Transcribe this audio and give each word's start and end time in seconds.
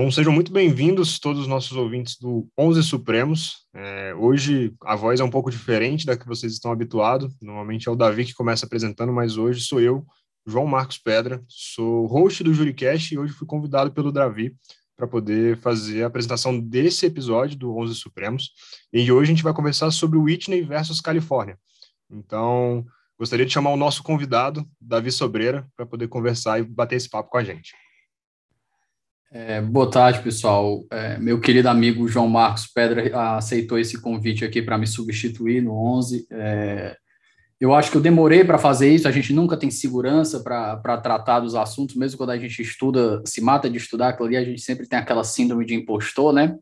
Então, 0.00 0.10
sejam 0.10 0.32
muito 0.32 0.50
bem-vindos 0.50 1.18
todos 1.18 1.42
os 1.42 1.46
nossos 1.46 1.76
ouvintes 1.76 2.16
do 2.16 2.48
11 2.58 2.82
Supremos. 2.84 3.66
É, 3.74 4.14
hoje 4.14 4.72
a 4.82 4.96
voz 4.96 5.20
é 5.20 5.24
um 5.24 5.28
pouco 5.28 5.50
diferente 5.50 6.06
da 6.06 6.16
que 6.16 6.26
vocês 6.26 6.54
estão 6.54 6.72
habituados. 6.72 7.30
Normalmente 7.38 7.86
é 7.86 7.92
o 7.92 7.94
Davi 7.94 8.24
que 8.24 8.32
começa 8.32 8.64
apresentando, 8.64 9.12
mas 9.12 9.36
hoje 9.36 9.60
sou 9.60 9.78
eu, 9.78 10.02
João 10.46 10.64
Marcos 10.64 10.96
Pedra, 10.96 11.44
sou 11.46 12.06
host 12.06 12.42
do 12.42 12.54
Juricast 12.54 13.12
e 13.12 13.18
hoje 13.18 13.34
fui 13.34 13.46
convidado 13.46 13.92
pelo 13.92 14.10
Davi 14.10 14.56
para 14.96 15.06
poder 15.06 15.58
fazer 15.58 16.02
a 16.02 16.06
apresentação 16.06 16.58
desse 16.58 17.04
episódio 17.04 17.58
do 17.58 17.76
11 17.76 17.94
Supremos. 17.96 18.52
E 18.90 19.12
hoje 19.12 19.30
a 19.30 19.34
gente 19.34 19.44
vai 19.44 19.52
conversar 19.52 19.90
sobre 19.90 20.18
Whitney 20.18 20.62
versus 20.62 21.02
Califórnia. 21.02 21.58
Então, 22.10 22.86
gostaria 23.18 23.44
de 23.44 23.52
chamar 23.52 23.70
o 23.70 23.76
nosso 23.76 24.02
convidado, 24.02 24.66
Davi 24.80 25.12
Sobreira, 25.12 25.68
para 25.76 25.84
poder 25.84 26.08
conversar 26.08 26.58
e 26.58 26.62
bater 26.62 26.96
esse 26.96 27.10
papo 27.10 27.28
com 27.28 27.36
a 27.36 27.44
gente. 27.44 27.74
É, 29.32 29.60
boa 29.60 29.88
tarde, 29.88 30.22
pessoal. 30.22 30.84
É, 30.90 31.16
meu 31.16 31.40
querido 31.40 31.68
amigo 31.68 32.08
João 32.08 32.28
Marcos 32.28 32.66
Pedra 32.66 33.36
aceitou 33.36 33.78
esse 33.78 34.00
convite 34.00 34.44
aqui 34.44 34.60
para 34.60 34.76
me 34.76 34.88
substituir 34.88 35.62
no 35.62 35.72
11. 35.72 36.26
É, 36.32 36.96
eu 37.60 37.72
acho 37.72 37.92
que 37.92 37.96
eu 37.96 38.00
demorei 38.00 38.42
para 38.42 38.58
fazer 38.58 38.92
isso, 38.92 39.06
a 39.06 39.12
gente 39.12 39.32
nunca 39.32 39.56
tem 39.56 39.70
segurança 39.70 40.40
para 40.40 40.98
tratar 40.98 41.40
dos 41.40 41.54
assuntos, 41.54 41.94
mesmo 41.94 42.18
quando 42.18 42.30
a 42.30 42.38
gente 42.38 42.60
estuda, 42.60 43.22
se 43.24 43.40
mata 43.40 43.70
de 43.70 43.76
estudar 43.76 44.08
aquilo 44.08 44.26
ali, 44.26 44.36
a 44.36 44.44
gente 44.44 44.62
sempre 44.62 44.88
tem 44.88 44.98
aquela 44.98 45.22
síndrome 45.22 45.64
de 45.64 45.74
impostor, 45.74 46.32
né? 46.32 46.56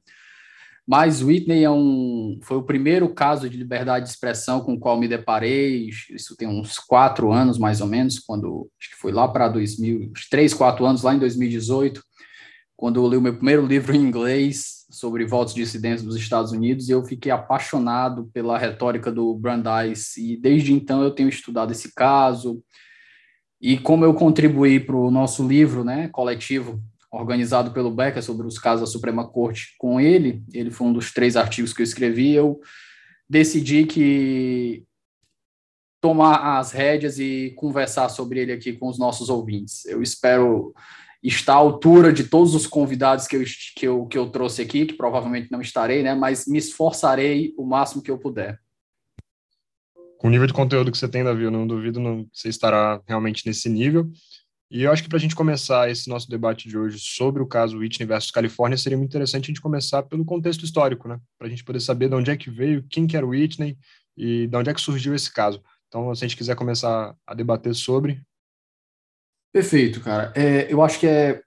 Mas 0.86 1.22
Whitney 1.22 1.64
é 1.64 1.70
um, 1.70 2.38
foi 2.42 2.56
o 2.58 2.62
primeiro 2.62 3.08
caso 3.14 3.48
de 3.48 3.56
liberdade 3.56 4.06
de 4.06 4.10
expressão 4.10 4.60
com 4.60 4.74
o 4.74 4.78
qual 4.78 4.98
me 4.98 5.08
deparei, 5.08 5.88
isso 6.10 6.36
tem 6.36 6.48
uns 6.48 6.78
quatro 6.78 7.32
anos 7.32 7.58
mais 7.58 7.80
ou 7.80 7.86
menos, 7.86 8.18
quando, 8.18 8.68
acho 8.78 8.90
que 8.90 8.96
foi 8.96 9.12
lá 9.12 9.26
para 9.26 9.48
2000, 9.48 10.12
três, 10.30 10.52
quatro 10.52 10.84
anos, 10.84 11.02
lá 11.02 11.14
em 11.14 11.18
2018, 11.18 12.02
quando 12.78 13.02
eu 13.02 13.10
li 13.10 13.16
o 13.16 13.20
meu 13.20 13.34
primeiro 13.34 13.66
livro 13.66 13.92
em 13.92 13.98
inglês 14.00 14.86
sobre 14.88 15.26
votos 15.26 15.52
dissidentes 15.52 16.04
dos 16.04 16.14
Estados 16.14 16.52
Unidos, 16.52 16.88
eu 16.88 17.04
fiquei 17.04 17.32
apaixonado 17.32 18.30
pela 18.32 18.56
retórica 18.56 19.10
do 19.10 19.34
Brandeis, 19.34 20.16
e 20.16 20.36
desde 20.36 20.72
então 20.72 21.02
eu 21.02 21.10
tenho 21.10 21.28
estudado 21.28 21.72
esse 21.72 21.92
caso, 21.92 22.62
e 23.60 23.76
como 23.76 24.04
eu 24.04 24.14
contribuí 24.14 24.78
para 24.78 24.94
o 24.94 25.10
nosso 25.10 25.46
livro, 25.46 25.82
né, 25.82 26.06
coletivo, 26.12 26.80
organizado 27.10 27.72
pelo 27.72 27.90
Becker 27.90 28.22
sobre 28.22 28.46
os 28.46 28.60
casos 28.60 28.82
da 28.88 28.92
Suprema 28.92 29.28
Corte 29.28 29.74
com 29.76 30.00
ele, 30.00 30.44
ele 30.54 30.70
foi 30.70 30.86
um 30.86 30.92
dos 30.92 31.12
três 31.12 31.36
artigos 31.36 31.72
que 31.72 31.82
eu 31.82 31.84
escrevi, 31.84 32.30
eu 32.30 32.60
decidi 33.28 33.86
que 33.86 34.84
tomar 36.00 36.60
as 36.60 36.70
rédeas 36.70 37.18
e 37.18 37.52
conversar 37.56 38.08
sobre 38.08 38.38
ele 38.38 38.52
aqui 38.52 38.72
com 38.72 38.88
os 38.88 39.00
nossos 39.00 39.28
ouvintes. 39.28 39.84
Eu 39.84 40.00
espero 40.00 40.72
está 41.22 41.54
à 41.54 41.56
altura 41.56 42.12
de 42.12 42.24
todos 42.24 42.54
os 42.54 42.66
convidados 42.66 43.26
que 43.26 43.36
eu, 43.36 43.44
que 43.76 43.86
eu, 43.86 44.06
que 44.06 44.18
eu 44.18 44.30
trouxe 44.30 44.62
aqui, 44.62 44.86
que 44.86 44.94
provavelmente 44.94 45.50
não 45.50 45.60
estarei, 45.60 46.02
né? 46.02 46.14
Mas 46.14 46.46
me 46.46 46.58
esforçarei 46.58 47.54
o 47.58 47.64
máximo 47.64 48.02
que 48.02 48.10
eu 48.10 48.18
puder. 48.18 48.60
Com 50.18 50.28
o 50.28 50.30
nível 50.30 50.46
de 50.46 50.52
conteúdo 50.52 50.90
que 50.90 50.98
você 50.98 51.08
tem, 51.08 51.22
Davi, 51.22 51.44
eu 51.44 51.50
não 51.50 51.66
duvido 51.66 52.00
não, 52.00 52.24
que 52.24 52.30
você 52.32 52.48
estará 52.48 53.00
realmente 53.06 53.46
nesse 53.46 53.68
nível. 53.68 54.10
E 54.70 54.82
eu 54.82 54.92
acho 54.92 55.02
que 55.02 55.08
para 55.08 55.16
a 55.16 55.20
gente 55.20 55.34
começar 55.34 55.90
esse 55.90 56.08
nosso 56.10 56.28
debate 56.28 56.68
de 56.68 56.76
hoje 56.76 56.98
sobre 56.98 57.42
o 57.42 57.46
caso 57.46 57.78
Whitney 57.78 58.06
versus 58.06 58.30
Califórnia, 58.30 58.76
seria 58.76 58.98
muito 58.98 59.10
interessante 59.10 59.44
a 59.44 59.46
gente 59.46 59.62
começar 59.62 60.02
pelo 60.02 60.24
contexto 60.24 60.64
histórico, 60.64 61.08
né? 61.08 61.18
Para 61.38 61.46
a 61.46 61.50
gente 61.50 61.64
poder 61.64 61.80
saber 61.80 62.08
de 62.08 62.14
onde 62.14 62.30
é 62.30 62.36
que 62.36 62.50
veio, 62.50 62.84
quem 62.90 63.06
que 63.06 63.16
era 63.16 63.24
o 63.24 63.30
Whitney 63.30 63.78
e 64.16 64.46
de 64.46 64.56
onde 64.56 64.68
é 64.68 64.74
que 64.74 64.80
surgiu 64.80 65.14
esse 65.14 65.32
caso. 65.32 65.62
Então, 65.86 66.14
se 66.14 66.22
a 66.22 66.28
gente 66.28 66.36
quiser 66.36 66.54
começar 66.54 67.16
a 67.26 67.34
debater 67.34 67.74
sobre, 67.74 68.22
Perfeito, 69.52 70.00
cara. 70.00 70.32
É, 70.36 70.72
eu 70.72 70.82
acho 70.82 71.00
que 71.00 71.06
é 71.06 71.40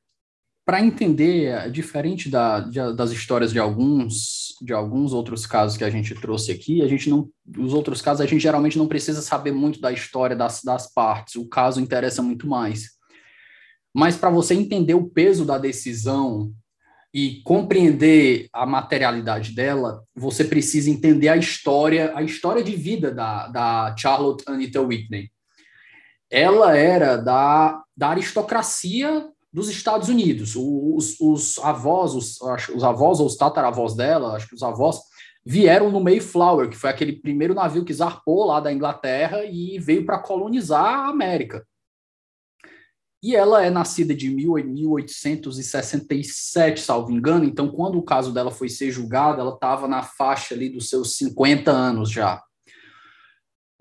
para 0.66 0.82
entender, 0.82 1.48
é 1.48 1.70
diferente 1.70 2.30
da, 2.30 2.60
de, 2.60 2.96
das 2.96 3.12
histórias 3.12 3.52
de 3.52 3.60
alguns 3.60 4.56
de 4.62 4.74
alguns 4.74 5.12
outros 5.12 5.48
casos 5.48 5.76
que 5.76 5.84
a 5.84 5.90
gente 5.90 6.14
trouxe 6.14 6.52
aqui, 6.52 6.84
a 6.84 6.88
gente 6.88 7.10
não, 7.10 7.28
os 7.58 7.74
outros 7.74 8.00
casos 8.00 8.22
a 8.22 8.28
gente 8.28 8.42
geralmente 8.42 8.78
não 8.78 8.88
precisa 8.88 9.22
saber 9.22 9.52
muito 9.52 9.82
da 9.82 9.92
história 9.92 10.36
das, 10.36 10.62
das 10.64 10.94
partes. 10.94 11.36
O 11.36 11.50
caso 11.50 11.82
interessa 11.82 12.22
muito 12.22 12.48
mais. 12.48 12.92
Mas 13.94 14.16
para 14.16 14.30
você 14.30 14.54
entender 14.54 14.94
o 14.94 15.10
peso 15.10 15.46
da 15.46 15.58
decisão 15.58 16.54
e 17.14 17.42
compreender 17.44 18.48
a 18.54 18.66
materialidade 18.66 19.54
dela, 19.54 20.04
você 20.16 20.46
precisa 20.46 20.90
entender 20.90 21.28
a 21.28 21.36
história, 21.36 22.16
a 22.16 22.22
história 22.22 22.64
de 22.64 22.76
vida 22.76 23.12
da, 23.12 23.48
da 23.48 23.96
Charlotte 23.98 24.44
Anita 24.48 24.80
Whitney 24.80 25.30
ela 26.32 26.78
era 26.78 27.18
da, 27.18 27.84
da 27.96 28.10
aristocracia 28.10 29.30
dos 29.52 29.70
Estados 29.70 30.08
Unidos. 30.08 30.56
Os, 30.56 31.20
os 31.20 31.60
avós, 31.60 32.16
os, 32.16 32.40
os 32.74 32.84
avós 32.84 33.20
ou 33.20 33.28
os 33.28 33.36
tataravós 33.36 33.94
dela, 33.94 34.36
acho 34.36 34.48
que 34.48 34.56
os 34.56 34.64
avós, 34.64 34.98
vieram 35.46 35.92
no 35.92 36.00
Mayflower, 36.00 36.70
que 36.70 36.78
foi 36.78 36.90
aquele 36.90 37.12
primeiro 37.14 37.54
navio 37.54 37.84
que 37.84 37.94
zarpou 37.94 38.46
lá 38.46 38.62
da 38.62 38.72
Inglaterra 38.72 39.44
e 39.44 39.78
veio 39.78 40.06
para 40.06 40.20
colonizar 40.20 40.86
a 40.86 41.10
América. 41.10 41.68
E 43.24 43.36
ela 43.36 43.64
é 43.64 43.70
nascida 43.70 44.16
de 44.16 44.30
1867, 44.30 46.80
salvo 46.80 47.12
engano, 47.12 47.46
então 47.46 47.70
quando 47.70 48.00
o 48.00 48.04
caso 48.04 48.34
dela 48.34 48.50
foi 48.50 48.68
ser 48.70 48.90
julgado, 48.90 49.40
ela 49.42 49.54
estava 49.54 49.88
na 49.88 50.02
faixa 50.02 50.56
ali 50.56 50.70
dos 50.70 50.90
seus 50.90 51.18
50 51.18 51.70
anos 51.70 52.10
já. 52.10 52.44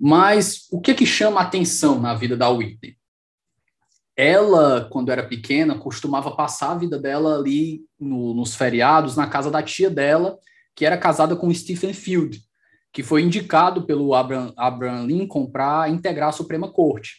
Mas 0.00 0.66
o 0.72 0.80
que 0.80 0.94
que 0.94 1.04
chama 1.04 1.42
atenção 1.42 2.00
na 2.00 2.14
vida 2.14 2.34
da 2.34 2.48
Whitney? 2.48 2.96
Ela, 4.16 4.88
quando 4.90 5.12
era 5.12 5.26
pequena, 5.26 5.78
costumava 5.78 6.34
passar 6.34 6.72
a 6.72 6.78
vida 6.78 6.98
dela 6.98 7.36
ali 7.36 7.82
no, 7.98 8.32
nos 8.32 8.54
feriados 8.54 9.14
na 9.14 9.26
casa 9.26 9.50
da 9.50 9.62
tia 9.62 9.90
dela, 9.90 10.38
que 10.74 10.86
era 10.86 10.96
casada 10.96 11.36
com 11.36 11.52
Stephen 11.52 11.92
Field, 11.92 12.40
que 12.92 13.02
foi 13.02 13.22
indicado 13.22 13.82
pelo 13.82 14.14
Abraham, 14.14 14.54
Abraham 14.56 15.06
Lincoln 15.06 15.50
para 15.50 15.88
integrar 15.90 16.30
a 16.30 16.32
Suprema 16.32 16.72
Corte. 16.72 17.18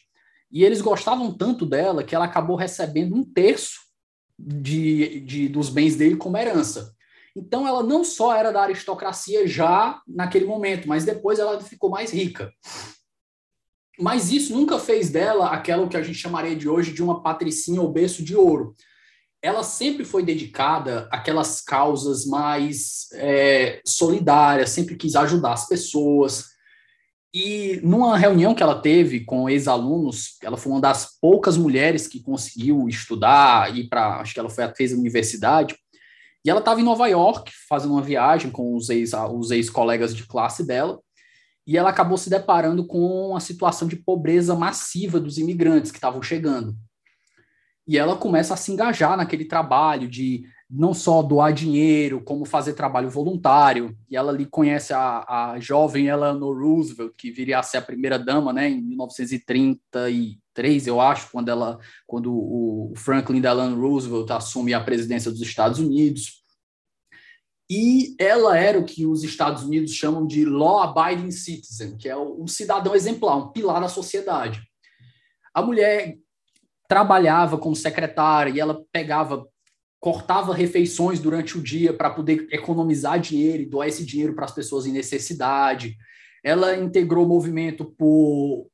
E 0.51 0.63
eles 0.63 0.81
gostavam 0.81 1.31
tanto 1.31 1.65
dela 1.65 2.03
que 2.03 2.15
ela 2.15 2.25
acabou 2.25 2.55
recebendo 2.55 3.15
um 3.15 3.23
terço 3.23 3.79
de, 4.37 5.19
de, 5.21 5.47
dos 5.47 5.69
bens 5.69 5.95
dele 5.95 6.17
como 6.17 6.37
herança. 6.37 6.93
Então, 7.35 7.67
ela 7.67 7.81
não 7.83 8.03
só 8.03 8.35
era 8.35 8.51
da 8.51 8.61
aristocracia 8.61 9.47
já 9.47 10.01
naquele 10.07 10.45
momento, 10.45 10.87
mas 10.87 11.05
depois 11.05 11.39
ela 11.39 11.59
ficou 11.61 11.89
mais 11.89 12.11
rica. 12.11 12.51
Mas 13.99 14.31
isso 14.31 14.53
nunca 14.53 14.79
fez 14.79 15.09
dela 15.09 15.49
aquela 15.49 15.87
que 15.87 15.95
a 15.95 16.01
gente 16.01 16.17
chamaria 16.17 16.55
de 16.55 16.67
hoje 16.67 16.91
de 16.91 17.03
uma 17.03 17.21
patricinha 17.21 17.81
ou 17.81 17.91
berço 17.91 18.23
de 18.23 18.35
ouro. 18.35 18.75
Ela 19.41 19.63
sempre 19.63 20.03
foi 20.05 20.23
dedicada 20.23 21.07
àquelas 21.11 21.61
causas 21.61 22.25
mais 22.25 23.07
é, 23.13 23.81
solidárias, 23.85 24.69
sempre 24.69 24.95
quis 24.95 25.15
ajudar 25.15 25.53
as 25.53 25.67
pessoas. 25.67 26.45
E 27.33 27.79
numa 27.83 28.17
reunião 28.17 28.53
que 28.53 28.61
ela 28.61 28.81
teve 28.81 29.21
com 29.23 29.49
ex-alunos, 29.49 30.37
ela 30.43 30.57
foi 30.57 30.71
uma 30.71 30.81
das 30.81 31.17
poucas 31.19 31.55
mulheres 31.55 32.07
que 32.07 32.21
conseguiu 32.21 32.87
estudar, 32.89 33.75
ir 33.75 33.87
para, 33.87 34.19
acho 34.19 34.33
que 34.33 34.39
ela 34.39 34.49
foi, 34.49 34.67
fez 34.75 34.93
a 34.93 34.97
universidade, 34.97 35.75
e 36.43 36.49
ela 36.49 36.59
estava 36.59 36.81
em 36.81 36.83
Nova 36.83 37.07
York, 37.07 37.51
fazendo 37.69 37.93
uma 37.93 38.01
viagem 38.01 38.51
com 38.51 38.75
os 38.75 38.89
ex-colegas 38.89 40.11
ex 40.11 40.17
de 40.17 40.25
classe 40.25 40.65
dela, 40.65 40.99
e 41.65 41.77
ela 41.77 41.89
acabou 41.89 42.17
se 42.17 42.29
deparando 42.29 42.85
com 42.85 43.35
a 43.35 43.39
situação 43.39 43.87
de 43.87 43.95
pobreza 43.95 44.55
massiva 44.55 45.19
dos 45.19 45.37
imigrantes 45.37 45.91
que 45.91 45.97
estavam 45.97 46.21
chegando. 46.21 46.75
E 47.87 47.97
ela 47.97 48.15
começa 48.15 48.53
a 48.53 48.57
se 48.57 48.71
engajar 48.71 49.17
naquele 49.17 49.45
trabalho 49.45 50.07
de 50.07 50.43
não 50.73 50.93
só 50.93 51.21
doar 51.21 51.51
dinheiro, 51.51 52.23
como 52.23 52.45
fazer 52.45 52.71
trabalho 52.73 53.09
voluntário. 53.09 53.93
E 54.09 54.15
ela 54.15 54.31
ali 54.31 54.45
conhece 54.45 54.93
a, 54.93 55.25
a 55.27 55.59
jovem 55.59 56.07
Eleanor 56.07 56.57
Roosevelt, 56.57 57.11
que 57.17 57.29
viria 57.29 57.59
a 57.59 57.63
ser 57.63 57.75
a 57.77 57.81
primeira 57.81 58.17
dama, 58.17 58.53
né, 58.53 58.69
em 58.69 58.81
1933, 58.81 60.87
eu 60.87 61.01
acho, 61.01 61.29
quando 61.29 61.49
ela, 61.49 61.77
quando 62.07 62.33
o 62.33 62.93
Franklin 62.95 63.41
Delano 63.41 63.81
Roosevelt 63.81 64.31
assume 64.31 64.73
a 64.73 64.81
presidência 64.81 65.29
dos 65.29 65.41
Estados 65.41 65.79
Unidos. 65.79 66.39
E 67.69 68.15
ela 68.17 68.57
era 68.57 68.79
o 68.79 68.85
que 68.85 69.05
os 69.05 69.23
Estados 69.23 69.63
Unidos 69.63 69.91
chamam 69.91 70.25
de 70.25 70.45
law-abiding 70.45 71.31
citizen, 71.31 71.97
que 71.97 72.07
é 72.07 72.17
um 72.17 72.47
cidadão 72.47 72.95
exemplar, 72.95 73.35
um 73.37 73.51
pilar 73.51 73.81
da 73.81 73.89
sociedade. 73.89 74.61
A 75.53 75.61
mulher 75.61 76.17
trabalhava 76.91 77.57
como 77.57 77.73
secretária 77.73 78.51
e 78.51 78.59
ela 78.59 78.83
pegava, 78.91 79.47
cortava 79.97 80.53
refeições 80.53 81.21
durante 81.21 81.57
o 81.57 81.63
dia 81.63 81.93
para 81.93 82.09
poder 82.09 82.49
economizar 82.51 83.17
dinheiro 83.17 83.63
e 83.63 83.65
doar 83.65 83.87
esse 83.87 84.05
dinheiro 84.05 84.35
para 84.35 84.43
as 84.43 84.51
pessoas 84.51 84.85
em 84.85 84.91
necessidade. 84.91 85.95
Ela 86.43 86.75
integrou 86.75 87.23
o 87.23 87.29
movimento 87.29 87.85
por, 87.97 88.67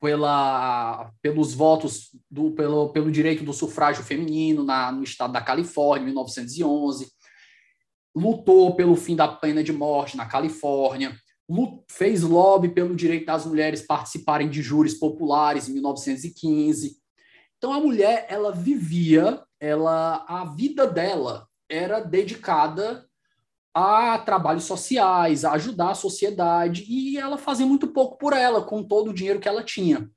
pela, 0.00 1.12
pelos 1.22 1.54
votos, 1.54 2.08
do, 2.28 2.50
pelo, 2.50 2.88
pelo 2.88 3.12
direito 3.12 3.44
do 3.44 3.52
sufrágio 3.52 4.02
feminino 4.02 4.64
na, 4.64 4.90
no 4.90 5.04
estado 5.04 5.32
da 5.32 5.40
Califórnia, 5.40 6.02
em 6.02 6.06
1911. 6.06 7.06
Lutou 8.12 8.74
pelo 8.74 8.96
fim 8.96 9.14
da 9.14 9.28
pena 9.28 9.62
de 9.62 9.72
morte 9.72 10.16
na 10.16 10.26
Califórnia. 10.26 11.16
Fez 11.88 12.22
lobby 12.22 12.70
pelo 12.70 12.96
direito 12.96 13.26
das 13.26 13.46
mulheres 13.46 13.82
participarem 13.82 14.50
de 14.50 14.62
júris 14.62 14.94
populares 14.94 15.68
em 15.68 15.74
1915. 15.74 17.05
Então 17.58 17.72
a 17.72 17.80
mulher, 17.80 18.26
ela 18.28 18.52
vivia, 18.52 19.42
ela 19.58 20.24
a 20.28 20.44
vida 20.44 20.86
dela 20.86 21.48
era 21.68 22.00
dedicada 22.00 23.06
a 23.74 24.18
trabalhos 24.18 24.64
sociais, 24.64 25.44
a 25.44 25.52
ajudar 25.52 25.90
a 25.90 25.94
sociedade, 25.94 26.84
e 26.88 27.18
ela 27.18 27.36
fazia 27.36 27.66
muito 27.66 27.88
pouco 27.88 28.16
por 28.16 28.32
ela, 28.32 28.62
com 28.62 28.82
todo 28.82 29.10
o 29.10 29.14
dinheiro 29.14 29.40
que 29.40 29.48
ela 29.48 29.62
tinha. 29.62 30.10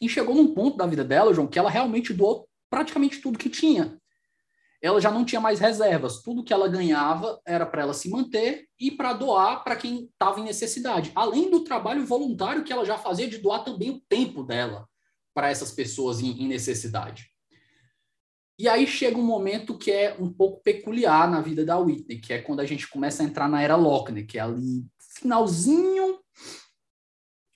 E 0.00 0.08
chegou 0.08 0.34
num 0.34 0.54
ponto 0.54 0.76
da 0.76 0.86
vida 0.86 1.04
dela, 1.04 1.34
João, 1.34 1.48
que 1.48 1.58
ela 1.58 1.70
realmente 1.70 2.12
doou 2.12 2.48
praticamente 2.68 3.20
tudo 3.20 3.38
que 3.38 3.48
tinha. 3.48 3.98
Ela 4.82 5.00
já 5.00 5.10
não 5.10 5.24
tinha 5.24 5.40
mais 5.40 5.58
reservas, 5.58 6.22
tudo 6.22 6.44
que 6.44 6.52
ela 6.52 6.68
ganhava 6.68 7.40
era 7.44 7.66
para 7.66 7.82
ela 7.82 7.92
se 7.92 8.08
manter 8.08 8.66
e 8.78 8.90
para 8.90 9.12
doar 9.12 9.62
para 9.62 9.76
quem 9.76 10.04
estava 10.04 10.40
em 10.40 10.44
necessidade, 10.44 11.12
além 11.14 11.50
do 11.50 11.64
trabalho 11.64 12.06
voluntário 12.06 12.64
que 12.64 12.72
ela 12.72 12.84
já 12.84 12.96
fazia 12.96 13.28
de 13.28 13.38
doar 13.38 13.64
também 13.64 13.90
o 13.90 14.00
tempo 14.08 14.42
dela 14.42 14.88
para 15.34 15.50
essas 15.50 15.72
pessoas 15.72 16.20
em, 16.20 16.42
em 16.42 16.48
necessidade. 16.48 17.30
E 18.58 18.68
aí 18.68 18.86
chega 18.86 19.16
um 19.16 19.24
momento 19.24 19.78
que 19.78 19.90
é 19.90 20.14
um 20.18 20.30
pouco 20.30 20.62
peculiar 20.62 21.30
na 21.30 21.40
vida 21.40 21.64
da 21.64 21.78
Whitney, 21.78 22.20
que 22.20 22.32
é 22.32 22.42
quando 22.42 22.60
a 22.60 22.66
gente 22.66 22.86
começa 22.88 23.22
a 23.22 23.26
entrar 23.26 23.48
na 23.48 23.62
era 23.62 23.74
Lochner, 23.74 24.26
que 24.26 24.38
é 24.38 24.42
ali 24.42 24.84
finalzinho 25.18 26.18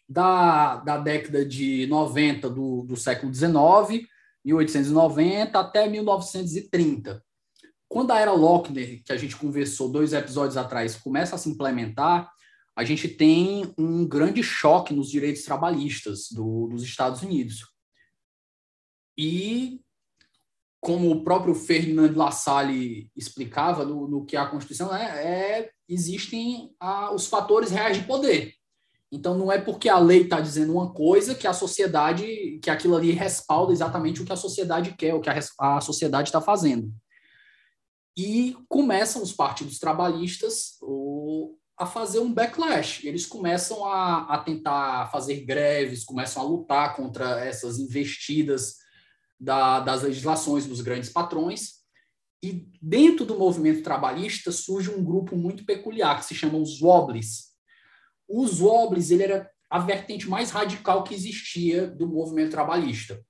da, 0.09 0.77
da 0.77 0.97
década 0.97 1.45
de 1.45 1.87
90 1.89 2.49
do, 2.49 2.83
do 2.83 2.97
século 2.97 3.33
XIX, 3.33 4.07
1890 4.45 5.59
até 5.59 5.89
1930. 5.89 7.23
Quando 7.87 8.11
a 8.11 8.19
era 8.19 8.33
Lochner, 8.33 9.03
que 9.05 9.13
a 9.13 9.17
gente 9.17 9.37
conversou 9.37 9.91
dois 9.91 10.13
episódios 10.13 10.57
atrás, 10.57 10.97
começa 10.97 11.37
a 11.37 11.39
se 11.39 11.49
implementar, 11.49 12.31
a 12.77 12.85
gente 12.85 13.09
tem 13.09 13.73
um 13.79 14.07
grande 14.07 14.43
choque 14.43 14.93
nos 14.93 15.11
direitos 15.11 15.45
trabalhistas 15.45 16.29
do, 16.31 16.67
dos 16.69 16.83
Estados 16.83 17.23
Unidos. 17.23 17.67
E 19.17 19.81
como 20.81 21.11
o 21.11 21.25
próprio 21.25 21.55
Ferdinand 21.55 22.13
Lassalle 22.15 23.11
explicava 23.17 23.85
no, 23.85 24.09
no 24.09 24.25
que 24.25 24.37
é 24.37 24.41
a 24.41 24.47
Constituição, 24.47 24.95
é, 24.95 25.05
é 25.05 25.71
existem 25.89 26.75
a, 26.81 27.15
os 27.15 27.27
fatores 27.27 27.71
reais 27.71 27.97
de 27.97 28.05
poder. 28.05 28.53
Então, 29.11 29.39
não 29.39 29.53
é 29.53 29.61
porque 29.61 29.89
a 29.89 29.99
lei 29.99 30.23
está 30.23 30.41
dizendo 30.41 30.73
uma 30.73 30.93
coisa 30.93 31.37
que 31.37 31.47
a 31.47 31.53
sociedade, 31.53 32.59
que 32.61 32.69
aquilo 32.69 32.97
ali 32.97 33.13
respalda 33.13 33.73
exatamente 33.73 34.21
o 34.21 34.25
que 34.25 34.33
a 34.33 34.37
sociedade 34.37 34.95
quer, 34.97 35.15
o 35.15 35.21
que 35.21 35.31
a, 35.31 35.39
a 35.59 35.81
sociedade 35.81 36.29
está 36.29 36.41
fazendo. 36.41 36.93
E 38.17 38.57
começam 38.69 39.23
os 39.23 39.33
partidos 39.33 39.79
trabalhistas 39.79 40.77
o, 40.83 41.57
a 41.77 41.87
fazer 41.87 42.21
um 42.21 42.33
backlash. 42.33 43.07
Eles 43.07 43.27
começam 43.27 43.85
a, 43.85 44.35
a 44.35 44.39
tentar 44.39 45.11
fazer 45.11 45.45
greves, 45.45 46.05
começam 46.05 46.43
a 46.43 46.47
lutar 46.47 46.95
contra 46.95 47.41
essas 47.41 47.79
investidas 47.79 48.77
da, 49.39 49.81
das 49.81 50.03
legislações 50.03 50.67
dos 50.67 50.81
grandes 50.81 51.11
patrões. 51.11 51.85
E 52.43 52.69
dentro 52.81 53.25
do 53.25 53.39
movimento 53.39 53.83
trabalhista 53.83 54.53
surge 54.53 54.91
um 54.91 55.03
grupo 55.03 55.37
muito 55.37 55.65
peculiar 55.65 56.19
que 56.19 56.27
se 56.27 56.35
chama 56.35 56.59
os 56.59 56.81
Wobblies. 56.81 57.55
Os 58.29 58.61
Wobblies 58.61 59.11
ele 59.11 59.25
era 59.25 59.51
a 59.71 59.79
vertente 59.79 60.29
mais 60.29 60.51
radical 60.51 61.03
que 61.03 61.15
existia 61.15 61.87
do 61.87 62.07
movimento 62.07 62.51
trabalhista. 62.51 63.21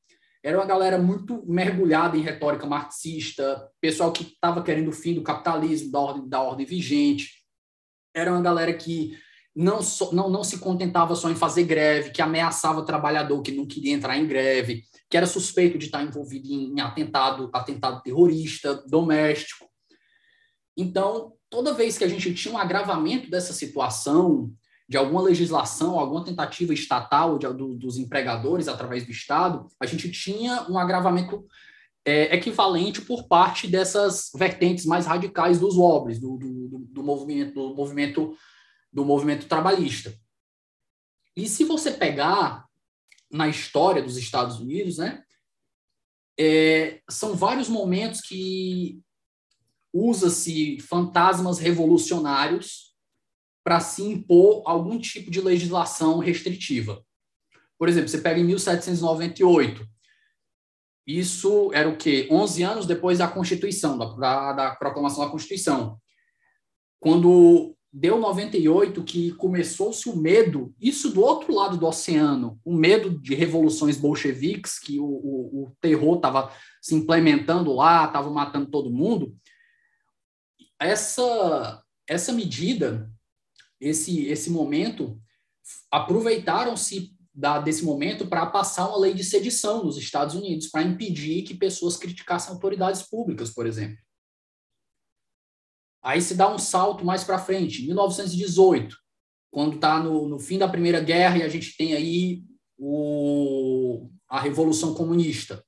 Era 0.42 0.58
uma 0.58 0.66
galera 0.66 0.98
muito 0.98 1.42
mergulhada 1.46 2.18
em 2.18 2.20
retórica 2.20 2.66
marxista, 2.66 3.66
pessoal 3.80 4.12
que 4.12 4.24
estava 4.24 4.62
querendo 4.62 4.88
o 4.88 4.92
fim 4.92 5.14
do 5.14 5.22
capitalismo, 5.22 5.90
da 5.90 5.98
ordem, 5.98 6.28
da 6.28 6.42
ordem 6.42 6.66
vigente. 6.66 7.43
Era 8.14 8.30
uma 8.30 8.40
galera 8.40 8.72
que 8.72 9.18
não, 9.54 9.82
so, 9.82 10.14
não, 10.14 10.28
não 10.28 10.42
se 10.42 10.58
contentava 10.58 11.14
só 11.14 11.30
em 11.30 11.36
fazer 11.36 11.64
greve, 11.64 12.10
que 12.10 12.22
ameaçava 12.22 12.80
o 12.80 12.84
trabalhador 12.84 13.40
que 13.42 13.52
não 13.52 13.66
queria 13.66 13.92
entrar 13.92 14.16
em 14.16 14.26
greve, 14.26 14.82
que 15.08 15.16
era 15.16 15.26
suspeito 15.26 15.78
de 15.78 15.86
estar 15.86 16.02
envolvido 16.02 16.48
em, 16.48 16.80
atentado, 16.80 17.50
atentado 17.52 18.02
terrorista, 18.02 18.82
doméstico. 18.88 19.66
Então, 20.76 21.32
toda 21.48 21.74
vez 21.74 21.96
que 21.96 22.04
a 22.04 22.08
gente 22.08 22.34
tinha 22.34 22.52
um 22.52 22.58
agravamento 22.58 23.30
dessa 23.30 23.52
situação, 23.52 24.52
de 24.88 24.96
alguma 24.96 25.22
legislação, 25.22 25.98
alguma 25.98 26.24
tentativa 26.24 26.74
estatal 26.74 27.38
de, 27.38 27.46
do, 27.46 27.74
dos 27.74 27.96
empregadores 27.96 28.66
através 28.66 29.04
do 29.04 29.12
Estado, 29.12 29.66
a 29.80 29.86
gente 29.86 30.10
tinha 30.10 30.66
um 30.68 30.78
agravamento 30.78 31.46
é, 32.04 32.34
equivalente 32.34 33.00
por 33.00 33.26
parte 33.26 33.66
dessas 33.66 34.30
vertentes 34.34 34.84
mais 34.84 35.06
radicais 35.06 35.58
dos 35.58 35.76
wobblies, 35.76 36.20
do, 36.20 36.36
do, 36.36 36.78
do, 36.90 37.02
movimento, 37.02 37.54
do, 37.54 37.74
movimento, 37.74 38.36
do 38.92 39.04
movimento 39.04 39.46
trabalhista. 39.46 40.14
E 41.36 41.48
se 41.48 41.64
você 41.64 41.90
pegar 41.90 42.64
na 43.34 43.48
história 43.48 44.02
dos 44.02 44.16
Estados 44.16 44.60
Unidos, 44.60 44.98
né? 44.98 45.22
É, 46.38 47.00
são 47.08 47.34
vários 47.34 47.68
momentos 47.68 48.20
que 48.20 49.00
usa-se 49.92 50.80
fantasmas 50.80 51.58
revolucionários 51.58 52.94
para 53.62 53.80
se 53.80 54.02
impor 54.02 54.62
algum 54.66 54.98
tipo 54.98 55.30
de 55.30 55.40
legislação 55.40 56.18
restritiva. 56.18 57.04
Por 57.78 57.88
exemplo, 57.88 58.08
você 58.08 58.18
pega 58.18 58.40
em 58.40 58.44
1798. 58.44 59.88
Isso 61.06 61.70
era 61.72 61.88
o 61.88 61.96
quê? 61.96 62.26
11 62.30 62.62
anos 62.62 62.86
depois 62.86 63.18
da 63.18 63.28
Constituição, 63.28 63.98
da, 63.98 64.06
da, 64.14 64.52
da 64.52 64.74
proclamação 64.76 65.24
da 65.24 65.30
Constituição. 65.30 65.98
Quando 66.98 67.76
deu 67.92 68.18
98 68.18 69.04
que 69.04 69.30
começou-se 69.32 70.08
o 70.08 70.16
medo, 70.16 70.74
isso 70.80 71.10
do 71.10 71.20
outro 71.20 71.54
lado 71.54 71.76
do 71.76 71.86
oceano, 71.86 72.58
o 72.64 72.74
medo 72.74 73.20
de 73.20 73.34
revoluções 73.34 73.96
bolcheviques, 73.96 74.80
que 74.80 74.98
o, 74.98 75.04
o, 75.04 75.64
o 75.64 75.76
terror 75.80 76.16
estava 76.16 76.50
se 76.82 76.94
implementando 76.94 77.72
lá, 77.72 78.06
estava 78.06 78.28
matando 78.30 78.70
todo 78.70 78.90
mundo. 78.90 79.36
Essa, 80.80 81.84
essa 82.08 82.32
medida, 82.32 83.08
esse, 83.80 84.26
esse 84.26 84.50
momento, 84.50 85.20
aproveitaram-se 85.88 87.13
desse 87.34 87.84
momento 87.84 88.26
para 88.26 88.46
passar 88.46 88.88
uma 88.88 88.98
lei 88.98 89.12
de 89.12 89.24
sedição 89.24 89.84
nos 89.84 89.96
Estados 89.96 90.36
Unidos, 90.36 90.68
para 90.68 90.82
impedir 90.82 91.42
que 91.42 91.54
pessoas 91.54 91.96
criticassem 91.96 92.52
autoridades 92.52 93.02
públicas, 93.02 93.50
por 93.50 93.66
exemplo. 93.66 93.98
Aí 96.00 96.20
se 96.20 96.34
dá 96.34 96.54
um 96.54 96.58
salto 96.58 97.04
mais 97.04 97.24
para 97.24 97.38
frente, 97.38 97.84
1918, 97.86 98.96
quando 99.50 99.76
está 99.76 100.02
no, 100.02 100.28
no, 100.28 100.38
fim 100.38 100.58
da 100.58 100.68
Primeira 100.68 101.00
Guerra 101.00 101.38
e 101.38 101.42
a 101.42 101.48
gente 101.48 101.76
tem 101.76 101.94
aí 101.94 102.44
o, 102.78 104.10
a 104.28 104.38
Revolução 104.38 104.94
Comunista. 104.94 105.64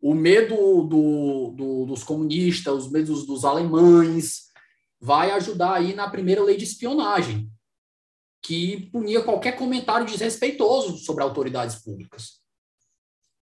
O 0.00 0.14
medo 0.14 0.82
do, 0.82 1.54
do, 1.56 1.86
dos 1.86 2.02
comunistas, 2.02 2.86
os 2.86 2.90
medos 2.90 3.26
dos 3.26 3.44
alemães, 3.44 4.50
vai 5.00 5.30
ajudar 5.30 5.74
aí 5.74 5.94
na 5.94 6.10
primeira 6.10 6.42
lei 6.42 6.56
de 6.56 6.64
espionagem, 6.64 7.50
que 8.42 8.88
punia 8.90 9.22
qualquer 9.22 9.52
comentário 9.56 10.06
desrespeitoso 10.06 10.96
sobre 10.98 11.22
autoridades 11.22 11.76
públicas. 11.76 12.40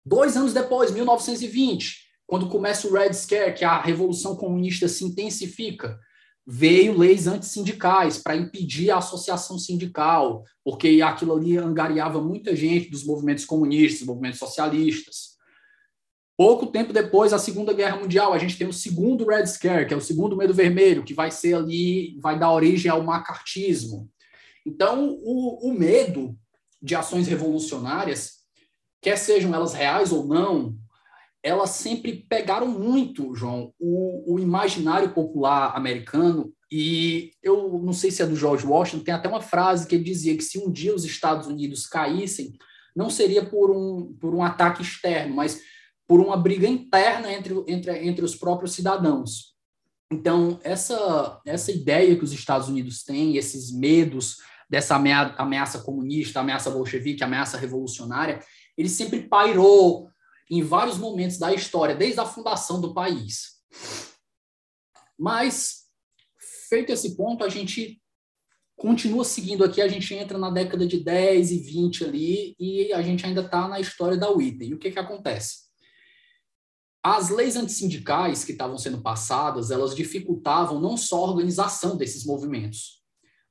Dois 0.05 0.36
anos 0.36 0.53
depois, 0.53 0.91
1920, 0.91 1.95
quando 2.25 2.50
começa 2.50 2.88
o 2.88 2.93
Red 2.93 3.13
Scare, 3.13 3.53
que 3.53 3.65
a 3.65 3.81
revolução 3.81 4.36
comunista 4.36 4.88
se 4.88 5.03
intensifica, 5.03 6.00
veio 6.45 6.98
leis 6.98 7.27
antissindicais 7.27 8.17
para 8.17 8.36
impedir 8.36 8.89
a 8.89 8.98
associação 8.98 9.60
sindical, 9.60 10.43
porque 10.63 11.01
aquilo 11.01 11.36
ali 11.36 11.57
angariava 11.57 12.21
muita 12.21 12.55
gente 12.55 12.89
dos 12.89 13.05
movimentos 13.05 13.45
comunistas, 13.45 14.07
movimentos 14.07 14.39
socialistas. 14.39 15.31
Pouco 16.36 16.67
tempo 16.67 16.91
depois, 16.91 17.33
a 17.33 17.38
Segunda 17.38 17.71
Guerra 17.71 17.98
Mundial, 17.98 18.33
a 18.33 18.39
gente 18.39 18.57
tem 18.57 18.67
o 18.67 18.74
segundo 18.74 19.27
Red 19.27 19.45
Scare, 19.45 19.86
que 19.86 19.93
é 19.93 19.98
o 19.98 20.01
segundo 20.01 20.36
Medo 20.36 20.53
Vermelho, 20.53 21.03
que 21.03 21.13
vai 21.13 21.29
ser 21.29 21.53
ali, 21.53 22.17
vai 22.19 22.39
dar 22.39 22.51
origem 22.51 22.89
ao 22.89 23.03
macartismo. 23.03 24.10
Então, 24.65 25.17
o, 25.23 25.69
o 25.69 25.73
medo 25.73 26.37
de 26.81 26.95
ações 26.95 27.27
revolucionárias, 27.27 28.41
quer 29.01 29.17
sejam 29.17 29.53
elas 29.53 29.73
reais 29.73 30.11
ou 30.11 30.25
não, 30.25 30.77
elas 31.43 31.71
sempre 31.71 32.25
pegaram 32.29 32.67
muito, 32.67 33.33
João, 33.35 33.73
o, 33.79 34.35
o, 34.35 34.39
imaginário 34.39 35.11
popular 35.11 35.75
americano. 35.75 36.53
E 36.71 37.31
eu 37.41 37.79
não 37.83 37.93
sei 37.93 38.11
se 38.11 38.21
é 38.21 38.25
do 38.25 38.35
George 38.35 38.65
Washington, 38.65 39.03
tem 39.03 39.13
até 39.13 39.27
uma 39.27 39.41
frase 39.41 39.87
que 39.87 39.95
ele 39.95 40.03
dizia 40.03 40.37
que 40.37 40.43
se 40.43 40.59
um 40.59 40.71
dia 40.71 40.93
os 40.93 41.03
Estados 41.03 41.47
Unidos 41.47 41.87
caíssem, 41.87 42.53
não 42.95 43.09
seria 43.09 43.43
por 43.43 43.71
um, 43.71 44.13
por 44.19 44.35
um 44.35 44.43
ataque 44.43 44.81
externo, 44.81 45.35
mas 45.35 45.61
por 46.07 46.19
uma 46.19 46.37
briga 46.37 46.67
interna 46.67 47.31
entre, 47.33 47.55
entre, 47.67 48.07
entre 48.07 48.23
os 48.23 48.35
próprios 48.35 48.73
cidadãos. 48.73 49.55
Então, 50.11 50.59
essa, 50.61 51.41
essa 51.45 51.71
ideia 51.71 52.15
que 52.17 52.23
os 52.23 52.33
Estados 52.33 52.67
Unidos 52.67 53.03
têm, 53.03 53.37
esses 53.37 53.71
medos 53.71 54.37
dessa 54.71 54.95
ameaça 54.95 55.79
comunista, 55.79 56.39
ameaça 56.39 56.71
bolchevique, 56.71 57.21
ameaça 57.21 57.57
revolucionária, 57.57 58.39
ele 58.77 58.87
sempre 58.87 59.27
pairou 59.27 60.09
em 60.49 60.63
vários 60.63 60.97
momentos 60.97 61.37
da 61.37 61.53
história, 61.53 61.93
desde 61.93 62.21
a 62.21 62.25
fundação 62.25 62.79
do 62.79 62.93
país. 62.93 63.59
Mas, 65.19 65.87
feito 66.69 66.89
esse 66.89 67.17
ponto, 67.17 67.43
a 67.43 67.49
gente 67.49 68.01
continua 68.77 69.25
seguindo 69.25 69.65
aqui, 69.65 69.81
a 69.81 69.89
gente 69.89 70.15
entra 70.15 70.37
na 70.37 70.49
década 70.49 70.87
de 70.87 71.03
10 71.03 71.51
e 71.51 71.57
20 71.59 72.05
ali, 72.05 72.55
e 72.57 72.93
a 72.93 73.01
gente 73.01 73.25
ainda 73.25 73.41
está 73.41 73.67
na 73.67 73.79
história 73.79 74.17
da 74.17 74.29
Whitney. 74.29 74.69
E 74.69 74.73
o 74.73 74.79
que, 74.79 74.89
que 74.89 74.99
acontece? 74.99 75.69
As 77.03 77.29
leis 77.29 77.57
antissindicais 77.57 78.45
que 78.45 78.53
estavam 78.53 78.77
sendo 78.77 79.01
passadas, 79.01 79.69
elas 79.69 79.93
dificultavam 79.93 80.79
não 80.79 80.95
só 80.95 81.17
a 81.17 81.29
organização 81.29 81.97
desses 81.97 82.25
movimentos, 82.25 83.00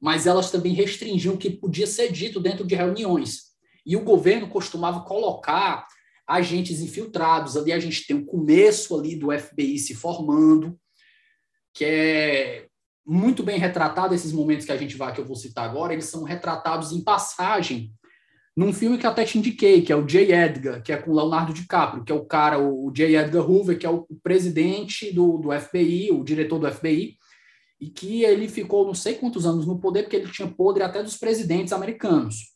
mas 0.00 0.26
elas 0.26 0.50
também 0.50 0.72
restringiam 0.72 1.34
o 1.34 1.38
que 1.38 1.50
podia 1.50 1.86
ser 1.86 2.10
dito 2.10 2.40
dentro 2.40 2.66
de 2.66 2.74
reuniões. 2.74 3.50
E 3.84 3.96
o 3.96 4.04
governo 4.04 4.48
costumava 4.48 5.00
colocar 5.00 5.86
agentes 6.26 6.80
infiltrados. 6.80 7.56
Ali 7.56 7.72
a 7.72 7.78
gente 7.78 8.06
tem 8.06 8.16
o 8.16 8.24
começo 8.24 8.98
ali 8.98 9.16
do 9.16 9.36
FBI 9.36 9.78
se 9.78 9.94
formando, 9.94 10.78
que 11.74 11.84
é 11.84 12.66
muito 13.04 13.42
bem 13.42 13.58
retratado 13.58 14.14
esses 14.14 14.32
momentos 14.32 14.64
que 14.64 14.72
a 14.72 14.76
gente 14.76 14.96
vai 14.96 15.12
que 15.12 15.20
eu 15.20 15.26
vou 15.26 15.36
citar 15.36 15.68
agora, 15.68 15.92
eles 15.92 16.04
são 16.06 16.22
retratados 16.22 16.92
em 16.92 17.02
passagem 17.02 17.92
num 18.56 18.72
filme 18.72 18.98
que 18.98 19.06
até 19.06 19.24
te 19.24 19.38
indiquei, 19.38 19.80
que 19.80 19.92
é 19.92 19.96
o 19.96 20.04
J. 20.04 20.32
Edgar, 20.32 20.82
que 20.82 20.92
é 20.92 20.96
com 20.96 21.14
Leonardo 21.14 21.52
DiCaprio, 21.52 22.04
que 22.04 22.12
é 22.12 22.14
o 22.14 22.24
cara, 22.24 22.58
o 22.58 22.90
J. 22.92 23.16
Edgar 23.16 23.48
Hoover, 23.48 23.78
que 23.78 23.86
é 23.86 23.90
o 23.90 24.06
presidente 24.22 25.12
do, 25.12 25.38
do 25.38 25.50
FBI, 25.58 26.10
o 26.10 26.24
diretor 26.24 26.58
do 26.58 26.70
FBI, 26.70 27.16
e 27.80 27.88
que 27.88 28.22
ele 28.24 28.48
ficou 28.48 28.86
não 28.86 28.94
sei 28.94 29.14
quantos 29.14 29.46
anos 29.46 29.66
no 29.66 29.80
poder, 29.80 30.02
porque 30.02 30.16
ele 30.16 30.30
tinha 30.30 30.50
poder 30.50 30.82
até 30.82 31.02
dos 31.02 31.16
presidentes 31.16 31.72
americanos. 31.72 32.54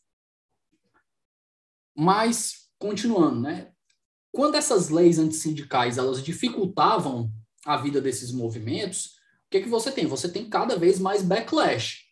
Mas, 1.97 2.69
continuando, 2.77 3.41
né? 3.41 3.71
Quando 4.31 4.55
essas 4.55 4.89
leis 4.89 5.17
antissindicais 5.17 5.97
elas 5.97 6.21
dificultavam 6.21 7.31
a 7.65 7.77
vida 7.77 7.99
desses 7.99 8.31
movimentos, 8.31 9.15
o 9.47 9.49
que, 9.49 9.61
que 9.61 9.69
você 9.69 9.91
tem? 9.91 10.05
Você 10.05 10.29
tem 10.29 10.49
cada 10.49 10.77
vez 10.77 10.99
mais 10.99 11.23
backlash. 11.23 12.03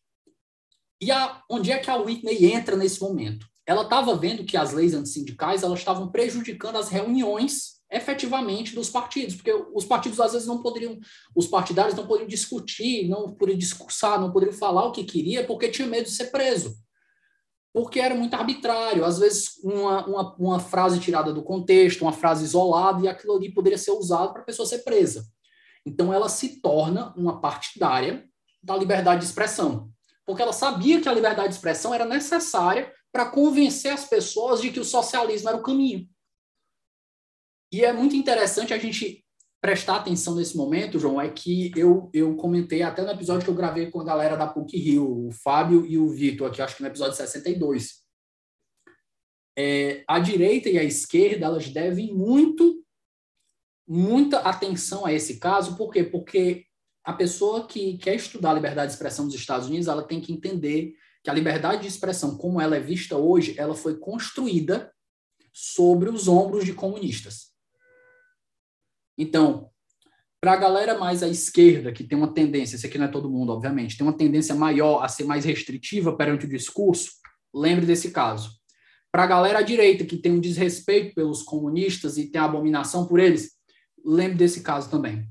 E 0.99 1.11
a, 1.11 1.43
onde 1.49 1.71
é 1.71 1.77
que 1.77 1.89
a 1.89 1.97
Whitney 1.97 2.45
entra 2.53 2.75
nesse 2.75 3.01
momento? 3.01 3.45
ela 3.65 3.83
estava 3.83 4.15
vendo 4.15 4.43
que 4.43 4.57
as 4.57 4.73
leis 4.73 4.93
antissindicais 4.93 5.63
elas 5.63 5.79
estavam 5.79 6.11
prejudicando 6.11 6.77
as 6.77 6.89
reuniões 6.89 7.72
efetivamente 7.95 8.75
dos 8.75 8.89
partidos, 8.89 9.35
porque 9.35 9.53
os 9.73 9.85
partidos 9.85 10.19
às 10.19 10.33
vezes 10.33 10.47
não 10.47 10.61
poderiam, 10.61 10.99
os 11.35 11.47
partidários 11.47 11.95
não 11.95 12.07
poderiam 12.07 12.27
discutir, 12.27 13.07
não 13.07 13.33
poderiam 13.33 13.57
discursar, 13.57 14.19
não 14.19 14.31
poderiam 14.31 14.57
falar 14.57 14.85
o 14.85 14.91
que 14.91 15.03
queria, 15.03 15.45
porque 15.45 15.69
tinha 15.69 15.87
medo 15.87 16.05
de 16.05 16.11
ser 16.11 16.25
preso. 16.25 16.75
Porque 17.73 17.99
era 17.99 18.13
muito 18.13 18.35
arbitrário, 18.35 19.03
às 19.03 19.17
vezes 19.19 19.57
uma, 19.63 20.05
uma, 20.05 20.35
uma 20.35 20.59
frase 20.59 20.99
tirada 20.99 21.33
do 21.33 21.43
contexto, 21.43 22.03
uma 22.03 22.13
frase 22.13 22.43
isolada, 22.43 23.03
e 23.03 23.07
aquilo 23.07 23.35
ali 23.35 23.53
poderia 23.53 23.77
ser 23.77 23.91
usado 23.91 24.31
para 24.31 24.41
a 24.41 24.45
pessoa 24.45 24.67
ser 24.67 24.79
presa. 24.79 25.25
Então 25.85 26.13
ela 26.13 26.29
se 26.29 26.61
torna 26.61 27.13
uma 27.17 27.41
partidária 27.41 28.25
da 28.61 28.77
liberdade 28.77 29.21
de 29.21 29.25
expressão, 29.25 29.89
porque 30.25 30.41
ela 30.41 30.53
sabia 30.53 31.01
que 31.01 31.09
a 31.09 31.13
liberdade 31.13 31.49
de 31.49 31.55
expressão 31.55 31.93
era 31.93 32.05
necessária 32.05 32.91
para 33.11 33.25
convencer 33.25 33.91
as 33.91 34.05
pessoas 34.05 34.61
de 34.61 34.71
que 34.71 34.79
o 34.79 34.85
socialismo 34.85 35.49
era 35.49 35.57
o 35.57 35.63
caminho. 35.63 36.07
E 37.73 37.83
é 37.83 37.91
muito 37.91 38.15
interessante 38.15 38.71
a 38.71 38.77
gente 38.77 39.25
prestar 39.59 39.95
atenção 39.95 40.35
nesse 40.35 40.55
momento, 40.55 40.99
João, 40.99 41.19
é 41.19 41.27
que 41.27 41.71
eu, 41.75 42.07
eu 42.13 42.35
comentei 42.35 42.83
até 42.83 43.01
no 43.01 43.09
episódio 43.09 43.45
que 43.45 43.49
eu 43.49 43.55
gravei 43.55 43.89
com 43.89 43.99
a 43.99 44.03
galera 44.03 44.35
da 44.37 44.45
PUC 44.45 44.77
Rio, 44.77 45.27
o 45.27 45.31
Fábio 45.31 45.83
e 45.83 45.97
o 45.97 46.07
Vitor, 46.07 46.47
aqui 46.47 46.61
acho 46.61 46.75
que 46.75 46.83
no 46.83 46.87
episódio 46.87 47.15
62. 47.15 48.03
É, 49.57 50.03
a 50.07 50.19
direita 50.19 50.69
e 50.69 50.77
a 50.77 50.83
esquerda, 50.83 51.47
elas 51.47 51.67
devem 51.67 52.13
muito, 52.13 52.85
muita 53.87 54.39
atenção 54.41 55.03
a 55.03 55.11
esse 55.11 55.39
caso, 55.39 55.75
por 55.75 55.91
quê? 55.91 56.03
Porque 56.03 56.67
a 57.03 57.13
pessoa 57.13 57.65
que 57.65 57.97
quer 57.97 58.15
estudar 58.15 58.51
a 58.51 58.55
liberdade 58.55 58.89
de 58.89 58.93
expressão 58.93 59.25
nos 59.25 59.33
Estados 59.33 59.67
Unidos, 59.67 59.87
ela 59.87 60.03
tem 60.03 60.21
que 60.21 60.31
entender 60.31 60.93
que 61.23 61.29
a 61.29 61.33
liberdade 61.33 61.81
de 61.81 61.87
expressão, 61.87 62.37
como 62.37 62.61
ela 62.61 62.75
é 62.75 62.79
vista 62.79 63.17
hoje, 63.17 63.55
ela 63.57 63.73
foi 63.73 63.97
construída 63.97 64.93
sobre 65.51 66.09
os 66.09 66.27
ombros 66.27 66.65
de 66.65 66.73
comunistas. 66.73 67.52
Então, 69.17 69.69
para 70.41 70.53
a 70.53 70.57
galera 70.57 70.97
mais 70.97 71.23
à 71.23 71.27
esquerda, 71.27 71.91
que 71.93 72.03
tem 72.03 72.17
uma 72.17 72.33
tendência, 72.33 72.75
esse 72.75 72.85
aqui 72.85 72.97
não 72.97 73.05
é 73.05 73.07
todo 73.07 73.29
mundo, 73.29 73.53
obviamente, 73.53 73.97
tem 73.97 74.05
uma 74.05 74.17
tendência 74.17 74.53
maior 74.53 75.01
a 75.01 75.07
ser 75.07 75.23
mais 75.23 75.45
restritiva 75.45 76.15
perante 76.17 76.45
o 76.45 76.49
discurso, 76.49 77.11
lembre 77.53 77.85
desse 77.85 78.11
caso. 78.11 78.51
Para 79.11 79.23
a 79.23 79.27
galera 79.27 79.59
à 79.59 79.61
direita, 79.61 80.03
que 80.03 80.17
tem 80.17 80.31
um 80.31 80.39
desrespeito 80.39 81.13
pelos 81.13 81.43
comunistas 81.43 82.17
e 82.17 82.29
tem 82.29 82.41
abominação 82.41 83.07
por 83.07 83.19
eles, 83.19 83.51
lembre 84.03 84.37
desse 84.37 84.61
caso 84.61 84.89
também. 84.89 85.25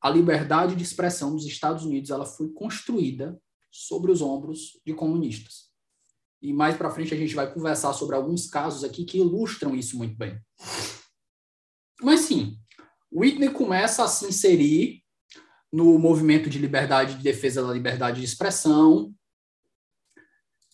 A 0.00 0.10
liberdade 0.10 0.74
de 0.74 0.82
expressão 0.82 1.30
nos 1.30 1.46
Estados 1.46 1.84
Unidos 1.84 2.10
ela 2.10 2.26
foi 2.26 2.48
construída 2.48 3.40
sobre 3.70 4.10
os 4.10 4.20
ombros 4.20 4.80
de 4.84 4.92
comunistas. 4.94 5.70
E 6.42 6.52
mais 6.52 6.76
para 6.76 6.90
frente 6.90 7.14
a 7.14 7.16
gente 7.16 7.36
vai 7.36 7.54
conversar 7.54 7.92
sobre 7.92 8.16
alguns 8.16 8.48
casos 8.48 8.82
aqui 8.82 9.04
que 9.04 9.18
ilustram 9.18 9.76
isso 9.76 9.96
muito 9.96 10.16
bem. 10.16 10.36
Mas 12.02 12.20
sim, 12.20 12.58
Whitney 13.12 13.50
começa 13.50 14.04
a 14.04 14.08
se 14.08 14.26
inserir 14.26 15.02
no 15.72 15.98
movimento 15.98 16.48
de 16.48 16.58
liberdade 16.58 17.14
de 17.14 17.22
defesa 17.22 17.64
da 17.64 17.72
liberdade 17.72 18.20
de 18.20 18.24
expressão 18.24 19.12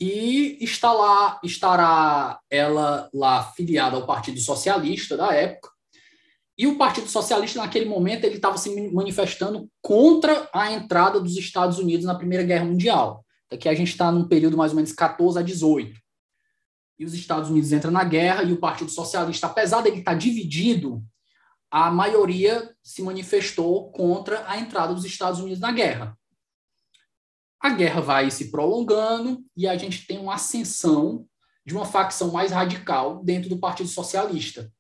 e 0.01 0.57
está 0.61 0.93
lá, 0.93 1.41
estará 1.43 2.41
ela 2.49 3.11
lá 3.13 3.43
filiada 3.53 3.97
ao 3.97 4.07
Partido 4.07 4.39
Socialista 4.41 5.17
da 5.17 5.35
época 5.35 5.71
e 6.59 6.67
o 6.67 6.77
Partido 6.77 7.09
Socialista, 7.09 7.61
naquele 7.61 7.85
momento, 7.85 8.25
ele 8.25 8.35
estava 8.35 8.59
se 8.59 8.91
manifestando 8.91 9.71
contra 9.81 10.51
a 10.53 10.73
entrada 10.73 11.21
dos 11.21 11.37
Estados 11.37 11.79
Unidos 11.79 12.05
na 12.05 12.17
Primeira 12.17 12.43
Guerra 12.43 12.65
Mundial. 12.65 13.25
Aqui 13.49 13.69
a 13.69 13.75
gente 13.75 13.93
está 13.93 14.11
num 14.11 14.27
período 14.27 14.57
mais 14.57 14.73
ou 14.73 14.77
menos 14.77 14.93
14 14.93 15.39
a 15.39 15.43
18. 15.43 15.97
E 16.99 17.05
os 17.05 17.15
Estados 17.15 17.49
Unidos 17.49 17.71
entram 17.71 17.93
na 17.93 18.03
guerra 18.03 18.43
e 18.43 18.53
o 18.53 18.59
Partido 18.59 18.91
Socialista, 18.91 19.47
apesar 19.47 19.83
dele 19.83 19.99
estar 20.01 20.15
dividido, 20.15 21.01
a 21.71 21.91
maioria 21.91 22.75
se 22.83 23.03
manifestou 23.03 23.91
contra 23.91 24.45
a 24.49 24.59
entrada 24.59 24.95
dos 24.95 25.05
Estados 25.05 25.41
Unidos 25.41 25.61
na 25.61 25.73
guerra. 25.73 26.19
A 27.61 27.71
guerra 27.71 28.01
vai 28.01 28.31
se 28.31 28.51
prolongando 28.51 29.45
e 29.57 29.67
a 29.67 29.77
gente 29.77 30.07
tem 30.07 30.19
uma 30.19 30.35
ascensão 30.35 31.27
de 31.67 31.75
uma 31.75 31.85
facção 31.85 32.31
mais 32.31 32.51
radical 32.53 33.23
dentro 33.23 33.49
do 33.49 33.59
Partido 33.59 33.89
Socialista 33.89 34.73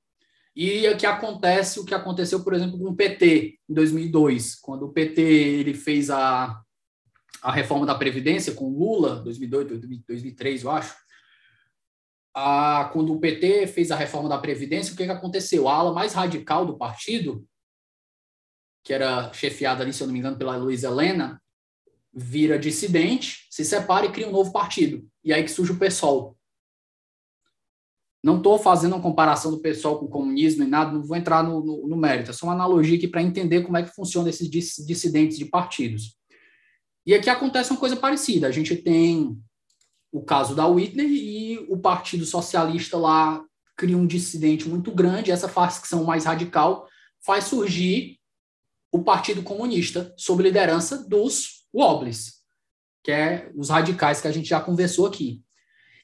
e 0.61 0.89
aqui 0.89 1.07
acontece 1.07 1.79
o 1.79 1.85
que 1.85 1.95
aconteceu, 1.95 2.43
por 2.43 2.53
exemplo, 2.53 2.77
com 2.77 2.89
o 2.89 2.97
PT 2.97 3.61
em 3.69 3.73
2002, 3.73 4.57
quando 4.57 4.87
o 4.87 4.93
PT 4.93 5.23
ele 5.23 5.73
fez 5.73 6.11
a, 6.11 6.61
a 7.41 7.53
reforma 7.53 7.87
da 7.87 7.95
Previdência 7.95 8.53
com 8.53 8.69
Lula, 8.69 9.23
2002, 9.23 9.81
2003, 10.05 10.65
eu 10.65 10.71
acho. 10.73 10.97
A, 12.41 12.89
quando 12.93 13.13
o 13.13 13.19
PT 13.19 13.67
fez 13.67 13.91
a 13.91 13.97
reforma 13.97 14.29
da 14.29 14.39
Previdência, 14.39 14.95
o 14.95 14.97
que, 14.97 15.05
que 15.05 15.11
aconteceu? 15.11 15.67
A 15.67 15.75
ala 15.75 15.93
mais 15.93 16.13
radical 16.13 16.65
do 16.65 16.79
partido, 16.79 17.45
que 18.85 18.93
era 18.93 19.33
chefiada 19.33 19.83
ali, 19.83 19.93
se 19.93 20.01
eu 20.01 20.07
não 20.07 20.13
me 20.15 20.21
engano, 20.21 20.39
pela 20.39 20.57
Luísa 20.57 20.87
Helena, 20.87 21.43
vira 22.15 22.57
dissidente, 22.57 23.49
se 23.51 23.65
separa 23.65 24.07
e 24.07 24.13
cria 24.13 24.29
um 24.29 24.33
novo 24.33 24.53
partido. 24.53 25.05
E 25.25 25.33
aí 25.33 25.43
que 25.43 25.51
surge 25.51 25.73
o 25.73 25.79
PSOL. 25.79 26.39
Não 28.23 28.37
estou 28.37 28.57
fazendo 28.57 28.95
uma 28.95 29.03
comparação 29.03 29.51
do 29.51 29.59
pessoal 29.59 29.99
com 29.99 30.07
o 30.07 30.11
comunismo 30.11 30.63
e 30.63 30.69
nada, 30.69 30.93
não 30.93 31.03
vou 31.03 31.17
entrar 31.17 31.43
no, 31.43 31.61
no, 31.61 31.89
no 31.89 31.97
mérito, 31.97 32.31
é 32.31 32.35
só 32.35 32.47
uma 32.47 32.53
analogia 32.53 32.97
aqui 32.97 33.09
para 33.09 33.23
entender 33.23 33.63
como 33.63 33.77
é 33.77 33.83
que 33.83 33.95
funciona 33.95 34.29
esses 34.29 34.49
dissidentes 34.49 35.39
de 35.39 35.45
partidos. 35.45 36.17
E 37.05 37.15
aqui 37.15 37.29
acontece 37.29 37.73
uma 37.73 37.81
coisa 37.81 37.97
parecida. 37.97 38.47
A 38.47 38.53
gente 38.53 38.77
tem 38.77 39.37
o 40.13 40.23
caso 40.23 40.55
da 40.55 40.67
Whitney 40.67 41.07
e 41.07 41.59
o 41.69 41.79
Partido 41.79 42.25
Socialista 42.25 42.97
lá 42.97 43.45
cria 43.77 43.97
um 43.97 44.07
dissidente 44.07 44.69
muito 44.69 44.91
grande, 44.91 45.31
essa 45.31 45.49
facção 45.49 46.05
mais 46.05 46.25
radical 46.25 46.89
faz 47.25 47.45
surgir 47.45 48.19
o 48.91 49.03
Partido 49.03 49.43
Comunista 49.43 50.15
sob 50.17 50.43
liderança 50.43 51.07
dos 51.07 51.67
Wobblies, 51.75 52.43
que 53.05 53.13
é 53.13 53.51
os 53.55 53.69
radicais 53.69 54.21
que 54.21 54.29
a 54.29 54.33
gente 54.33 54.49
já 54.49 54.61
conversou 54.61 55.07
aqui. 55.07 55.43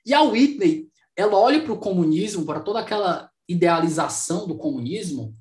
E 0.05 0.13
a 0.13 0.23
Whitney 0.23 0.89
ela 1.17 1.37
olha 1.37 1.63
para 1.63 1.73
o 1.73 1.79
comunismo, 1.79 2.45
para 2.45 2.61
toda 2.61 2.81
aquela 2.81 3.31
idealização 3.49 4.47
do 4.47 4.57
comunismo, 4.57 5.35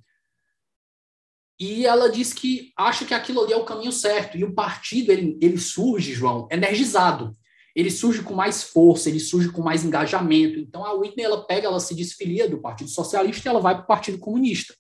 e 1.60 1.86
ela 1.86 2.10
diz 2.10 2.34
que 2.34 2.74
acha 2.76 3.06
que 3.06 3.14
aquilo 3.14 3.42
ali 3.42 3.54
é 3.54 3.58
o 3.58 3.66
caminho 3.66 3.92
certo. 3.92 4.38
E 4.38 4.44
o 4.44 4.54
partido, 4.54 5.12
ele, 5.12 5.38
ele 5.42 5.58
surge, 5.58 6.14
João, 6.14 6.48
energizado. 6.52 7.36
Ele 7.76 7.90
surge 7.90 8.22
com 8.22 8.34
mais 8.34 8.64
força, 8.64 9.10
ele 9.10 9.20
surge 9.20 9.50
com 9.50 9.62
mais 9.62 9.84
engajamento. 9.84 10.60
Então 10.60 10.86
a 10.86 10.94
Whitney 10.94 11.26
ela 11.26 11.44
pega, 11.46 11.68
ela 11.68 11.80
se 11.80 11.96
desfilia 11.96 12.48
do 12.48 12.60
Partido 12.60 12.90
Socialista 12.90 13.48
e 13.48 13.50
ela 13.50 13.60
vai 13.60 13.76
para 13.76 13.84
o 13.84 13.88
Partido 13.88 14.20
Comunista. 14.20 14.76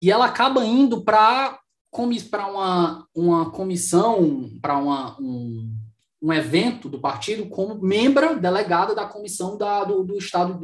E 0.00 0.10
ela 0.10 0.26
acaba 0.26 0.64
indo 0.64 1.02
para 1.02 1.58
para 2.30 2.46
uma, 2.46 3.06
uma 3.14 3.50
comissão, 3.50 4.50
para 4.62 4.78
um, 4.78 5.76
um 6.22 6.32
evento 6.32 6.88
do 6.88 6.98
partido 6.98 7.46
como 7.50 7.82
membro 7.82 8.40
delegada 8.40 8.94
da 8.94 9.04
comissão 9.04 9.58
da, 9.58 9.84
do, 9.84 10.02
do 10.02 10.16
estado. 10.16 10.58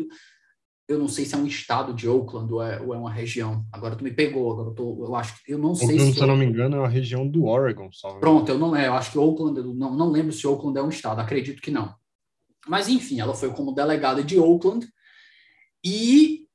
Eu 0.88 0.98
não 0.98 1.06
sei 1.06 1.26
se 1.26 1.34
é 1.34 1.38
um 1.38 1.46
estado 1.46 1.92
de 1.92 2.08
Oakland 2.08 2.50
ou 2.50 2.62
é, 2.62 2.80
ou 2.80 2.94
é 2.94 2.98
uma 2.98 3.12
região. 3.12 3.64
Agora 3.70 3.94
tu 3.94 4.02
me 4.02 4.10
pegou, 4.10 4.50
agora 4.50 4.70
eu, 4.70 4.74
tô, 4.74 5.04
eu 5.04 5.14
acho 5.14 5.44
que 5.44 5.52
eu 5.52 5.58
não 5.58 5.74
sei 5.74 5.88
Oakland, 5.88 6.12
se. 6.12 6.14
Se 6.14 6.22
eu 6.22 6.26
não 6.26 6.36
me 6.36 6.46
engano, 6.46 6.76
é 6.76 6.78
uma 6.78 6.88
região 6.88 7.28
do 7.28 7.44
Oregon. 7.44 7.90
Salve. 7.92 8.20
Pronto, 8.20 8.50
eu 8.50 8.58
não 8.58 8.74
é, 8.74 8.86
eu 8.86 8.94
acho 8.94 9.12
que 9.12 9.18
Oakland, 9.18 9.58
eu 9.58 9.74
não, 9.74 9.94
não 9.94 10.10
lembro 10.10 10.32
se 10.32 10.46
Oakland 10.46 10.78
é 10.78 10.82
um 10.82 10.88
estado, 10.88 11.20
acredito 11.20 11.60
que 11.60 11.70
não. 11.70 11.94
Mas 12.66 12.88
enfim, 12.88 13.20
ela 13.20 13.34
foi 13.34 13.50
como 13.50 13.74
delegada 13.74 14.22
de 14.24 14.38
Oakland 14.38 14.86
e 15.84 16.48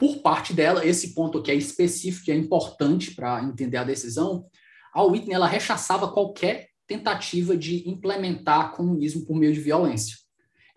por 0.00 0.22
parte 0.22 0.54
dela, 0.54 0.86
esse 0.86 1.14
ponto 1.14 1.42
que 1.42 1.50
é 1.50 1.54
específico 1.54 2.30
e 2.30 2.32
é 2.32 2.34
importante 2.34 3.14
para 3.14 3.44
entender 3.44 3.76
a 3.76 3.84
decisão, 3.84 4.46
a 4.94 5.02
Whitney 5.02 5.34
ela 5.34 5.46
rechaçava 5.46 6.10
qualquer 6.10 6.68
tentativa 6.86 7.54
de 7.54 7.86
implementar 7.86 8.72
comunismo 8.72 9.26
por 9.26 9.36
meio 9.36 9.52
de 9.52 9.60
violência. 9.60 10.16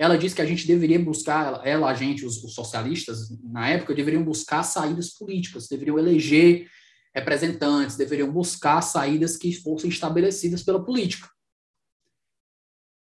Ela 0.04 0.18
disse 0.18 0.36
que 0.36 0.42
a 0.42 0.46
gente 0.46 0.68
deveria 0.68 1.00
buscar, 1.00 1.66
ela, 1.66 1.90
a 1.90 1.94
gente, 1.94 2.26
os, 2.26 2.44
os 2.44 2.54
socialistas, 2.54 3.30
na 3.42 3.70
época, 3.70 3.96
deveriam 3.96 4.22
buscar 4.22 4.62
saídas 4.62 5.12
políticas, 5.12 5.70
deveriam 5.70 5.98
eleger 5.98 6.70
representantes, 7.16 7.96
deveriam 7.96 8.30
buscar 8.30 8.82
saídas 8.82 9.38
que 9.38 9.54
fossem 9.54 9.90
estabelecidas 9.90 10.62
pela 10.62 10.84
política. 10.84 11.30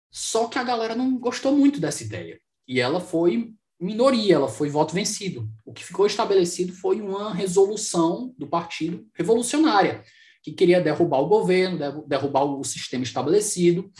Só 0.09 0.47
que 0.47 0.57
a 0.57 0.63
galera 0.63 0.95
não 0.95 1.19
gostou 1.19 1.53
muito 1.53 1.77
dessa 1.77 2.05
ideia. 2.05 2.39
E 2.65 2.79
ela 2.79 3.01
foi 3.01 3.53
minoria, 3.77 4.35
ela 4.35 4.47
foi 4.47 4.69
voto 4.69 4.93
vencido. 4.93 5.45
O 5.65 5.73
que 5.73 5.83
ficou 5.83 6.07
estabelecido 6.07 6.71
foi 6.71 7.01
uma 7.01 7.33
resolução 7.33 8.33
do 8.37 8.47
partido 8.47 9.05
revolucionária, 9.13 10.05
que 10.41 10.53
queria 10.53 10.79
derrubar 10.79 11.19
o 11.19 11.27
governo, 11.27 12.07
derrubar 12.07 12.45
o 12.45 12.63
sistema 12.63 13.03
estabelecido 13.03 13.91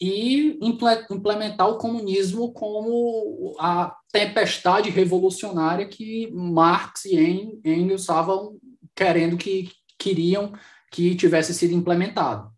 e 0.00 0.58
implementar 0.60 1.68
o 1.68 1.78
comunismo 1.78 2.52
como 2.52 3.54
a 3.58 3.96
tempestade 4.12 4.90
revolucionária 4.90 5.88
que 5.88 6.30
Marx 6.32 7.04
e 7.06 7.16
Engels 7.64 8.02
estavam 8.02 8.58
querendo 8.94 9.36
que 9.36 9.70
queriam 9.98 10.52
que 10.90 11.14
tivesse 11.14 11.52
sido 11.54 11.74
implementado. 11.74 12.54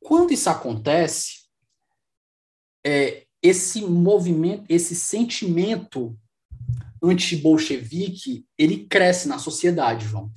Quando 0.00 0.32
isso 0.32 0.48
acontece, 0.48 1.48
é, 2.84 3.26
esse 3.42 3.82
movimento, 3.82 4.64
esse 4.68 4.94
sentimento 4.94 6.18
anti-bolchevique, 7.02 8.46
ele 8.56 8.86
cresce 8.86 9.28
na 9.28 9.38
sociedade, 9.38 10.06
João. 10.06 10.32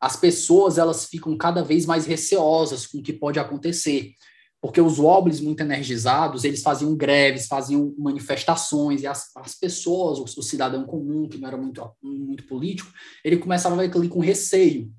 As 0.00 0.16
pessoas, 0.16 0.78
elas 0.78 1.04
ficam 1.04 1.36
cada 1.36 1.62
vez 1.62 1.84
mais 1.84 2.06
receosas 2.06 2.86
com 2.86 2.98
o 2.98 3.02
que 3.02 3.12
pode 3.12 3.38
acontecer, 3.38 4.14
porque 4.60 4.80
os 4.80 4.98
wobblies 4.98 5.40
muito 5.40 5.62
energizados, 5.62 6.44
eles 6.44 6.62
faziam 6.62 6.94
greves, 6.94 7.46
faziam 7.46 7.94
manifestações, 7.98 9.02
e 9.02 9.06
as, 9.06 9.30
as 9.36 9.54
pessoas, 9.54 10.18
o, 10.18 10.40
o 10.40 10.42
cidadão 10.42 10.84
comum, 10.84 11.28
que 11.28 11.38
não 11.38 11.48
era 11.48 11.56
muito, 11.56 11.82
muito 12.02 12.46
político, 12.46 12.90
ele 13.24 13.38
começava 13.38 13.74
a 13.74 13.78
ver 13.78 13.86
aquilo 13.86 14.08
com 14.08 14.20
receio. 14.20 14.90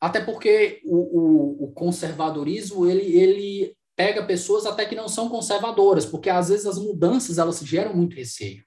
Até 0.00 0.20
porque 0.20 0.80
o, 0.84 0.96
o, 0.96 1.64
o 1.64 1.72
conservadorismo, 1.72 2.86
ele, 2.86 3.02
ele 3.16 3.76
pega 3.94 4.24
pessoas 4.24 4.64
até 4.64 4.86
que 4.86 4.94
não 4.96 5.08
são 5.08 5.28
conservadoras, 5.28 6.06
porque 6.06 6.30
às 6.30 6.48
vezes 6.48 6.66
as 6.66 6.78
mudanças 6.78 7.36
elas 7.36 7.60
geram 7.60 7.94
muito 7.94 8.16
receio. 8.16 8.64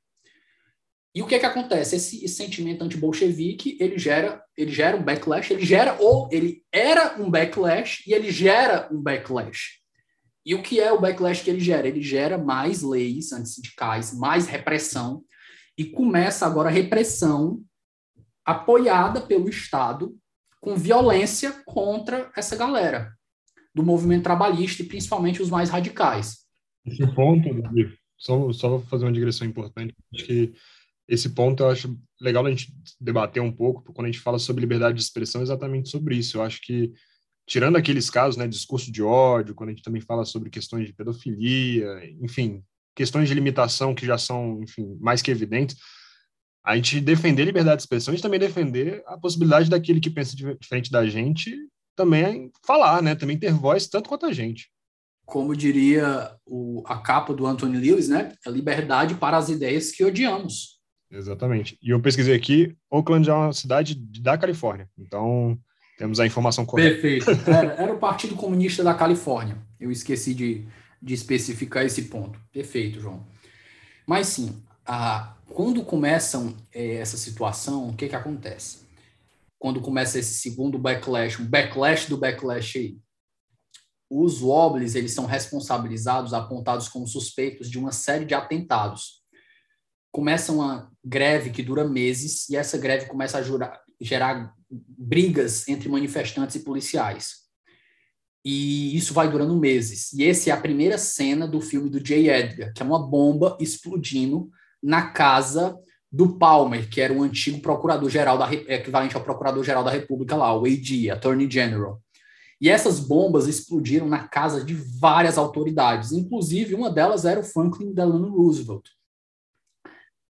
E 1.15 1.21
o 1.21 1.28
que 1.28 1.36
é 1.36 1.39
que 1.39 1.45
acontece? 1.45 1.95
Esse, 1.95 2.26
esse 2.26 2.36
sentimento 2.36 2.84
anti-bolchevique, 2.84 3.78
ele 3.80 3.99
gera, 3.99 4.43
ele 4.58 4.71
gera 4.71 4.97
um 4.97 5.04
backlash, 5.04 5.52
ele 5.52 5.63
gera, 5.63 5.95
ou 5.99 6.28
ele 6.32 6.63
era 6.71 7.21
um 7.21 7.30
backlash 7.30 8.04
e 8.08 8.13
ele 8.13 8.32
gera 8.32 8.89
um 8.91 8.99
backlash. 8.99 9.80
E 10.45 10.56
o 10.56 10.63
que 10.63 10.80
é 10.80 10.91
o 10.91 10.99
backlash 10.99 11.43
que 11.43 11.49
ele 11.49 11.60
gera? 11.60 11.88
Ele 11.88 12.02
gera 12.02 12.38
mais 12.38 12.82
leis 12.82 13.32
antissindicais, 13.32 14.13
mais 14.17 14.47
repressão, 14.47 15.23
e 15.78 15.86
começa 15.86 16.45
agora 16.45 16.69
a 16.69 16.71
repressão 16.71 17.63
apoiada 18.43 19.21
pelo 19.21 19.47
Estado 19.47 20.17
com 20.60 20.76
violência 20.76 21.52
contra 21.65 22.32
essa 22.36 22.56
galera 22.56 23.13
do 23.73 23.84
movimento 23.84 24.23
trabalhista 24.23 24.82
e 24.82 24.86
principalmente 24.86 25.41
os 25.41 25.49
mais 25.49 25.69
radicais. 25.69 26.43
Esse 26.86 27.06
ponto, 27.15 27.49
só, 28.17 28.52
só 28.52 28.80
fazer 28.82 29.06
uma 29.06 29.12
digressão 29.13 29.47
importante, 29.47 29.95
acho 30.13 30.26
que 30.26 30.54
esse 31.08 31.30
ponto 31.30 31.63
eu 31.63 31.70
acho 31.70 31.98
legal 32.22 32.46
a 32.46 32.50
gente 32.50 32.74
debater 33.00 33.42
um 33.42 33.52
pouco, 33.52 33.94
quando 33.94 34.08
a 34.08 34.12
gente 34.12 34.22
fala 34.22 34.39
sobre 34.39 34.62
liberdade 34.62 34.98
de 34.98 35.04
expressão, 35.04 35.42
é 35.42 35.44
exatamente 35.44 35.89
sobre 35.89 36.16
isso. 36.16 36.38
Eu 36.38 36.44
acho 36.44 36.62
que, 36.62 36.92
tirando 37.46 37.76
aqueles 37.76 38.10
casos, 38.10 38.38
né, 38.38 38.48
discurso 38.48 38.92
de 38.92 39.04
ódio, 39.04 39.54
quando 39.54 39.70
a 39.70 39.72
gente 39.74 39.84
também 39.84 40.02
fala 40.02 40.24
sobre 40.24 40.50
questões 40.50 40.88
de 40.88 40.94
pedofilia, 40.94 41.88
enfim, 42.22 42.63
questões 42.96 43.28
de 43.28 43.36
limitação 43.36 43.94
que 43.94 44.06
já 44.06 44.18
são, 44.18 44.62
enfim, 44.63 44.98
mais 45.00 45.22
que 45.22 45.32
evidentes, 45.32 45.78
a 46.63 46.76
gente 46.76 47.02
defender 47.02 47.44
liberdade 47.44 47.78
de 47.78 47.84
expressão, 47.84 48.13
a 48.13 48.16
gente 48.16 48.24
também 48.24 48.39
defender 48.39 49.04
a 49.06 49.18
possibilidade 49.18 49.70
daquele 49.70 50.00
que 50.00 50.10
pensa 50.10 50.36
diferente 50.36 50.89
da 50.89 51.06
gente 51.06 51.58
também 51.96 52.50
falar, 52.66 53.04
né, 53.04 53.16
também 53.16 53.38
ter 53.38 53.52
voz 53.52 53.88
tanto 53.88 54.08
quanto 54.08 54.26
a 54.26 54.32
gente. 54.32 54.72
Como 55.26 55.56
diria 55.56 56.36
o, 56.46 56.84
a 56.86 56.98
capa 56.98 57.34
do 57.34 57.46
Anthony 57.46 57.78
Lewis, 57.78 58.08
né, 58.08 58.34
a 58.46 58.50
liberdade 58.50 59.16
para 59.16 59.38
as 59.38 59.50
ideias 59.50 59.92
que 59.92 60.04
odiamos. 60.04 60.73
Exatamente. 61.13 61.78
E 61.82 61.91
eu 61.91 62.02
pesquisei 62.02 62.36
aqui, 62.36 62.76
Oakland 62.89 63.30
é 63.30 63.34
uma 63.34 63.54
cidade 63.54 63.93
da 63.95 64.36
Califórnia. 64.36 64.89
Então, 64.97 65.58
temos 65.97 66.19
a 66.19 66.26
informação 66.26 66.65
correta. 66.65 66.99
Perfeito. 66.99 67.30
Era, 67.47 67.73
era 67.73 67.93
o 67.93 67.99
Partido 67.99 68.36
Comunista 68.36 68.84
da 68.84 68.95
Califórnia. 68.95 69.58
Eu 69.80 69.91
esqueci 69.91 70.34
de, 70.34 70.65
de 70.99 71.13
especificar 71.13 71.86
esse 71.86 72.04
ponto. 72.04 72.39
Perfeito, 72.52 72.99
João. 72.99 73.23
Mas 74.08 74.28
sim, 74.28 74.62
a, 74.86 75.36
quando 75.49 75.84
começam 75.84 76.58
é, 76.73 76.95
essa 76.95 77.15
situação, 77.15 77.89
o 77.89 77.95
que, 77.95 78.10
que 78.10 78.15
acontece? 78.15 78.84
Quando 79.60 79.82
começa 79.82 80.17
esse 80.17 80.34
segundo 80.34 80.80
backlash, 80.80 81.39
um 81.39 81.45
backlash 81.45 82.10
do 82.10 82.17
backlash 82.17 82.80
aí, 82.80 82.97
os 84.10 84.41
Wobblies, 84.41 84.95
eles 84.95 85.13
são 85.13 85.26
responsabilizados, 85.26 86.34
apontados 86.34 86.88
como 86.88 87.08
suspeitos 87.08 87.69
de 87.69 87.80
uma 87.80 87.91
série 87.91 88.26
de 88.26 88.34
atentados 88.34 89.23
começa 90.13 90.52
uma 90.54 90.93
greve 91.04 91.50
que 91.50 91.62
dura 91.62 91.88
meses 91.88 92.50
e 92.50 92.56
essa 92.56 92.78
greve 92.78 93.08
começa 93.08 93.38
a 93.38 93.42
jurar, 93.42 93.82
gerar 94.00 94.54
brigas 94.70 95.68
entre 95.68 95.89
manifestantes 95.89 96.56
e 96.56 96.63
policiais. 96.63 97.44
E 98.46 98.96
isso 98.96 99.13
vai 99.13 99.30
durando 99.30 99.58
meses. 99.58 100.12
E 100.13 100.26
essa 100.26 100.50
é 100.50 100.54
a 100.54 100.60
primeira 100.60 100.98
cena 100.98 101.48
do 101.48 101.62
filme 101.62 101.89
do 101.89 102.00
J. 102.00 102.30
Edgar, 102.30 102.74
que 102.74 102.82
é 102.82 102.86
uma 102.86 103.08
bomba 103.08 103.58
explodindo 103.60 104.50
na 104.82 105.12
casa 105.12 105.78
do 106.12 106.38
Palmer, 106.38 106.89
que 106.89 107.02
era 107.02 107.13
o 107.13 107.24
antigo 107.24 107.60
procurador-geral 107.60 108.38
da 108.38 108.54
equivalente 108.54 109.16
ao 109.16 109.24
procurador-geral 109.24 109.84
da 109.84 109.89
República 109.89 110.36
lá, 110.36 110.56
o 110.56 110.66
AD, 110.66 111.10
Attorney 111.10 111.50
General. 111.50 112.00
E 112.62 112.70
essas 112.70 113.00
bombas 113.00 113.48
explodiram 113.48 114.08
na 114.08 114.28
casa 114.28 114.63
de 114.63 114.74
várias 114.74 115.38
autoridades, 115.38 116.12
inclusive 116.12 116.76
uma 116.76 116.92
delas 116.92 117.26
era 117.26 117.39
o 117.39 117.44
Franklin 117.44 117.94
Delano 117.94 118.30
Roosevelt, 118.30 118.89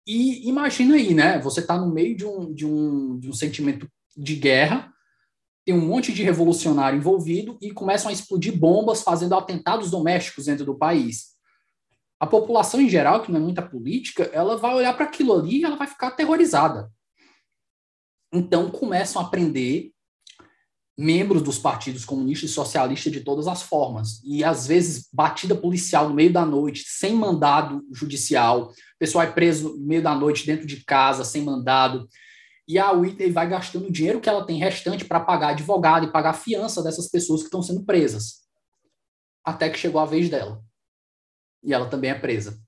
e 0.05 0.47
imagina 0.47 0.95
aí, 0.95 1.13
né? 1.13 1.39
Você 1.39 1.61
está 1.61 1.77
no 1.77 1.91
meio 1.91 2.15
de 2.15 2.25
um, 2.25 2.53
de, 2.53 2.65
um, 2.65 3.19
de 3.19 3.29
um 3.29 3.33
sentimento 3.33 3.87
de 4.15 4.35
guerra, 4.35 4.93
tem 5.65 5.73
um 5.73 5.85
monte 5.85 6.11
de 6.11 6.23
revolucionário 6.23 6.97
envolvido 6.97 7.57
e 7.61 7.71
começam 7.71 8.09
a 8.09 8.13
explodir 8.13 8.57
bombas, 8.57 9.01
fazendo 9.01 9.33
atentados 9.35 9.89
domésticos 9.89 10.45
dentro 10.45 10.65
do 10.65 10.77
país. 10.77 11.33
A 12.19 12.27
população 12.27 12.81
em 12.81 12.89
geral, 12.89 13.21
que 13.21 13.31
não 13.31 13.39
é 13.39 13.43
muita 13.43 13.61
política, 13.61 14.23
ela 14.33 14.57
vai 14.57 14.75
olhar 14.75 14.93
para 14.93 15.05
aquilo 15.05 15.33
ali 15.33 15.59
e 15.59 15.65
ela 15.65 15.77
vai 15.77 15.87
ficar 15.87 16.07
aterrorizada. 16.07 16.91
Então 18.33 18.69
começam 18.69 19.21
a 19.21 19.29
prender 19.29 19.91
membros 20.97 21.41
dos 21.41 21.57
partidos 21.57 22.05
comunistas 22.05 22.51
e 22.51 22.53
socialistas 22.53 23.11
de 23.11 23.21
todas 23.21 23.47
as 23.47 23.63
formas. 23.63 24.21
E 24.23 24.43
às 24.43 24.67
vezes 24.67 25.09
batida 25.11 25.55
policial 25.55 26.09
no 26.09 26.15
meio 26.15 26.31
da 26.31 26.45
noite, 26.45 26.83
sem 26.87 27.15
mandado 27.15 27.83
judicial, 27.91 28.69
o 28.69 28.99
pessoal 28.99 29.23
é 29.23 29.31
preso 29.31 29.77
no 29.77 29.85
meio 29.85 30.03
da 30.03 30.13
noite 30.13 30.45
dentro 30.45 30.67
de 30.67 30.83
casa, 30.83 31.23
sem 31.23 31.41
mandado. 31.41 32.07
E 32.67 32.77
a 32.77 32.91
Whitney 32.91 33.31
vai 33.31 33.49
gastando 33.49 33.87
o 33.87 33.91
dinheiro 33.91 34.21
que 34.21 34.29
ela 34.29 34.45
tem 34.45 34.59
restante 34.59 35.03
para 35.03 35.19
pagar 35.19 35.49
advogado 35.49 36.05
e 36.05 36.11
pagar 36.11 36.29
a 36.29 36.35
fiança 36.35 36.81
dessas 36.83 37.09
pessoas 37.09 37.41
que 37.41 37.47
estão 37.47 37.63
sendo 37.63 37.83
presas. 37.83 38.43
Até 39.43 39.69
que 39.69 39.79
chegou 39.79 39.99
a 39.99 40.05
vez 40.05 40.29
dela. 40.29 40.63
E 41.63 41.73
ela 41.73 41.89
também 41.89 42.11
é 42.11 42.15
presa. 42.15 42.61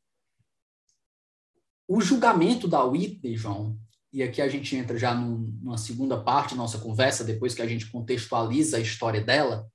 O 1.88 2.02
julgamento 2.02 2.68
da 2.68 2.84
Whitney, 2.84 3.38
João, 3.38 3.78
e 4.15 4.23
aqui 4.23 4.41
a 4.41 4.47
gente 4.47 4.73
entra 4.78 4.97
já 4.97 5.13
numa 5.13 5.78
segunda 5.78 6.17
parte 6.17 6.51
da 6.51 6.56
nossa 6.56 6.78
conversa, 6.78 7.21
depois 7.21 7.54
que 7.54 7.62
a 7.62 7.67
gente 7.67 7.91
contextualiza 7.91 8.78
a 8.78 8.80
história 8.80 9.19
dela, 9.19 9.69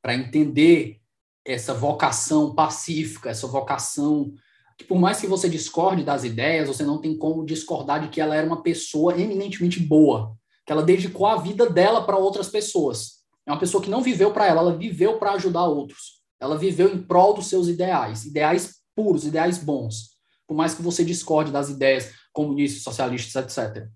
para 0.00 0.14
entender 0.14 1.02
essa 1.44 1.74
vocação 1.74 2.54
pacífica, 2.54 3.28
essa 3.28 3.46
vocação 3.46 4.32
que 4.78 4.84
por 4.84 4.98
mais 4.98 5.20
que 5.20 5.26
você 5.26 5.50
discorde 5.50 6.02
das 6.02 6.24
ideias, 6.24 6.66
você 6.66 6.82
não 6.82 6.98
tem 6.98 7.14
como 7.14 7.44
discordar 7.44 8.00
de 8.00 8.08
que 8.08 8.22
ela 8.22 8.34
era 8.34 8.46
uma 8.46 8.62
pessoa 8.62 9.12
eminentemente 9.20 9.78
boa, 9.78 10.34
que 10.64 10.72
ela 10.72 10.82
dedicou 10.82 11.26
a 11.26 11.36
vida 11.36 11.68
dela 11.68 12.06
para 12.06 12.16
outras 12.16 12.48
pessoas. 12.48 13.22
É 13.44 13.52
uma 13.52 13.60
pessoa 13.60 13.82
que 13.82 13.90
não 13.90 14.00
viveu 14.00 14.32
para 14.32 14.46
ela, 14.46 14.62
ela 14.62 14.78
viveu 14.78 15.18
para 15.18 15.32
ajudar 15.32 15.66
outros. 15.66 16.22
Ela 16.40 16.56
viveu 16.56 16.90
em 16.90 17.02
prol 17.02 17.34
dos 17.34 17.48
seus 17.48 17.68
ideais, 17.68 18.24
ideais 18.24 18.76
puros, 18.96 19.26
ideais 19.26 19.58
bons. 19.58 20.18
Por 20.48 20.56
mais 20.56 20.72
que 20.72 20.80
você 20.80 21.04
discorde 21.04 21.52
das 21.52 21.68
ideias 21.68 22.18
comunistas, 22.32 22.82
socialistas, 22.82 23.58
etc. 23.58 23.88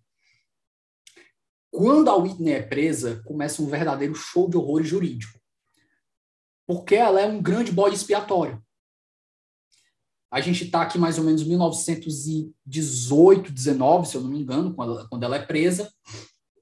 Quando 1.70 2.08
a 2.08 2.16
Whitney 2.16 2.52
é 2.52 2.62
presa, 2.62 3.20
começa 3.24 3.60
um 3.60 3.66
verdadeiro 3.66 4.14
show 4.14 4.48
de 4.48 4.56
horror 4.56 4.84
jurídico. 4.84 5.36
Porque 6.66 6.94
ela 6.94 7.20
é 7.20 7.26
um 7.26 7.42
grande 7.42 7.72
bode 7.72 7.96
expiatório. 7.96 8.62
A 10.30 10.40
gente 10.40 10.64
está 10.64 10.80
aqui 10.82 10.98
mais 10.98 11.18
ou 11.18 11.24
menos 11.24 11.42
em 11.42 11.48
1918, 11.48 13.52
19, 13.52 14.08
se 14.08 14.16
eu 14.16 14.20
não 14.20 14.30
me 14.30 14.40
engano, 14.40 14.74
quando 14.74 14.92
ela, 14.92 15.08
quando 15.08 15.22
ela 15.22 15.36
é 15.36 15.44
presa. 15.44 15.88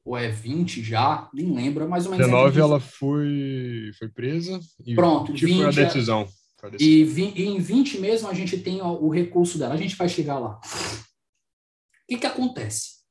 Ou 0.04 0.16
é 0.16 0.28
20 0.28 0.82
já, 0.82 1.30
nem 1.32 1.54
lembro, 1.54 1.88
mais 1.88 2.06
ou 2.06 2.10
menos. 2.10 2.26
19 2.26 2.60
ela 2.60 2.80
foi, 2.80 3.92
foi 3.98 4.08
presa. 4.08 4.58
E 4.84 4.94
Pronto, 4.94 5.32
20 5.32 5.56
foi 5.56 5.64
a 5.64 5.70
decisão. 5.70 6.28
Foi 6.58 6.68
a 6.68 6.72
decisão. 6.72 6.92
E, 6.92 7.04
vi, 7.04 7.32
e, 7.36 7.44
em 7.44 7.60
20 7.60 7.98
mesmo 7.98 8.28
a 8.28 8.34
gente 8.34 8.58
tem 8.58 8.82
o, 8.82 9.04
o 9.04 9.08
recurso 9.08 9.58
dela. 9.58 9.74
A 9.74 9.78
gente 9.78 9.94
vai 9.94 10.08
chegar 10.08 10.38
lá. 10.38 10.60
Que, 12.12 12.18
que 12.18 12.26
acontece? 12.26 13.02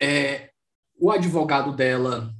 É, 0.00 0.50
o 0.94 1.10
advogado 1.10 1.74
dela 1.74 2.34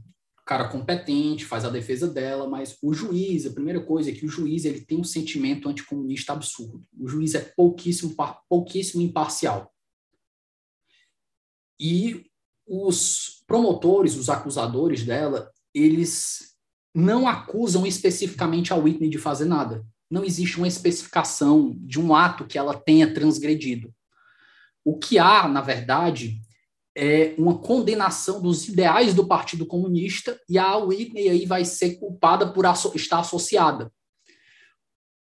cara 0.44 0.68
competente, 0.68 1.44
faz 1.44 1.64
a 1.66 1.70
defesa 1.70 2.08
dela, 2.08 2.48
mas 2.48 2.78
o 2.82 2.94
juiz, 2.94 3.44
a 3.44 3.50
primeira 3.50 3.82
coisa 3.82 4.10
é 4.10 4.14
que 4.14 4.24
o 4.24 4.30
juiz 4.30 4.64
ele 4.64 4.80
tem 4.80 4.98
um 4.98 5.04
sentimento 5.04 5.68
anticomunista 5.68 6.32
absurdo. 6.32 6.82
O 6.98 7.06
juiz 7.06 7.34
é 7.34 7.40
pouquíssimo, 7.54 8.14
pouquíssimo 8.48 9.02
imparcial. 9.02 9.70
E 11.78 12.24
os 12.66 13.44
promotores, 13.46 14.16
os 14.16 14.30
acusadores 14.30 15.04
dela, 15.04 15.52
eles 15.74 16.54
não 16.94 17.28
acusam 17.28 17.86
especificamente 17.86 18.72
a 18.72 18.76
Whitney 18.76 19.10
de 19.10 19.18
fazer 19.18 19.44
nada. 19.44 19.86
Não 20.10 20.24
existe 20.24 20.56
uma 20.56 20.68
especificação 20.68 21.76
de 21.80 22.00
um 22.00 22.14
ato 22.14 22.46
que 22.46 22.56
ela 22.56 22.72
tenha 22.72 23.12
transgredido. 23.12 23.94
O 24.88 24.98
que 24.98 25.18
há, 25.18 25.46
na 25.46 25.60
verdade, 25.60 26.40
é 26.96 27.34
uma 27.36 27.58
condenação 27.58 28.40
dos 28.40 28.66
ideais 28.66 29.12
do 29.12 29.26
Partido 29.26 29.66
Comunista 29.66 30.40
e 30.48 30.56
a 30.56 30.78
Whitney 30.78 31.28
aí 31.28 31.44
vai 31.44 31.62
ser 31.66 31.96
culpada 31.96 32.50
por 32.50 32.64
estar 32.94 33.18
associada. 33.18 33.92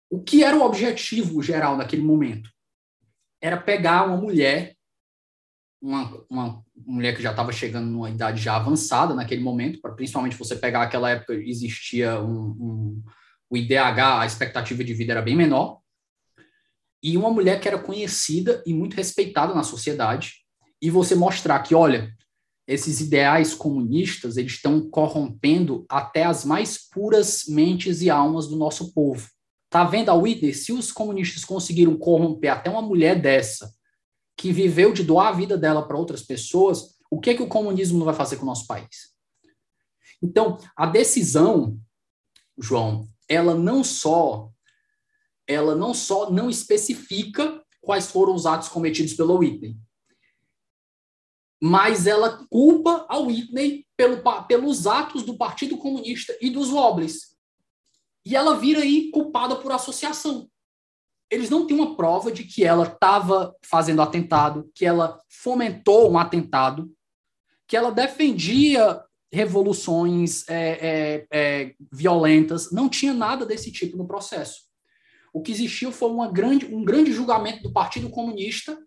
O 0.09 0.19
que 0.19 0.43
era 0.43 0.57
o 0.57 0.63
objetivo 0.63 1.43
geral 1.43 1.77
naquele 1.77 2.01
momento? 2.01 2.49
Era 3.39 3.55
pegar 3.55 4.07
uma 4.07 4.17
mulher, 4.17 4.75
uma, 5.79 6.25
uma 6.27 6.65
mulher 6.75 7.15
que 7.15 7.21
já 7.21 7.29
estava 7.29 7.51
chegando 7.51 7.85
numa 7.85 8.09
idade 8.09 8.41
já 8.41 8.55
avançada 8.55 9.13
naquele 9.13 9.43
momento, 9.43 9.79
para 9.79 9.93
principalmente 9.93 10.37
você 10.37 10.55
pegar 10.55 10.81
aquela 10.81 11.11
época 11.11 11.35
existia 11.35 12.19
um, 12.19 12.49
um, 12.49 13.03
o 13.47 13.55
IDH, 13.55 14.21
a 14.21 14.25
expectativa 14.25 14.83
de 14.83 14.95
vida 14.95 15.13
era 15.13 15.21
bem 15.21 15.35
menor, 15.35 15.80
e 17.01 17.17
uma 17.17 17.31
mulher 17.31 17.59
que 17.59 17.67
era 17.67 17.79
conhecida 17.79 18.61
e 18.65 18.73
muito 18.73 18.95
respeitada 18.95 19.53
na 19.53 19.63
sociedade, 19.63 20.35
e 20.81 20.89
você 20.89 21.15
mostrar 21.15 21.59
que, 21.59 21.73
olha, 21.73 22.11
esses 22.67 23.01
ideais 23.01 23.53
comunistas, 23.53 24.37
eles 24.37 24.53
estão 24.53 24.89
corrompendo 24.89 25.85
até 25.89 26.23
as 26.23 26.45
mais 26.45 26.77
puras 26.77 27.45
mentes 27.47 28.01
e 28.01 28.09
almas 28.09 28.47
do 28.47 28.55
nosso 28.55 28.93
povo. 28.93 29.27
Tá 29.69 29.83
vendo 29.83 30.09
a 30.09 30.13
Whitney? 30.13 30.53
Se 30.53 30.71
os 30.71 30.91
comunistas 30.91 31.45
conseguiram 31.45 31.97
corromper 31.97 32.51
até 32.51 32.69
uma 32.69 32.81
mulher 32.81 33.19
dessa, 33.19 33.73
que 34.37 34.51
viveu 34.51 34.93
de 34.93 35.03
doar 35.03 35.27
a 35.27 35.31
vida 35.31 35.57
dela 35.57 35.87
para 35.87 35.97
outras 35.97 36.21
pessoas, 36.21 36.95
o 37.09 37.19
que 37.19 37.31
é 37.31 37.33
que 37.35 37.43
o 37.43 37.47
comunismo 37.47 37.97
não 37.97 38.05
vai 38.05 38.15
fazer 38.15 38.37
com 38.37 38.43
o 38.43 38.47
nosso 38.47 38.67
país? 38.67 39.11
Então, 40.21 40.57
a 40.75 40.85
decisão, 40.85 41.79
João, 42.59 43.07
ela 43.27 43.55
não 43.55 43.83
só 43.83 44.50
ela 45.51 45.75
não 45.75 45.93
só 45.93 46.29
não 46.29 46.49
especifica 46.49 47.63
quais 47.81 48.09
foram 48.09 48.33
os 48.33 48.45
atos 48.45 48.69
cometidos 48.69 49.13
pela 49.13 49.33
Whitney, 49.33 49.75
mas 51.61 52.07
ela 52.07 52.45
culpa 52.49 53.05
a 53.07 53.17
Whitney 53.19 53.85
pelo, 53.95 54.17
pelos 54.47 54.87
atos 54.87 55.23
do 55.23 55.37
Partido 55.37 55.77
Comunista 55.77 56.35
e 56.41 56.49
dos 56.49 56.71
Wobblies. 56.71 57.35
E 58.25 58.35
ela 58.35 58.57
vira 58.57 58.81
aí 58.81 59.11
culpada 59.11 59.55
por 59.55 59.71
associação. 59.71 60.49
Eles 61.29 61.49
não 61.49 61.65
têm 61.65 61.77
uma 61.77 61.95
prova 61.95 62.31
de 62.31 62.43
que 62.43 62.63
ela 62.63 62.85
estava 62.85 63.55
fazendo 63.63 64.01
atentado, 64.01 64.69
que 64.73 64.85
ela 64.85 65.19
fomentou 65.29 66.11
um 66.11 66.17
atentado, 66.17 66.91
que 67.67 67.77
ela 67.77 67.91
defendia 67.91 69.01
revoluções 69.31 70.47
é, 70.49 70.71
é, 70.81 71.27
é, 71.31 71.75
violentas. 71.91 72.71
Não 72.71 72.89
tinha 72.89 73.13
nada 73.13 73.45
desse 73.45 73.71
tipo 73.71 73.95
no 73.95 74.07
processo. 74.07 74.63
O 75.33 75.41
que 75.41 75.51
existiu 75.51 75.91
foi 75.91 76.09
uma 76.09 76.31
grande, 76.31 76.65
um 76.65 76.83
grande 76.83 77.11
julgamento 77.11 77.63
do 77.63 77.71
Partido 77.71 78.09
Comunista 78.09 78.77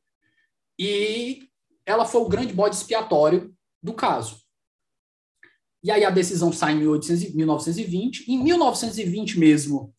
e 0.79 1.49
ela 1.87 2.05
foi 2.05 2.21
o 2.21 2.29
grande 2.29 2.53
bode 2.53 2.77
expiatório 2.77 3.55
do 3.83 3.93
caso. 3.93 4.43
E 5.83 5.91
aí 5.91 6.05
a 6.05 6.11
decisão 6.11 6.51
sai 6.51 6.73
em 6.73 6.79
1920. 6.79 8.31
Em 8.31 8.43
1920 8.43 9.39
mesmo, 9.39 9.95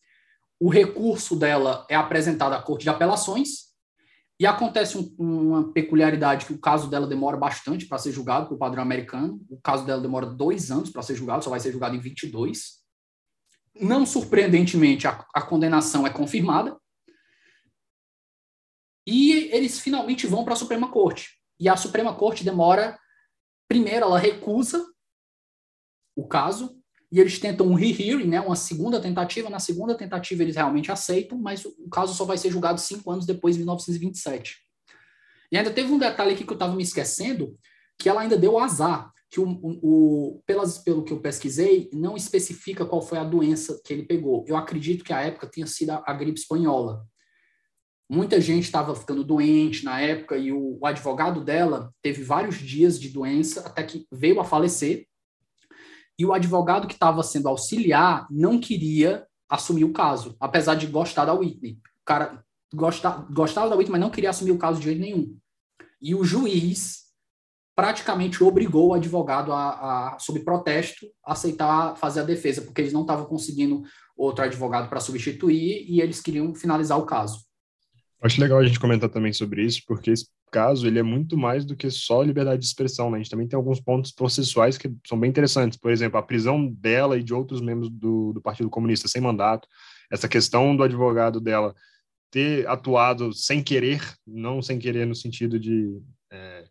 o 0.59 0.69
recurso 0.69 1.35
dela 1.35 1.85
é 1.89 1.95
apresentado 1.95 2.53
à 2.53 2.61
Corte 2.61 2.83
de 2.83 2.89
Apelações 2.89 3.65
e 4.39 4.45
acontece 4.45 4.97
um, 4.97 5.13
uma 5.19 5.71
peculiaridade 5.71 6.45
que 6.45 6.53
o 6.53 6.59
caso 6.59 6.89
dela 6.89 7.07
demora 7.07 7.37
bastante 7.37 7.85
para 7.85 7.97
ser 7.97 8.11
julgado 8.11 8.47
pelo 8.47 8.59
padrão 8.59 8.81
americano. 8.81 9.39
O 9.49 9.59
caso 9.61 9.85
dela 9.85 10.01
demora 10.01 10.25
dois 10.25 10.71
anos 10.71 10.89
para 10.89 11.03
ser 11.03 11.15
julgado, 11.15 11.43
só 11.43 11.49
vai 11.49 11.59
ser 11.59 11.71
julgado 11.71 11.95
em 11.95 11.99
22. 11.99 12.84
Não 13.79 14.05
surpreendentemente, 14.05 15.07
a, 15.07 15.25
a 15.33 15.41
condenação 15.41 16.07
é 16.07 16.09
confirmada. 16.09 16.79
E 19.07 19.49
eles 19.53 19.79
finalmente 19.79 20.25
vão 20.25 20.43
para 20.43 20.53
a 20.53 20.57
Suprema 20.57 20.89
Corte 20.89 21.39
e 21.59 21.69
a 21.69 21.77
Suprema 21.77 22.15
Corte 22.15 22.43
demora. 22.43 22.97
Primeiro, 23.67 24.05
ela 24.05 24.19
recusa 24.19 24.85
o 26.15 26.27
caso 26.27 26.79
e 27.11 27.19
eles 27.19 27.39
tentam 27.39 27.67
um 27.67 27.75
rehearing, 27.75 28.27
né, 28.27 28.41
uma 28.41 28.55
segunda 28.55 28.99
tentativa. 28.99 29.49
Na 29.49 29.59
segunda 29.59 29.95
tentativa, 29.95 30.43
eles 30.43 30.55
realmente 30.55 30.91
aceitam, 30.91 31.37
mas 31.37 31.65
o 31.65 31.89
caso 31.89 32.13
só 32.13 32.25
vai 32.25 32.37
ser 32.37 32.51
julgado 32.51 32.79
cinco 32.79 33.11
anos 33.11 33.25
depois, 33.25 33.55
em 33.55 33.59
1927. 33.59 34.57
E 35.51 35.57
ainda 35.57 35.71
teve 35.71 35.91
um 35.91 35.99
detalhe 35.99 36.33
aqui 36.33 36.43
que 36.43 36.51
eu 36.51 36.55
estava 36.55 36.75
me 36.75 36.83
esquecendo, 36.83 37.57
que 37.97 38.09
ela 38.09 38.21
ainda 38.21 38.37
deu 38.37 38.57
azar, 38.57 39.11
que 39.35 39.41
o, 39.41 39.59
o, 39.61 40.41
pelas, 40.45 40.77
pelo 40.77 41.03
que 41.03 41.11
eu 41.11 41.19
pesquisei, 41.19 41.89
não 41.91 42.15
especifica 42.15 42.85
qual 42.85 43.01
foi 43.01 43.17
a 43.17 43.23
doença 43.25 43.81
que 43.83 43.91
ele 43.91 44.03
pegou. 44.03 44.45
Eu 44.47 44.55
acredito 44.55 45.03
que 45.03 45.11
a 45.11 45.19
época 45.19 45.45
tenha 45.45 45.67
sido 45.67 45.89
a, 45.89 46.01
a 46.07 46.13
gripe 46.13 46.39
espanhola. 46.39 47.05
Muita 48.09 48.39
gente 48.39 48.63
estava 48.63 48.95
ficando 48.95 49.25
doente 49.25 49.83
na 49.83 49.99
época 49.99 50.37
e 50.37 50.53
o, 50.53 50.79
o, 50.79 50.85
advogado 50.85 51.43
dela 51.43 51.93
teve 52.01 52.23
vários 52.23 52.55
dias 52.55 52.97
de 52.97 53.09
doença 53.09 53.67
até 53.67 53.83
que 53.83 54.07
veio 54.09 54.39
a 54.39 54.45
falecer. 54.45 55.05
E 56.17 56.25
o 56.25 56.31
advogado 56.31 56.87
que 56.87 56.93
estava 56.93 57.21
sendo 57.21 57.49
auxiliar 57.49 58.25
não 58.31 58.57
queria 58.57 59.27
assumir 59.49 59.83
o 59.83 59.91
caso, 59.91 60.37
apesar 60.39 60.75
de 60.75 60.87
gostar 60.87 61.25
da 61.25 61.33
Whitney. 61.33 61.73
O 61.73 62.05
cara 62.05 62.41
gostava, 62.73 63.27
gostava 63.33 63.69
da 63.69 63.75
Whitney, 63.75 63.91
mas 63.91 64.01
não 64.01 64.11
queria 64.11 64.29
assumir 64.29 64.51
o 64.51 64.57
caso 64.57 64.79
de 64.79 64.85
jeito 64.85 65.01
nenhum. 65.01 65.37
E 66.01 66.15
o 66.15 66.23
juiz 66.23 67.04
praticamente 67.75 68.43
obrigou 68.43 68.89
o 68.89 68.93
advogado 68.93 69.51
a, 69.51 70.13
a 70.13 70.19
sob 70.19 70.39
protesto, 70.39 71.05
a 71.25 71.33
aceitar 71.33 71.95
fazer 71.97 72.21
a 72.21 72.23
defesa, 72.23 72.61
porque 72.61 72.81
eles 72.81 72.93
não 72.93 73.01
estavam 73.01 73.25
conseguindo 73.25 73.83
outro 74.15 74.45
advogado 74.45 74.89
para 74.89 75.01
substituir 75.01 75.85
e 75.87 75.99
eles 75.99 76.21
queriam 76.21 76.55
finalizar 76.55 76.97
o 76.97 77.05
caso. 77.05 77.39
Acho 78.21 78.39
legal 78.39 78.59
a 78.59 78.65
gente 78.65 78.79
comentar 78.79 79.09
também 79.09 79.33
sobre 79.33 79.63
isso, 79.63 79.81
porque 79.85 80.09
esse 80.09 80.27
caso 80.51 80.87
ele 80.87 80.97
é 80.97 81.03
muito 81.03 81.37
mais 81.37 81.65
do 81.65 81.75
que 81.75 81.91
só 81.91 82.23
liberdade 82.23 82.61
de 82.61 82.65
expressão, 82.65 83.11
né? 83.11 83.17
A 83.17 83.19
gente 83.19 83.29
também 83.29 83.47
tem 83.47 83.57
alguns 83.57 83.81
pontos 83.81 84.11
processuais 84.11 84.77
que 84.77 84.89
são 85.05 85.19
bem 85.19 85.29
interessantes. 85.29 85.77
Por 85.77 85.91
exemplo, 85.91 86.17
a 86.17 86.23
prisão 86.23 86.65
dela 86.65 87.17
e 87.17 87.23
de 87.23 87.33
outros 87.33 87.59
membros 87.59 87.89
do, 87.89 88.31
do 88.31 88.41
Partido 88.41 88.69
Comunista 88.69 89.09
sem 89.09 89.21
mandato, 89.21 89.67
essa 90.09 90.29
questão 90.29 90.75
do 90.75 90.83
advogado 90.83 91.41
dela 91.41 91.75
ter 92.31 92.67
atuado 92.67 93.33
sem 93.33 93.61
querer, 93.61 94.01
não 94.25 94.61
sem 94.61 94.79
querer 94.79 95.05
no 95.05 95.15
sentido 95.15 95.59
de 95.59 96.01
é, 96.31 96.63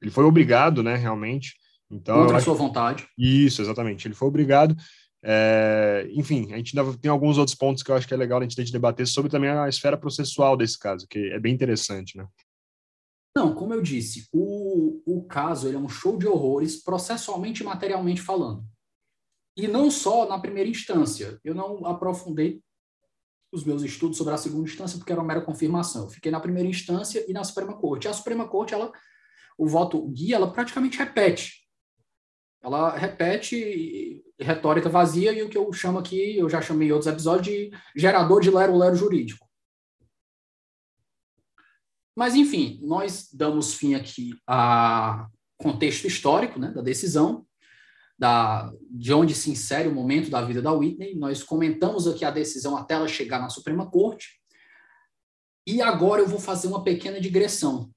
ele 0.00 0.10
foi 0.10 0.24
obrigado, 0.24 0.82
né, 0.82 0.96
realmente. 0.96 1.54
Então, 1.90 2.22
Contra 2.22 2.38
a 2.38 2.40
sua 2.40 2.54
vontade. 2.54 3.06
Isso, 3.16 3.62
exatamente. 3.62 4.06
Ele 4.06 4.14
foi 4.14 4.28
obrigado. 4.28 4.76
É, 5.24 6.06
enfim, 6.12 6.52
a 6.52 6.56
gente 6.56 6.78
ainda 6.78 6.96
tem 6.98 7.10
alguns 7.10 7.38
outros 7.38 7.56
pontos 7.56 7.82
que 7.82 7.90
eu 7.90 7.96
acho 7.96 8.06
que 8.06 8.14
é 8.14 8.16
legal 8.16 8.38
a 8.38 8.42
gente, 8.42 8.60
a 8.60 8.62
gente 8.62 8.72
debater 8.72 9.06
sobre 9.06 9.30
também 9.30 9.50
a 9.50 9.68
esfera 9.68 9.96
processual 9.96 10.56
desse 10.56 10.78
caso, 10.78 11.06
que 11.08 11.18
é 11.32 11.40
bem 11.40 11.54
interessante, 11.54 12.16
né? 12.16 12.26
Não, 13.36 13.54
como 13.54 13.74
eu 13.74 13.82
disse, 13.82 14.28
o, 14.32 15.02
o 15.04 15.24
caso 15.24 15.68
ele 15.68 15.76
é 15.76 15.78
um 15.78 15.88
show 15.88 16.16
de 16.16 16.26
horrores, 16.26 16.82
processualmente 16.82 17.62
e 17.62 17.66
materialmente 17.66 18.22
falando. 18.22 18.64
E 19.56 19.68
não 19.68 19.90
só 19.90 20.28
na 20.28 20.38
primeira 20.38 20.68
instância. 20.70 21.38
Eu 21.44 21.54
não 21.54 21.84
aprofundei 21.86 22.62
os 23.52 23.64
meus 23.64 23.82
estudos 23.82 24.16
sobre 24.16 24.34
a 24.34 24.38
segunda 24.38 24.68
instância 24.68 24.98
porque 24.98 25.12
era 25.12 25.20
uma 25.20 25.26
mera 25.26 25.40
confirmação. 25.40 26.04
Eu 26.04 26.10
fiquei 26.10 26.30
na 26.30 26.40
primeira 26.40 26.68
instância 26.68 27.24
e 27.28 27.32
na 27.32 27.44
Suprema 27.44 27.76
Corte. 27.76 28.08
A 28.08 28.12
Suprema 28.12 28.48
Corte, 28.48 28.74
ela, 28.74 28.92
o 29.58 29.66
voto 29.66 30.06
guia, 30.08 30.36
ela 30.36 30.52
praticamente 30.52 30.98
repete. 30.98 31.66
Ela 32.62 32.96
repete 32.96 34.22
retórica 34.38 34.88
vazia 34.88 35.32
e 35.32 35.42
o 35.42 35.48
que 35.48 35.56
eu 35.56 35.72
chamo 35.72 35.98
aqui, 35.98 36.36
eu 36.36 36.48
já 36.48 36.60
chamei 36.60 36.88
em 36.88 36.92
outros 36.92 37.10
episódios, 37.10 37.46
de 37.46 37.70
gerador 37.94 38.40
de 38.40 38.50
lero-lero 38.50 38.94
jurídico. 38.94 39.46
Mas, 42.14 42.34
enfim, 42.34 42.80
nós 42.82 43.28
damos 43.32 43.74
fim 43.74 43.94
aqui 43.94 44.34
a 44.46 45.28
contexto 45.58 46.06
histórico 46.06 46.58
né, 46.58 46.70
da 46.70 46.80
decisão, 46.80 47.46
da, 48.18 48.72
de 48.90 49.12
onde 49.12 49.34
se 49.34 49.50
insere 49.50 49.88
o 49.88 49.94
momento 49.94 50.30
da 50.30 50.42
vida 50.42 50.62
da 50.62 50.72
Whitney. 50.72 51.14
Nós 51.14 51.42
comentamos 51.42 52.06
aqui 52.06 52.24
a 52.24 52.30
decisão 52.30 52.76
até 52.76 52.94
ela 52.94 53.06
chegar 53.06 53.38
na 53.38 53.50
Suprema 53.50 53.90
Corte. 53.90 54.40
E 55.66 55.82
agora 55.82 56.22
eu 56.22 56.28
vou 56.28 56.40
fazer 56.40 56.68
uma 56.68 56.82
pequena 56.82 57.20
digressão, 57.20 57.90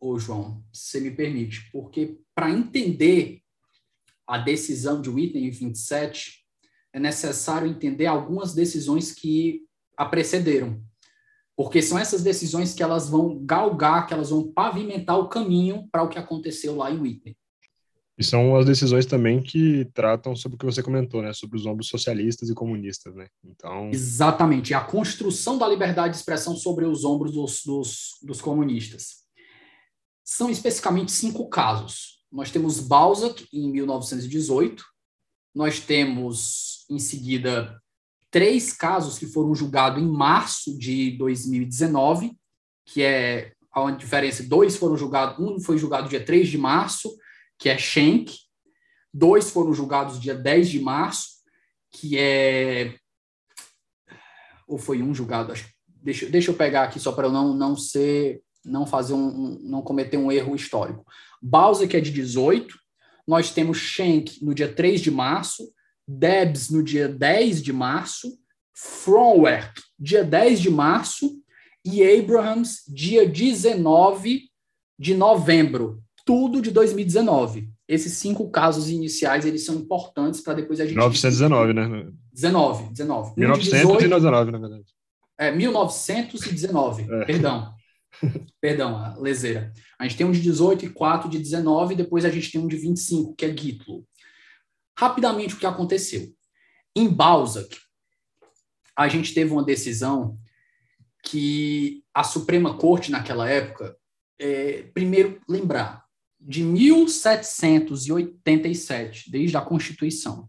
ô 0.00 0.18
João, 0.18 0.62
se 0.72 0.90
você 0.90 1.00
me 1.00 1.10
permite, 1.10 1.70
porque 1.72 2.18
para 2.34 2.50
entender 2.50 3.40
a 4.26 4.38
decisão 4.38 5.00
de 5.00 5.08
Whitney 5.08 5.46
em 5.46 5.50
27, 5.50 6.44
é 6.92 6.98
necessário 6.98 7.68
entender 7.68 8.06
algumas 8.06 8.54
decisões 8.54 9.12
que 9.12 9.62
a 9.96 10.04
precederam. 10.04 10.80
Porque 11.56 11.80
são 11.80 11.98
essas 11.98 12.22
decisões 12.22 12.74
que 12.74 12.82
elas 12.82 13.08
vão 13.08 13.38
galgar, 13.44 14.06
que 14.06 14.12
elas 14.12 14.30
vão 14.30 14.52
pavimentar 14.52 15.18
o 15.18 15.28
caminho 15.28 15.88
para 15.90 16.02
o 16.02 16.08
que 16.08 16.18
aconteceu 16.18 16.76
lá 16.76 16.90
em 16.90 16.98
Whitney. 16.98 17.36
E 18.18 18.24
são 18.24 18.56
as 18.56 18.64
decisões 18.64 19.04
também 19.04 19.42
que 19.42 19.84
tratam 19.92 20.34
sobre 20.34 20.56
o 20.56 20.58
que 20.58 20.64
você 20.64 20.82
comentou, 20.82 21.20
né? 21.20 21.34
Sobre 21.34 21.58
os 21.58 21.66
ombros 21.66 21.88
socialistas 21.88 22.48
e 22.48 22.54
comunistas, 22.54 23.14
né? 23.14 23.28
Então... 23.44 23.90
Exatamente. 23.90 24.72
A 24.72 24.80
construção 24.80 25.58
da 25.58 25.68
liberdade 25.68 26.14
de 26.14 26.16
expressão 26.16 26.56
sobre 26.56 26.86
os 26.86 27.04
ombros 27.04 27.32
dos, 27.32 27.62
dos, 27.62 28.18
dos 28.22 28.40
comunistas. 28.40 29.25
São 30.26 30.50
especificamente 30.50 31.12
cinco 31.12 31.48
casos. 31.48 32.20
Nós 32.30 32.50
temos 32.50 32.80
Balzac, 32.80 33.46
em 33.52 33.70
1918. 33.70 34.84
Nós 35.54 35.80
temos, 35.80 36.84
em 36.90 36.98
seguida, 36.98 37.80
três 38.30 38.72
casos 38.72 39.18
que 39.18 39.26
foram 39.26 39.54
julgados 39.54 40.02
em 40.02 40.06
março 40.06 40.76
de 40.76 41.16
2019, 41.16 42.36
que 42.84 43.02
é 43.02 43.54
a 43.72 43.90
diferença. 43.92 44.42
Dois 44.42 44.76
foram 44.76 44.96
julgados, 44.96 45.38
um 45.38 45.60
foi 45.60 45.78
julgado 45.78 46.08
dia 46.08 46.22
3 46.22 46.48
de 46.48 46.58
março 46.58 47.16
que 47.58 47.68
é 47.68 47.78
Schenck. 47.78 48.36
Dois 49.12 49.50
foram 49.50 49.72
julgados 49.72 50.20
dia 50.20 50.34
10 50.34 50.68
de 50.68 50.80
março, 50.80 51.28
que 51.90 52.18
é. 52.18 52.98
Ou 54.66 54.78
foi 54.78 55.02
um 55.02 55.14
julgado? 55.14 55.52
Acho... 55.52 55.68
Deixa, 55.86 56.26
deixa 56.26 56.50
eu 56.52 56.56
pegar 56.56 56.84
aqui 56.84 57.00
só 57.00 57.12
para 57.12 57.26
eu 57.26 57.32
não, 57.32 57.54
não 57.54 57.76
ser. 57.76 58.42
Não 58.66 58.86
fazer 58.86 59.14
um, 59.14 59.28
um, 59.28 59.58
não 59.62 59.82
cometer 59.82 60.16
um 60.16 60.30
erro 60.30 60.54
histórico. 60.54 61.04
Bowser, 61.40 61.88
que 61.88 61.96
é 61.96 62.00
de 62.00 62.10
18. 62.10 62.76
Nós 63.26 63.50
temos 63.50 63.78
Schenck 63.78 64.44
no 64.44 64.54
dia 64.54 64.72
3 64.72 65.00
de 65.00 65.10
março. 65.10 65.72
Debs 66.06 66.70
no 66.70 66.82
dia 66.82 67.08
10 67.08 67.62
de 67.62 67.72
março. 67.72 68.38
Fromwerk, 68.74 69.80
dia 69.98 70.22
10 70.22 70.60
de 70.60 70.70
março. 70.70 71.40
E 71.84 72.02
Abrahams, 72.02 72.82
dia 72.88 73.26
19 73.26 74.50
de 74.98 75.14
novembro 75.14 76.02
tudo 76.26 76.60
de 76.60 76.72
2019. 76.72 77.70
Esses 77.88 78.14
cinco 78.14 78.50
casos 78.50 78.90
iniciais, 78.90 79.46
eles 79.46 79.64
são 79.64 79.76
importantes 79.76 80.40
para 80.40 80.54
depois 80.54 80.80
a 80.80 80.84
gente... 80.84 80.96
1919, 80.96 81.72
né? 81.72 82.12
19, 82.32 82.90
19. 82.90 83.32
1919, 83.36 84.50
na 84.50 84.58
verdade. 84.58 84.84
É, 85.38 85.52
1919, 85.52 87.06
é. 87.08 87.24
perdão. 87.24 87.72
perdão, 88.60 89.20
leseira. 89.20 89.72
A 89.98 90.04
gente 90.04 90.16
tem 90.16 90.26
um 90.26 90.32
de 90.32 90.40
18 90.40 90.86
e 90.86 90.90
4 90.90 91.28
de 91.28 91.38
19, 91.38 91.94
depois 91.94 92.24
a 92.24 92.30
gente 92.30 92.50
tem 92.50 92.60
um 92.60 92.68
de 92.68 92.76
25, 92.76 93.34
que 93.34 93.44
é 93.44 93.56
Gitlo. 93.56 94.06
Rapidamente, 94.98 95.54
o 95.54 95.58
que 95.58 95.66
aconteceu? 95.66 96.32
Em 96.94 97.08
Balzac, 97.08 97.76
a 98.96 99.08
gente 99.08 99.34
teve 99.34 99.52
uma 99.52 99.64
decisão 99.64 100.38
que 101.22 102.02
a 102.14 102.24
Suprema 102.24 102.78
Corte, 102.78 103.10
naquela 103.10 103.46
época, 103.48 103.96
é, 104.38 104.84
primeiro, 104.94 105.40
lembrar, 105.48 106.06
de 106.40 106.62
1787, 106.62 109.30
desde 109.30 109.56
a 109.56 109.60
Constituição, 109.60 110.48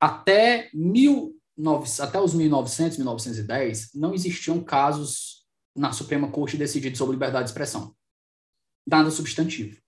até, 0.00 0.68
mil, 0.74 1.36
até 2.00 2.20
os 2.20 2.34
1900, 2.34 2.98
1910, 2.98 3.92
não 3.94 4.12
existiam 4.12 4.60
casos 4.62 5.41
na 5.74 5.92
Suprema 5.92 6.30
Corte 6.30 6.56
decididos 6.56 6.98
sobre 6.98 7.14
liberdade 7.14 7.44
de 7.44 7.50
expressão. 7.50 7.94
Nada 8.86 9.10
substantivo. 9.10 9.80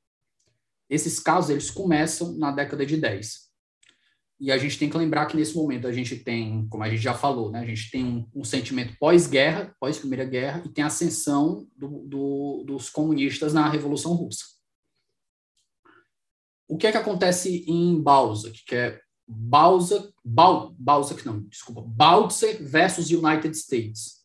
Esses 0.88 1.18
casos, 1.18 1.50
eles 1.50 1.70
começam 1.70 2.36
na 2.36 2.50
década 2.50 2.84
de 2.84 2.96
10. 2.96 3.44
E 4.40 4.50
a 4.50 4.58
gente 4.58 4.78
tem 4.78 4.90
que 4.90 4.98
lembrar 4.98 5.26
que 5.26 5.36
nesse 5.36 5.54
momento 5.54 5.86
a 5.86 5.92
gente 5.92 6.16
tem, 6.16 6.66
como 6.68 6.82
a 6.82 6.90
gente 6.90 7.02
já 7.02 7.14
falou, 7.14 7.50
né, 7.50 7.60
a 7.60 7.66
gente 7.66 7.90
tem 7.90 8.04
um, 8.04 8.28
um 8.34 8.44
sentimento 8.44 8.96
pós-guerra, 8.98 9.74
pós-primeira 9.80 10.24
guerra, 10.24 10.62
e 10.66 10.68
tem 10.68 10.84
a 10.84 10.88
ascensão 10.88 11.66
do, 11.76 12.06
do, 12.06 12.64
dos 12.66 12.90
comunistas 12.90 13.52
na 13.54 13.68
Revolução 13.68 14.12
Russa 14.12 14.54
o 16.68 16.76
que 16.76 16.86
é 16.86 16.92
que 16.92 16.98
acontece 16.98 17.64
em 17.68 18.00
Balzac, 18.00 18.64
que 18.66 18.74
é 18.74 19.00
Balzac, 19.26 20.12
Bal, 20.24 20.74
Balzac 20.78 21.24
não, 21.24 21.40
desculpa, 21.42 21.82
Balzac 21.82 22.62
versus 22.62 23.10
United 23.10 23.56
States. 23.56 24.23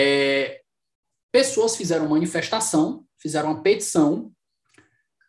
É, 0.00 0.62
pessoas 1.32 1.74
fizeram 1.74 2.08
manifestação, 2.08 3.04
fizeram 3.18 3.50
uma 3.50 3.62
petição 3.64 4.32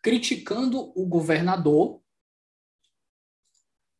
criticando 0.00 0.92
o 0.94 1.04
governador 1.06 2.00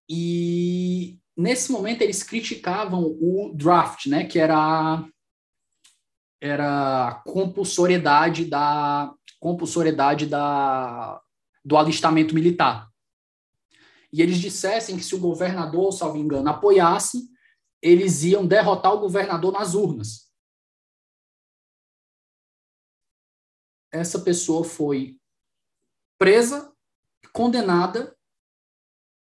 e 0.08 1.18
nesse 1.36 1.72
momento 1.72 2.02
eles 2.02 2.22
criticavam 2.22 3.02
o 3.02 3.52
draft, 3.52 4.06
né, 4.06 4.24
que 4.24 4.38
era 4.38 5.04
era 6.40 7.08
a 7.08 7.14
compulsoriedade 7.16 8.44
da 8.44 9.12
compulsoriedade 9.40 10.26
da 10.26 11.20
do 11.64 11.76
alistamento 11.76 12.32
militar. 12.32 12.88
E 14.12 14.22
eles 14.22 14.38
dissessem 14.38 14.96
que 14.96 15.04
se 15.04 15.16
o 15.16 15.20
governador, 15.20 15.92
salvo 15.92 16.16
engano, 16.16 16.48
apoiasse, 16.48 17.28
eles 17.82 18.22
iam 18.22 18.46
derrotar 18.46 18.94
o 18.94 19.00
governador 19.00 19.52
nas 19.52 19.74
urnas. 19.74 20.29
Essa 23.92 24.20
pessoa 24.20 24.64
foi 24.64 25.18
presa, 26.18 26.72
condenada 27.32 28.16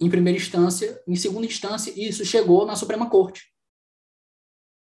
em 0.00 0.10
primeira 0.10 0.38
instância, 0.38 1.02
em 1.06 1.16
segunda 1.16 1.46
instância, 1.46 1.92
e 1.96 2.08
isso 2.08 2.24
chegou 2.24 2.66
na 2.66 2.76
Suprema 2.76 3.08
Corte. 3.08 3.52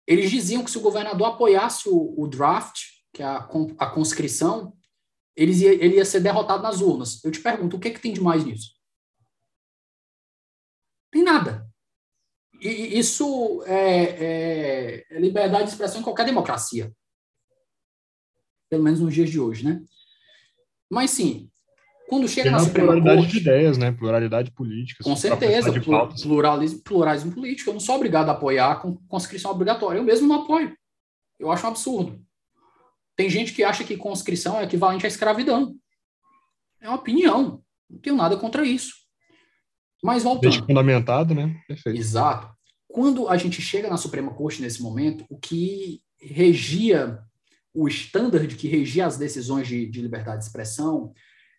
Eles 0.06 0.30
diziam 0.30 0.64
que 0.64 0.72
se 0.72 0.78
o 0.78 0.82
governador 0.82 1.28
apoiasse 1.28 1.88
o, 1.88 2.20
o 2.20 2.28
draft, 2.28 2.82
que 3.14 3.22
é 3.22 3.26
a, 3.26 3.38
a 3.78 3.92
conscrição, 3.92 4.76
eles 5.36 5.62
ia, 5.62 5.74
ele 5.74 5.96
ia 5.96 6.06
ser 6.06 6.20
derrotado 6.20 6.64
nas 6.64 6.82
urnas. 6.82 7.24
Eu 7.24 7.32
te 7.32 7.40
pergunto, 7.40 7.78
o 7.78 7.80
que, 7.80 7.88
é 7.88 7.92
que 7.92 8.02
tem 8.02 8.14
de 8.14 8.22
mais 8.22 8.44
nisso? 8.44 8.74
Tem 11.12 11.24
nada. 11.24 11.68
E 12.60 13.00
isso 13.00 13.64
é, 13.64 15.06
é, 15.06 15.06
é, 15.10 15.20
liberdade 15.20 15.66
de 15.66 15.70
expressão 15.70 16.02
em 16.02 16.04
qualquer 16.04 16.26
democracia. 16.26 16.94
Pelo 18.70 18.84
menos 18.84 19.00
nos 19.00 19.14
dias 19.14 19.30
de 19.30 19.40
hoje, 19.40 19.66
né? 19.66 19.82
Mas 20.90 21.12
sim, 21.12 21.50
quando 22.10 22.28
chega 22.28 22.50
Tem 22.50 22.52
na 22.52 22.60
Suprema 22.60 22.88
pluralidade 22.88 23.22
Corte, 23.22 23.32
de 23.34 23.40
ideias, 23.40 23.78
né? 23.78 23.92
Pluralidade 23.92 24.52
política. 24.52 25.04
Com 25.04 25.16
certeza, 25.16 25.72
pluralismo, 26.22 26.82
pluralismo 26.82 27.32
político. 27.32 27.70
Eu 27.70 27.74
não 27.74 27.80
sou 27.80 27.96
obrigado 27.96 28.30
a 28.30 28.32
apoiar 28.32 28.82
com 28.82 28.96
conscrição 29.08 29.52
obrigatória. 29.52 30.00
Eu 30.00 30.04
mesmo 30.04 30.28
não 30.28 30.44
apoio. 30.44 30.76
Eu 31.40 31.52
acho 31.52 31.66
um 31.66 31.70
absurdo. 31.70 32.20
Tem 33.16 33.30
gente 33.30 33.54
que 33.54 33.64
acha 33.64 33.84
que 33.84 33.96
conscrição 33.96 34.60
é 34.60 34.64
equivalente 34.64 35.06
à 35.06 35.08
escravidão. 35.08 35.76
É 36.82 36.88
uma 36.88 36.98
opinião. 36.98 37.62
Não 37.90 38.00
tenho 38.00 38.16
nada 38.16 38.38
contra 38.38 38.66
isso. 38.66 38.94
Mas 40.04 40.24
voltando. 40.24 40.44
Desde 40.44 40.62
fundamentado, 40.62 41.36
né? 41.36 41.62
Perfeito. 41.68 42.00
Exato. 42.00 42.50
Quando 42.88 43.30
a 43.30 43.38
gente 43.38 43.62
chega 43.62 43.90
na 43.90 43.98
Suprema 43.98 44.34
Corte 44.34 44.62
nesse 44.62 44.82
momento, 44.82 45.26
o 45.30 45.38
que 45.38 46.02
regia, 46.20 47.20
o 47.74 47.88
standard 47.88 48.56
que 48.56 48.68
regia 48.68 49.06
as 49.06 49.18
decisões 49.18 49.68
de, 49.68 49.88
de 49.88 50.02
liberdade 50.02 50.40
de 50.40 50.46
expressão 50.46 51.14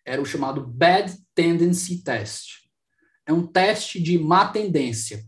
era 0.05 0.21
o 0.21 0.25
chamado 0.25 0.65
Bad 0.65 1.15
Tendency 1.33 2.03
Test. 2.03 2.69
É 3.25 3.31
um 3.33 3.45
teste 3.45 4.01
de 4.01 4.17
má 4.17 4.47
tendência. 4.47 5.23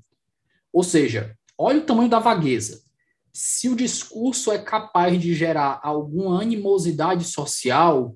Ou 0.71 0.83
seja, 0.83 1.37
olha 1.57 1.79
o 1.79 1.85
tamanho 1.85 2.09
da 2.09 2.19
vagueza 2.19 2.83
se 3.33 3.67
o 3.67 3.75
discurso 3.75 4.51
é 4.51 4.63
capaz 4.63 5.19
de 5.19 5.33
gerar 5.33 5.79
alguma 5.83 6.39
animosidade 6.39 7.25
social, 7.25 8.15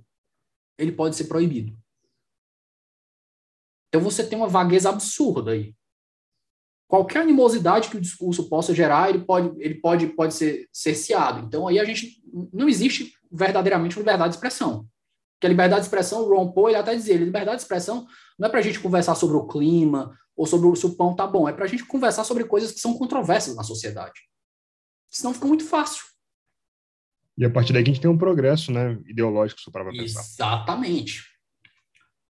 ele 0.78 0.92
pode 0.92 1.16
ser 1.16 1.24
proibido. 1.24 1.76
Então 3.88 4.00
você 4.00 4.24
tem 4.24 4.38
uma 4.38 4.48
vagueza 4.48 4.90
absurda 4.90 5.52
aí. 5.52 5.76
Qualquer 6.88 7.22
animosidade 7.22 7.90
que 7.90 7.98
o 7.98 8.02
discurso 8.02 8.48
possa 8.48 8.74
gerar, 8.74 9.10
ele 9.10 9.20
pode, 9.20 9.52
ele 9.62 9.76
pode, 9.76 10.08
pode 10.08 10.34
ser 10.34 10.70
cerceado. 10.72 11.46
Então 11.46 11.68
aí 11.68 11.80
a 11.80 11.86
gente 11.86 12.22
não 12.54 12.70
existe 12.70 13.14
verdadeiramente 13.32 13.98
liberdade 13.98 14.30
de 14.30 14.36
expressão. 14.36 14.88
Porque 15.36 15.48
a 15.48 15.50
liberdade 15.50 15.82
de 15.82 15.88
expressão, 15.88 16.22
o 16.22 16.30
Ron 16.30 16.52
Paul, 16.52 16.70
ele 16.70 16.78
até 16.78 16.96
dizia, 16.96 17.18
liberdade 17.18 17.58
de 17.58 17.64
expressão 17.64 18.08
não 18.40 18.48
é 18.48 18.50
para 18.50 18.60
a 18.60 18.64
gente 18.64 18.80
conversar 18.80 19.16
sobre 19.16 19.36
o 19.36 19.46
clima 19.46 20.18
ou 20.36 20.46
sobre 20.46 20.74
se 20.76 20.86
o 20.86 20.96
pão 20.96 21.16
tá 21.16 21.28
bom, 21.28 21.50
é 21.50 21.54
para 21.54 21.66
a 21.66 21.68
gente 21.68 21.84
conversar 21.84 22.24
sobre 22.24 22.44
coisas 22.46 22.72
que 22.72 22.80
são 22.80 22.94
controversas 22.94 23.56
na 23.56 23.64
sociedade. 23.64 24.22
Senão 25.10 25.34
fica 25.34 25.48
muito 25.48 25.66
fácil. 25.66 26.06
E 27.38 27.46
a 27.46 27.50
partir 27.50 27.74
daí 27.74 27.84
a 27.84 27.86
gente 27.86 28.02
tem 28.02 28.10
um 28.10 28.18
progresso 28.18 28.72
né, 28.72 28.98
ideológico 29.06 29.60
para 29.72 29.86
pensar. 29.92 30.22
Exatamente. 30.22 31.24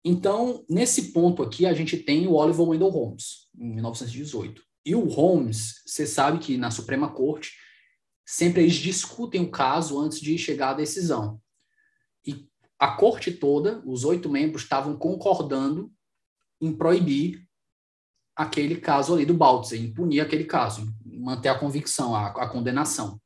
Então, 0.03 0.65
nesse 0.67 1.11
ponto 1.11 1.43
aqui, 1.43 1.65
a 1.65 1.73
gente 1.73 1.95
tem 1.95 2.27
o 2.27 2.33
Oliver 2.33 2.67
Wendell 2.67 2.89
Holmes, 2.89 3.47
em 3.55 3.75
1918. 3.75 4.63
E 4.83 4.95
o 4.95 5.07
Holmes, 5.07 5.83
você 5.85 6.07
sabe 6.07 6.39
que 6.39 6.57
na 6.57 6.71
Suprema 6.71 7.11
Corte, 7.11 7.55
sempre 8.25 8.63
eles 8.63 8.73
discutem 8.73 9.41
o 9.41 9.51
caso 9.51 9.99
antes 9.99 10.19
de 10.19 10.37
chegar 10.39 10.71
à 10.71 10.73
decisão. 10.73 11.39
E 12.25 12.47
a 12.79 12.95
corte 12.95 13.31
toda, 13.31 13.83
os 13.85 14.03
oito 14.03 14.27
membros, 14.27 14.63
estavam 14.63 14.97
concordando 14.97 15.91
em 16.59 16.73
proibir 16.73 17.47
aquele 18.35 18.77
caso 18.77 19.13
ali 19.13 19.25
do 19.25 19.35
Baltzer, 19.35 19.79
em 19.79 19.93
punir 19.93 20.21
aquele 20.21 20.45
caso, 20.45 20.91
manter 21.05 21.49
a 21.49 21.59
convicção, 21.59 22.15
a, 22.15 22.27
a 22.27 22.49
condenação. 22.49 23.21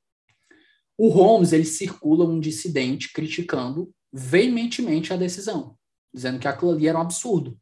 O 0.97 1.07
Holmes, 1.07 1.53
ele 1.53 1.63
circula 1.63 2.25
um 2.25 2.39
dissidente 2.39 3.13
criticando 3.13 3.93
veementemente 4.11 5.13
a 5.13 5.17
decisão 5.17 5.77
dizendo 6.15 6.39
que 6.39 6.47
aquilo 6.47 6.71
ali 6.71 6.88
era 6.88 6.97
um 6.97 7.01
absurdo. 7.01 7.60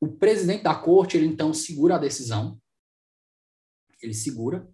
O 0.00 0.08
presidente 0.08 0.64
da 0.64 0.74
corte, 0.74 1.16
ele 1.16 1.26
então 1.26 1.54
segura 1.54 1.94
a 1.94 1.98
decisão, 1.98 2.60
ele 4.02 4.12
segura, 4.12 4.68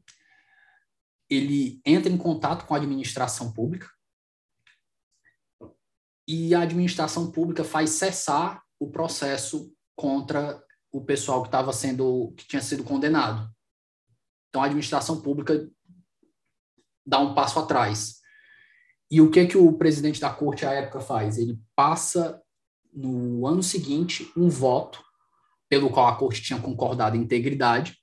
ele 1.29 1.83
entra 1.85 2.11
em 2.11 2.17
contato 2.17 2.67
com 2.67 2.75
a 2.75 2.79
administração 2.79 3.53
pública 3.53 3.91
e 6.27 6.55
a 6.55 6.63
administração 6.63 7.31
pública 7.31 7.63
faz 7.63 7.91
cessar 7.91 8.65
o 8.79 8.91
processo 8.91 9.71
contra 9.95 10.63
o 10.91 11.05
pessoal 11.05 11.43
que 11.43 11.49
estava 11.49 11.73
sendo 11.73 12.33
que 12.35 12.47
tinha 12.47 12.63
sido 12.63 12.83
condenado. 12.83 13.53
Então 14.49 14.63
a 14.63 14.67
administração 14.67 15.21
pública 15.21 15.71
dá 17.07 17.19
um 17.19 17.35
passo 17.35 17.59
atrás. 17.59 18.24
E 19.11 19.21
o 19.21 19.31
que 19.31 19.47
que 19.47 19.57
o 19.57 19.73
presidente 19.73 20.21
da 20.21 20.31
corte 20.31 20.65
à 20.67 20.73
época 20.73 21.01
faz? 21.01 21.39
Ele 21.39 21.59
passa 21.77 22.41
no 22.93 23.47
ano 23.47 23.63
seguinte 23.63 24.31
um 24.37 24.49
voto 24.49 25.03
pelo 25.69 25.91
qual 25.91 26.07
a 26.07 26.17
corte 26.17 26.43
tinha 26.43 26.61
concordado 26.61 27.17
em 27.17 27.21
integridade 27.21 27.99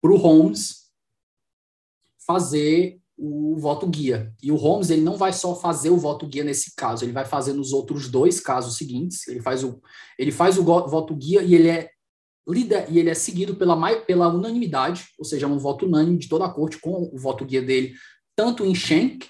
para 0.00 0.12
o 0.12 0.16
Holmes 0.16 0.86
fazer 2.26 3.00
o 3.16 3.56
voto 3.56 3.86
guia. 3.86 4.34
E 4.42 4.52
o 4.52 4.56
Holmes 4.56 4.90
ele 4.90 5.00
não 5.00 5.16
vai 5.16 5.32
só 5.32 5.54
fazer 5.54 5.90
o 5.90 5.96
voto 5.96 6.26
guia 6.26 6.44
nesse 6.44 6.74
caso, 6.74 7.04
ele 7.04 7.12
vai 7.12 7.24
fazer 7.24 7.52
nos 7.54 7.72
outros 7.72 8.08
dois 8.08 8.40
casos 8.40 8.76
seguintes. 8.76 9.26
Ele 9.28 9.40
faz 9.40 9.64
o 9.64 9.80
ele 10.18 10.32
faz 10.32 10.58
o 10.58 10.62
voto 10.62 11.14
guia 11.14 11.42
e 11.42 11.54
ele 11.54 11.68
é 11.68 11.90
líder 12.46 12.86
e 12.90 12.98
ele 12.98 13.10
é 13.10 13.14
seguido 13.14 13.56
pela 13.56 13.76
pela 14.00 14.28
unanimidade, 14.28 15.08
ou 15.18 15.24
seja, 15.24 15.46
um 15.46 15.58
voto 15.58 15.86
unânime 15.86 16.18
de 16.18 16.28
toda 16.28 16.44
a 16.44 16.52
corte 16.52 16.78
com 16.78 17.10
o 17.12 17.18
voto 17.18 17.44
guia 17.44 17.62
dele, 17.62 17.94
tanto 18.36 18.64
em 18.64 18.74
Schenck 18.74 19.28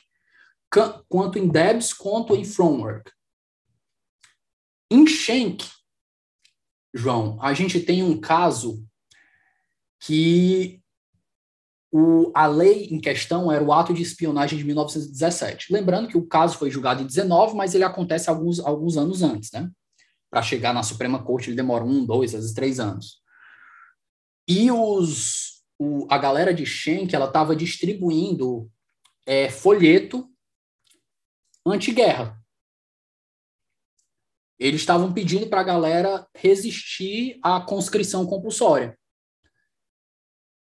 quanto 1.08 1.38
em 1.38 1.48
Debs 1.48 1.92
quanto 1.92 2.34
em 2.34 2.44
Fromwork. 2.44 3.10
Em 4.90 5.06
Schenck, 5.06 5.68
João, 6.94 7.38
a 7.40 7.52
gente 7.52 7.80
tem 7.80 8.02
um 8.02 8.18
caso 8.20 8.86
que 10.00 10.80
o, 11.92 12.30
a 12.34 12.46
lei 12.46 12.86
em 12.90 13.00
questão 13.00 13.50
era 13.50 13.62
o 13.62 13.72
ato 13.72 13.92
de 13.92 14.02
espionagem 14.02 14.58
de 14.58 14.64
1917. 14.64 15.72
Lembrando 15.72 16.08
que 16.08 16.16
o 16.16 16.26
caso 16.26 16.58
foi 16.58 16.70
julgado 16.70 17.02
em 17.02 17.06
19, 17.06 17.56
mas 17.56 17.74
ele 17.74 17.84
acontece 17.84 18.28
alguns, 18.28 18.60
alguns 18.60 18.96
anos 18.96 19.22
antes, 19.22 19.50
né? 19.50 19.70
Para 20.30 20.42
chegar 20.42 20.74
na 20.74 20.82
Suprema 20.82 21.22
Corte, 21.22 21.48
ele 21.48 21.56
demora 21.56 21.84
um, 21.84 22.04
dois, 22.04 22.34
às 22.34 22.40
vezes 22.40 22.54
três 22.54 22.80
anos. 22.80 23.22
E 24.48 24.70
os, 24.70 25.62
o, 25.78 26.06
a 26.10 26.18
galera 26.18 26.52
de 26.52 26.66
Schenck, 26.66 27.14
ela 27.14 27.26
estava 27.26 27.56
distribuindo 27.56 28.70
é, 29.24 29.48
folheto 29.48 30.28
antiguerra. 31.72 32.38
Eles 34.58 34.80
estavam 34.80 35.12
pedindo 35.12 35.48
para 35.48 35.60
a 35.60 35.64
galera 35.64 36.26
resistir 36.34 37.38
à 37.42 37.60
conscrição 37.60 38.26
compulsória. 38.26 38.98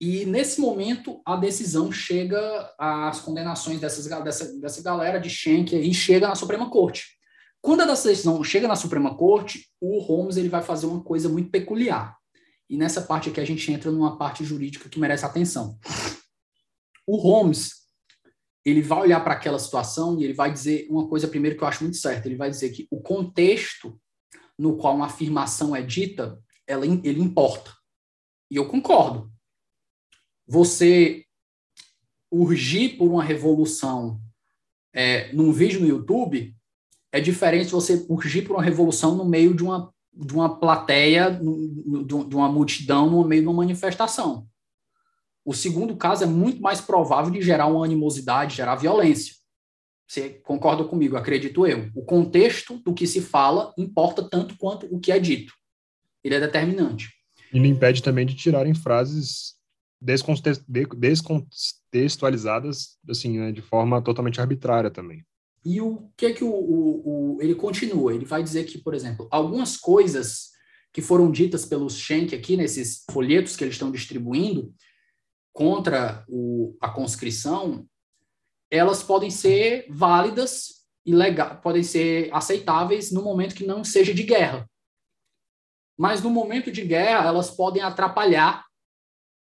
E 0.01 0.25
nesse 0.25 0.61
momento 0.61 1.21
a 1.25 1.35
decisão 1.35 1.91
chega 1.91 2.73
às 2.77 3.19
condenações 3.19 3.79
dessas, 3.79 4.07
dessa, 4.23 4.59
dessa 4.59 4.81
galera 4.81 5.19
de 5.19 5.29
Schenck 5.29 5.75
e 5.75 5.93
chega 5.93 6.27
na 6.27 6.35
Suprema 6.35 6.69
Corte. 6.69 7.17
Quando 7.61 7.81
a 7.81 7.85
decisão 7.85 8.41
chega 8.43 8.67
na 8.67 8.75
Suprema 8.77 9.15
Corte, 9.15 9.67
o 9.81 9.99
Holmes 9.99 10.37
ele 10.37 10.47
vai 10.47 10.61
fazer 10.61 10.85
uma 10.85 11.03
coisa 11.03 11.27
muito 11.27 11.51
peculiar. 11.51 12.17
E 12.69 12.77
nessa 12.77 13.01
parte 13.01 13.29
aqui 13.29 13.41
a 13.41 13.45
gente 13.45 13.69
entra 13.71 13.91
numa 13.91 14.17
parte 14.17 14.45
jurídica 14.45 14.87
que 14.87 14.99
merece 14.99 15.25
atenção. 15.25 15.77
O 17.05 17.17
Holmes 17.17 17.78
ele 18.65 18.81
vai 18.81 18.99
olhar 18.99 19.19
para 19.21 19.33
aquela 19.33 19.59
situação 19.59 20.19
e 20.19 20.23
ele 20.23 20.33
vai 20.33 20.51
dizer 20.51 20.87
uma 20.89 21.07
coisa 21.07 21.27
primeiro 21.27 21.57
que 21.57 21.63
eu 21.63 21.67
acho 21.67 21.83
muito 21.83 21.97
certa. 21.97 22.27
Ele 22.27 22.35
vai 22.35 22.49
dizer 22.49 22.69
que 22.69 22.87
o 22.91 22.99
contexto 23.01 23.99
no 24.57 24.75
qual 24.75 24.95
uma 24.95 25.05
afirmação 25.05 25.75
é 25.75 25.81
dita, 25.81 26.37
ela, 26.67 26.85
ele 26.85 27.21
importa. 27.21 27.73
E 28.51 28.57
eu 28.57 28.67
concordo. 28.67 29.31
Você 30.45 31.25
urgir 32.29 32.97
por 32.97 33.09
uma 33.09 33.23
revolução 33.23 34.19
é, 34.93 35.31
num 35.33 35.51
vídeo 35.51 35.79
no 35.79 35.87
YouTube 35.87 36.53
é 37.11 37.19
diferente 37.21 37.67
de 37.67 37.71
você 37.71 38.05
urgir 38.09 38.45
por 38.45 38.55
uma 38.55 38.63
revolução 38.63 39.15
no 39.15 39.25
meio 39.25 39.55
de 39.55 39.63
uma, 39.63 39.93
de 40.13 40.33
uma 40.33 40.59
plateia, 40.59 41.31
de 41.31 42.35
uma 42.35 42.49
multidão, 42.49 43.09
no 43.09 43.23
meio 43.23 43.41
de 43.43 43.47
uma 43.47 43.57
manifestação. 43.57 44.48
O 45.45 45.53
segundo 45.53 45.95
caso 45.95 46.23
é 46.23 46.27
muito 46.27 46.61
mais 46.61 46.81
provável 46.81 47.31
de 47.31 47.41
gerar 47.41 47.67
uma 47.67 47.85
animosidade, 47.85 48.55
gerar 48.55 48.75
violência. 48.75 49.35
Você 50.07 50.29
concorda 50.43 50.83
comigo? 50.83 51.15
Acredito 51.15 51.67
eu. 51.67 51.91
O 51.95 52.03
contexto 52.03 52.79
do 52.79 52.93
que 52.93 53.05
se 53.05 53.21
fala 53.21 53.71
importa 53.77 54.27
tanto 54.27 54.57
quanto 54.57 54.87
o 54.93 54.99
que 54.99 55.11
é 55.11 55.19
dito. 55.19 55.53
Ele 56.23 56.35
é 56.35 56.39
determinante. 56.39 57.09
E 57.53 57.59
não 57.59 57.67
impede 57.67 58.01
também 58.01 58.25
de 58.25 58.35
tirarem 58.35 58.73
frases 58.73 59.59
descontextualizadas, 60.01 62.97
assim, 63.07 63.37
né, 63.37 63.51
de 63.51 63.61
forma 63.61 64.01
totalmente 64.01 64.39
arbitrária 64.39 64.89
também. 64.89 65.23
E 65.63 65.81
o 65.81 66.09
que 66.15 66.25
é 66.25 66.33
que 66.33 66.43
o, 66.43 66.49
o, 66.49 67.35
o, 67.35 67.41
ele 67.41 67.53
continua? 67.53 68.13
Ele 68.13 68.25
vai 68.25 68.41
dizer 68.41 68.63
que, 68.63 68.77
por 68.77 68.93
exemplo, 68.93 69.27
algumas 69.29 69.77
coisas 69.77 70.49
que 70.93 71.01
foram 71.01 71.31
ditas 71.31 71.65
pelos 71.65 71.97
Schenck 71.97 72.33
aqui 72.33 72.57
nesses 72.57 73.03
folhetos 73.11 73.55
que 73.55 73.63
eles 73.63 73.75
estão 73.75 73.91
distribuindo, 73.91 74.73
contra 75.59 76.23
o, 76.29 76.77
a 76.79 76.87
conscrição, 76.87 77.85
elas 78.71 79.03
podem 79.03 79.29
ser 79.29 79.85
válidas 79.89 80.85
e 81.05 81.13
legal, 81.13 81.59
podem 81.59 81.83
ser 81.83 82.33
aceitáveis 82.33 83.11
no 83.11 83.21
momento 83.21 83.55
que 83.55 83.65
não 83.65 83.83
seja 83.83 84.13
de 84.13 84.23
guerra. 84.23 84.65
Mas 85.97 86.23
no 86.23 86.29
momento 86.29 86.71
de 86.71 86.81
guerra, 86.81 87.27
elas 87.27 87.51
podem 87.51 87.81
atrapalhar, 87.81 88.65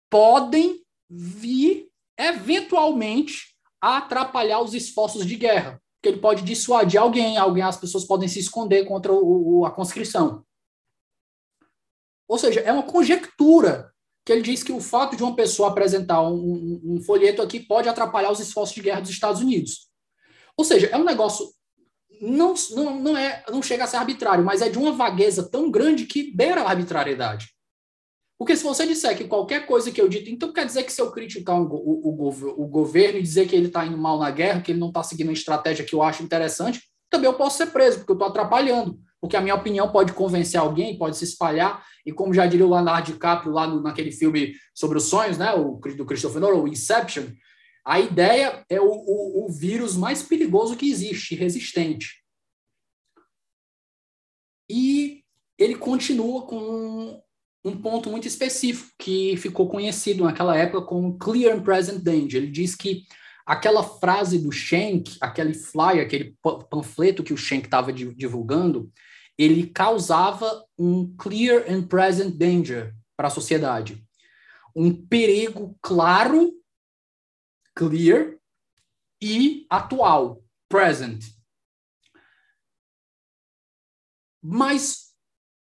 podem 0.09 0.83
vir 1.07 1.87
eventualmente 2.17 3.55
a 3.79 3.97
atrapalhar 3.97 4.61
os 4.61 4.73
esforços 4.73 5.27
de 5.27 5.35
guerra, 5.35 5.79
porque 5.95 6.09
ele 6.09 6.21
pode 6.21 6.41
dissuadir 6.41 6.99
alguém, 6.99 7.37
alguém 7.37 7.61
as 7.61 7.77
pessoas 7.77 8.03
podem 8.03 8.27
se 8.27 8.39
esconder 8.39 8.83
contra 8.85 9.13
o, 9.13 9.59
o, 9.59 9.65
a 9.65 9.69
conscrição. 9.69 10.43
Ou 12.27 12.39
seja, 12.39 12.61
é 12.61 12.73
uma 12.73 12.83
conjectura 12.83 13.93
que 14.29 14.33
ele 14.33 14.43
diz 14.43 14.61
que 14.61 14.71
o 14.71 14.79
fato 14.79 15.15
de 15.15 15.23
uma 15.23 15.35
pessoa 15.35 15.69
apresentar 15.69 16.21
um, 16.21 16.35
um, 16.35 16.81
um 16.83 17.01
folheto 17.01 17.41
aqui 17.41 17.59
pode 17.59 17.89
atrapalhar 17.89 18.29
os 18.31 18.39
esforços 18.39 18.75
de 18.75 18.81
guerra 18.81 19.01
dos 19.01 19.09
Estados 19.09 19.41
Unidos. 19.41 19.89
Ou 20.55 20.63
seja, 20.63 20.85
é 20.85 20.97
um 20.97 21.03
negócio 21.03 21.49
não, 22.21 22.53
não, 22.75 22.99
não, 22.99 23.17
é, 23.17 23.43
não 23.49 23.63
chega 23.63 23.85
a 23.85 23.87
ser 23.87 23.97
arbitrário, 23.97 24.45
mas 24.45 24.61
é 24.61 24.69
de 24.69 24.77
uma 24.77 24.91
vagueza 24.91 25.49
tão 25.49 25.71
grande 25.71 26.05
que 26.05 26.31
beira 26.31 26.61
a 26.61 26.69
arbitrariedade. 26.69 27.47
Porque 28.37 28.55
se 28.55 28.63
você 28.63 28.85
disser 28.85 29.17
que 29.17 29.23
qualquer 29.23 29.65
coisa 29.65 29.91
que 29.91 29.99
eu 29.99 30.07
dito, 30.07 30.29
então 30.29 30.53
quer 30.53 30.67
dizer 30.67 30.83
que 30.83 30.93
se 30.93 31.01
eu 31.01 31.11
criticar 31.11 31.59
o, 31.59 31.65
o, 31.65 32.29
o, 32.29 32.63
o 32.63 32.67
governo 32.67 33.17
e 33.17 33.23
dizer 33.23 33.47
que 33.47 33.55
ele 33.55 33.65
está 33.65 33.83
indo 33.83 33.97
mal 33.97 34.19
na 34.19 34.29
guerra, 34.29 34.61
que 34.61 34.71
ele 34.71 34.79
não 34.79 34.89
está 34.89 35.01
seguindo 35.01 35.29
uma 35.29 35.33
estratégia 35.33 35.83
que 35.83 35.95
eu 35.95 36.03
acho 36.03 36.21
interessante, 36.21 36.83
também 37.09 37.25
eu 37.25 37.33
posso 37.35 37.57
ser 37.57 37.71
preso, 37.71 37.97
porque 37.97 38.11
eu 38.11 38.15
estou 38.15 38.27
atrapalhando 38.27 38.99
porque 39.21 39.35
a 39.35 39.41
minha 39.41 39.55
opinião 39.55 39.91
pode 39.91 40.13
convencer 40.13 40.59
alguém, 40.59 40.97
pode 40.97 41.17
se 41.17 41.23
espalhar, 41.23 41.85
e 42.05 42.11
como 42.11 42.33
já 42.33 42.45
diria 42.45 42.65
o 42.65 42.69
Leonardo 42.69 43.11
DiCaprio 43.11 43.51
lá 43.51 43.67
no, 43.67 43.81
naquele 43.81 44.11
filme 44.11 44.53
sobre 44.73 44.97
os 44.97 45.05
sonhos, 45.05 45.37
né, 45.37 45.53
o, 45.53 45.79
do 45.95 46.05
Christopher 46.05 46.39
Nolan, 46.39 46.61
o 46.63 46.67
Inception, 46.67 47.25
a 47.85 47.99
ideia 47.99 48.65
é 48.69 48.79
o, 48.79 48.89
o, 48.89 49.45
o 49.45 49.49
vírus 49.49 49.95
mais 49.95 50.21
perigoso 50.21 50.75
que 50.75 50.89
existe, 50.89 51.35
resistente. 51.35 52.23
E 54.69 55.23
ele 55.57 55.75
continua 55.75 56.43
com 56.43 57.21
um 57.65 57.81
ponto 57.81 58.09
muito 58.09 58.27
específico 58.27 58.91
que 58.97 59.35
ficou 59.37 59.67
conhecido 59.67 60.23
naquela 60.23 60.55
época 60.55 60.85
como 60.85 61.17
Clear 61.17 61.57
and 61.57 61.63
Present 61.63 62.01
Danger. 62.01 62.41
Ele 62.41 62.51
diz 62.51 62.75
que 62.75 63.03
aquela 63.45 63.83
frase 63.83 64.39
do 64.39 64.51
Schenck, 64.51 65.17
aquele 65.19 65.53
flyer, 65.53 66.05
aquele 66.05 66.37
panfleto 66.69 67.23
que 67.23 67.33
o 67.33 67.37
Schenck 67.37 67.65
estava 67.65 67.91
divulgando, 67.91 68.91
ele 69.39 69.67
causava 69.67 70.65
um 70.77 71.15
clear 71.15 71.63
and 71.71 71.87
present 71.87 72.35
danger 72.35 72.93
para 73.15 73.29
a 73.29 73.31
sociedade. 73.31 74.05
Um 74.75 74.93
perigo 74.93 75.77
claro, 75.81 76.51
clear, 77.73 78.37
e 79.21 79.65
atual, 79.69 80.43
present. 80.67 81.23
Mas 84.43 85.13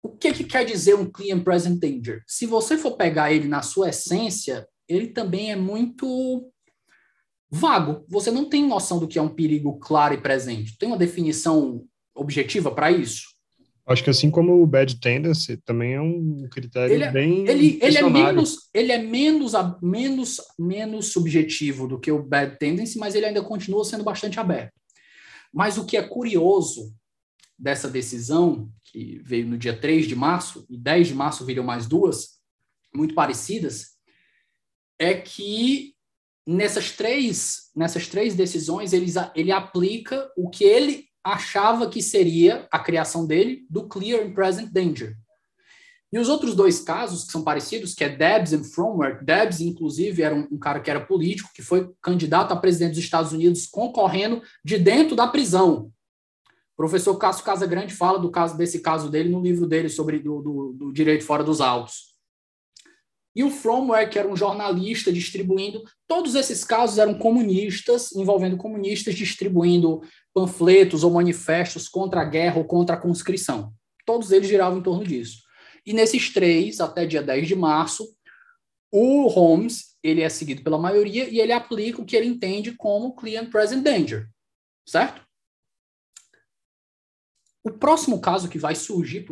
o 0.01 0.09
que, 0.09 0.34
que 0.34 0.43
quer 0.43 0.65
dizer 0.65 0.95
um 0.95 1.09
clear 1.09 1.38
and 1.38 1.43
present 1.43 1.80
danger? 1.80 2.23
Se 2.25 2.47
você 2.47 2.80
for 2.80 2.97
pegar 2.97 3.32
ele 3.32 3.47
na 3.47 3.61
sua 3.61 3.89
essência, 3.89 4.67
ele 4.88 5.09
também 5.09 5.51
é 5.51 5.55
muito 5.55 6.51
vago. 7.47 8.03
Você 8.09 8.32
não 8.32 8.49
tem 8.49 8.67
noção 8.67 8.97
do 8.99 9.07
que 9.07 9.19
é 9.19 9.21
um 9.21 9.34
perigo 9.34 9.78
claro 9.78 10.15
e 10.15 10.21
presente. 10.21 10.78
Tem 10.80 10.88
uma 10.88 10.97
definição 10.97 11.88
objetiva 12.15 12.73
para 12.73 12.91
isso? 12.91 13.37
Acho 13.88 14.04
que 14.04 14.10
assim 14.10 14.30
como 14.30 14.62
o 14.62 14.68
bad 14.68 15.00
tendency 15.00 15.56
também 15.58 15.94
é 15.94 16.02
um 16.02 16.46
critério 16.52 16.94
ele, 16.94 17.04
é, 17.06 17.12
bem 17.12 17.48
ele, 17.48 17.80
ele 17.82 17.98
é 17.98 18.10
menos 18.10 18.70
ele 18.74 18.92
é 18.92 18.98
menos 18.98 19.54
menos 19.82 20.42
menos 20.60 21.14
subjetivo 21.14 21.88
do 21.88 21.98
que 21.98 22.12
o 22.12 22.22
bad 22.22 22.58
tendency, 22.58 23.00
mas 23.00 23.16
ele 23.16 23.26
ainda 23.26 23.42
continua 23.42 23.86
sendo 23.86 24.04
bastante 24.04 24.40
aberto. 24.40 24.74
Mas 25.54 25.78
o 25.78 25.86
que 25.86 25.96
é 25.96 26.04
curioso 26.04 26.94
dessa 27.58 27.90
decisão, 27.90 28.70
que 28.84 29.20
veio 29.24 29.48
no 29.48 29.58
dia 29.58 29.76
3 29.76 30.06
de 30.06 30.16
março, 30.16 30.66
e 30.70 30.78
10 30.78 31.08
de 31.08 31.16
março 31.16 31.46
viram 31.46 31.64
mais 31.64 31.88
duas, 31.88 32.40
muito 32.94 33.16
parecidas, 33.16 33.98
é 35.00 35.14
que 35.14 35.96
nessas 36.46 36.92
três, 36.92 37.72
nessas 37.76 38.08
três 38.08 38.36
decisões, 38.36 38.94
ele, 38.94 39.12
ele 39.36 39.52
aplica 39.52 40.30
o 40.38 40.50
que 40.50 40.64
ele 40.64 41.07
achava 41.34 41.89
que 41.89 42.01
seria 42.01 42.67
a 42.71 42.80
criação 42.80 43.25
dele 43.25 43.65
do 43.69 43.88
Clear 43.88 44.25
and 44.25 44.34
Present 44.34 44.71
Danger. 44.71 45.15
E 46.11 46.17
os 46.17 46.30
outros 46.30 46.55
dois 46.55 46.80
casos 46.80 47.25
que 47.25 47.34
são 47.34 47.43
parecidos, 47.43 47.93
que 47.93 48.03
é 48.03 48.09
Debs 48.09 48.53
e 48.53 48.63
Fromworth, 48.63 49.21
Debs, 49.23 49.59
inclusive, 49.59 50.23
era 50.23 50.34
um, 50.34 50.47
um, 50.49 50.57
cara 50.57 50.80
que 50.80 50.89
era 50.89 51.05
político, 51.05 51.49
que 51.53 51.61
foi 51.61 51.91
candidato 52.01 52.53
a 52.53 52.55
presidente 52.55 52.93
dos 52.93 53.03
Estados 53.03 53.34
Unidos 53.34 53.67
concorrendo 53.67 54.41
de 54.63 54.78
dentro 54.78 55.17
da 55.17 55.28
prisão. 55.28 55.91
O 56.73 56.78
professor 56.78 57.17
Cássio 57.17 57.43
Casagrande 57.43 57.93
fala 57.93 58.19
do 58.19 58.32
caso 58.32 58.55
desse 58.55 58.80
caso 58.80 59.09
dele 59.09 59.28
no 59.28 59.41
livro 59.41 59.67
dele 59.67 59.89
sobre 59.89 60.19
do, 60.19 60.41
do, 60.41 60.73
do 60.73 60.93
direito 60.93 61.25
fora 61.25 61.43
dos 61.43 61.59
autos. 61.59 62.16
E 63.38 63.44
o 63.44 63.52
Fromware, 63.52 64.10
que 64.10 64.18
era 64.18 64.28
um 64.28 64.36
jornalista 64.36 65.14
distribuindo, 65.14 65.84
todos 66.08 66.34
esses 66.34 66.64
casos 66.64 66.98
eram 66.98 67.14
comunistas, 67.14 68.12
envolvendo 68.14 68.58
comunistas 68.58 69.14
distribuindo 69.14 70.02
panfletos 70.34 71.04
ou 71.04 71.12
manifestos 71.12 71.88
contra 71.88 72.22
a 72.22 72.26
guerra 72.26 72.58
ou 72.58 72.66
contra 72.66 72.96
a 72.96 73.00
conscrição. 73.00 73.72
Todos 74.08 74.32
eles 74.32 74.48
giravam 74.48 74.80
em 74.80 74.82
torno 74.82 75.04
disso. 75.04 75.44
E 75.86 75.94
nesses 75.94 76.34
três, 76.34 76.80
até 76.80 77.06
dia 77.06 77.22
10 77.22 77.48
de 77.48 77.56
março, 77.56 78.08
o 78.92 79.28
Holmes 79.28 79.96
ele 80.02 80.24
é 80.24 80.30
seguido 80.30 80.64
pela 80.64 80.80
maioria 80.80 81.30
e 81.30 81.40
ele 81.40 81.52
aplica 81.52 82.02
o 82.02 82.06
que 82.06 82.16
ele 82.16 82.26
entende 82.26 82.72
como 82.72 83.16
Client 83.16 83.52
Present 83.52 83.84
Danger, 83.84 84.28
certo? 84.84 85.26
O 87.68 87.72
próximo 87.72 88.22
caso 88.22 88.47
que 88.47 88.57
vai 88.57 88.74
surgir 88.76 89.26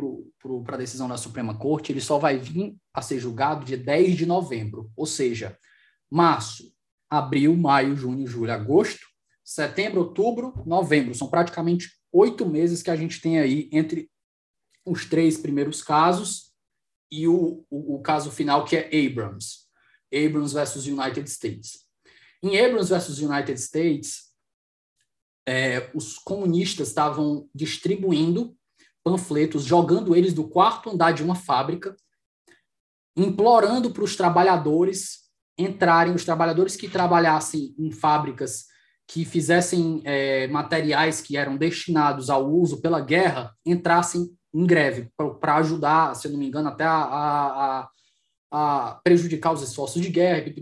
para 0.62 0.74
a 0.74 0.78
decisão 0.78 1.08
da 1.08 1.16
Suprema 1.16 1.56
Corte, 1.56 1.90
ele 1.90 2.02
só 2.02 2.18
vai 2.18 2.36
vir 2.36 2.76
a 2.92 3.00
ser 3.00 3.18
julgado 3.18 3.64
dia 3.64 3.78
10 3.78 4.14
de 4.14 4.26
novembro, 4.26 4.92
ou 4.94 5.06
seja, 5.06 5.58
março, 6.10 6.70
abril, 7.08 7.56
maio, 7.56 7.96
junho, 7.96 8.26
julho, 8.26 8.52
agosto, 8.52 9.06
setembro, 9.42 10.00
outubro, 10.00 10.62
novembro. 10.66 11.14
São 11.14 11.30
praticamente 11.30 11.92
oito 12.12 12.44
meses 12.44 12.82
que 12.82 12.90
a 12.90 12.96
gente 12.96 13.22
tem 13.22 13.38
aí 13.38 13.70
entre 13.72 14.10
os 14.84 15.06
três 15.06 15.38
primeiros 15.38 15.82
casos 15.82 16.52
e 17.10 17.26
o, 17.26 17.64
o, 17.70 17.94
o 17.94 18.02
caso 18.02 18.30
final, 18.30 18.66
que 18.66 18.76
é 18.76 19.06
Abrams. 19.06 19.64
Abrams 20.12 20.52
versus 20.52 20.86
United 20.86 21.26
States. 21.30 21.86
Em 22.42 22.60
Abrams 22.60 22.90
versus 22.90 23.18
United 23.18 23.58
States, 23.58 24.25
é, 25.46 25.90
os 25.94 26.18
comunistas 26.18 26.88
estavam 26.88 27.48
distribuindo 27.54 28.56
panfletos, 29.04 29.62
jogando 29.62 30.16
eles 30.16 30.34
do 30.34 30.48
quarto 30.48 30.90
andar 30.90 31.12
de 31.12 31.22
uma 31.22 31.36
fábrica, 31.36 31.94
implorando 33.16 33.92
para 33.92 34.02
os 34.02 34.16
trabalhadores 34.16 35.24
entrarem, 35.56 36.12
os 36.12 36.24
trabalhadores 36.24 36.76
que 36.76 36.88
trabalhassem 36.88 37.74
em 37.78 37.90
fábricas 37.90 38.66
que 39.08 39.24
fizessem 39.24 40.02
é, 40.04 40.48
materiais 40.48 41.20
que 41.20 41.36
eram 41.36 41.56
destinados 41.56 42.28
ao 42.28 42.50
uso 42.50 42.80
pela 42.82 43.00
guerra, 43.00 43.54
entrassem 43.64 44.28
em 44.52 44.66
greve, 44.66 45.08
para 45.40 45.56
ajudar, 45.56 46.16
se 46.16 46.28
não 46.28 46.38
me 46.38 46.48
engano, 46.48 46.68
até 46.68 46.82
a, 46.84 46.90
a, 46.90 47.80
a, 47.80 47.88
a 48.50 49.00
prejudicar 49.04 49.52
os 49.52 49.62
esforços 49.62 50.02
de 50.02 50.08
guerra, 50.08 50.52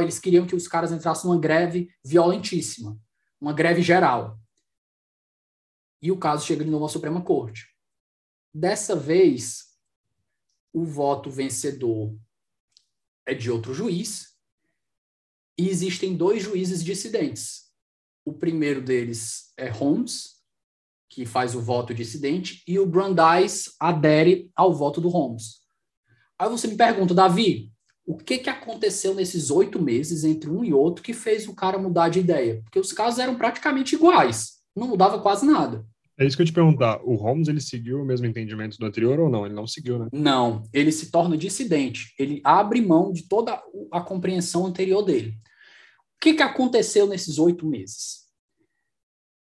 eles 0.00 0.18
queriam 0.18 0.46
que 0.46 0.56
os 0.56 0.66
caras 0.66 0.90
entrassem 0.90 1.28
numa 1.28 1.38
greve 1.38 1.90
violentíssima 2.02 2.98
uma 3.40 3.52
greve 3.52 3.82
geral. 3.82 4.38
E 6.00 6.10
o 6.12 6.18
caso 6.18 6.46
chega 6.46 6.64
de 6.64 6.70
novo 6.70 6.84
à 6.84 6.88
Suprema 6.88 7.22
Corte. 7.22 7.66
Dessa 8.52 8.94
vez, 8.94 9.74
o 10.72 10.84
voto 10.84 11.30
vencedor 11.30 12.16
é 13.26 13.34
de 13.34 13.50
outro 13.50 13.72
juiz, 13.72 14.34
e 15.58 15.68
existem 15.68 16.16
dois 16.16 16.42
juízes 16.42 16.82
dissidentes. 16.82 17.72
O 18.24 18.32
primeiro 18.32 18.80
deles 18.80 19.52
é 19.56 19.68
Holmes, 19.68 20.42
que 21.08 21.24
faz 21.24 21.54
o 21.54 21.60
voto 21.60 21.94
dissidente, 21.94 22.62
e 22.66 22.78
o 22.78 22.86
Brandeis 22.86 23.74
adere 23.78 24.50
ao 24.54 24.74
voto 24.74 25.00
do 25.00 25.08
Holmes. 25.08 25.62
Aí 26.38 26.48
você 26.48 26.66
me 26.66 26.76
pergunta, 26.76 27.14
Davi, 27.14 27.72
o 28.06 28.16
que, 28.16 28.38
que 28.38 28.50
aconteceu 28.50 29.14
nesses 29.14 29.50
oito 29.50 29.80
meses 29.80 30.24
entre 30.24 30.50
um 30.50 30.62
e 30.62 30.74
outro 30.74 31.02
que 31.02 31.14
fez 31.14 31.48
o 31.48 31.54
cara 31.54 31.78
mudar 31.78 32.08
de 32.08 32.20
ideia? 32.20 32.60
Porque 32.64 32.78
os 32.78 32.92
casos 32.92 33.18
eram 33.18 33.36
praticamente 33.36 33.94
iguais, 33.94 34.58
não 34.76 34.88
mudava 34.88 35.20
quase 35.20 35.46
nada. 35.46 35.84
É 36.16 36.24
isso 36.24 36.36
que 36.36 36.42
eu 36.42 36.46
te 36.46 36.52
perguntar. 36.52 37.00
O 37.02 37.16
Holmes 37.16 37.48
ele 37.48 37.60
seguiu 37.60 38.00
o 38.00 38.04
mesmo 38.04 38.26
entendimento 38.26 38.78
do 38.78 38.86
anterior 38.86 39.18
ou 39.18 39.28
não? 39.28 39.44
Ele 39.44 39.54
não 39.54 39.66
seguiu, 39.66 39.98
né? 39.98 40.08
Não, 40.12 40.62
ele 40.72 40.92
se 40.92 41.10
torna 41.10 41.36
dissidente. 41.36 42.14
Ele 42.18 42.40
abre 42.44 42.80
mão 42.80 43.12
de 43.12 43.26
toda 43.28 43.60
a 43.90 44.00
compreensão 44.00 44.64
anterior 44.64 45.02
dele. 45.02 45.30
O 45.30 46.20
que, 46.20 46.34
que 46.34 46.42
aconteceu 46.42 47.08
nesses 47.08 47.38
oito 47.38 47.66
meses? 47.66 48.24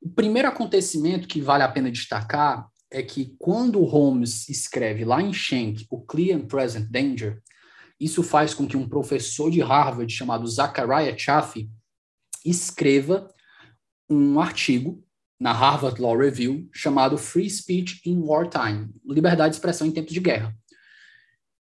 O 0.02 0.10
primeiro 0.10 0.48
acontecimento 0.48 1.28
que 1.28 1.40
vale 1.40 1.64
a 1.64 1.70
pena 1.70 1.90
destacar 1.90 2.70
é 2.92 3.02
que 3.02 3.34
quando 3.40 3.80
o 3.80 3.86
Holmes 3.86 4.50
escreve 4.50 5.06
lá 5.06 5.22
em 5.22 5.34
Schenck 5.34 5.86
o 5.90 6.02
Clear 6.02 6.38
and 6.38 6.48
Present 6.48 6.90
Danger, 6.90 7.42
isso 8.00 8.22
faz 8.22 8.54
com 8.54 8.68
que 8.68 8.78
um 8.78 8.88
professor 8.88 9.50
de 9.50 9.60
Harvard 9.62 10.12
chamado 10.14 10.48
Zachariah 10.48 11.18
Chaffee 11.18 11.70
escreva 12.46 13.28
um 14.10 14.40
artigo 14.40 15.04
na 15.40 15.52
Harvard 15.52 16.02
Law 16.02 16.18
Review 16.18 16.70
chamado 16.72 17.18
Free 17.18 17.50
Speech 17.50 18.02
in 18.06 18.20
Wartime, 18.20 18.90
liberdade 19.06 19.52
de 19.52 19.56
expressão 19.58 19.86
em 19.86 19.92
tempos 19.92 20.14
de 20.14 20.20
guerra. 20.20 20.56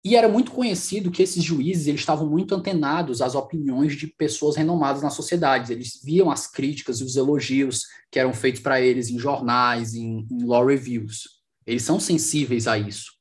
E 0.04 0.14
era 0.14 0.28
muito 0.28 0.52
conhecido 0.52 1.10
que 1.10 1.22
esses 1.22 1.42
juízes 1.42 1.86
eles 1.86 2.00
estavam 2.00 2.28
muito 2.28 2.54
antenados 2.54 3.20
às 3.20 3.34
opiniões 3.34 3.94
de 3.96 4.06
pessoas 4.06 4.56
renomadas 4.56 5.02
na 5.02 5.10
sociedade. 5.10 5.72
Eles 5.72 6.00
viam 6.02 6.30
as 6.30 6.46
críticas 6.46 7.00
e 7.00 7.04
os 7.04 7.16
elogios 7.16 7.84
que 8.10 8.18
eram 8.18 8.32
feitos 8.32 8.60
para 8.60 8.80
eles 8.80 9.10
em 9.10 9.18
jornais, 9.18 9.94
em, 9.94 10.26
em 10.30 10.44
law 10.44 10.64
reviews. 10.64 11.24
Eles 11.66 11.82
são 11.82 11.98
sensíveis 11.98 12.66
a 12.66 12.78
isso 12.78 13.17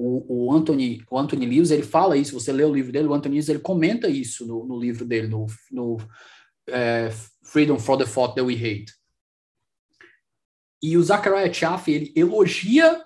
o, 0.00 0.46
o, 0.46 0.52
Anthony, 0.52 1.04
o 1.10 1.18
Anthony 1.18 1.44
Lewis, 1.44 1.72
ele 1.72 1.82
fala 1.82 2.16
isso, 2.16 2.38
você 2.38 2.52
lê 2.52 2.62
o 2.62 2.72
livro 2.72 2.92
dele, 2.92 3.08
o 3.08 3.14
Anthony 3.14 3.34
Lewis, 3.34 3.48
ele 3.48 3.58
comenta 3.58 4.08
isso 4.08 4.46
no, 4.46 4.64
no 4.64 4.78
livro 4.78 5.04
dele, 5.04 5.26
no, 5.26 5.46
no 5.72 5.96
é, 6.68 7.10
Freedom 7.42 7.80
for 7.80 7.98
the 7.98 8.04
Thought 8.04 8.36
That 8.36 8.42
We 8.42 8.54
Hate. 8.54 8.92
E 10.80 10.96
o 10.96 11.02
Zachariah 11.02 11.52
Chaffee, 11.52 11.94
ele 11.94 12.12
elogia 12.14 13.04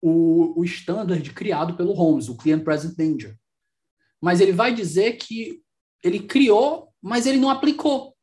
o, 0.00 0.58
o 0.58 0.64
standard 0.64 1.30
criado 1.34 1.76
pelo 1.76 1.92
Holmes, 1.92 2.30
o 2.30 2.36
Client 2.38 2.64
Present 2.64 2.96
Danger. 2.96 3.36
Mas 4.18 4.40
ele 4.40 4.52
vai 4.52 4.74
dizer 4.74 5.18
que 5.18 5.62
ele 6.02 6.20
criou, 6.20 6.88
mas 7.02 7.26
ele 7.26 7.36
não 7.36 7.50
aplicou. 7.50 8.16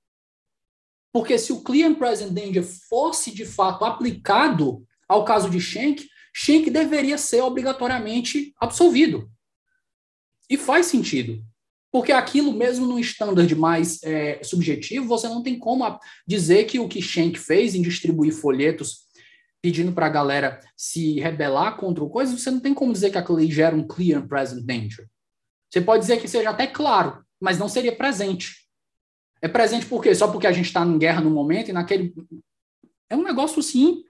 Porque 1.13 1.38
se 1.38 1.53
o 1.53 1.63
Client 1.63 1.99
Present 1.99 2.31
Danger 2.31 2.63
fosse, 2.63 3.31
de 3.31 3.45
fato, 3.45 3.86
aplicado 3.86 4.83
ao 5.07 5.23
caso 5.23 5.51
de 5.51 5.61
Schenck, 5.61 6.09
Schenck 6.38 6.69
deveria 6.69 7.17
ser 7.17 7.39
obrigatoriamente 7.39 8.53
absolvido. 8.59 9.31
E 10.49 10.57
faz 10.57 10.88
sentido. 10.88 11.41
Porque 11.89 12.11
aquilo, 12.11 12.51
mesmo 12.51 12.86
no 12.86 12.99
standard 12.99 13.55
mais 13.55 14.03
é, 14.03 14.43
subjetivo, 14.43 15.07
você 15.07 15.29
não 15.29 15.41
tem 15.41 15.57
como 15.57 15.97
dizer 16.27 16.65
que 16.65 16.77
o 16.77 16.89
que 16.89 17.01
Schenck 17.01 17.39
fez 17.39 17.73
em 17.73 17.81
distribuir 17.81 18.33
folhetos 18.33 19.05
pedindo 19.61 19.93
para 19.93 20.07
a 20.07 20.09
galera 20.09 20.59
se 20.75 21.21
rebelar 21.21 21.77
contra 21.77 22.03
o 22.03 22.09
coisa, 22.09 22.38
você 22.38 22.51
não 22.51 22.59
tem 22.59 22.73
como 22.73 22.91
dizer 22.91 23.11
que 23.11 23.17
aquilo 23.17 23.38
ali 23.38 23.49
gera 23.49 23.73
um 23.73 23.88
clear 23.88 24.21
and 24.21 24.27
present 24.27 24.65
danger. 24.65 25.07
Você 25.71 25.79
pode 25.79 26.01
dizer 26.01 26.19
que 26.19 26.27
seja 26.27 26.49
até 26.49 26.67
claro, 26.67 27.23
mas 27.39 27.57
não 27.57 27.69
seria 27.69 27.95
presente. 27.95 28.67
É 29.41 29.47
presente 29.47 29.86
por 29.86 30.03
quê? 30.03 30.13
Só 30.13 30.27
porque 30.27 30.47
a 30.47 30.51
gente 30.51 30.65
está 30.65 30.86
em 30.86 30.99
guerra 30.99 31.21
no 31.21 31.31
momento 31.31 31.69
e 31.69 31.73
naquele. 31.73 32.13
É 33.09 33.15
um 33.15 33.23
negócio 33.23 33.59
assim, 33.59 34.03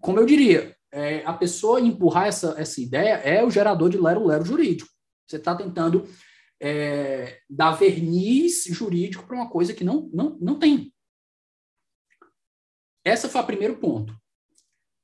como 0.00 0.18
eu 0.18 0.24
diria, 0.24 0.74
é, 0.92 1.24
a 1.24 1.32
pessoa 1.32 1.80
empurrar 1.80 2.26
essa, 2.26 2.54
essa 2.58 2.80
ideia 2.80 3.14
é 3.14 3.44
o 3.44 3.50
gerador 3.50 3.88
de 3.88 3.98
lero-lero 3.98 4.44
jurídico. 4.44 4.90
Você 5.26 5.36
está 5.36 5.54
tentando 5.54 6.08
é, 6.60 7.40
dar 7.48 7.72
verniz 7.72 8.64
jurídico 8.64 9.26
para 9.26 9.36
uma 9.36 9.48
coisa 9.48 9.72
que 9.72 9.84
não, 9.84 10.10
não, 10.12 10.36
não 10.40 10.58
tem. 10.58 10.92
Essa 13.04 13.28
foi 13.28 13.40
o 13.40 13.46
primeiro 13.46 13.78
ponto. 13.78 14.14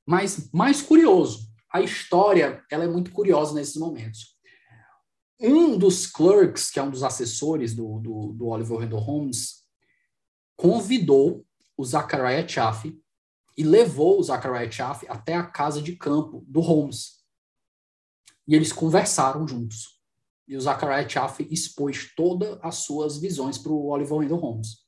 Mas 0.05 0.51
mais 0.51 0.81
curioso, 0.81 1.47
a 1.71 1.81
história 1.81 2.63
ela 2.71 2.83
é 2.83 2.87
muito 2.87 3.11
curiosa 3.11 3.53
nesses 3.53 3.75
momentos. 3.75 4.37
Um 5.39 5.77
dos 5.77 6.07
clerks, 6.07 6.71
que 6.71 6.79
é 6.79 6.83
um 6.83 6.89
dos 6.89 7.03
assessores 7.03 7.75
do, 7.75 7.99
do, 7.99 8.33
do 8.33 8.47
Oliver 8.47 8.77
Wendell 8.77 8.99
Holmes, 8.99 9.63
convidou 10.55 11.45
o 11.77 11.85
Zachariah 11.85 12.47
Chaffee 12.47 12.99
e 13.57 13.63
levou 13.63 14.19
o 14.19 14.23
Zachariah 14.23 14.71
Chaffee 14.71 15.09
até 15.09 15.33
a 15.33 15.45
casa 15.45 15.81
de 15.81 15.95
campo 15.95 16.45
do 16.47 16.59
Holmes. 16.59 17.23
E 18.47 18.55
eles 18.55 18.71
conversaram 18.71 19.47
juntos. 19.47 19.99
E 20.47 20.55
o 20.55 20.61
Zachariah 20.61 21.09
Chaffee 21.09 21.47
expôs 21.51 22.13
todas 22.15 22.59
as 22.61 22.75
suas 22.75 23.17
visões 23.17 23.57
para 23.57 23.71
o 23.71 23.87
Oliver 23.87 24.13
Wendell 24.13 24.37
Holmes. 24.37 24.85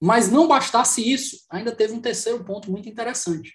Mas 0.00 0.30
não 0.30 0.46
bastasse 0.46 1.02
isso, 1.02 1.44
ainda 1.50 1.74
teve 1.74 1.92
um 1.92 2.00
terceiro 2.00 2.44
ponto 2.44 2.70
muito 2.70 2.88
interessante. 2.88 3.52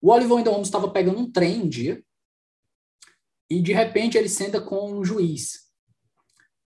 O 0.00 0.10
Oliver 0.10 0.36
Wendell 0.36 0.52
Holmes 0.52 0.68
estava 0.68 0.90
pegando 0.90 1.18
um 1.18 1.32
trem 1.32 1.62
um 1.62 1.68
dia 1.68 2.04
e, 3.48 3.62
de 3.62 3.72
repente, 3.72 4.18
ele 4.18 4.28
senta 4.28 4.60
com 4.60 4.92
um 4.92 5.04
juiz. 5.04 5.65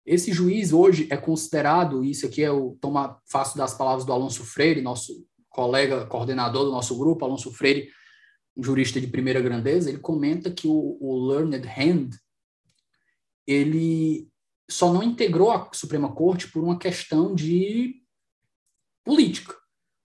Esse 0.05 0.31
juiz 0.31 0.71
hoje 0.71 1.07
é 1.09 1.17
considerado, 1.17 2.03
isso 2.03 2.27
aqui 2.27 2.43
é 2.43 2.51
o 2.51 2.77
tomar 2.79 3.19
faço 3.25 3.57
das 3.57 3.73
palavras 3.73 4.05
do 4.05 4.13
Alonso 4.13 4.45
Freire, 4.45 4.81
nosso 4.81 5.25
colega 5.49 6.05
coordenador 6.05 6.65
do 6.65 6.71
nosso 6.71 6.95
grupo, 6.95 7.25
Alonso 7.25 7.51
Freire, 7.51 7.89
um 8.55 8.63
jurista 8.63 9.01
de 9.01 9.07
primeira 9.07 9.41
grandeza, 9.41 9.89
ele 9.89 9.97
comenta 9.97 10.51
que 10.51 10.67
o, 10.67 10.97
o 11.01 11.27
Learned 11.27 11.67
Hand 11.67 12.11
ele 13.47 14.29
só 14.69 14.93
não 14.93 15.01
integrou 15.01 15.51
a 15.51 15.69
Suprema 15.73 16.13
Corte 16.13 16.51
por 16.51 16.63
uma 16.63 16.77
questão 16.77 17.33
de 17.33 17.95
política. 19.03 19.55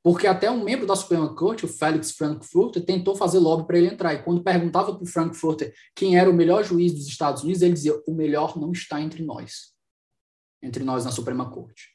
Porque 0.03 0.27
até 0.27 0.51
um 0.51 0.65
membro 0.65 0.87
da 0.87 0.97
Suprema 0.97 1.35
Corte, 1.35 1.67
o 1.67 1.69
Felix 1.69 2.13
Frankfurter, 2.13 2.85
tentou 2.85 3.15
fazer 3.15 3.39
lobby 3.39 3.67
para 3.67 3.79
ele 3.79 3.89
entrar. 3.89 4.15
E 4.15 4.23
quando 4.23 4.43
perguntava 4.43 4.95
para 4.95 5.03
o 5.03 5.07
Frankfurter 5.07 5.75
quem 5.95 6.19
era 6.19 6.29
o 6.29 6.35
melhor 6.35 6.65
juiz 6.65 6.93
dos 6.93 7.07
Estados 7.07 7.43
Unidos, 7.43 7.61
ele 7.61 7.75
dizia: 7.75 8.01
o 8.07 8.15
melhor 8.15 8.59
não 8.59 8.73
está 8.73 9.01
entre 9.01 9.23
nós 9.23 9.79
entre 10.63 10.85
nós 10.85 11.05
na 11.05 11.11
Suprema 11.11 11.51
Corte. 11.51 11.89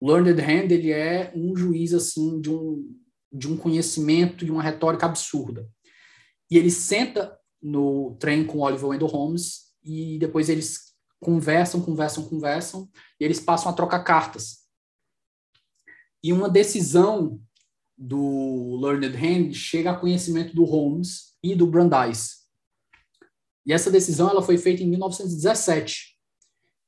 Learned 0.00 0.40
Hand 0.40 0.72
ele 0.72 0.90
é 0.90 1.32
um 1.34 1.56
juiz 1.56 1.94
assim 1.94 2.40
de 2.40 2.50
um, 2.50 2.92
de 3.32 3.48
um 3.48 3.56
conhecimento 3.56 4.44
e 4.44 4.50
uma 4.50 4.62
retórica 4.62 5.06
absurda. 5.06 5.68
E 6.50 6.58
ele 6.58 6.70
senta 6.70 7.38
no 7.62 8.16
trem 8.18 8.44
com 8.44 8.58
Oliver 8.58 8.88
Wendell 8.88 9.06
Holmes 9.06 9.72
e 9.84 10.18
depois 10.18 10.48
eles 10.48 10.92
conversam, 11.20 11.80
conversam, 11.80 12.28
conversam 12.28 12.90
e 13.20 13.24
eles 13.24 13.38
passam 13.38 13.70
a 13.70 13.74
trocar 13.74 14.02
cartas. 14.02 14.62
E 16.22 16.32
uma 16.32 16.48
decisão 16.48 17.40
do 17.96 18.80
Learned 18.80 19.16
Hand 19.16 19.52
chega 19.54 19.92
a 19.92 19.96
conhecimento 19.96 20.54
do 20.54 20.64
Holmes 20.64 21.36
e 21.42 21.54
do 21.54 21.66
Brandeis. 21.66 22.42
E 23.64 23.72
essa 23.72 23.90
decisão 23.90 24.28
ela 24.28 24.42
foi 24.42 24.58
feita 24.58 24.82
em 24.82 24.88
1917 24.88 26.11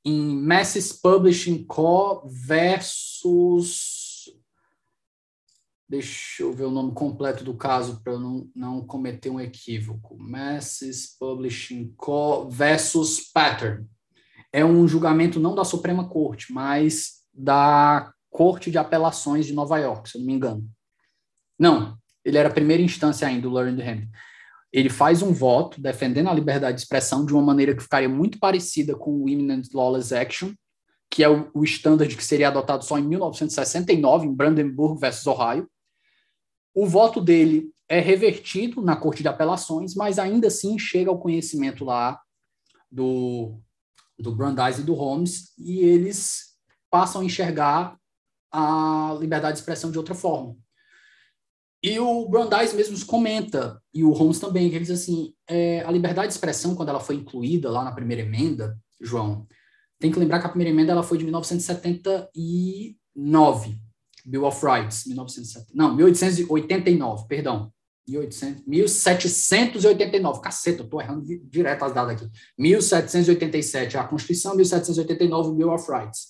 em 0.05 0.37
Masses 0.37 0.93
Publishing 0.93 1.65
Co. 1.65 2.27
versus. 2.27 3.95
Deixa 5.89 6.43
eu 6.43 6.53
ver 6.53 6.65
o 6.65 6.71
nome 6.71 6.93
completo 6.93 7.45
do 7.45 7.55
caso 7.55 8.03
para 8.03 8.13
eu 8.15 8.21
não, 8.21 8.51
não 8.55 8.87
cometer 8.87 9.31
um 9.31 9.41
equívoco. 9.41 10.17
Masses 10.19 11.17
Publishing 11.19 11.95
Co. 11.97 12.49
versus 12.49 13.21
Pattern. 13.33 13.87
É 14.53 14.65
um 14.65 14.87
julgamento 14.87 15.41
não 15.41 15.55
da 15.55 15.65
Suprema 15.65 16.09
Corte, 16.09 16.53
mas 16.53 17.23
da 17.33 18.13
Corte 18.31 18.71
de 18.71 18.79
Apelações 18.79 19.47
de 19.47 19.53
Nova 19.53 19.79
York, 19.79 20.09
se 20.09 20.17
eu 20.17 20.21
não 20.21 20.27
me 20.27 20.35
engano. 20.35 20.69
Não, 21.59 21.97
ele 22.25 22.39
era 22.39 22.49
a 22.49 22.53
primeira 22.53 22.83
instância 22.83 23.27
ainda, 23.27 23.49
o 23.49 23.53
Learned 23.53 23.83
Hand 23.83 24.09
ele 24.75 24.91
faz 24.91 25.23
um 25.23 25.33
voto 25.33 25.81
defendendo 25.81 26.29
a 26.29 26.35
liberdade 26.35 26.75
de 26.75 26.83
expressão 26.83 27.25
de 27.25 27.33
uma 27.33 27.41
maneira 27.41 27.77
que 27.77 27.83
ficaria 27.85 28.09
muito 28.09 28.41
parecida 28.41 28.97
com 28.97 29.23
o 29.23 29.29
Imminent 29.29 29.73
Lawless 29.73 30.13
Action, 30.13 30.53
que 31.09 31.23
é 31.23 31.29
o, 31.29 31.63
standard 31.63 32.17
que 32.17 32.25
seria 32.25 32.49
adotado 32.49 32.85
só 32.85 32.99
em 32.99 33.07
1969, 33.07 34.27
em 34.27 34.35
Brandenburg 34.35 34.99
versus 35.01 35.29
Ohio. 35.29 35.71
O 36.75 36.89
voto 36.89 37.21
dele 37.21 37.71
é 37.89 38.01
revertido 38.01 38.83
na 38.83 38.97
Corte 38.97 39.23
de 39.23 39.29
Apelações, 39.29 39.95
mas 39.95 40.19
ainda 40.19 40.49
assim 40.49 40.77
chega 40.77 41.09
ao 41.09 41.21
conhecimento 41.21 41.85
lá 41.85 42.21
do, 42.91 43.61
do 44.19 44.35
Brandeis 44.35 44.81
e 44.81 44.83
do 44.83 44.95
Holmes, 44.95 45.53
e 45.57 45.85
eles 45.85 46.57
passam 46.91 47.21
a 47.21 47.25
enxergar 47.25 47.97
a 48.51 49.17
liberdade 49.21 49.55
de 49.55 49.61
expressão 49.61 49.93
de 49.93 49.99
outra 49.99 50.17
forma. 50.17 50.57
E 51.85 52.01
o 52.01 52.27
Brandeis 52.27 52.73
mesmo 52.73 52.99
comenta, 53.05 53.79
e 53.93 54.03
o 54.03 54.11
Holmes 54.13 54.39
também, 54.39 54.71
que 54.71 54.77
ele 54.77 54.87
diz 54.87 55.03
assim, 55.03 55.35
é, 55.47 55.85
a 55.85 55.91
liberdade 55.91 56.29
de 56.29 56.33
expressão, 56.33 56.75
quando 56.75 56.89
ela 56.89 56.99
foi 56.99 57.17
incluída 57.17 57.71
lá 57.71 57.85
na 57.85 57.93
primeira 57.93 58.23
emenda, 58.23 58.75
João, 58.99 59.47
tem 60.01 60.11
que 60.11 60.19
lembrar 60.19 60.41
que 60.41 60.47
a 60.47 60.49
primeira 60.49 60.71
emenda 60.71 60.93
ela 60.93 61.03
foi 61.03 61.19
de 61.19 61.25
1979, 61.25 63.79
Bill 64.25 64.47
of 64.47 64.65
Rights, 64.65 65.05
1970, 65.05 65.67
não, 65.75 65.95
1889, 65.95 67.29
perdão, 67.29 67.71
1800, 68.09 68.65
1789, 68.67 70.41
caceta, 70.41 70.85
eu 70.85 70.89
tô 70.89 71.03
errando 71.03 71.23
direto 71.51 71.85
as 71.85 71.93
datas 71.93 72.15
aqui, 72.15 72.31
1787 72.59 73.99
a 73.99 74.05
Constituição, 74.05 74.57
1789 74.57 75.55
Bill 75.55 75.71
of 75.71 75.87
Rights. 75.93 76.29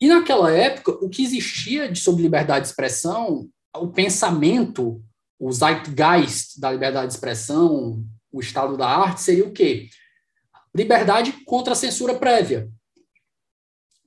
E 0.00 0.08
naquela 0.08 0.50
época, 0.50 0.92
o 1.04 1.10
que 1.10 1.22
existia 1.22 1.92
de 1.92 2.00
sobre 2.00 2.22
liberdade 2.22 2.62
de 2.62 2.68
expressão 2.68 3.50
o 3.76 3.88
pensamento, 3.88 5.02
o 5.38 5.52
zeitgeist 5.52 6.58
da 6.58 6.72
liberdade 6.72 7.08
de 7.08 7.14
expressão, 7.14 8.02
o 8.32 8.40
estado 8.40 8.74
da 8.76 8.88
arte, 8.88 9.22
seria 9.22 9.44
o 9.44 9.52
quê? 9.52 9.88
Liberdade 10.74 11.32
contra 11.44 11.72
a 11.72 11.76
censura 11.76 12.14
prévia, 12.14 12.68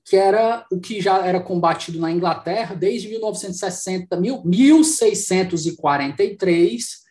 que 0.05 0.15
era 0.15 0.65
o 0.71 0.79
que 0.79 1.01
já 1.01 1.25
era 1.25 1.39
combatido 1.39 1.99
na 1.99 2.11
Inglaterra 2.11 2.75
desde 2.75 3.09
1960, 3.09 4.19
1643, 4.19 7.01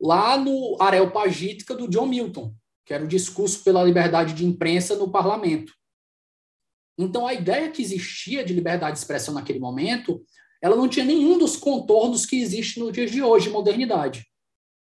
lá 0.00 0.36
no 0.38 0.76
Areopagítica 0.80 1.74
do 1.74 1.88
John 1.88 2.06
Milton, 2.06 2.54
que 2.84 2.94
era 2.94 3.04
o 3.04 3.08
discurso 3.08 3.62
pela 3.62 3.84
liberdade 3.84 4.32
de 4.32 4.46
imprensa 4.46 4.96
no 4.96 5.10
parlamento. 5.10 5.72
Então, 6.96 7.26
a 7.26 7.34
ideia 7.34 7.70
que 7.70 7.82
existia 7.82 8.44
de 8.44 8.52
liberdade 8.52 8.92
de 8.92 8.98
expressão 8.98 9.34
naquele 9.34 9.58
momento 9.58 10.22
ela 10.60 10.76
não 10.76 10.88
tinha 10.88 11.04
nenhum 11.04 11.38
dos 11.38 11.56
contornos 11.56 12.26
que 12.26 12.40
existe 12.40 12.78
no 12.78 12.92
dia 12.92 13.06
de 13.06 13.22
hoje, 13.22 13.50
modernidade. 13.50 14.26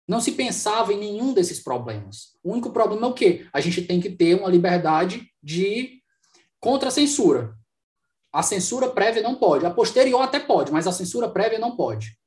Não 0.06 0.20
se 0.20 0.32
pensava 0.32 0.92
em 0.92 0.98
nenhum 0.98 1.32
desses 1.32 1.60
problemas. 1.60 2.36
O 2.42 2.52
único 2.52 2.70
problema 2.70 3.06
é 3.06 3.10
o 3.10 3.14
quê? 3.14 3.46
A 3.52 3.60
gente 3.60 3.82
tem 3.82 4.00
que 4.00 4.10
ter 4.10 4.34
uma 4.34 4.50
liberdade 4.50 5.30
de 5.42 6.02
contra-censura. 6.60 7.56
A 8.32 8.42
censura 8.42 8.90
prévia 8.90 9.22
não 9.22 9.36
pode. 9.36 9.64
A 9.64 9.70
posterior 9.70 10.20
até 10.22 10.40
pode, 10.40 10.72
mas 10.72 10.86
a 10.86 10.92
censura 10.92 11.28
prévia 11.28 11.58
não 11.58 11.76
pode. 11.76 12.18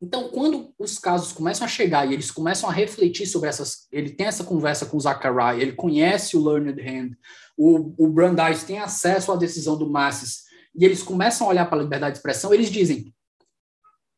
Então, 0.00 0.28
quando 0.28 0.74
os 0.78 0.98
casos 0.98 1.32
começam 1.32 1.64
a 1.64 1.68
chegar 1.68 2.06
e 2.06 2.12
eles 2.12 2.30
começam 2.30 2.68
a 2.68 2.72
refletir 2.72 3.26
sobre 3.26 3.48
essas. 3.48 3.88
Ele 3.90 4.10
tem 4.10 4.26
essa 4.26 4.44
conversa 4.44 4.84
com 4.86 4.96
o 4.96 5.00
Zachariah, 5.00 5.56
ele 5.58 5.72
conhece 5.72 6.36
o 6.36 6.44
Learned 6.44 6.80
Hand, 6.80 7.16
o, 7.56 7.94
o 7.96 8.08
Brandeis 8.08 8.62
tem 8.62 8.78
acesso 8.78 9.32
à 9.32 9.36
decisão 9.36 9.76
do 9.78 9.88
Masses 9.88 10.45
e 10.76 10.84
eles 10.84 11.02
começam 11.02 11.46
a 11.46 11.50
olhar 11.50 11.66
para 11.66 11.78
a 11.78 11.82
liberdade 11.82 12.12
de 12.12 12.18
expressão, 12.18 12.52
eles 12.52 12.70
dizem: 12.70 13.14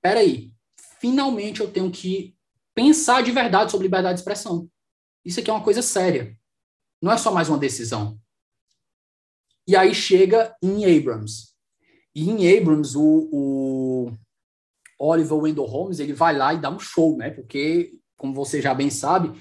peraí, 0.03 0.53
finalmente 1.01 1.61
eu 1.61 1.71
tenho 1.71 1.91
que 1.91 2.37
pensar 2.75 3.23
de 3.23 3.31
verdade 3.31 3.71
sobre 3.71 3.87
liberdade 3.87 4.15
de 4.15 4.21
expressão. 4.21 4.69
Isso 5.25 5.41
aqui 5.41 5.51
é 5.51 5.53
uma 5.53 5.65
coisa 5.65 5.83
séria. 5.83 6.37
Não 7.01 7.13
é 7.13 7.19
só 7.19 7.33
mais 7.33 7.49
uma 7.49 7.59
decisão. 7.59 8.19
E 9.67 9.77
aí 9.77 9.95
chega 9.95 10.57
em 10.63 10.85
Abrams. 10.85 11.49
E 12.15 12.29
em 12.29 12.59
Abrams, 12.59 12.97
o, 12.97 13.29
o 13.31 14.13
Oliver 14.99 15.39
Wendell 15.39 15.65
Holmes, 15.65 16.01
ele 16.01 16.13
vai 16.13 16.37
lá 16.37 16.55
e 16.55 16.61
dá 16.61 16.71
um 16.71 16.79
show, 16.79 17.17
né? 17.17 17.31
Porque, 17.31 17.99
como 18.17 18.35
você 18.35 18.61
já 18.61 18.75
bem 18.75 18.91
sabe, 18.91 19.39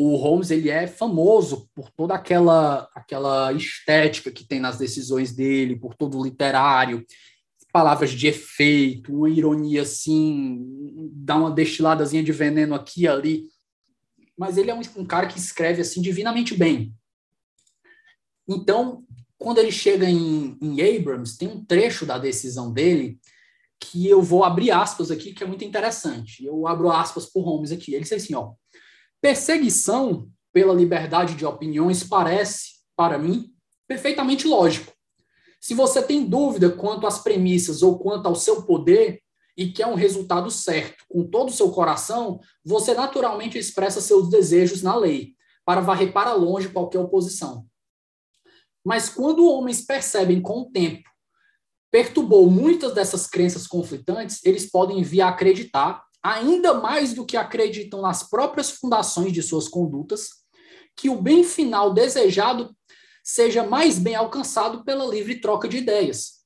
o 0.00 0.14
Holmes 0.14 0.52
ele 0.52 0.70
é 0.70 0.86
famoso 0.86 1.68
por 1.74 1.90
toda 1.90 2.14
aquela 2.14 2.88
aquela 2.94 3.52
estética 3.52 4.30
que 4.30 4.46
tem 4.46 4.60
nas 4.60 4.78
decisões 4.78 5.34
dele, 5.34 5.74
por 5.74 5.92
todo 5.96 6.16
o 6.16 6.22
literário. 6.22 7.04
palavras 7.72 8.12
de 8.12 8.28
efeito, 8.28 9.12
uma 9.12 9.28
ironia 9.28 9.82
assim, 9.82 11.10
dá 11.12 11.36
uma 11.36 11.50
destiladazinha 11.50 12.22
de 12.22 12.30
veneno 12.30 12.76
aqui 12.76 13.02
e 13.02 13.08
ali. 13.08 13.48
Mas 14.38 14.56
ele 14.56 14.70
é 14.70 14.74
um, 14.74 14.80
um 14.96 15.04
cara 15.04 15.26
que 15.26 15.36
escreve 15.36 15.82
assim 15.82 16.00
divinamente 16.00 16.54
bem. 16.54 16.94
Então, 18.48 19.04
quando 19.36 19.58
ele 19.58 19.72
chega 19.72 20.08
em, 20.08 20.56
em 20.62 20.96
Abrams, 20.96 21.36
tem 21.36 21.48
um 21.48 21.64
trecho 21.64 22.06
da 22.06 22.18
decisão 22.18 22.72
dele 22.72 23.18
que 23.80 24.06
eu 24.06 24.22
vou 24.22 24.44
abrir 24.44 24.70
aspas 24.70 25.10
aqui, 25.10 25.32
que 25.32 25.42
é 25.42 25.46
muito 25.46 25.64
interessante. 25.64 26.44
Eu 26.44 26.68
abro 26.68 26.88
aspas 26.88 27.26
por 27.26 27.42
Holmes 27.42 27.72
aqui. 27.72 27.94
Ele 27.94 28.02
diz 28.02 28.12
assim, 28.12 28.34
ó, 28.34 28.52
perseguição 29.20 30.28
pela 30.52 30.74
liberdade 30.74 31.34
de 31.34 31.44
opiniões 31.44 32.02
parece, 32.02 32.78
para 32.96 33.18
mim, 33.18 33.52
perfeitamente 33.86 34.46
lógico. 34.46 34.92
Se 35.60 35.74
você 35.74 36.02
tem 36.02 36.24
dúvida 36.24 36.70
quanto 36.70 37.06
às 37.06 37.18
premissas 37.18 37.82
ou 37.82 37.98
quanto 37.98 38.26
ao 38.26 38.34
seu 38.34 38.62
poder 38.62 39.20
e 39.56 39.72
quer 39.72 39.86
um 39.86 39.94
resultado 39.94 40.50
certo 40.50 41.04
com 41.08 41.24
todo 41.24 41.48
o 41.48 41.52
seu 41.52 41.70
coração, 41.70 42.40
você 42.64 42.94
naturalmente 42.94 43.58
expressa 43.58 44.00
seus 44.00 44.28
desejos 44.28 44.82
na 44.82 44.94
lei, 44.94 45.34
para 45.64 45.80
varrer 45.80 46.12
para 46.12 46.32
longe 46.32 46.68
qualquer 46.68 46.98
oposição. 46.98 47.66
Mas 48.84 49.08
quando 49.08 49.48
homens 49.48 49.84
percebem 49.84 50.40
com 50.40 50.60
o 50.60 50.70
tempo 50.70 51.08
perturbou 51.90 52.50
muitas 52.50 52.94
dessas 52.94 53.26
crenças 53.26 53.66
conflitantes, 53.66 54.44
eles 54.44 54.70
podem 54.70 55.02
vir 55.02 55.22
a 55.22 55.28
acreditar, 55.28 56.02
ainda 56.22 56.74
mais 56.74 57.14
do 57.14 57.24
que 57.24 57.36
acreditam 57.36 58.00
nas 58.00 58.22
próprias 58.22 58.70
fundações 58.70 59.32
de 59.32 59.42
suas 59.42 59.68
condutas, 59.68 60.28
que 60.96 61.08
o 61.08 61.20
bem 61.20 61.44
final 61.44 61.92
desejado 61.92 62.74
seja 63.22 63.62
mais 63.62 63.98
bem 63.98 64.14
alcançado 64.14 64.84
pela 64.84 65.06
livre 65.06 65.40
troca 65.40 65.68
de 65.68 65.78
ideias. 65.78 66.38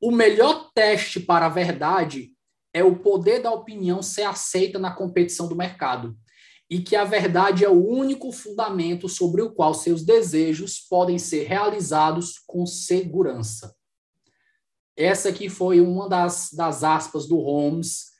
O 0.00 0.10
melhor 0.10 0.70
teste 0.74 1.20
para 1.20 1.46
a 1.46 1.48
verdade 1.50 2.32
é 2.72 2.82
o 2.82 2.98
poder 2.98 3.40
da 3.40 3.52
opinião 3.52 4.02
ser 4.02 4.24
aceita 4.24 4.78
na 4.78 4.92
competição 4.92 5.48
do 5.48 5.56
mercado 5.56 6.16
e 6.68 6.80
que 6.80 6.96
a 6.96 7.04
verdade 7.04 7.64
é 7.64 7.68
o 7.68 7.86
único 7.86 8.32
fundamento 8.32 9.08
sobre 9.08 9.40
o 9.40 9.52
qual 9.52 9.72
seus 9.72 10.02
desejos 10.02 10.80
podem 10.80 11.18
ser 11.18 11.44
realizados 11.46 12.42
com 12.46 12.66
segurança. 12.66 13.74
Essa 14.96 15.28
aqui 15.28 15.48
foi 15.48 15.80
uma 15.80 16.08
das, 16.08 16.50
das 16.52 16.82
aspas 16.82 17.26
do 17.26 17.38
Holmes 17.38 18.13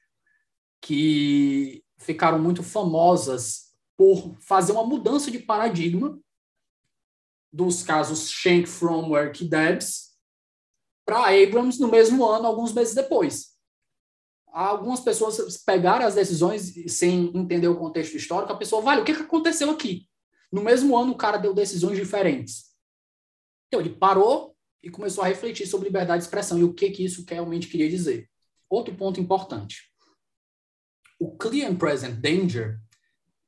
que 0.85 1.83
ficaram 1.97 2.39
muito 2.39 2.63
famosas 2.63 3.75
por 3.97 4.37
fazer 4.39 4.73
uma 4.73 4.85
mudança 4.85 5.31
de 5.31 5.39
paradigma 5.39 6.21
dos 7.51 7.83
casos 7.83 8.29
Schenck, 8.31 8.69
Fromwork 8.69 9.43
e 9.43 9.49
Debs 9.49 10.13
para 11.07 11.31
Abrams 11.31 11.81
no 11.81 11.89
mesmo 11.89 12.27
ano, 12.27 12.47
alguns 12.47 12.75
meses 12.75 12.95
depois. 12.95 13.55
Algumas 14.49 15.01
pessoas 15.01 15.57
pegaram 15.65 16.05
as 16.05 16.17
decisões 16.17 16.75
sem 16.93 17.35
entender 17.35 17.69
o 17.69 17.79
contexto 17.79 18.17
histórico. 18.17 18.53
A 18.53 18.57
pessoa, 18.57 18.83
vale, 18.83 19.01
o 19.01 19.05
que, 19.05 19.15
que 19.15 19.23
aconteceu 19.23 19.71
aqui? 19.71 20.07
No 20.53 20.63
mesmo 20.63 20.97
ano, 20.99 21.13
o 21.13 21.17
cara 21.17 21.39
deu 21.39 21.55
decisões 21.55 21.99
diferentes. 21.99 22.75
Então, 23.69 23.81
ele 23.81 23.97
parou 23.97 24.55
e 24.83 24.91
começou 24.91 25.25
a 25.25 25.27
refletir 25.27 25.67
sobre 25.67 25.89
liberdade 25.89 26.21
de 26.21 26.27
expressão 26.27 26.59
e 26.59 26.65
o 26.65 26.75
que, 26.75 26.91
que 26.91 27.05
isso 27.05 27.25
realmente 27.27 27.69
queria 27.69 27.89
dizer. 27.89 28.29
Outro 28.69 28.95
ponto 28.95 29.19
importante. 29.19 29.94
O 31.25 31.37
clear 31.37 31.71
and 31.71 31.77
present 31.77 32.21
danger, 32.21 32.81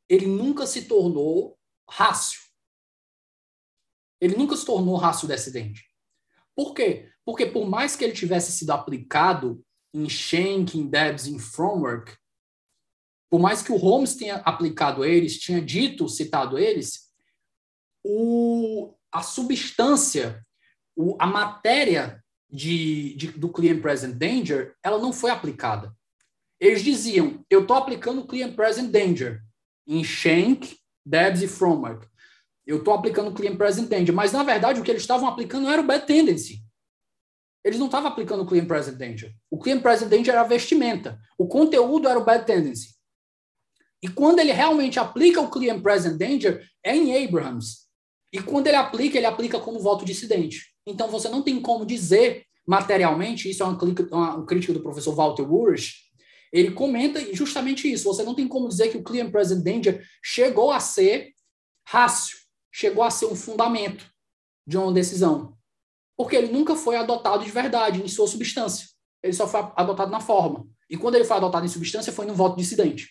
ele 0.09 0.27
nunca 0.27 0.67
se 0.67 0.87
tornou 0.87 1.59
rácio 1.89 2.47
ele 4.21 4.37
nunca 4.37 4.57
se 4.57 4.65
tornou 4.65 4.97
raço-descendente. 4.97 5.85
Por 6.55 6.75
quê? 6.75 7.11
Porque 7.25 7.47
por 7.47 7.69
mais 7.69 7.97
que 7.97 8.05
ele 8.05 8.13
tivesse 8.13 8.53
sido 8.53 8.71
aplicado 8.71 9.63
em 9.93 10.09
Schenck, 10.09 10.79
em 10.79 10.87
Debs, 10.89 11.27
em 11.27 11.39
Framework, 11.39 12.17
por 13.31 13.41
mais 13.41 13.63
que 13.63 13.73
o 13.73 13.77
Holmes 13.77 14.15
tenha 14.15 14.37
aplicado 14.37 15.05
eles, 15.05 15.39
tinha 15.39 15.61
dito, 15.61 16.09
citado 16.09 16.59
eles, 16.59 17.13
o, 18.05 18.95
a 19.13 19.23
substância, 19.23 20.41
o, 20.95 21.17
a 21.21 21.27
matéria 21.27 22.25
de, 22.49 23.15
de, 23.17 23.33
do 23.33 23.53
Client 23.53 23.83
Present 23.83 24.15
Danger, 24.17 24.75
ela 24.83 24.99
não 24.99 25.13
foi 25.13 25.31
aplicada. 25.31 25.95
Eles 26.61 26.83
diziam, 26.83 27.45
eu 27.51 27.63
estou 27.63 27.77
aplicando 27.77 28.23
o 28.23 28.27
Client 28.27 28.55
Present 28.55 28.91
Danger 28.91 29.43
em 29.87 30.03
Schenck, 30.03 30.77
Debs 31.05 31.43
e 31.43 31.49
Framework 31.49 32.07
eu 32.67 32.79
estou 32.79 32.93
aplicando 32.93 33.31
o 33.31 33.35
Client 33.35 33.57
Present 33.57 33.89
Danger, 33.89 34.15
mas 34.15 34.33
na 34.33 34.43
verdade 34.43 34.81
o 34.81 34.83
que 34.83 34.91
eles 34.91 35.03
estavam 35.03 35.29
aplicando 35.29 35.69
era 35.69 35.81
o 35.81 35.87
Bad 35.87 36.05
Tendency. 36.05 36.61
Eles 37.65 37.79
não 37.79 37.87
estavam 37.87 38.11
aplicando 38.11 38.43
o 38.43 38.47
Client 38.47 38.67
Present 38.67 38.97
Danger. 38.97 39.33
O 39.51 39.59
Client 39.59 39.83
Present 39.83 40.09
Danger 40.09 40.35
era 40.35 40.41
a 40.41 40.47
vestimenta. 40.47 41.19
O 41.39 41.47
conteúdo 41.47 42.09
era 42.09 42.19
o 42.19 42.25
Bad 42.25 42.45
Tendency. 42.45 42.97
E 44.03 44.09
quando 44.09 44.41
ele 44.41 44.53
realmente 44.53 44.99
aplica 44.99 45.41
o 45.41 45.51
Client 45.51 45.81
Present 45.81 46.17
Danger, 46.17 46.65
é 46.85 46.95
em 46.95 47.25
Abrahams. 47.25 47.87
E 48.33 48.41
quando 48.41 48.67
ele 48.67 48.77
aplica, 48.77 49.17
ele 49.17 49.27
aplica 49.27 49.59
como 49.61 49.81
voto 49.81 50.05
dissidente. 50.05 50.67
Então 50.85 51.09
você 51.09 51.29
não 51.29 51.43
tem 51.43 51.61
como 51.61 51.87
dizer 51.87 52.45
materialmente, 52.67 53.49
isso 53.49 53.63
é 53.63 53.67
uma, 53.67 54.45
crítica 54.45 54.73
do 54.73 54.83
professor 54.83 55.15
Walter 55.15 55.43
Woolrich, 55.43 55.95
ele 56.53 56.73
comenta 56.73 57.21
justamente 57.35 57.91
isso. 57.91 58.05
Você 58.05 58.23
não 58.23 58.35
tem 58.35 58.47
como 58.49 58.69
dizer 58.69 58.89
que 58.89 58.97
o 58.97 59.03
Client 59.03 59.31
Present 59.31 59.63
Danger 59.63 60.05
chegou 60.23 60.71
a 60.71 60.81
ser 60.81 61.33
rácio 61.87 62.47
chegou 62.77 63.03
a 63.03 63.11
ser 63.11 63.25
um 63.25 63.35
fundamento 63.35 64.07
de 64.67 64.77
uma 64.77 64.93
decisão. 64.93 65.57
Porque 66.15 66.37
ele 66.37 66.53
nunca 66.53 66.77
foi 66.77 66.95
adotado 66.95 67.43
de 67.43 67.51
verdade, 67.51 68.03
em 68.03 68.09
sua 68.09 68.29
substância. 68.29 68.87
Ele 69.23 69.33
só 69.33 69.49
foi 69.49 69.61
adotado 69.75 70.11
na 70.11 70.21
forma. 70.21 70.69
E 70.91 70.97
quando 70.97 71.15
ele 71.15 71.25
foi 71.25 71.39
adotado 71.39 71.65
em 71.65 71.71
substância, 71.71 72.13
foi 72.13 72.27
no 72.27 72.35
voto 72.35 72.59
dissidente. 72.59 73.09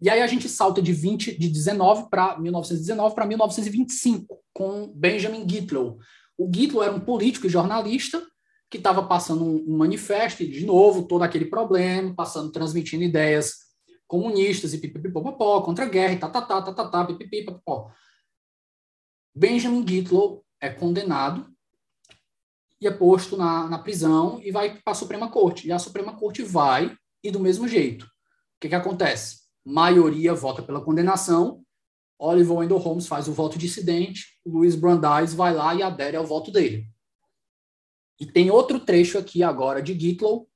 E 0.00 0.08
aí 0.08 0.22
a 0.22 0.26
gente 0.26 0.48
salta 0.48 0.80
de 0.80 0.94
20, 0.94 1.38
de 1.38 1.48
19 1.50 2.08
para 2.08 2.38
1919 2.38 3.14
para 3.14 3.26
1925, 3.26 4.42
com 4.54 4.88
Benjamin 4.88 5.46
Gitlow. 5.46 5.98
O 6.38 6.50
Gitlow 6.50 6.82
era 6.82 6.94
um 6.94 7.00
político 7.00 7.46
e 7.46 7.50
jornalista 7.50 8.26
que 8.74 8.78
estava 8.78 9.04
passando 9.04 9.44
um, 9.44 9.76
manifesto, 9.76 10.42
e, 10.42 10.50
de 10.50 10.66
novo, 10.66 11.06
todo 11.06 11.22
aquele 11.22 11.44
problema, 11.44 12.12
passando, 12.12 12.50
transmitindo 12.50 13.04
ideias 13.04 13.54
comunistas 14.04 14.74
e 14.74 14.78
pipipipopopó, 14.78 15.62
contra 15.62 15.84
a 15.84 15.88
guerra 15.88 16.14
e 16.14 16.18
tá, 16.18 16.28
tá, 16.28 16.42
tá, 16.42 16.60
tá, 16.60 16.72
tá, 16.72 16.88
tá, 16.88 17.04
pipipipopó. 17.04 17.92
Benjamin 19.32 19.86
Gitlow 19.86 20.44
é 20.60 20.68
condenado 20.70 21.48
e 22.80 22.88
é 22.88 22.90
posto 22.90 23.36
na, 23.36 23.68
na 23.68 23.78
prisão 23.78 24.40
e 24.42 24.50
vai 24.50 24.76
para 24.82 24.92
a 24.92 24.96
Suprema 24.96 25.30
Corte. 25.30 25.68
E 25.68 25.72
a 25.72 25.78
Suprema 25.78 26.16
Corte 26.16 26.42
vai 26.42 26.96
e 27.22 27.30
do 27.30 27.38
mesmo 27.38 27.68
jeito. 27.68 28.06
O 28.06 28.08
que, 28.60 28.68
que 28.68 28.74
acontece? 28.74 29.44
Maioria 29.64 30.34
vota 30.34 30.62
pela 30.62 30.80
condenação, 30.80 31.62
Oliver 32.18 32.56
Wendell 32.56 32.78
Holmes 32.78 33.06
faz 33.06 33.28
o 33.28 33.32
voto 33.32 33.56
dissidente, 33.56 34.40
Luiz 34.44 34.74
Brandeis 34.74 35.32
vai 35.32 35.54
lá 35.54 35.76
e 35.76 35.82
adere 35.82 36.16
ao 36.16 36.26
voto 36.26 36.50
dele. 36.50 36.92
E 38.20 38.26
tem 38.26 38.50
outro 38.50 38.78
trecho 38.80 39.18
aqui 39.18 39.42
agora 39.42 39.82
de 39.82 39.98
Gitlow, 39.98 40.48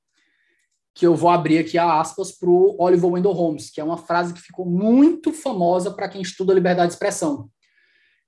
que 0.93 1.05
eu 1.05 1.15
vou 1.15 1.29
abrir 1.29 1.59
aqui 1.59 1.77
a 1.77 1.99
aspas 1.99 2.31
para 2.31 2.49
o 2.49 2.75
Oliver 2.79 3.09
Wendell 3.09 3.31
Holmes, 3.31 3.69
que 3.69 3.79
é 3.79 3.83
uma 3.83 3.97
frase 3.97 4.33
que 4.33 4.41
ficou 4.41 4.65
muito 4.65 5.31
famosa 5.31 5.91
para 5.91 6.09
quem 6.09 6.21
estuda 6.21 6.53
liberdade 6.53 6.89
de 6.89 6.93
expressão, 6.93 7.49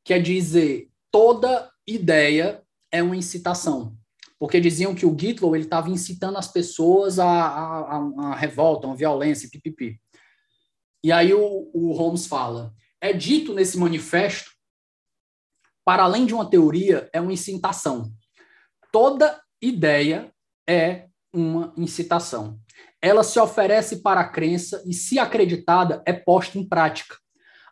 que 0.04 0.14
é 0.14 0.20
dizer 0.20 0.90
toda 1.12 1.70
ideia 1.86 2.64
é 2.92 3.02
uma 3.02 3.16
incitação. 3.16 3.96
Porque 4.40 4.60
diziam 4.60 4.96
que 4.96 5.06
o 5.06 5.18
Gitlow 5.18 5.56
estava 5.56 5.90
incitando 5.90 6.38
as 6.38 6.48
pessoas 6.48 7.20
a, 7.20 7.28
a, 7.28 7.98
a, 7.98 8.36
revolta, 8.36 8.88
uma 8.88 8.96
violência, 8.96 9.50
pipipi. 9.52 10.02
E 11.04 11.12
aí 11.12 11.34
o, 11.34 11.70
o 11.74 11.94
Holmes 11.94 12.26
fala: 12.26 12.74
é 13.00 13.14
dito 13.14 13.54
nesse 13.54 13.78
manifesto, 13.78 14.50
para 15.86 16.04
além 16.04 16.26
de 16.26 16.34
uma 16.34 16.50
teoria, 16.50 17.10
é 17.14 17.22
uma 17.22 17.34
incitação. 17.34 18.12
Toda 18.92 19.42
ideia 19.62 20.34
é 20.68 21.06
uma 21.34 21.74
incitação. 21.78 22.60
Ela 23.02 23.24
se 23.24 23.39
oferece 23.39 24.02
para 24.02 24.22
a 24.22 24.30
crença 24.30 24.84
e, 24.86 24.94
se 24.94 25.18
acreditada, 25.18 26.04
é 26.06 26.12
posta 26.12 26.60
em 26.60 26.68
prática, 26.68 27.16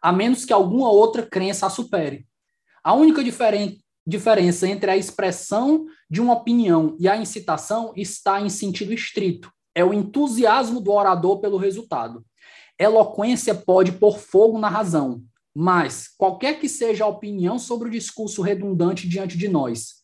a 0.02 0.12
menos 0.12 0.46
que 0.46 0.54
alguma 0.54 0.90
outra 0.90 1.24
crença 1.24 1.66
a 1.66 1.70
supere. 1.70 2.26
A 2.84 2.94
única 2.94 3.24
diferen 3.24 3.78
diferença 4.08 4.68
entre 4.68 4.90
a 4.90 4.98
expressão 4.98 5.86
de 6.10 6.20
uma 6.20 6.34
opinião 6.34 6.96
e 7.00 7.08
a 7.08 7.16
incitação 7.16 7.94
está 7.96 8.42
em 8.42 8.50
sentido 8.50 8.92
estrito. 8.92 9.52
É 9.76 9.86
o 9.86 9.94
entusiasmo 9.94 10.82
do 10.82 10.92
orador 10.92 11.40
pelo 11.40 11.58
resultado. 11.58 12.26
Eloquência 12.80 13.54
pode 13.54 13.92
pôr 13.92 14.18
fogo 14.18 14.58
na 14.58 14.68
razão, 14.68 15.22
mas 15.54 16.08
qualquer 16.18 16.60
que 16.60 16.68
seja 16.68 17.04
a 17.04 17.08
opinião 17.08 17.60
sobre 17.60 17.88
o 17.88 17.92
discurso 17.92 18.42
redundante 18.42 19.08
diante 19.08 19.38
de 19.38 19.48
nós, 19.48 19.99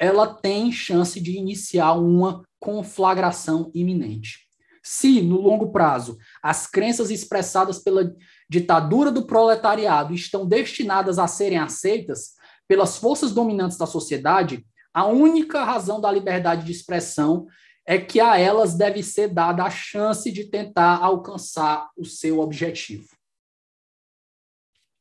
ela 0.00 0.26
tem 0.26 0.72
chance 0.72 1.20
de 1.20 1.36
iniciar 1.36 1.92
uma 1.92 2.42
conflagração 2.58 3.70
iminente. 3.74 4.48
Se, 4.82 5.20
no 5.20 5.38
longo 5.38 5.70
prazo, 5.70 6.16
as 6.42 6.66
crenças 6.66 7.10
expressadas 7.10 7.78
pela 7.78 8.14
ditadura 8.48 9.12
do 9.12 9.26
proletariado 9.26 10.14
estão 10.14 10.46
destinadas 10.46 11.18
a 11.18 11.26
serem 11.26 11.58
aceitas 11.58 12.30
pelas 12.66 12.96
forças 12.96 13.32
dominantes 13.32 13.76
da 13.76 13.84
sociedade, 13.84 14.64
A 14.92 15.06
única 15.06 15.62
razão 15.64 16.00
da 16.00 16.10
liberdade 16.10 16.64
de 16.64 16.72
expressão 16.72 17.46
é 17.86 17.98
que 17.98 18.20
a 18.20 18.38
elas 18.38 18.74
deve 18.74 19.02
ser 19.02 19.28
dada 19.28 19.62
a 19.62 19.70
chance 19.70 20.30
de 20.30 20.44
tentar 20.44 20.96
alcançar 20.96 21.88
o 21.96 22.04
seu 22.04 22.40
objetivo. 22.40 23.08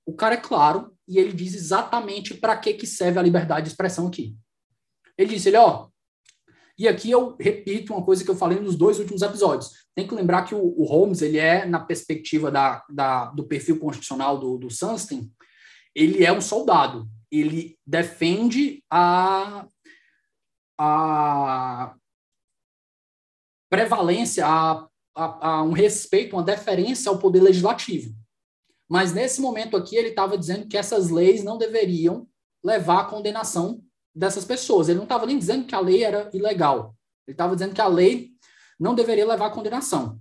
O 0.05 0.13
cara 0.13 0.35
é 0.35 0.37
claro 0.37 0.95
e 1.07 1.17
ele 1.17 1.33
diz 1.33 1.53
exatamente 1.55 2.33
para 2.35 2.55
que, 2.57 2.73
que 2.73 2.87
serve 2.87 3.19
a 3.19 3.23
liberdade 3.23 3.65
de 3.65 3.71
expressão 3.71 4.07
aqui. 4.07 4.35
Ele 5.19 5.35
diz, 5.35 5.45
ele, 5.45 5.57
ó, 5.57 5.89
e 6.77 6.87
aqui 6.87 7.11
eu 7.11 7.35
repito 7.37 7.93
uma 7.93 8.05
coisa 8.05 8.23
que 8.23 8.31
eu 8.31 8.37
falei 8.37 8.57
nos 8.57 8.77
dois 8.77 8.99
últimos 8.99 9.21
episódios. 9.21 9.85
Tem 9.93 10.07
que 10.07 10.15
lembrar 10.15 10.45
que 10.45 10.55
o, 10.55 10.63
o 10.79 10.85
Holmes, 10.85 11.21
ele 11.21 11.37
é, 11.37 11.65
na 11.65 11.81
perspectiva 11.81 12.49
da, 12.49 12.85
da, 12.89 13.25
do 13.25 13.45
perfil 13.45 13.77
constitucional 13.77 14.37
do, 14.37 14.57
do 14.57 14.69
Sunstein, 14.69 15.29
ele 15.93 16.23
é 16.23 16.31
um 16.31 16.39
soldado. 16.39 17.05
Ele 17.29 17.77
defende 17.85 18.81
a, 18.89 19.67
a 20.79 21.93
prevalência, 23.69 24.47
a, 24.47 24.87
a, 25.13 25.47
a 25.47 25.63
um 25.63 25.73
respeito, 25.73 26.37
uma 26.37 26.43
deferência 26.43 27.09
ao 27.09 27.19
poder 27.19 27.41
legislativo. 27.41 28.15
Mas 28.89 29.11
nesse 29.11 29.41
momento 29.41 29.75
aqui, 29.75 29.97
ele 29.97 30.09
estava 30.09 30.37
dizendo 30.37 30.65
que 30.65 30.77
essas 30.77 31.09
leis 31.09 31.43
não 31.43 31.57
deveriam 31.57 32.25
levar 32.63 33.01
à 33.01 33.05
condenação 33.05 33.83
dessas 34.19 34.43
pessoas. 34.43 34.89
Ele 34.89 34.97
não 34.97 35.05
estava 35.05 35.25
nem 35.25 35.39
dizendo 35.39 35.65
que 35.65 35.73
a 35.73 35.79
lei 35.79 36.03
era 36.03 36.29
ilegal. 36.33 36.93
Ele 37.25 37.33
estava 37.33 37.55
dizendo 37.55 37.73
que 37.73 37.81
a 37.81 37.87
lei 37.87 38.31
não 38.77 38.93
deveria 38.93 39.25
levar 39.25 39.47
à 39.47 39.49
condenação. 39.49 40.19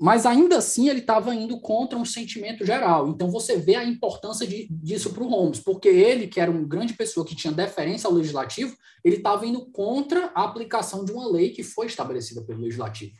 Mas 0.00 0.24
ainda 0.24 0.58
assim 0.58 0.88
ele 0.88 1.00
estava 1.00 1.34
indo 1.34 1.60
contra 1.60 1.98
um 1.98 2.04
sentimento 2.04 2.64
geral. 2.64 3.08
Então 3.08 3.28
você 3.28 3.56
vê 3.56 3.74
a 3.74 3.84
importância 3.84 4.46
de, 4.46 4.68
disso 4.70 5.12
para 5.12 5.24
o 5.24 5.28
Holmes, 5.28 5.58
porque 5.58 5.88
ele, 5.88 6.28
que 6.28 6.38
era 6.38 6.48
uma 6.48 6.62
grande 6.62 6.92
pessoa 6.92 7.26
que 7.26 7.34
tinha 7.34 7.52
deferência 7.52 8.06
ao 8.06 8.14
legislativo, 8.14 8.76
ele 9.02 9.16
estava 9.16 9.44
indo 9.44 9.66
contra 9.72 10.30
a 10.32 10.44
aplicação 10.44 11.04
de 11.04 11.10
uma 11.10 11.28
lei 11.28 11.50
que 11.50 11.64
foi 11.64 11.86
estabelecida 11.86 12.42
pelo 12.44 12.60
legislativo. 12.60 13.16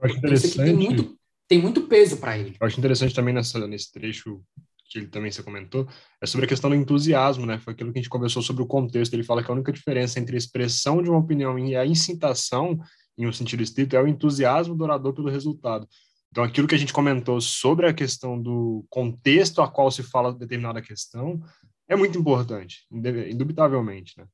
Eu 0.00 0.06
acho 0.06 0.18
interessante. 0.18 0.56
Tem 0.56 0.74
muito, 0.74 1.18
tem 1.46 1.62
muito 1.62 1.82
peso 1.82 2.16
para 2.16 2.36
ele. 2.36 2.56
Eu 2.60 2.66
acho 2.66 2.78
interessante 2.80 3.14
também 3.14 3.32
nessa, 3.32 3.64
nesse 3.68 3.92
trecho 3.92 4.42
que 4.90 5.06
também 5.06 5.30
se 5.30 5.42
comentou, 5.42 5.86
é 6.20 6.26
sobre 6.26 6.46
a 6.46 6.48
questão 6.48 6.68
do 6.68 6.74
entusiasmo, 6.74 7.46
né? 7.46 7.58
Foi 7.60 7.72
aquilo 7.72 7.92
que 7.92 7.98
a 8.00 8.02
gente 8.02 8.10
conversou 8.10 8.42
sobre 8.42 8.62
o 8.62 8.66
contexto. 8.66 9.14
Ele 9.14 9.22
fala 9.22 9.42
que 9.42 9.50
a 9.50 9.54
única 9.54 9.72
diferença 9.72 10.18
entre 10.18 10.34
a 10.34 10.38
expressão 10.38 11.00
de 11.00 11.08
uma 11.08 11.20
opinião 11.20 11.56
e 11.56 11.76
a 11.76 11.86
incitação, 11.86 12.76
em 13.16 13.26
um 13.26 13.32
sentido 13.32 13.62
estrito, 13.62 13.94
é 13.94 14.02
o 14.02 14.08
entusiasmo 14.08 14.74
do 14.74 14.82
orador 14.82 15.14
pelo 15.14 15.30
resultado. 15.30 15.88
Então, 16.32 16.42
aquilo 16.42 16.66
que 16.66 16.74
a 16.74 16.78
gente 16.78 16.92
comentou 16.92 17.40
sobre 17.40 17.86
a 17.86 17.94
questão 17.94 18.40
do 18.40 18.84
contexto 18.90 19.62
a 19.62 19.68
qual 19.68 19.90
se 19.90 20.02
fala 20.02 20.34
determinada 20.34 20.82
questão 20.82 21.40
é 21.88 21.94
muito 21.94 22.18
importante, 22.18 22.86
indubitavelmente, 22.90 24.14
né? 24.18 24.26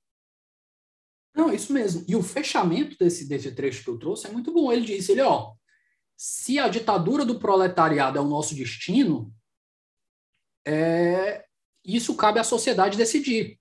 Não, 1.34 1.52
isso 1.52 1.70
mesmo. 1.70 2.02
E 2.08 2.16
o 2.16 2.22
fechamento 2.22 2.96
desse, 2.98 3.28
desse 3.28 3.50
trecho 3.52 3.84
que 3.84 3.90
eu 3.90 3.98
trouxe 3.98 4.26
é 4.26 4.30
muito 4.30 4.52
bom. 4.52 4.72
Ele 4.72 4.86
disse, 4.86 5.12
ele, 5.12 5.20
ó, 5.20 5.52
se 6.16 6.58
a 6.58 6.66
ditadura 6.66 7.26
do 7.26 7.38
proletariado 7.38 8.16
é 8.16 8.20
o 8.20 8.28
nosso 8.28 8.54
destino, 8.54 9.30
é, 10.66 11.44
isso 11.84 12.16
cabe 12.16 12.40
à 12.40 12.44
sociedade 12.44 12.98
decidir. 12.98 13.58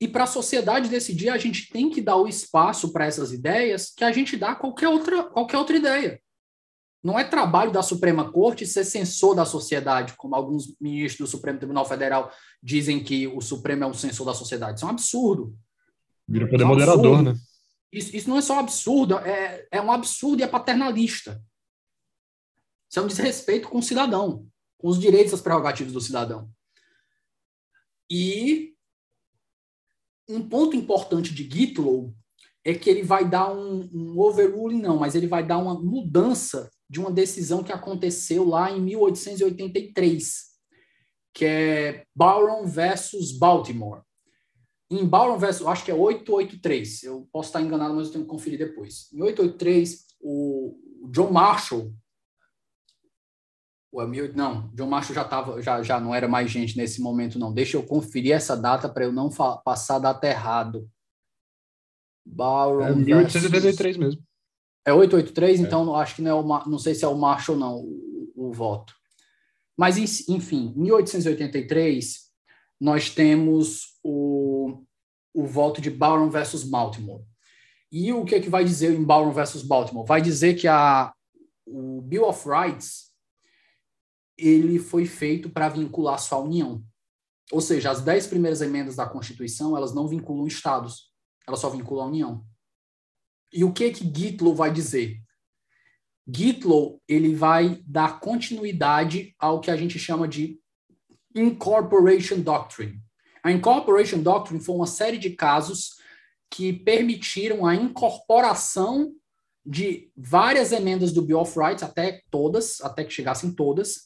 E 0.00 0.06
para 0.06 0.24
a 0.24 0.28
sociedade 0.28 0.88
decidir, 0.88 1.30
a 1.30 1.38
gente 1.38 1.70
tem 1.70 1.90
que 1.90 2.00
dar 2.00 2.16
o 2.16 2.28
espaço 2.28 2.92
para 2.92 3.06
essas 3.06 3.32
ideias 3.32 3.90
que 3.90 4.04
a 4.04 4.12
gente 4.12 4.36
dá 4.36 4.54
qualquer 4.54 4.88
outra, 4.88 5.24
qualquer 5.24 5.58
outra 5.58 5.76
ideia. 5.76 6.20
Não 7.02 7.18
é 7.18 7.24
trabalho 7.24 7.70
da 7.70 7.82
Suprema 7.82 8.30
Corte 8.30 8.66
ser 8.66 8.84
censor 8.84 9.34
da 9.34 9.44
sociedade, 9.44 10.14
como 10.16 10.34
alguns 10.34 10.76
ministros 10.80 11.28
do 11.28 11.36
Supremo 11.36 11.58
Tribunal 11.58 11.84
Federal 11.84 12.30
dizem 12.62 13.02
que 13.02 13.26
o 13.26 13.40
Supremo 13.40 13.84
é 13.84 13.86
um 13.86 13.94
censor 13.94 14.26
da 14.26 14.34
sociedade. 14.34 14.78
Isso 14.78 14.84
é 14.84 14.88
um 14.88 14.92
absurdo. 14.92 15.56
Vira 16.28 16.48
poder 16.48 16.64
é 16.64 16.66
um 16.66 16.70
moderador, 16.70 17.22
né? 17.22 17.34
Isso, 17.92 18.14
isso 18.14 18.28
não 18.28 18.36
é 18.36 18.42
só 18.42 18.58
absurdo, 18.58 19.18
é, 19.18 19.66
é 19.70 19.80
um 19.80 19.90
absurdo 19.90 20.40
e 20.40 20.42
é 20.42 20.48
paternalista. 20.48 21.40
Isso 22.90 22.98
é 22.98 23.02
um 23.02 23.06
desrespeito 23.06 23.68
com 23.68 23.78
o 23.78 23.82
cidadão 23.82 24.46
os 24.82 24.98
direitos 24.98 25.32
e 25.32 25.34
as 25.34 25.40
prerrogativas 25.40 25.92
do 25.92 26.00
cidadão. 26.00 26.50
E 28.10 28.74
um 30.28 30.48
ponto 30.48 30.76
importante 30.76 31.34
de 31.34 31.48
Gitlow 31.48 32.14
é 32.64 32.74
que 32.74 32.90
ele 32.90 33.02
vai 33.02 33.28
dar 33.28 33.52
um, 33.52 33.88
um 33.92 34.18
overruling, 34.18 34.80
não, 34.80 34.98
mas 34.98 35.14
ele 35.14 35.26
vai 35.26 35.46
dar 35.46 35.58
uma 35.58 35.74
mudança 35.74 36.68
de 36.90 36.98
uma 36.98 37.12
decisão 37.12 37.62
que 37.62 37.72
aconteceu 37.72 38.44
lá 38.44 38.70
em 38.70 38.80
1883, 38.80 40.46
que 41.32 41.44
é 41.44 42.04
Byron 42.14 42.66
versus 42.66 43.32
Baltimore. 43.38 44.02
Em 44.90 45.04
Byron 45.06 45.38
versus, 45.38 45.66
acho 45.66 45.84
que 45.84 45.90
é 45.90 45.94
883, 45.94 47.04
eu 47.04 47.28
posso 47.32 47.48
estar 47.48 47.60
enganado, 47.60 47.94
mas 47.94 48.06
eu 48.06 48.14
tenho 48.14 48.24
que 48.24 48.30
conferir 48.30 48.58
depois. 48.58 49.12
Em 49.12 49.22
883, 49.22 50.06
o 50.20 50.76
John 51.10 51.30
Marshall, 51.30 51.92
o 53.96 54.02
Emil, 54.02 54.30
não, 54.34 54.68
John 54.74 54.88
Macho 54.88 55.14
já 55.14 55.24
tava, 55.24 55.62
já, 55.62 55.82
já 55.82 55.98
não 55.98 56.14
era 56.14 56.28
mais 56.28 56.50
gente 56.50 56.76
nesse 56.76 57.00
momento, 57.00 57.38
não. 57.38 57.50
Deixa 57.50 57.78
eu 57.78 57.82
conferir 57.82 58.32
essa 58.32 58.54
data 58.54 58.90
para 58.90 59.04
eu 59.04 59.12
não 59.12 59.30
passar 59.64 59.96
a 59.96 60.00
data 60.00 60.26
errado. 60.26 60.86
Byron 62.22 62.82
é 62.82 62.94
1883 62.94 63.96
mesmo. 63.96 64.22
É 64.84 64.92
883, 64.92 65.60
é. 65.60 65.62
então 65.62 65.96
acho 65.96 66.14
que 66.14 66.20
não 66.20 66.30
é 66.30 66.34
o, 66.34 66.68
não 66.68 66.78
sei 66.78 66.94
se 66.94 67.06
é 67.06 67.08
o 67.08 67.16
Marshall 67.16 67.56
não, 67.56 67.78
o, 67.78 68.32
o 68.36 68.52
voto. 68.52 68.92
Mas 69.74 69.96
enfim, 70.28 70.74
em 70.76 70.80
1883 70.82 72.26
nós 72.78 73.08
temos 73.08 73.98
o, 74.04 74.84
o 75.32 75.46
voto 75.46 75.80
de 75.80 75.88
Byron 75.88 76.28
versus 76.28 76.64
Baltimore. 76.64 77.24
E 77.90 78.12
o 78.12 78.26
que 78.26 78.34
é 78.34 78.40
que 78.40 78.50
vai 78.50 78.62
dizer 78.62 78.92
em 78.92 79.02
Byron 79.02 79.32
versus 79.32 79.62
Baltimore? 79.62 80.06
Vai 80.06 80.20
dizer 80.20 80.52
que 80.54 80.68
a, 80.68 81.14
o 81.66 82.02
Bill 82.02 82.28
of 82.28 82.46
Rights 82.46 83.05
ele 84.36 84.78
foi 84.78 85.06
feito 85.06 85.50
para 85.50 85.68
vincular 85.68 86.18
só 86.18 86.36
a 86.36 86.42
União. 86.42 86.84
Ou 87.52 87.60
seja, 87.60 87.90
as 87.90 88.02
dez 88.02 88.26
primeiras 88.26 88.60
emendas 88.60 88.96
da 88.96 89.06
Constituição, 89.06 89.76
elas 89.76 89.94
não 89.94 90.08
vinculam 90.08 90.46
estados, 90.46 91.12
elas 91.46 91.60
só 91.60 91.70
vinculam 91.70 92.06
a 92.06 92.08
União. 92.08 92.44
E 93.52 93.64
o 93.64 93.72
que 93.72 93.90
que 93.90 94.04
Gitlow 94.04 94.54
vai 94.54 94.72
dizer? 94.72 95.20
Gitlow, 96.28 97.00
ele 97.06 97.34
vai 97.34 97.80
dar 97.86 98.18
continuidade 98.18 99.34
ao 99.38 99.60
que 99.60 99.70
a 99.70 99.76
gente 99.76 99.98
chama 99.98 100.26
de 100.26 100.60
Incorporation 101.34 102.40
Doctrine. 102.40 103.00
A 103.42 103.52
Incorporation 103.52 104.20
Doctrine 104.20 104.60
foi 104.60 104.74
uma 104.74 104.88
série 104.88 105.18
de 105.18 105.30
casos 105.30 105.96
que 106.50 106.72
permitiram 106.72 107.64
a 107.64 107.74
incorporação 107.76 109.12
de 109.64 110.10
várias 110.16 110.72
emendas 110.72 111.12
do 111.12 111.22
Bill 111.22 111.40
of 111.40 111.58
Rights, 111.58 111.82
até 111.82 112.22
todas, 112.30 112.80
até 112.80 113.04
que 113.04 113.12
chegassem 113.12 113.52
todas, 113.52 114.05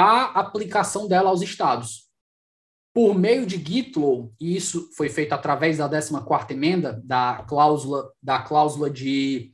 a 0.00 0.26
aplicação 0.38 1.08
dela 1.08 1.30
aos 1.30 1.42
estados. 1.42 2.08
Por 2.94 3.18
meio 3.18 3.44
de 3.44 3.56
Gitlow, 3.56 4.32
e 4.40 4.56
isso 4.56 4.90
foi 4.96 5.08
feito 5.08 5.32
através 5.32 5.78
da 5.78 5.90
14ª 5.90 6.52
emenda, 6.52 7.02
da 7.04 7.44
cláusula, 7.48 8.12
da 8.22 8.40
cláusula 8.40 8.88
de, 8.88 9.52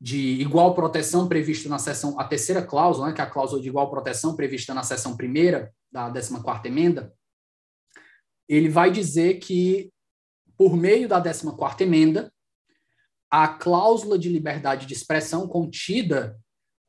de 0.00 0.40
igual 0.40 0.74
proteção 0.74 1.28
prevista 1.28 1.68
na 1.68 1.78
seção, 1.78 2.18
a 2.18 2.24
terceira 2.24 2.62
cláusula, 2.62 3.08
né, 3.08 3.12
que 3.12 3.20
é 3.20 3.24
a 3.24 3.30
cláusula 3.30 3.60
de 3.60 3.68
igual 3.68 3.90
proteção 3.90 4.34
prevista 4.34 4.72
na 4.72 4.82
seção 4.82 5.14
primeira 5.14 5.70
da 5.92 6.10
14ª 6.10 6.64
emenda, 6.64 7.12
ele 8.48 8.70
vai 8.70 8.90
dizer 8.90 9.40
que, 9.40 9.92
por 10.56 10.74
meio 10.74 11.06
da 11.06 11.22
14ª 11.22 11.82
emenda, 11.82 12.32
a 13.30 13.46
cláusula 13.46 14.18
de 14.18 14.30
liberdade 14.30 14.86
de 14.86 14.94
expressão 14.94 15.46
contida 15.46 16.34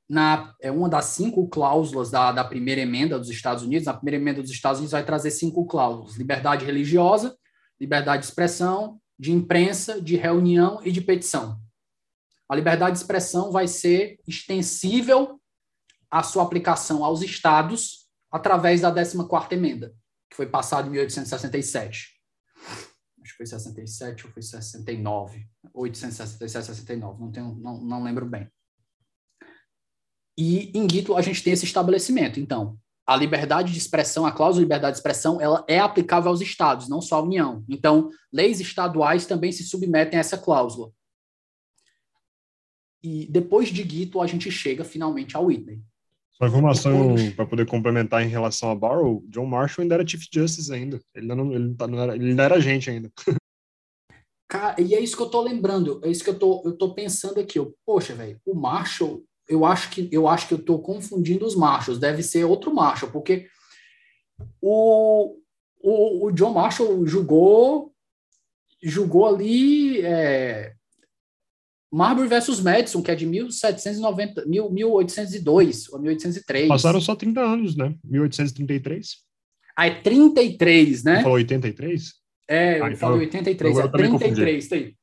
na, 0.10 0.56
é 0.62 0.72
uma 0.72 0.88
das 0.88 1.06
cinco 1.06 1.48
cláusulas 1.50 2.10
da, 2.10 2.32
da 2.32 2.44
primeira 2.44 2.82
emenda 2.82 3.20
dos 3.20 3.30
Estados 3.30 3.64
Unidos. 3.64 3.88
A 3.88 3.94
primeira 3.94 4.22
emenda 4.22 4.42
dos 4.42 4.52
Estados 4.52 4.80
Unidos 4.80 4.94
vai 4.94 5.06
trazer 5.06 5.32
cinco 5.32 5.66
cláusulas: 5.66 6.16
liberdade 6.16 6.66
religiosa, 6.66 7.38
liberdade 7.80 8.22
de 8.22 8.30
expressão, 8.30 9.00
de 9.20 9.32
imprensa, 9.32 10.02
de 10.02 10.16
reunião 10.16 10.80
e 10.84 10.92
de 10.92 11.02
petição. 11.02 11.60
A 12.50 12.56
liberdade 12.56 12.94
de 12.94 13.00
expressão 13.00 13.52
vai 13.52 13.68
ser 13.68 14.20
extensível 14.26 15.42
a 16.10 16.24
sua 16.24 16.44
aplicação 16.44 17.04
aos 17.04 17.22
estados 17.22 18.08
através 18.32 18.82
da 18.82 18.94
14ª 18.94 19.52
emenda, 19.52 19.94
que 20.30 20.36
foi 20.36 20.48
passada 20.48 20.88
em 20.88 20.92
1867. 20.92 22.18
Acho 23.22 23.32
que 23.32 23.38
foi 23.38 23.46
67 23.46 24.26
ou 24.26 24.32
foi 24.32 24.42
69. 24.42 25.46
867, 25.74 26.66
69, 26.66 27.20
não, 27.20 27.32
tenho, 27.32 27.56
não, 27.56 27.82
não 27.82 28.04
lembro 28.04 28.26
bem. 28.26 28.50
E 30.38 30.72
em 30.78 30.88
Gitlo 30.90 31.18
a 31.18 31.22
gente 31.22 31.44
tem 31.44 31.54
esse 31.54 31.66
estabelecimento. 31.66 32.40
Então, 32.40 32.78
a 33.08 33.16
liberdade 33.16 33.72
de 33.72 33.78
expressão, 33.78 34.26
a 34.26 34.32
cláusula 34.32 34.62
de 34.62 34.66
liberdade 34.66 34.94
de 34.94 35.00
expressão, 35.00 35.40
ela 35.42 35.64
é 35.68 35.80
aplicável 35.80 36.30
aos 36.30 36.42
estados, 36.42 36.90
não 36.90 37.02
só 37.02 37.16
à 37.16 37.22
União. 37.22 37.64
Então, 37.70 38.10
leis 38.32 38.60
estaduais 38.60 39.26
também 39.26 39.52
se 39.52 39.64
submetem 39.64 40.18
a 40.18 40.20
essa 40.20 40.38
cláusula. 40.38 40.92
E 43.02 43.26
depois 43.32 43.70
de 43.70 43.84
Gitlo 43.88 44.22
a 44.22 44.28
gente 44.28 44.52
chega 44.52 44.84
finalmente 44.84 45.38
ao 45.38 45.46
Whitney. 45.46 45.82
Só 46.34 46.46
informação 46.46 47.16
para 47.36 47.48
poder 47.48 47.66
complementar 47.66 48.24
em 48.24 48.30
relação 48.30 48.70
a 48.70 48.76
Barrow, 48.76 49.24
John 49.28 49.46
Marshall 49.46 49.84
ainda 49.84 49.96
era 49.96 50.08
Chief 50.08 50.24
Justice 50.32 50.72
ainda. 50.72 51.00
Ele 51.16 51.28
não, 51.28 51.52
ele 51.52 51.74
tá, 51.74 51.88
não, 51.88 52.00
era, 52.00 52.16
ele 52.16 52.34
não 52.34 52.44
era 52.44 52.56
agente 52.56 52.90
ainda. 52.90 53.12
Cara, 54.50 54.80
e 54.80 54.94
é 54.94 55.00
isso 55.00 55.18
que 55.18 55.24
eu 55.24 55.30
tô 55.30 55.42
lembrando, 55.42 56.00
é 56.06 56.10
isso 56.10 56.24
que 56.24 56.30
eu 56.30 56.38
tô, 56.38 56.62
eu 56.64 56.78
tô 56.78 56.94
pensando 56.94 57.40
aqui. 57.40 57.60
Eu, 57.60 57.76
Poxa, 57.86 58.14
velho, 58.14 58.40
o 58.46 58.54
Marshall, 58.54 59.24
eu 59.48 59.66
acho 59.66 59.90
que 59.90 60.10
eu 60.12 60.28
acho 60.28 60.48
que 60.48 60.54
eu 60.54 60.60
tô 60.60 60.80
confundindo 60.80 61.46
os 61.46 61.56
Marshalls, 61.56 62.00
deve 62.00 62.24
ser 62.24 62.44
outro 62.44 62.74
Marshall, 62.74 63.12
porque 63.12 63.48
o, 64.62 65.38
o, 65.82 66.28
o 66.28 66.32
John 66.32 66.54
Marshall 66.54 67.06
julgou 67.06 67.94
julgou 68.84 69.26
ali 69.26 70.02
é, 70.02 70.74
Marbury 71.92 72.28
versus 72.28 72.60
Madison, 72.60 73.02
que 73.02 73.12
é 73.12 73.16
de 73.16 73.26
1790, 73.26 74.46
1802 74.46 75.90
ou 75.90 76.00
1803. 76.00 76.68
Passaram 76.68 77.02
só 77.02 77.16
30 77.16 77.42
anos, 77.42 77.76
né? 77.76 77.96
1833. 78.04 79.18
Ah, 79.76 79.88
é 79.88 80.02
33, 80.02 81.04
né? 81.04 81.18
Você 81.18 81.24
falou 81.24 81.38
83? 81.38 82.14
É, 82.50 82.80
eu 82.80 82.86
ah, 82.86 82.88
então 82.88 83.10
falei 83.10 83.26
83, 83.26 83.78
é 83.78 83.88
33, 83.88 84.68
tá 84.68 84.76
aí. 84.76 84.96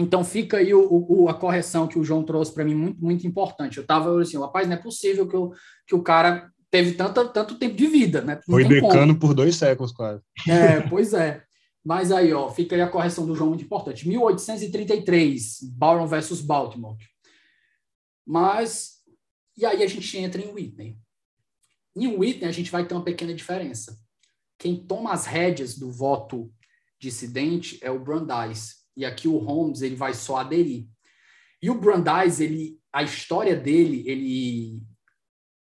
Então 0.00 0.24
fica 0.24 0.56
aí 0.56 0.72
o, 0.72 1.06
o, 1.08 1.28
a 1.28 1.34
correção 1.34 1.86
que 1.86 1.98
o 1.98 2.04
João 2.04 2.24
trouxe 2.24 2.52
para 2.52 2.64
mim 2.64 2.74
muito, 2.74 3.04
muito 3.04 3.26
importante. 3.26 3.76
Eu 3.76 3.86
tava 3.86 4.20
assim, 4.20 4.38
rapaz, 4.38 4.66
não 4.66 4.74
é 4.74 4.78
possível 4.78 5.28
que, 5.28 5.36
eu, 5.36 5.52
que 5.86 5.94
o 5.94 6.02
cara 6.02 6.50
teve 6.70 6.92
tanto, 6.92 7.28
tanto 7.28 7.58
tempo 7.58 7.76
de 7.76 7.86
vida, 7.86 8.22
né? 8.22 8.36
Não 8.48 8.54
Foi 8.54 8.64
decano 8.64 9.08
como. 9.14 9.18
por 9.18 9.34
dois 9.34 9.56
séculos, 9.56 9.92
quase. 9.92 10.22
É, 10.48 10.80
pois 10.88 11.12
é. 11.12 11.42
Mas 11.84 12.12
aí, 12.12 12.32
ó, 12.32 12.48
fica 12.50 12.74
aí 12.74 12.80
a 12.80 12.88
correção 12.88 13.26
do 13.26 13.34
João 13.34 13.50
muito 13.50 13.64
importante. 13.64 14.08
1833, 14.08 15.60
Byron 15.72 16.06
versus 16.06 16.40
Baltimore. 16.40 16.96
Mas, 18.26 19.00
e 19.56 19.66
aí 19.66 19.82
a 19.82 19.86
gente 19.86 20.16
entra 20.16 20.40
em 20.40 20.52
Whitney. 20.52 20.96
Em 21.96 22.06
Whitney, 22.06 22.48
a 22.48 22.52
gente 22.52 22.70
vai 22.70 22.86
ter 22.86 22.94
uma 22.94 23.04
pequena 23.04 23.34
diferença. 23.34 23.98
Quem 24.58 24.76
toma 24.76 25.12
as 25.12 25.26
rédeas 25.26 25.76
do 25.76 25.90
voto 25.90 26.52
dissidente 26.98 27.78
é 27.82 27.90
o 27.90 27.98
Brandeis. 27.98 28.79
E 29.00 29.04
aqui 29.06 29.26
o 29.26 29.38
Holmes, 29.38 29.80
ele 29.80 29.96
vai 29.96 30.12
só 30.12 30.36
aderir. 30.36 30.86
E 31.62 31.70
o 31.70 31.80
Brandeis, 31.80 32.38
ele, 32.38 32.78
a 32.92 33.02
história 33.02 33.56
dele, 33.56 34.04
ele, 34.06 34.82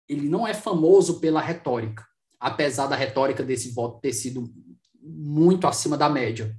ele 0.09 0.27
não 0.27 0.45
é 0.45 0.53
famoso 0.53 1.21
pela 1.21 1.39
retórica, 1.39 2.05
apesar 2.37 2.87
da 2.87 2.97
retórica 2.97 3.41
desse 3.41 3.71
voto 3.71 4.01
ter 4.01 4.11
sido 4.11 4.53
muito 5.01 5.67
acima 5.67 5.97
da 5.97 6.09
média. 6.09 6.53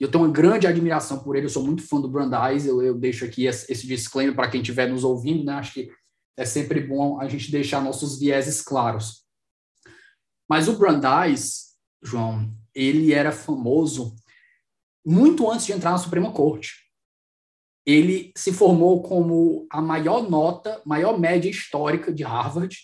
Eu 0.00 0.10
tenho 0.10 0.24
uma 0.24 0.32
grande 0.32 0.66
admiração 0.66 1.22
por 1.22 1.36
ele, 1.36 1.46
eu 1.46 1.50
sou 1.50 1.64
muito 1.64 1.86
fã 1.86 2.00
do 2.00 2.10
Brandeis, 2.10 2.66
eu, 2.66 2.82
eu 2.82 2.98
deixo 2.98 3.24
aqui 3.24 3.46
esse, 3.46 3.70
esse 3.72 3.86
disclaimer 3.86 4.34
para 4.34 4.50
quem 4.50 4.60
estiver 4.60 4.88
nos 4.88 5.04
ouvindo, 5.04 5.44
né? 5.44 5.52
Acho 5.52 5.74
que 5.74 5.88
é 6.36 6.44
sempre 6.44 6.80
bom 6.80 7.20
a 7.20 7.28
gente 7.28 7.48
deixar 7.48 7.80
nossos 7.80 8.18
vieses 8.18 8.60
claros. 8.60 9.24
Mas 10.50 10.66
o 10.66 10.76
Brandeis, 10.76 11.76
João, 12.02 12.52
ele 12.74 13.12
era 13.12 13.30
famoso 13.30 14.16
muito 15.04 15.50
antes 15.50 15.66
de 15.66 15.72
entrar 15.72 15.90
na 15.90 15.98
Suprema 15.98 16.32
Corte. 16.32 16.84
Ele 17.86 18.32
se 18.36 18.52
formou 18.52 19.02
como 19.02 19.66
a 19.70 19.82
maior 19.82 20.28
nota, 20.28 20.80
maior 20.86 21.18
média 21.18 21.50
histórica 21.50 22.12
de 22.12 22.22
Harvard, 22.22 22.76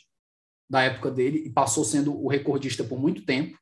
da 0.68 0.82
época 0.82 1.10
dele, 1.10 1.38
e 1.46 1.50
passou 1.50 1.84
sendo 1.84 2.14
o 2.14 2.28
recordista 2.28 2.84
por 2.84 2.98
muito 2.98 3.24
tempo. 3.24 3.58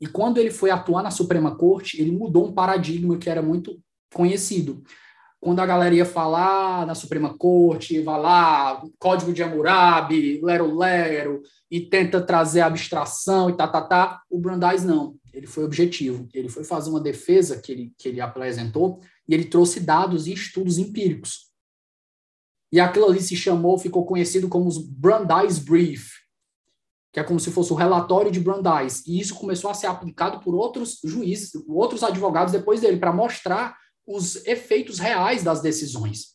E 0.00 0.06
quando 0.06 0.38
ele 0.38 0.50
foi 0.50 0.70
atuar 0.70 1.02
na 1.02 1.10
Suprema 1.10 1.56
Corte, 1.56 2.00
ele 2.00 2.10
mudou 2.10 2.46
um 2.46 2.52
paradigma 2.52 3.16
que 3.16 3.30
era 3.30 3.40
muito 3.40 3.80
conhecido. 4.12 4.82
Quando 5.40 5.60
a 5.60 5.66
galera 5.66 5.94
ia 5.94 6.04
falar 6.04 6.86
na 6.86 6.94
Suprema 6.94 7.36
Corte, 7.38 8.02
vai 8.02 8.20
lá, 8.20 8.82
Código 8.98 9.32
de 9.32 9.42
Hammurabi, 9.42 10.40
Lero 10.42 10.76
Lero, 10.76 11.42
e 11.70 11.80
tenta 11.80 12.20
trazer 12.20 12.62
abstração 12.62 13.48
e 13.48 13.56
tá, 13.56 13.68
tá, 13.68 13.82
tá, 13.82 14.22
o 14.28 14.38
Brandeis 14.38 14.84
não. 14.84 15.14
Ele 15.36 15.46
foi 15.46 15.64
objetivo. 15.64 16.26
Ele 16.32 16.48
foi 16.48 16.64
fazer 16.64 16.88
uma 16.88 17.00
defesa 17.00 17.60
que 17.60 17.70
ele, 17.70 17.94
que 17.98 18.08
ele 18.08 18.22
apresentou 18.22 19.00
e 19.28 19.34
ele 19.34 19.44
trouxe 19.44 19.80
dados 19.80 20.26
e 20.26 20.32
estudos 20.32 20.78
empíricos. 20.78 21.50
E 22.72 22.80
aquilo 22.80 23.06
ali 23.06 23.20
se 23.20 23.36
chamou, 23.36 23.78
ficou 23.78 24.06
conhecido 24.06 24.48
como 24.48 24.66
os 24.66 24.78
Brandeis 24.78 25.58
Brief, 25.58 26.10
que 27.12 27.20
é 27.20 27.22
como 27.22 27.38
se 27.38 27.50
fosse 27.50 27.70
o 27.70 27.76
relatório 27.76 28.30
de 28.30 28.40
Brandeis. 28.40 29.06
E 29.06 29.20
isso 29.20 29.34
começou 29.34 29.70
a 29.70 29.74
ser 29.74 29.88
aplicado 29.88 30.40
por 30.40 30.54
outros 30.54 31.00
juízes, 31.04 31.52
outros 31.68 32.02
advogados 32.02 32.52
depois 32.52 32.80
dele, 32.80 32.96
para 32.96 33.12
mostrar 33.12 33.76
os 34.06 34.36
efeitos 34.46 34.98
reais 34.98 35.42
das 35.42 35.60
decisões. 35.60 36.34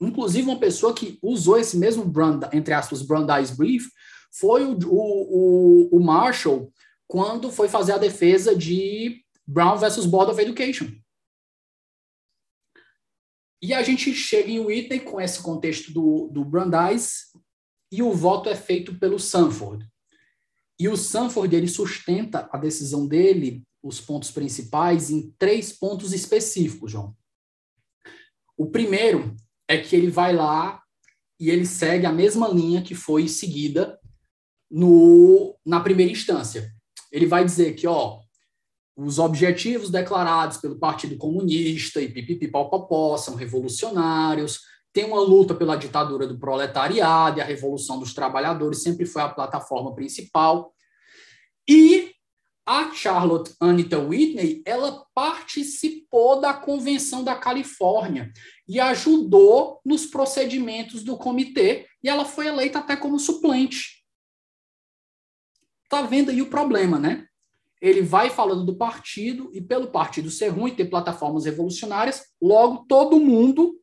Inclusive, 0.00 0.48
uma 0.48 0.58
pessoa 0.58 0.94
que 0.94 1.18
usou 1.22 1.58
esse 1.58 1.76
mesmo, 1.76 2.06
brand, 2.06 2.42
entre 2.54 2.72
aspas, 2.72 3.02
Brandeis 3.02 3.50
Brief 3.50 3.86
foi 4.32 4.64
o, 4.64 4.78
o, 4.86 5.88
o 5.92 6.00
Marshall, 6.00 6.72
quando 7.10 7.50
foi 7.50 7.68
fazer 7.68 7.90
a 7.90 7.98
defesa 7.98 8.54
de 8.54 9.24
Brown 9.44 9.76
versus 9.76 10.06
Board 10.06 10.30
of 10.30 10.40
Education. 10.40 10.92
E 13.60 13.74
a 13.74 13.82
gente 13.82 14.14
chega 14.14 14.48
em 14.48 14.60
Whitney 14.60 15.00
com 15.00 15.20
esse 15.20 15.42
contexto 15.42 15.92
do, 15.92 16.28
do 16.28 16.44
Brandeis, 16.44 17.32
e 17.90 18.00
o 18.00 18.12
voto 18.12 18.48
é 18.48 18.54
feito 18.54 18.96
pelo 18.96 19.18
Sanford. 19.18 19.84
E 20.78 20.88
o 20.88 20.96
Sanford 20.96 21.54
ele 21.56 21.66
sustenta 21.66 22.48
a 22.52 22.56
decisão 22.56 23.08
dele, 23.08 23.64
os 23.82 24.00
pontos 24.00 24.30
principais, 24.30 25.10
em 25.10 25.32
três 25.36 25.72
pontos 25.72 26.12
específicos, 26.12 26.92
João. 26.92 27.16
O 28.56 28.70
primeiro 28.70 29.34
é 29.66 29.78
que 29.78 29.96
ele 29.96 30.12
vai 30.12 30.32
lá 30.32 30.80
e 31.40 31.50
ele 31.50 31.66
segue 31.66 32.06
a 32.06 32.12
mesma 32.12 32.46
linha 32.46 32.82
que 32.82 32.94
foi 32.94 33.26
seguida 33.26 33.98
no, 34.70 35.58
na 35.66 35.80
primeira 35.80 36.12
instância. 36.12 36.72
Ele 37.10 37.26
vai 37.26 37.44
dizer 37.44 37.74
que, 37.74 37.86
ó, 37.86 38.20
os 38.96 39.18
objetivos 39.18 39.90
declarados 39.90 40.58
pelo 40.58 40.78
Partido 40.78 41.16
Comunista 41.16 42.00
e 42.00 42.08
pipipipopopó 42.08 43.16
são 43.16 43.34
revolucionários, 43.34 44.60
tem 44.92 45.04
uma 45.04 45.20
luta 45.20 45.54
pela 45.54 45.76
ditadura 45.76 46.26
do 46.26 46.38
proletariado 46.38 47.38
e 47.38 47.40
a 47.40 47.44
revolução 47.44 47.98
dos 47.98 48.12
trabalhadores 48.12 48.82
sempre 48.82 49.06
foi 49.06 49.22
a 49.22 49.28
plataforma 49.28 49.94
principal. 49.94 50.74
E 51.68 52.12
a 52.66 52.92
Charlotte 52.92 53.54
Anita 53.60 53.98
Whitney, 53.98 54.62
ela 54.66 55.04
participou 55.14 56.40
da 56.40 56.52
Convenção 56.52 57.24
da 57.24 57.34
Califórnia 57.34 58.32
e 58.68 58.78
ajudou 58.78 59.80
nos 59.84 60.06
procedimentos 60.06 61.02
do 61.02 61.16
comitê, 61.16 61.86
e 62.02 62.08
ela 62.08 62.24
foi 62.24 62.46
eleita 62.46 62.78
até 62.78 62.96
como 62.96 63.18
suplente. 63.18 63.99
Tá 65.90 66.02
vendo 66.02 66.30
aí 66.30 66.40
o 66.40 66.48
problema, 66.48 67.00
né? 67.00 67.26
Ele 67.82 68.00
vai 68.00 68.30
falando 68.30 68.64
do 68.64 68.76
partido, 68.76 69.50
e 69.52 69.60
pelo 69.60 69.88
partido 69.88 70.30
ser 70.30 70.48
ruim, 70.48 70.74
ter 70.74 70.84
plataformas 70.84 71.46
revolucionárias, 71.46 72.22
logo 72.40 72.84
todo 72.86 73.18
mundo 73.18 73.76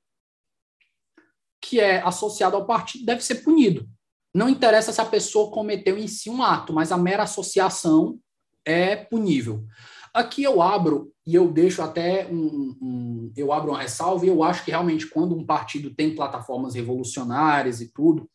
que 1.59 1.81
é 1.81 2.01
associado 2.01 2.55
ao 2.55 2.65
partido 2.65 3.05
deve 3.05 3.21
ser 3.23 3.43
punido. 3.43 3.89
Não 4.33 4.47
interessa 4.47 4.93
se 4.93 5.01
a 5.01 5.05
pessoa 5.05 5.51
cometeu 5.51 5.97
em 5.97 6.07
si 6.07 6.29
um 6.29 6.41
ato, 6.41 6.71
mas 6.71 6.91
a 6.91 6.97
mera 6.97 7.23
associação 7.23 8.17
é 8.63 8.95
punível. 8.95 9.65
Aqui 10.13 10.43
eu 10.43 10.61
abro 10.61 11.11
e 11.25 11.35
eu 11.35 11.51
deixo 11.51 11.81
até 11.81 12.25
um, 12.27 12.77
um, 12.81 13.33
eu 13.35 13.51
abro 13.51 13.71
uma 13.71 13.81
ressalva 13.81 14.25
e 14.25 14.29
eu 14.29 14.43
acho 14.43 14.63
que 14.63 14.71
realmente 14.71 15.07
quando 15.07 15.35
um 15.35 15.45
partido 15.45 15.93
tem 15.93 16.15
plataformas 16.15 16.75
revolucionárias 16.75 17.81
e 17.81 17.91
tudo, 17.91 18.29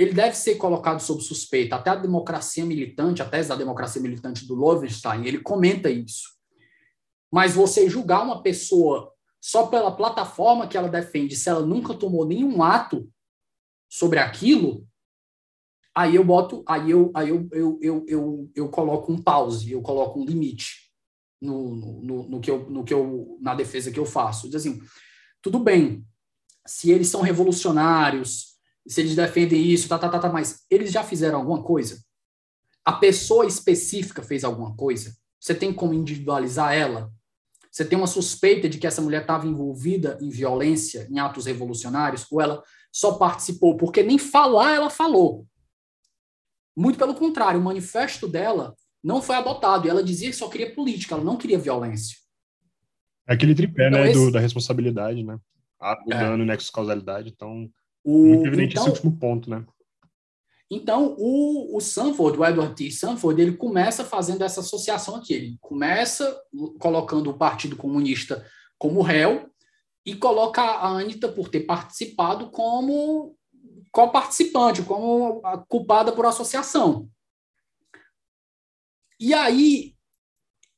ele 0.00 0.14
deve 0.14 0.34
ser 0.34 0.54
colocado 0.54 0.98
sob 0.98 1.22
suspeita. 1.22 1.76
Até 1.76 1.90
a 1.90 1.94
democracia 1.94 2.64
militante, 2.64 3.20
a 3.20 3.28
tese 3.28 3.50
da 3.50 3.54
democracia 3.54 4.00
militante 4.00 4.46
do 4.46 4.54
Lovenstein, 4.54 5.26
ele 5.26 5.40
comenta 5.40 5.90
isso. 5.90 6.30
Mas 7.30 7.54
você 7.54 7.86
julgar 7.86 8.22
uma 8.22 8.42
pessoa 8.42 9.12
só 9.38 9.66
pela 9.66 9.94
plataforma 9.94 10.66
que 10.66 10.78
ela 10.78 10.88
defende, 10.88 11.36
se 11.36 11.50
ela 11.50 11.66
nunca 11.66 11.92
tomou 11.92 12.26
nenhum 12.26 12.62
ato 12.62 13.12
sobre 13.90 14.18
aquilo, 14.18 14.88
aí 15.94 16.16
eu 16.16 16.24
boto, 16.24 16.64
aí 16.66 16.90
eu, 16.90 17.10
aí 17.14 17.28
eu, 17.28 17.46
eu, 17.52 17.78
eu, 17.82 18.04
eu, 18.08 18.50
eu 18.54 18.68
coloco 18.70 19.12
um 19.12 19.20
pause, 19.20 19.70
eu 19.70 19.82
coloco 19.82 20.18
um 20.18 20.24
limite 20.24 20.90
no, 21.38 21.76
no, 21.76 22.22
no, 22.26 22.40
que 22.40 22.50
eu, 22.50 22.70
no 22.70 22.84
que 22.84 22.94
eu, 22.94 23.36
na 23.38 23.54
defesa 23.54 23.92
que 23.92 24.00
eu 24.00 24.06
faço. 24.06 24.46
Diz 24.46 24.56
assim, 24.56 24.80
tudo 25.42 25.58
bem, 25.58 26.06
se 26.66 26.90
eles 26.90 27.08
são 27.08 27.20
revolucionários, 27.20 28.49
se 28.86 29.00
eles 29.00 29.14
defendem 29.14 29.62
isso, 29.62 29.88
tá, 29.88 29.98
tá, 29.98 30.08
tá, 30.08 30.18
tá, 30.18 30.28
mas 30.28 30.64
eles 30.70 30.90
já 30.90 31.02
fizeram 31.02 31.38
alguma 31.38 31.62
coisa? 31.62 32.02
A 32.84 32.92
pessoa 32.92 33.46
específica 33.46 34.22
fez 34.22 34.42
alguma 34.42 34.74
coisa? 34.74 35.14
Você 35.38 35.54
tem 35.54 35.72
como 35.72 35.94
individualizar 35.94 36.74
ela? 36.74 37.12
Você 37.70 37.84
tem 37.84 37.96
uma 37.96 38.06
suspeita 38.06 38.68
de 38.68 38.78
que 38.78 38.86
essa 38.86 39.00
mulher 39.00 39.22
estava 39.22 39.46
envolvida 39.46 40.18
em 40.20 40.28
violência, 40.28 41.06
em 41.10 41.18
atos 41.18 41.46
revolucionários, 41.46 42.26
ou 42.30 42.40
ela 42.40 42.62
só 42.92 43.12
participou? 43.12 43.76
Porque 43.76 44.02
nem 44.02 44.18
falar 44.18 44.74
ela 44.74 44.90
falou. 44.90 45.46
Muito 46.76 46.98
pelo 46.98 47.14
contrário, 47.14 47.60
o 47.60 47.62
manifesto 47.62 48.26
dela 48.26 48.74
não 49.02 49.22
foi 49.22 49.36
adotado. 49.36 49.86
E 49.86 49.90
ela 49.90 50.02
dizia 50.02 50.30
que 50.30 50.36
só 50.36 50.48
queria 50.48 50.74
política, 50.74 51.14
ela 51.14 51.24
não 51.24 51.36
queria 51.36 51.58
violência. 51.58 52.16
É 53.28 53.34
aquele 53.34 53.54
tripé, 53.54 53.88
então, 53.88 54.00
né, 54.00 54.10
esse... 54.10 54.18
do, 54.18 54.32
da 54.32 54.40
responsabilidade, 54.40 55.22
né? 55.22 55.38
o 55.80 56.12
é. 56.12 56.18
dano, 56.18 56.44
nexo 56.44 56.72
causalidade. 56.72 57.28
Então, 57.28 57.70
o... 58.04 58.26
muito 58.26 58.46
evidente 58.46 58.72
então, 58.72 58.84
esse 58.84 58.90
último 58.90 59.16
ponto, 59.18 59.50
né? 59.50 59.64
Então, 60.70 61.16
o, 61.18 61.76
o 61.76 61.80
Sanford, 61.80 62.38
o 62.38 62.44
Edward 62.44 62.76
T. 62.76 62.90
Sanford, 62.92 63.42
ele 63.42 63.56
começa 63.56 64.04
fazendo 64.04 64.44
essa 64.44 64.60
associação 64.60 65.16
aqui. 65.16 65.34
Ele 65.34 65.58
começa 65.60 66.40
colocando 66.78 67.28
o 67.28 67.36
Partido 67.36 67.76
Comunista 67.76 68.46
como 68.78 69.02
réu 69.02 69.50
e 70.06 70.14
coloca 70.14 70.62
a 70.62 70.86
Anitta, 70.86 71.28
por 71.28 71.48
ter 71.48 71.60
participado, 71.60 72.50
como 72.50 73.36
co-participante, 73.90 74.82
como 74.82 75.42
culpada 75.68 76.12
por 76.12 76.24
associação. 76.24 77.10
E 79.18 79.34
aí, 79.34 79.94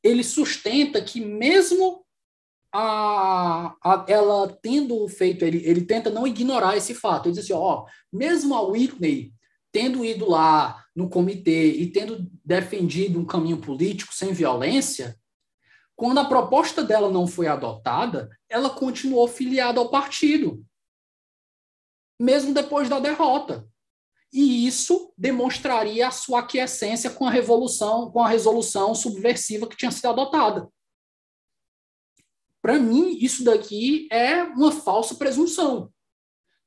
ele 0.03 0.25
sustenta 0.25 1.03
que 1.03 1.21
mesmo 1.21 2.02
a, 2.73 3.75
a, 3.83 4.05
ela 4.09 4.49
tendo 4.63 5.07
feito, 5.09 5.45
ele, 5.45 5.63
ele 5.65 5.85
tenta 5.85 6.09
não 6.09 6.27
ignorar 6.27 6.77
esse 6.77 6.95
fato. 6.95 7.27
Ele 7.27 7.35
diz 7.35 7.45
assim, 7.45 7.53
ó, 7.53 7.85
mesmo 8.13 8.55
a 8.55 8.63
Whitney 8.63 9.33
tendo 9.71 10.05
ido 10.05 10.29
lá 10.29 10.85
no 10.95 11.09
comitê 11.09 11.73
e 11.73 11.91
tendo 11.91 12.31
defendido 12.45 13.19
um 13.19 13.25
caminho 13.25 13.59
político 13.59 14.15
sem 14.15 14.33
violência, 14.33 15.19
quando 15.97 16.19
a 16.19 16.25
proposta 16.25 16.85
dela 16.85 17.11
não 17.11 17.27
foi 17.27 17.47
adotada, 17.47 18.29
ela 18.49 18.71
continuou 18.71 19.27
filiada 19.27 19.81
ao 19.81 19.89
partido, 19.89 20.65
mesmo 22.21 22.53
depois 22.53 22.89
da 22.89 23.01
derrota. 23.01 23.67
E 24.33 24.67
isso 24.67 25.13
demonstraria 25.17 26.09
a 26.09 26.11
sua 26.11 26.41
aquiescência 26.41 27.11
com 27.11 27.27
a 27.27 27.31
revolução, 27.31 28.11
com 28.11 28.21
a 28.21 28.29
resolução 28.29 28.95
subversiva 28.95 29.67
que 29.67 29.77
tinha 29.77 29.91
sido 29.91 30.09
adotada. 30.09 30.69
Para 32.63 32.79
mim, 32.79 33.19
isso 33.21 33.43
daqui 33.43 34.09
é 34.11 34.45
uma 34.45 34.71
falsa 34.71 35.17
presunção. 35.17 35.93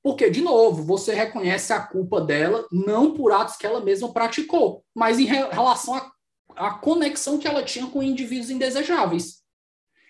Porque, 0.04 0.30
de 0.30 0.42
novo, 0.42 0.84
você 0.84 1.16
reconhece 1.16 1.74
a 1.74 1.82
culpa 1.82 2.22
dela 2.22 2.68
não 2.72 3.14
por 3.14 3.32
atos 3.32 3.56
que 3.56 3.66
ela 3.66 3.84
mesma 3.84 4.14
praticou, 4.14 4.86
mas 4.94 5.18
em 5.18 5.24
relação 5.24 5.96
à, 6.56 6.74
conexão 6.76 7.40
que 7.40 7.48
ela 7.48 7.64
tinha 7.64 7.88
com 7.88 8.04
indivíduos 8.04 8.52
indesejáveis. 8.52 9.42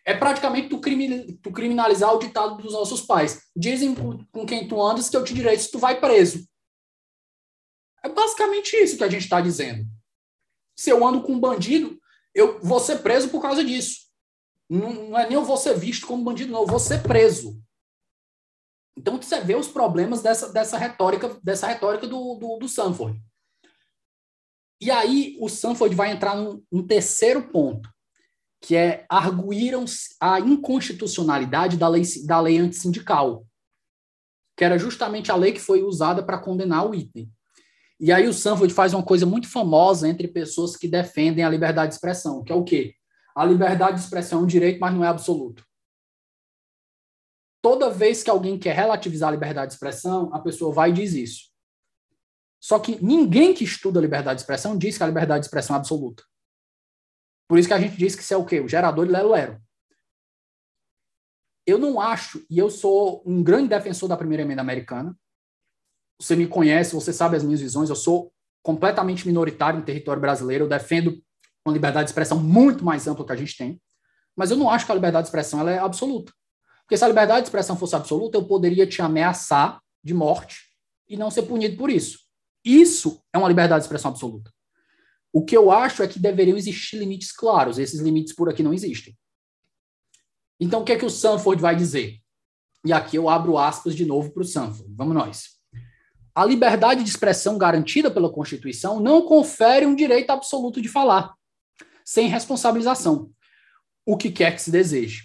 É 0.03 0.13
praticamente 0.13 0.69
tu, 0.69 0.81
crimi, 0.81 1.38
tu 1.38 1.51
criminalizar 1.51 2.13
o 2.13 2.19
ditado 2.19 2.61
dos 2.61 2.73
nossos 2.73 3.01
pais. 3.01 3.43
Dizem 3.55 3.95
com 3.95 4.45
quem 4.45 4.67
tu 4.67 4.81
andas 4.81 5.07
que 5.07 5.15
eu 5.15 5.23
te 5.23 5.33
direi 5.33 5.57
se 5.57 5.71
tu 5.71 5.79
vai 5.79 5.99
preso. 5.99 6.45
É 8.03 8.09
basicamente 8.09 8.75
isso 8.75 8.97
que 8.97 9.03
a 9.03 9.09
gente 9.09 9.23
está 9.23 9.39
dizendo. 9.39 9.86
Se 10.75 10.89
eu 10.89 11.07
ando 11.07 11.23
com 11.23 11.33
um 11.33 11.39
bandido, 11.39 11.97
eu 12.33 12.59
vou 12.59 12.79
ser 12.79 12.97
preso 12.99 13.29
por 13.29 13.41
causa 13.41 13.63
disso. 13.63 14.05
Não, 14.70 14.93
não 15.09 15.20
é 15.20 15.26
nem 15.28 15.36
eu 15.36 15.43
vou 15.43 15.57
ser 15.57 15.78
visto 15.78 16.07
como 16.07 16.24
bandido, 16.24 16.51
não, 16.51 16.61
eu 16.61 16.68
vou 16.68 16.80
ser 16.80 17.03
preso. 17.03 17.61
Então 18.97 19.22
você 19.22 19.41
vê 19.41 19.55
os 19.55 19.68
problemas 19.68 20.22
dessa, 20.22 20.51
dessa 20.51 20.78
retórica, 20.78 21.38
dessa 21.43 21.68
retórica 21.68 22.07
do, 22.07 22.36
do, 22.36 22.57
do 22.57 22.68
Sanford. 22.68 23.22
E 24.82 24.89
aí 24.89 25.38
o 25.39 25.49
Sanford 25.49 25.95
vai 25.95 26.11
entrar 26.11 26.36
num, 26.36 26.63
num 26.72 26.86
terceiro 26.86 27.49
ponto, 27.49 27.89
que 28.61 28.76
é 28.76 29.05
arguíram 29.09 29.86
a 30.20 30.39
inconstitucionalidade 30.39 31.78
da 31.78 31.88
lei, 31.88 32.03
da 32.26 32.39
lei 32.39 32.57
antissindical, 32.57 33.45
que 34.57 34.63
era 34.63 34.78
justamente 34.78 35.32
a 35.32 35.36
lei 35.36 35.51
que 35.51 35.59
foi 35.59 35.84
usada 35.84 36.24
para 36.24 36.39
condenar 36.39 36.86
o 36.86 36.89
Whitney. 36.89 37.30
E 37.99 38.11
aí 38.11 38.28
o 38.28 38.34
Sanford 38.34 38.74
faz 38.74 38.93
uma 38.93 39.03
coisa 39.03 39.26
muito 39.26 39.49
famosa 39.49 40.07
entre 40.07 40.28
pessoas 40.28 40.76
que 40.76 40.88
defendem 40.88 41.43
a 41.43 41.49
liberdade 41.49 41.89
de 41.89 41.95
expressão, 41.95 42.43
que 42.43 42.51
é 42.51 42.55
o 42.55 42.63
quê? 42.63 42.95
A 43.36 43.43
liberdade 43.43 43.97
de 43.97 44.03
expressão 44.03 44.39
é 44.39 44.43
um 44.43 44.47
direito, 44.47 44.79
mas 44.79 44.93
não 44.93 45.03
é 45.03 45.07
absoluto. 45.07 45.65
Toda 47.61 47.89
vez 47.89 48.23
que 48.23 48.29
alguém 48.29 48.57
quer 48.57 48.75
relativizar 48.75 49.29
a 49.29 49.31
liberdade 49.31 49.69
de 49.69 49.73
expressão, 49.73 50.33
a 50.33 50.39
pessoa 50.39 50.73
vai 50.73 50.91
e 50.91 50.93
diz 50.93 51.13
isso. 51.13 51.51
Só 52.61 52.79
que 52.79 53.03
ninguém 53.03 53.53
que 53.53 53.63
estuda 53.63 53.99
a 53.99 54.01
liberdade 54.01 54.38
de 54.38 54.43
expressão 54.43 54.77
diz 54.77 54.97
que 54.97 55.03
a 55.03 55.07
liberdade 55.07 55.41
de 55.41 55.47
expressão 55.47 55.75
é 55.75 55.79
absoluta. 55.79 56.23
Por 57.47 57.59
isso 57.59 57.67
que 57.67 57.73
a 57.73 57.79
gente 57.79 57.97
diz 57.97 58.15
que 58.15 58.21
isso 58.21 58.33
é 58.33 58.38
o 58.38 58.45
quê? 58.45 58.59
O 58.59 58.67
gerador 58.67 59.05
de 59.05 59.11
lero-lero. 59.11 59.61
Eu 61.65 61.77
não 61.77 61.99
acho, 61.99 62.45
e 62.49 62.57
eu 62.57 62.69
sou 62.69 63.23
um 63.25 63.43
grande 63.43 63.69
defensor 63.69 64.07
da 64.07 64.17
primeira 64.17 64.43
emenda 64.43 64.61
americana. 64.61 65.17
Você 66.21 66.36
me 66.36 66.47
conhece, 66.47 66.93
você 66.93 67.11
sabe 67.11 67.36
as 67.36 67.43
minhas 67.43 67.61
visões, 67.61 67.89
eu 67.89 67.95
sou 67.95 68.31
completamente 68.63 69.27
minoritário 69.27 69.79
no 69.79 69.86
território 69.86 70.21
brasileiro, 70.21 70.65
eu 70.65 70.69
defendo 70.69 71.21
uma 71.66 71.74
liberdade 71.74 72.05
de 72.05 72.11
expressão 72.11 72.39
muito 72.39 72.86
mais 72.86 73.07
ampla 73.07 73.26
que 73.26 73.32
a 73.32 73.36
gente 73.36 73.57
tem, 73.57 73.82
mas 74.36 74.51
eu 74.51 74.57
não 74.57 74.70
acho 74.70 74.86
que 74.86 74.91
a 74.91 74.95
liberdade 74.95 75.24
de 75.24 75.30
expressão 75.30 75.59
ela 75.59 75.72
é 75.72 75.80
absoluta. 75.80 76.32
Porque 76.82 76.97
se 76.97 77.03
a 77.03 77.07
liberdade 77.07 77.41
de 77.41 77.47
expressão 77.47 77.76
fosse 77.76 77.95
absoluta, 77.95 78.38
eu 78.38 78.45
poderia 78.45 78.86
te 78.86 79.01
ameaçar 79.01 79.82
de 80.03 80.13
morte 80.13 80.59
e 81.09 81.18
não 81.18 81.32
ser 81.32 81.43
punido 81.43 81.76
por 81.78 81.89
isso. 81.89 82.20
Isso 82.63 83.24
é 83.34 83.38
uma 83.38 83.47
liberdade 83.47 83.82
de 83.82 83.86
expressão 83.86 84.11
absoluta. 84.11 84.51
O 85.34 85.43
que 85.43 85.57
eu 85.57 85.72
acho 85.72 86.03
é 86.03 86.07
que 86.07 86.20
deveriam 86.20 86.57
existir 86.57 86.97
limites 86.97 87.32
claros. 87.32 87.80
Esses 87.80 87.99
limites 87.99 88.34
por 88.34 88.49
aqui 88.49 88.61
não 88.61 88.74
existem. 88.74 89.18
Então, 90.59 90.82
o 90.82 90.86
que 90.86 90.93
é 90.93 90.97
que 90.97 91.05
o 91.05 91.09
Sanford 91.09 91.61
vai 91.61 91.76
dizer? 91.76 92.20
E 92.86 92.93
aqui 92.93 93.18
eu 93.18 93.28
abro 93.28 93.57
aspas 93.57 93.95
de 93.95 94.05
novo 94.05 94.32
para 94.32 94.43
o 94.43 94.45
Sanford. 94.45 94.93
Vamos 94.95 95.16
nós. 95.16 95.55
A 96.34 96.45
liberdade 96.45 97.03
de 97.03 97.09
expressão 97.09 97.57
garantida 97.57 98.11
pela 98.11 98.32
Constituição 98.32 98.99
não 98.99 99.24
confere 99.24 99.86
um 99.86 99.95
direito 99.95 100.30
absoluto 100.30 100.82
de 100.82 100.88
falar 100.88 101.34
sem 102.06 102.28
responsabilização, 102.28 103.32
o 104.06 104.16
que 104.16 104.30
quer 104.30 104.56
que 104.56 104.62
se 104.62 104.70
deseje. 104.70 105.24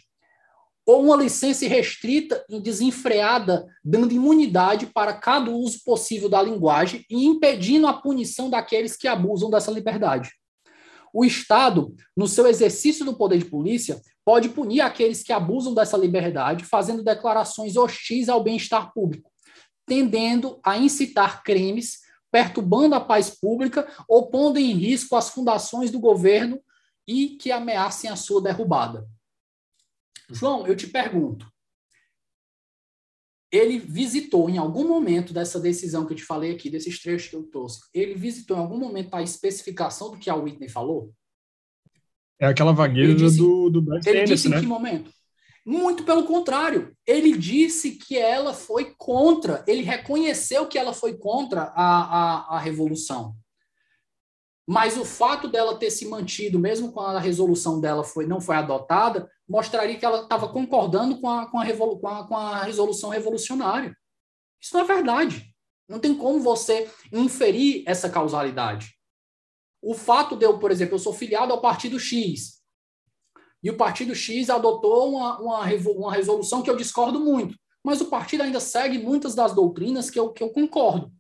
Ou 0.87 1.05
uma 1.05 1.17
licença 1.17 1.69
restrita 1.69 2.43
e 2.49 2.59
desenfreada, 2.59 3.67
dando 3.85 4.15
imunidade 4.15 4.87
para 4.87 5.13
cada 5.13 5.51
uso 5.51 5.85
possível 5.85 6.29
da 6.29 6.43
linguagem 6.43 7.05
e 7.11 7.27
impedindo 7.27 7.87
a 7.87 7.93
punição 7.93 8.49
daqueles 8.49 8.97
que 8.97 9.07
abusam 9.07 9.51
dessa 9.51 9.71
liberdade. 9.71 10.33
O 11.13 11.25
Estado, 11.25 11.95
no 12.17 12.27
seu 12.27 12.47
exercício 12.47 13.05
do 13.05 13.15
poder 13.15 13.39
de 13.39 13.45
polícia, 13.45 14.01
pode 14.25 14.49
punir 14.49 14.81
aqueles 14.81 15.23
que 15.23 15.33
abusam 15.33 15.75
dessa 15.75 15.97
liberdade, 15.97 16.65
fazendo 16.65 17.05
declarações 17.05 17.77
hostis 17.77 18.29
ao 18.29 18.43
bem-estar 18.43 18.93
público, 18.95 19.31
tendendo 19.87 20.59
a 20.65 20.79
incitar 20.79 21.43
crimes, 21.43 21.99
perturbando 22.31 22.95
a 22.95 23.01
paz 23.01 23.29
pública 23.31 23.87
ou 24.09 24.29
pondo 24.29 24.59
em 24.59 24.73
risco 24.73 25.17
as 25.17 25.31
fundações 25.31 25.91
do 25.91 25.99
governo 25.99 26.61
e 27.11 27.31
que 27.31 27.51
ameacem 27.51 28.09
a 28.09 28.15
sua 28.15 28.41
derrubada. 28.41 29.05
João, 30.31 30.65
eu 30.65 30.77
te 30.77 30.87
pergunto, 30.87 31.45
ele 33.51 33.81
visitou 33.81 34.49
em 34.49 34.59
algum 34.59 34.87
momento 34.87 35.35
dessa 35.35 35.59
decisão 35.59 36.07
que 36.07 36.13
eu 36.13 36.17
te 36.17 36.25
falei 36.25 36.53
aqui, 36.53 36.71
desses 36.71 37.03
trechos 37.03 37.29
que 37.29 37.35
eu 37.35 37.43
trouxe, 37.43 37.81
ele 37.93 38.15
visitou 38.15 38.57
em 38.57 38.61
algum 38.61 38.79
momento 38.79 39.13
a 39.13 39.23
especificação 39.23 40.13
do 40.13 40.19
que 40.19 40.31
a 40.31 40.37
Whitney 40.37 40.69
falou? 40.69 41.13
É 42.39 42.47
aquela 42.47 42.73
vagueira 42.73 43.13
disse, 43.13 43.39
do, 43.39 43.69
do 43.69 43.83
Brad 43.83 44.07
Ele 44.07 44.23
disse 44.23 44.49
né? 44.49 44.59
em 44.59 44.61
que 44.61 44.67
momento? 44.67 45.11
Muito 45.67 46.05
pelo 46.05 46.25
contrário. 46.25 46.97
Ele 47.05 47.37
disse 47.37 47.97
que 47.97 48.17
ela 48.17 48.55
foi 48.55 48.95
contra, 48.97 49.65
ele 49.67 49.83
reconheceu 49.83 50.69
que 50.69 50.79
ela 50.79 50.95
foi 50.95 51.19
contra 51.19 51.63
a, 51.75 52.55
a, 52.55 52.57
a 52.57 52.59
revolução. 52.61 53.35
Mas 54.71 54.97
o 54.97 55.05
fato 55.05 55.49
dela 55.49 55.77
ter 55.77 55.91
se 55.91 56.07
mantido, 56.07 56.57
mesmo 56.57 56.93
quando 56.93 57.17
a 57.17 57.21
resolução 57.21 57.81
dela 57.81 58.05
foi, 58.05 58.25
não 58.25 58.41
foi 58.41 58.55
adotada, 58.55 59.29
mostraria 59.49 59.99
que 59.99 60.05
ela 60.05 60.23
estava 60.23 60.47
concordando 60.47 61.21
com 61.21 61.29
a, 61.29 61.51
com, 61.51 61.59
a 61.59 61.65
revolu 61.65 61.99
com, 61.99 62.07
a, 62.07 62.25
com 62.25 62.37
a 62.37 62.63
resolução 62.63 63.11
revolucionária. 63.11 63.93
Isso 64.63 64.73
não 64.73 64.85
é 64.85 64.87
verdade. 64.87 65.53
Não 65.89 65.99
tem 65.99 66.15
como 66.15 66.39
você 66.39 66.89
inferir 67.13 67.83
essa 67.85 68.09
causalidade. 68.09 68.95
O 69.83 69.93
fato 69.93 70.37
de 70.37 70.47
eu, 70.47 70.57
por 70.61 70.71
exemplo, 70.71 70.95
eu 70.95 71.01
sou 71.01 71.13
filiado 71.13 71.53
ao 71.53 71.61
Partido 71.61 71.99
X, 71.99 72.63
e 73.65 73.71
o 73.71 73.77
Partido 73.77 74.15
X 74.15 74.51
adotou 74.51 75.17
uma, 75.17 75.41
uma, 75.41 75.65
uma 75.97 76.13
resolução 76.15 76.63
que 76.63 76.71
eu 76.71 76.77
discordo 76.77 77.19
muito, 77.19 77.57
mas 77.83 78.01
o 78.01 78.07
partido 78.07 78.45
ainda 78.45 78.61
segue 78.61 78.99
muitas 78.99 79.35
das 79.35 79.53
doutrinas 79.53 80.09
que 80.11 80.21
eu, 80.21 80.33
que 80.33 80.45
eu 80.45 80.51
concordo 80.51 81.13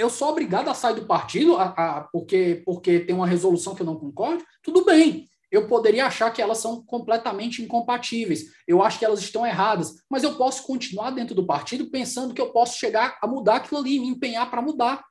eu 0.00 0.08
sou 0.08 0.28
obrigado 0.28 0.68
a 0.68 0.74
sair 0.74 0.94
do 0.94 1.04
partido 1.04 1.56
a, 1.56 1.64
a, 1.64 2.00
porque, 2.04 2.62
porque 2.64 3.00
tem 3.00 3.14
uma 3.14 3.26
resolução 3.26 3.74
que 3.74 3.82
eu 3.82 3.86
não 3.86 3.96
concordo, 3.96 4.42
tudo 4.62 4.82
bem. 4.82 5.28
Eu 5.50 5.68
poderia 5.68 6.06
achar 6.06 6.30
que 6.30 6.40
elas 6.40 6.58
são 6.58 6.82
completamente 6.84 7.60
incompatíveis. 7.60 8.46
Eu 8.66 8.82
acho 8.82 8.98
que 8.98 9.04
elas 9.04 9.20
estão 9.20 9.44
erradas, 9.44 9.96
mas 10.08 10.22
eu 10.22 10.36
posso 10.36 10.62
continuar 10.62 11.10
dentro 11.10 11.34
do 11.34 11.44
partido 11.44 11.90
pensando 11.90 12.32
que 12.32 12.40
eu 12.40 12.50
posso 12.50 12.78
chegar 12.78 13.18
a 13.20 13.26
mudar 13.26 13.56
aquilo 13.56 13.80
ali, 13.80 13.98
me 13.98 14.08
empenhar 14.08 14.48
para 14.50 14.62
mudar 14.62 15.04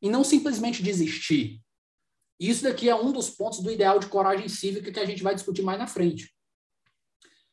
e 0.00 0.08
não 0.08 0.22
simplesmente 0.22 0.82
desistir. 0.82 1.60
Isso 2.38 2.62
daqui 2.62 2.88
é 2.88 2.94
um 2.94 3.10
dos 3.10 3.30
pontos 3.30 3.60
do 3.60 3.70
ideal 3.70 3.98
de 3.98 4.06
coragem 4.06 4.48
cívica 4.48 4.92
que 4.92 5.00
a 5.00 5.06
gente 5.06 5.22
vai 5.22 5.34
discutir 5.34 5.62
mais 5.62 5.78
na 5.78 5.86
frente. 5.86 6.32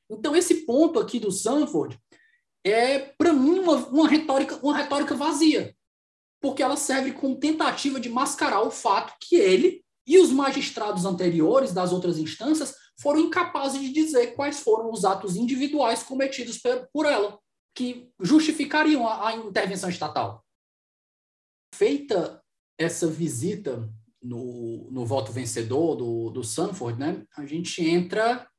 Então 0.09 0.36
esse 0.36 0.65
ponto 0.65 0.99
aqui 0.99 1.19
do 1.19 1.32
Sanford 1.32 1.97
é 2.63 2.99
para 2.99 3.34
mim 3.34 3.59
uma, 3.59 3.78
uma 3.88 4.07
retórica 4.07 4.57
uma 4.57 4.78
retórica 4.78 5.15
vazia 5.15 5.76
porque 6.48 6.64
ela 6.64 6.78
serve 6.78 7.12
como 7.12 7.38
tentativa 7.38 8.00
de 8.00 8.08
mascarar 8.08 8.62
o 8.62 8.72
fato 8.72 9.14
que 9.20 9.36
ele 9.36 9.84
e 10.08 10.18
os 10.18 10.32
magistrados 10.32 11.04
anteriores 11.04 11.74
das 11.74 11.91
outras 11.91 12.18
instâncias 12.18 12.74
foram 13.02 13.20
incapazes 13.20 13.82
de 13.82 13.91
dizer 13.91 14.28
quais 14.28 14.62
foram 14.62 14.89
os 14.89 15.04
atos 15.04 15.36
individuais 15.36 16.04
cometidos 16.04 16.58
por 16.93 17.06
ela, 17.06 17.38
que 17.76 18.10
justificariam 18.22 19.06
a, 19.06 19.36
intervenção 19.36 19.89
estatal. 19.89 20.41
Feita 21.76 22.41
essa 22.78 23.08
visita 23.08 23.86
no, 24.24 24.89
no 24.89 25.06
voto 25.06 25.34
vencedor 25.34 25.98
do, 25.98 26.30
do 26.30 26.45
Sanford, 26.45 26.98
né, 26.98 27.26
a 27.36 27.45
gente 27.45 27.86
entra 27.86 28.50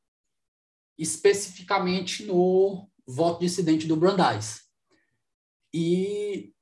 especificamente 0.99 2.27
no 2.27 2.87
voto 3.07 3.41
dissidente 3.41 3.87
do 3.87 3.97
Brandeis. 3.97 4.61
E 5.73 6.53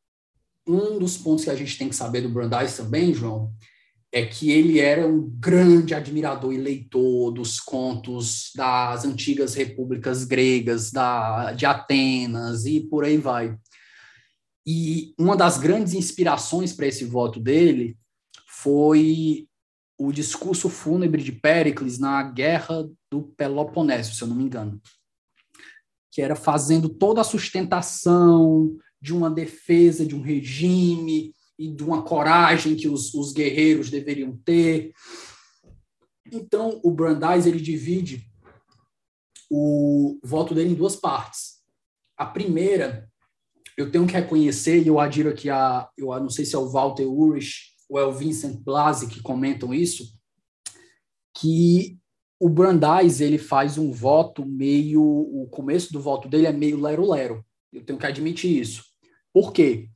um 0.67 0.99
dos 0.99 1.17
pontos 1.17 1.45
que 1.45 1.51
a 1.51 1.55
gente 1.55 1.79
tem 1.79 1.89
que 1.89 1.97
saber 1.97 2.23
do 2.23 2.29
Brandeis 2.29 2.77
também, 2.77 3.15
João, 3.15 3.53
é 4.13 4.25
que 4.25 4.51
ele 4.51 4.81
era 4.81 5.07
um 5.07 5.29
grande 5.39 5.95
admirador 5.95 6.53
e 6.53 6.57
leitor 6.57 7.33
dos 7.33 7.61
contos 7.61 8.51
das 8.55 9.05
antigas 9.05 9.55
repúblicas 9.55 10.25
gregas, 10.25 10.91
da, 10.91 11.53
de 11.53 11.67
Atenas 11.67 12.65
e 12.65 12.81
por 12.81 13.05
aí 13.05 13.19
vai. 13.19 13.57
E 14.67 15.15
uma 15.19 15.37
das 15.37 15.59
grandes 15.59 15.95
inspirações 15.95 16.73
para 16.73 16.87
esse 16.87 17.05
voto 17.05 17.39
dele 17.39 17.97
foi 18.49 19.47
o 19.99 20.13
discurso 20.13 20.69
fúnebre 20.69 21.23
de 21.23 21.33
Péricles 21.33 21.99
na 21.99 22.23
Guerra 22.23 22.89
do 23.11 23.23
Peloponeso, 23.37 24.15
se 24.15 24.23
eu 24.23 24.29
não 24.29 24.37
me 24.37 24.45
engano, 24.45 24.81
que 26.11 26.21
era 26.21 26.35
fazendo 26.35 26.89
toda 26.89 27.21
a 27.21 27.25
sustentação 27.25 28.77
de 29.01 29.15
uma 29.15 29.31
defesa 29.31 30.05
de 30.05 30.15
um 30.15 30.23
regime 30.23 31.35
e 31.59 31.71
de 31.71 31.83
uma 31.83 32.03
coragem 32.03 32.77
que 32.77 32.89
os, 32.89 33.15
os 33.15 33.33
guerreiros 33.33 33.91
deveriam 33.91 34.37
ter. 34.45 34.93
Então, 36.33 36.81
o 36.83 36.91
Brandeis 36.91 37.47
ele 37.47 37.61
divide 37.61 38.29
o 39.51 40.19
voto 40.23 40.55
dele 40.55 40.71
em 40.71 40.75
duas 40.75 40.97
partes. 40.97 41.57
A 42.17 42.27
primeira, 42.27 43.09
eu 43.77 43.91
tenho 43.91 44.07
que 44.07 44.15
reconhecer, 44.15 44.83
e 44.83 44.89
eu 44.89 44.99
adiro 44.99 45.31
aqui 45.31 45.49
a, 45.51 45.89
eu 45.97 46.09
não 46.19 46.31
sei 46.31 46.45
se 46.45 46.55
é 46.55 46.59
o 46.59 46.69
Walter 46.69 47.07
Ulrich 47.07 47.75
ou 47.89 47.99
é 47.99 48.05
o 48.05 48.13
Vincent 48.13 48.61
Blasi 48.63 49.07
que 49.07 49.23
comentam 49.23 49.73
isso, 49.73 50.17
que 51.37 51.99
o 52.41 52.49
Brandeis 52.49 53.21
ele 53.21 53.39
faz 53.39 53.79
um 53.79 53.93
voto 53.93 54.45
meio, 54.45 55.03
o 55.03 55.47
começo 55.51 55.93
do 55.93 56.01
voto 56.01 56.29
dele 56.29 56.47
é 56.47 56.53
meio 56.53 56.81
lero-lero. 56.81 57.45
Eu 57.73 57.85
tenho 57.85 57.99
que 57.99 58.07
admitir 58.07 58.61
isso. 58.61 58.85
Por 59.33 59.53
quê? 59.53 59.89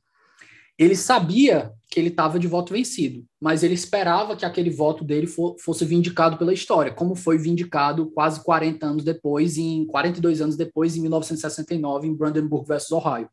Ele 0.77 0.95
sabia 0.95 1.71
que 1.89 1.99
ele 1.99 2.09
estava 2.09 2.39
de 2.39 2.47
voto 2.47 2.73
vencido, 2.73 3.25
mas 3.39 3.63
ele 3.63 3.73
esperava 3.73 4.35
que 4.35 4.45
aquele 4.45 4.69
voto 4.69 5.03
dele 5.03 5.27
for, 5.27 5.55
fosse 5.59 5.83
vindicado 5.83 6.37
pela 6.37 6.53
história, 6.53 6.93
como 6.93 7.15
foi 7.15 7.37
vindicado 7.37 8.09
quase 8.11 8.43
40 8.43 8.85
anos 8.85 9.03
depois, 9.03 9.57
em 9.57 9.85
42 9.85 10.41
anos 10.41 10.55
depois, 10.55 10.95
em 10.95 11.01
1969, 11.01 12.07
em 12.07 12.15
Brandenburg 12.15 12.67
versus 12.67 12.91
Ohio. 12.91 13.29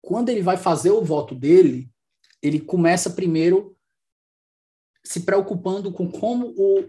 Quando 0.00 0.28
ele 0.28 0.42
vai 0.42 0.56
fazer 0.56 0.90
o 0.90 1.04
voto 1.04 1.34
dele, 1.34 1.90
ele 2.40 2.60
começa 2.60 3.10
primeiro 3.10 3.76
se 5.04 5.20
preocupando 5.20 5.92
com 5.92 6.10
como 6.10 6.54
o, 6.56 6.88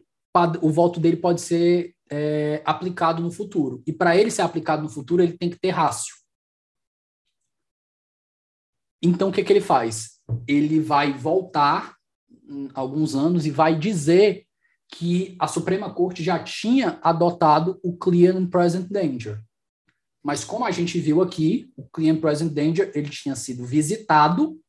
o 0.62 0.70
voto 0.72 1.00
dele 1.00 1.18
pode 1.18 1.42
ser 1.42 1.96
é, 2.14 2.62
aplicado 2.64 3.24
no 3.24 3.32
futuro. 3.32 3.82
E 3.88 3.92
para 3.92 4.16
ele 4.16 4.30
ser 4.30 4.44
aplicado 4.44 4.84
no 4.84 4.90
futuro, 4.90 5.24
ele 5.24 5.36
tem 5.36 5.50
que 5.50 5.60
ter 5.60 5.72
rácio. 5.72 6.14
Então, 9.02 9.30
o 9.30 9.32
que, 9.32 9.44
que 9.44 9.52
ele 9.52 9.62
faz? 9.62 10.22
Ele 10.48 10.80
vai 10.80 11.12
voltar 11.12 11.96
alguns 12.76 13.16
anos 13.16 13.48
e 13.48 13.52
vai 13.52 13.78
dizer 13.78 14.46
que 14.90 15.36
a 15.40 15.48
Suprema 15.48 15.92
Corte 15.92 16.24
já 16.24 16.42
tinha 16.42 17.00
adotado 17.02 17.80
o 17.84 17.98
Clear 17.98 18.38
and 18.38 18.48
Present 18.48 18.88
Danger. 18.90 19.42
Mas 20.24 20.46
como 20.46 20.66
a 20.66 20.72
gente 20.72 21.00
viu 21.00 21.22
aqui, 21.22 21.74
o 21.76 21.84
Clear 21.90 22.16
and 22.16 22.22
Present 22.22 22.54
Danger 22.54 22.92
ele 22.94 23.10
tinha 23.10 23.36
sido 23.36 23.66
visitado 23.66 24.62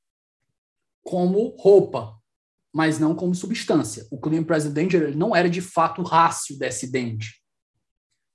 como 1.05 1.55
roupa, 1.59 2.19
mas 2.75 2.99
não 2.99 3.15
como 3.15 3.35
substância. 3.35 4.07
O 4.11 4.19
Clear 4.19 4.43
and 4.43 4.47
Present 4.47 4.73
Danger 4.73 5.17
não 5.17 5.35
era 5.35 5.49
de 5.49 5.61
fato 5.61 6.03
rácio 6.03 6.59
desse 6.59 6.91
dente. 6.91 7.41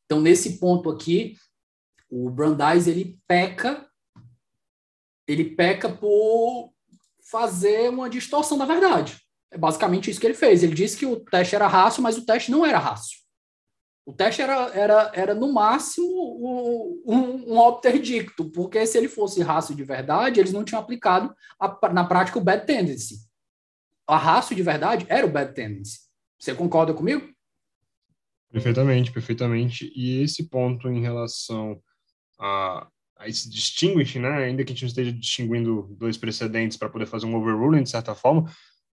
Então, 0.05 0.21
nesse 0.21 0.57
ponto 0.57 0.89
aqui, 0.89 1.35
o 2.09 2.29
Brandeis 2.29 2.87
ele 2.87 3.19
peca 3.27 3.85
ele 5.27 5.51
peca 5.55 5.87
por 5.87 6.73
fazer 7.29 7.89
uma 7.89 8.09
distorção 8.09 8.57
da 8.57 8.65
verdade. 8.65 9.21
É 9.51 9.57
basicamente 9.59 10.09
isso 10.09 10.19
que 10.19 10.25
ele 10.25 10.33
fez. 10.33 10.63
Ele 10.63 10.73
disse 10.73 10.97
que 10.97 11.05
o 11.05 11.19
teste 11.19 11.53
era 11.53 11.67
rácio, 11.67 12.01
mas 12.01 12.17
o 12.17 12.25
teste 12.25 12.49
não 12.49 12.65
era 12.65 12.79
rácio. 12.79 13.19
O 14.03 14.11
teste 14.11 14.41
era, 14.41 14.69
era, 14.73 15.11
era 15.13 15.35
no 15.35 15.53
máximo, 15.53 16.07
um, 17.05 17.53
um 17.53 17.57
obterdicto, 17.59 18.49
porque 18.49 18.83
se 18.87 18.97
ele 18.97 19.07
fosse 19.07 19.43
rácio 19.43 19.75
de 19.75 19.83
verdade, 19.83 20.39
eles 20.39 20.51
não 20.51 20.63
tinham 20.63 20.81
aplicado 20.81 21.31
a, 21.59 21.93
na 21.93 22.03
prática 22.03 22.39
o 22.39 22.43
bad 22.43 22.65
tendency. 22.65 23.28
A 24.09 24.17
rácio 24.17 24.55
de 24.55 24.63
verdade 24.63 25.05
era 25.07 25.25
o 25.25 25.29
bad 25.29 25.53
tendency. 25.53 25.99
Você 26.39 26.55
concorda 26.55 26.93
comigo? 26.93 27.29
Perfeitamente, 28.51 29.11
perfeitamente. 29.11 29.91
E 29.95 30.21
esse 30.23 30.49
ponto 30.49 30.89
em 30.89 30.99
relação 30.99 31.79
a, 32.39 32.87
aí 33.17 33.31
se 33.31 33.47
distinguish, 33.49 34.15
né, 34.15 34.29
ainda 34.29 34.63
que 34.63 34.71
a 34.71 34.73
gente 34.73 34.81
não 34.81 34.87
esteja 34.87 35.11
distinguindo 35.11 35.95
dois 35.99 36.17
precedentes 36.17 36.75
para 36.75 36.89
poder 36.89 37.05
fazer 37.05 37.27
um 37.27 37.35
overruling, 37.35 37.83
de 37.83 37.89
certa 37.91 38.15
forma, 38.15 38.51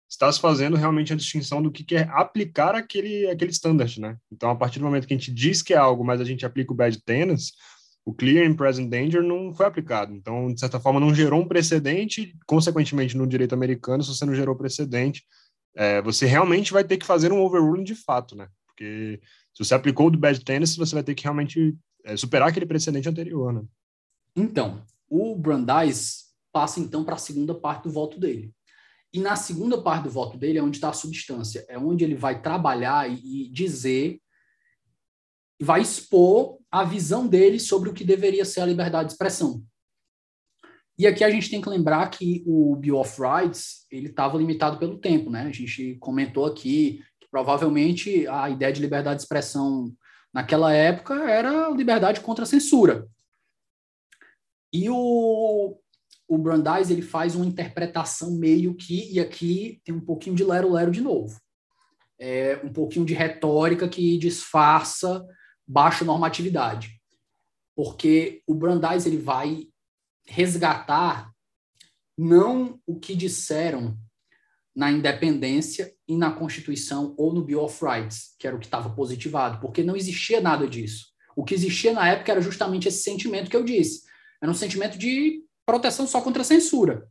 está 0.08 0.32
se 0.32 0.40
fazendo 0.40 0.76
realmente 0.76 1.12
a 1.12 1.16
distinção 1.16 1.62
do 1.62 1.70
que 1.70 1.94
é 1.94 2.08
aplicar 2.10 2.74
aquele, 2.74 3.28
aquele 3.28 3.52
standard, 3.52 4.00
né? 4.00 4.16
Então, 4.32 4.50
a 4.50 4.56
partir 4.56 4.80
do 4.80 4.84
momento 4.84 5.06
que 5.06 5.14
a 5.14 5.16
gente 5.16 5.32
diz 5.32 5.62
que 5.62 5.74
é 5.74 5.76
algo, 5.76 6.04
mas 6.04 6.20
a 6.20 6.24
gente 6.24 6.44
aplica 6.44 6.72
o 6.72 6.76
bad 6.76 7.00
tenants, 7.04 7.52
o 8.04 8.12
clear 8.12 8.46
and 8.46 8.54
present 8.54 8.90
danger 8.90 9.22
não 9.22 9.52
foi 9.52 9.66
aplicado. 9.66 10.12
Então, 10.12 10.52
de 10.52 10.60
certa 10.60 10.78
forma, 10.78 11.00
não 11.00 11.14
gerou 11.14 11.40
um 11.40 11.48
precedente, 11.48 12.36
consequentemente, 12.46 13.16
no 13.16 13.26
direito 13.26 13.54
americano, 13.54 14.02
se 14.02 14.14
você 14.14 14.24
não 14.26 14.34
gerou 14.34 14.54
precedente, 14.54 15.24
é, 15.74 16.02
você 16.02 16.26
realmente 16.26 16.72
vai 16.72 16.84
ter 16.84 16.98
que 16.98 17.06
fazer 17.06 17.32
um 17.32 17.40
overruling 17.40 17.82
de 17.82 17.94
fato, 17.94 18.36
né? 18.36 18.48
Porque 18.66 19.20
se 19.54 19.64
você 19.64 19.74
aplicou 19.74 20.08
o 20.08 20.10
do 20.10 20.18
bad 20.18 20.44
tenants, 20.44 20.76
você 20.76 20.94
vai 20.94 21.02
ter 21.02 21.14
que 21.14 21.22
realmente 21.22 21.76
é, 22.04 22.16
superar 22.16 22.48
aquele 22.48 22.66
precedente 22.66 23.08
anterior, 23.08 23.52
né? 23.52 23.62
Então, 24.36 24.82
o 25.08 25.34
Brandeis 25.34 26.24
passa 26.52 26.80
então 26.80 27.04
para 27.04 27.14
a 27.14 27.18
segunda 27.18 27.54
parte 27.54 27.84
do 27.84 27.90
voto 27.90 28.18
dele. 28.18 28.52
E 29.12 29.20
na 29.20 29.36
segunda 29.36 29.80
parte 29.80 30.04
do 30.04 30.10
voto 30.10 30.36
dele 30.36 30.58
é 30.58 30.62
onde 30.62 30.76
está 30.76 30.90
a 30.90 30.92
substância, 30.92 31.64
é 31.68 31.78
onde 31.78 32.04
ele 32.04 32.16
vai 32.16 32.42
trabalhar 32.42 33.08
e, 33.08 33.46
e 33.46 33.48
dizer, 33.48 34.20
vai 35.60 35.80
expor 35.80 36.58
a 36.70 36.84
visão 36.84 37.26
dele 37.26 37.58
sobre 37.58 37.88
o 37.88 37.92
que 37.92 38.04
deveria 38.04 38.44
ser 38.44 38.60
a 38.60 38.66
liberdade 38.66 39.06
de 39.06 39.12
expressão. 39.12 39.62
E 40.96 41.06
aqui 41.06 41.24
a 41.24 41.30
gente 41.30 41.50
tem 41.50 41.60
que 41.60 41.68
lembrar 41.68 42.08
que 42.08 42.44
o 42.46 42.76
Bill 42.76 42.98
of 42.98 43.20
Rights 43.20 43.84
ele 43.90 44.08
estava 44.08 44.38
limitado 44.38 44.78
pelo 44.78 44.98
tempo, 44.98 45.28
né? 45.28 45.42
A 45.42 45.52
gente 45.52 45.96
comentou 45.96 46.46
aqui 46.46 47.02
que 47.20 47.28
provavelmente 47.28 48.26
a 48.28 48.48
ideia 48.48 48.72
de 48.72 48.80
liberdade 48.80 49.16
de 49.16 49.22
expressão 49.22 49.92
naquela 50.32 50.72
época 50.72 51.14
era 51.28 51.68
liberdade 51.70 52.20
contra 52.20 52.44
a 52.44 52.46
censura. 52.46 53.08
E 54.72 54.88
o, 54.88 55.76
o 56.28 56.38
Brandeis 56.38 56.90
ele 56.90 57.02
faz 57.02 57.34
uma 57.34 57.46
interpretação 57.46 58.32
meio 58.32 58.74
que, 58.74 59.12
e 59.12 59.20
aqui 59.20 59.80
tem 59.84 59.94
um 59.94 60.00
pouquinho 60.00 60.36
de 60.36 60.44
lero-lero 60.44 60.90
de 60.90 61.00
novo. 61.00 61.40
É 62.18 62.60
um 62.64 62.72
pouquinho 62.72 63.04
de 63.04 63.14
retórica 63.14 63.88
que 63.88 64.16
disfarça 64.16 65.24
baixa 65.66 66.04
normatividade. 66.04 67.00
Porque 67.74 68.42
o 68.46 68.54
Brandeis 68.54 69.06
ele 69.06 69.18
vai 69.18 69.66
resgatar 70.26 71.32
não 72.16 72.80
o 72.86 72.98
que 72.98 73.14
disseram 73.14 73.98
na 74.74 74.90
independência 74.90 75.94
e 76.06 76.16
na 76.16 76.32
Constituição 76.32 77.14
ou 77.16 77.32
no 77.32 77.44
Bill 77.44 77.62
of 77.62 77.84
Rights, 77.84 78.34
que 78.38 78.46
era 78.46 78.56
o 78.56 78.58
que 78.58 78.66
estava 78.66 78.90
positivado, 78.90 79.60
porque 79.60 79.82
não 79.82 79.96
existia 79.96 80.40
nada 80.40 80.66
disso. 80.66 81.12
O 81.36 81.44
que 81.44 81.54
existia 81.54 81.92
na 81.92 82.08
época 82.08 82.32
era 82.32 82.40
justamente 82.40 82.88
esse 82.88 83.02
sentimento 83.02 83.50
que 83.50 83.56
eu 83.56 83.64
disse. 83.64 84.04
Era 84.40 84.50
um 84.50 84.54
sentimento 84.54 84.98
de 84.98 85.44
proteção 85.66 86.06
só 86.06 86.20
contra 86.20 86.42
a 86.42 86.44
censura. 86.44 87.08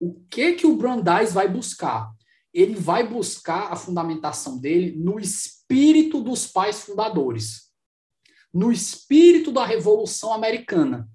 O 0.00 0.14
que 0.30 0.52
que 0.52 0.66
o 0.66 0.76
Brandeis 0.76 1.32
vai 1.32 1.48
buscar? 1.48 2.12
Ele 2.52 2.74
vai 2.74 3.06
buscar 3.06 3.72
a 3.72 3.76
fundamentação 3.76 4.58
dele 4.58 4.96
no 4.96 5.18
espírito 5.18 5.57
dos 6.22 6.46
pais 6.46 6.82
fundadores, 6.82 7.68
no 8.52 8.72
espírito 8.72 9.52
da 9.52 9.64
Revolução 9.64 10.32
Americana. 10.32 11.08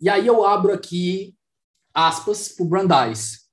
E 0.00 0.08
aí 0.08 0.26
eu 0.26 0.44
abro 0.44 0.72
aqui 0.72 1.36
aspas 1.94 2.48
para 2.48 2.64
o 2.64 2.68
Brandeis. 2.68 3.44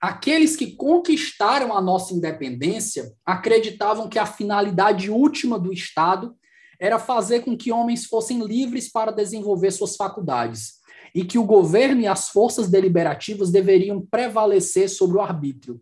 Aqueles 0.00 0.56
que 0.56 0.76
conquistaram 0.76 1.76
a 1.76 1.80
nossa 1.80 2.14
independência 2.14 3.12
acreditavam 3.24 4.08
que 4.08 4.18
a 4.18 4.26
finalidade 4.26 5.10
última 5.10 5.58
do 5.58 5.72
Estado 5.72 6.36
era 6.80 6.98
fazer 6.98 7.40
com 7.40 7.56
que 7.56 7.72
homens 7.72 8.04
fossem 8.04 8.44
livres 8.44 8.90
para 8.90 9.10
desenvolver 9.10 9.70
suas 9.72 9.96
faculdades 9.96 10.78
e 11.14 11.24
que 11.24 11.38
o 11.38 11.44
governo 11.44 12.00
e 12.00 12.06
as 12.06 12.28
forças 12.28 12.68
deliberativas 12.68 13.50
deveriam 13.50 14.04
prevalecer 14.06 14.88
sobre 14.88 15.16
o 15.16 15.20
arbítrio. 15.20 15.80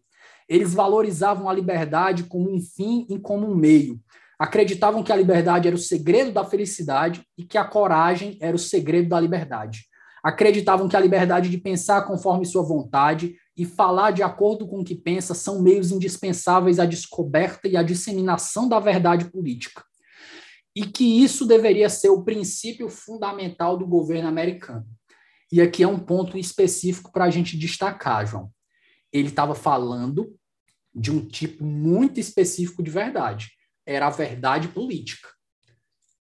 Eles 0.48 0.74
valorizavam 0.74 1.48
a 1.48 1.52
liberdade 1.52 2.24
como 2.24 2.52
um 2.52 2.60
fim 2.60 3.06
e 3.10 3.18
como 3.18 3.46
um 3.46 3.54
meio. 3.54 4.00
Acreditavam 4.38 5.02
que 5.02 5.12
a 5.12 5.16
liberdade 5.16 5.66
era 5.66 5.76
o 5.76 5.78
segredo 5.78 6.30
da 6.30 6.44
felicidade 6.44 7.24
e 7.38 7.44
que 7.44 7.56
a 7.56 7.64
coragem 7.64 8.36
era 8.40 8.54
o 8.54 8.58
segredo 8.58 9.08
da 9.08 9.20
liberdade. 9.20 9.86
acreditavam 10.22 10.88
que 10.88 10.96
a 10.96 11.00
liberdade 11.00 11.48
de 11.48 11.56
pensar 11.56 12.02
conforme 12.02 12.44
sua 12.44 12.62
vontade 12.62 13.36
e 13.56 13.64
falar 13.64 14.10
de 14.10 14.24
acordo 14.24 14.66
com 14.66 14.80
o 14.80 14.84
que 14.84 14.94
pensa 14.94 15.34
são 15.34 15.62
meios 15.62 15.92
indispensáveis 15.92 16.80
à 16.80 16.84
descoberta 16.84 17.68
e 17.68 17.76
à 17.76 17.82
disseminação 17.82 18.68
da 18.68 18.80
verdade 18.80 19.30
política. 19.30 19.84
E 20.74 20.84
que 20.84 21.22
isso 21.22 21.46
deveria 21.46 21.88
ser 21.88 22.10
o 22.10 22.24
princípio 22.24 22.88
fundamental 22.88 23.78
do 23.78 23.86
governo 23.86 24.28
americano. 24.28 24.84
E 25.50 25.60
aqui 25.60 25.84
é 25.84 25.88
um 25.88 25.98
ponto 25.98 26.36
específico 26.36 27.12
para 27.12 27.24
a 27.24 27.30
gente 27.30 27.56
destacar, 27.56 28.26
João. 28.26 28.50
Ele 29.12 29.28
estava 29.28 29.54
falando 29.54 30.34
de 30.94 31.10
um 31.10 31.24
tipo 31.24 31.64
muito 31.64 32.18
específico 32.20 32.82
de 32.82 32.90
verdade. 32.90 33.50
Era 33.86 34.06
a 34.06 34.10
verdade 34.10 34.68
política 34.68 35.28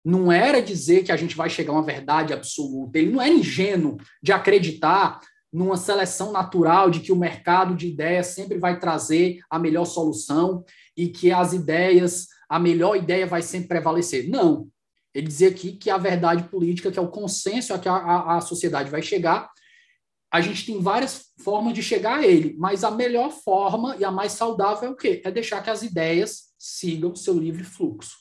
não 0.03 0.31
era 0.31 0.61
dizer 0.61 1.03
que 1.03 1.11
a 1.11 1.17
gente 1.17 1.35
vai 1.35 1.49
chegar 1.49 1.71
a 1.71 1.75
uma 1.75 1.83
verdade 1.83 2.33
absoluta. 2.33 2.97
Ele 2.97 3.11
não 3.11 3.21
era 3.21 3.33
ingênuo 3.33 3.97
de 4.21 4.31
acreditar 4.31 5.19
numa 5.51 5.77
seleção 5.77 6.31
natural 6.31 6.89
de 6.89 6.99
que 6.99 7.11
o 7.11 7.15
mercado 7.15 7.75
de 7.75 7.87
ideias 7.87 8.27
sempre 8.27 8.57
vai 8.57 8.79
trazer 8.79 9.39
a 9.49 9.57
melhor 9.57 9.85
solução 9.85 10.63
e 10.95 11.07
que 11.07 11.31
as 11.31 11.53
ideias, 11.53 12.27
a 12.47 12.59
melhor 12.59 12.95
ideia 12.95 13.25
vai 13.25 13.41
sempre 13.41 13.67
prevalecer. 13.67 14.29
Não. 14.29 14.67
Ele 15.13 15.27
dizia 15.27 15.49
aqui 15.49 15.73
que 15.73 15.89
a 15.89 15.97
verdade 15.97 16.43
política, 16.43 16.91
que 16.91 16.99
é 16.99 17.01
o 17.01 17.07
consenso 17.07 17.73
a 17.73 17.79
que 17.79 17.89
a, 17.89 17.95
a, 17.95 18.37
a 18.37 18.41
sociedade 18.41 18.91
vai 18.91 19.01
chegar, 19.01 19.49
a 20.31 20.41
gente 20.41 20.65
tem 20.65 20.79
várias 20.81 21.27
formas 21.43 21.73
de 21.73 21.81
chegar 21.81 22.19
a 22.19 22.27
ele, 22.27 22.55
mas 22.57 22.83
a 22.83 22.91
melhor 22.91 23.31
forma 23.31 23.95
e 23.97 24.03
a 24.03 24.11
mais 24.11 24.33
saudável 24.33 24.89
é 24.89 24.91
o 24.91 24.95
quê? 24.95 25.21
É 25.25 25.31
deixar 25.31 25.63
que 25.63 25.69
as 25.69 25.81
ideias 25.81 26.49
sigam 26.57 27.15
seu 27.15 27.37
livre 27.37 27.63
fluxo. 27.63 28.17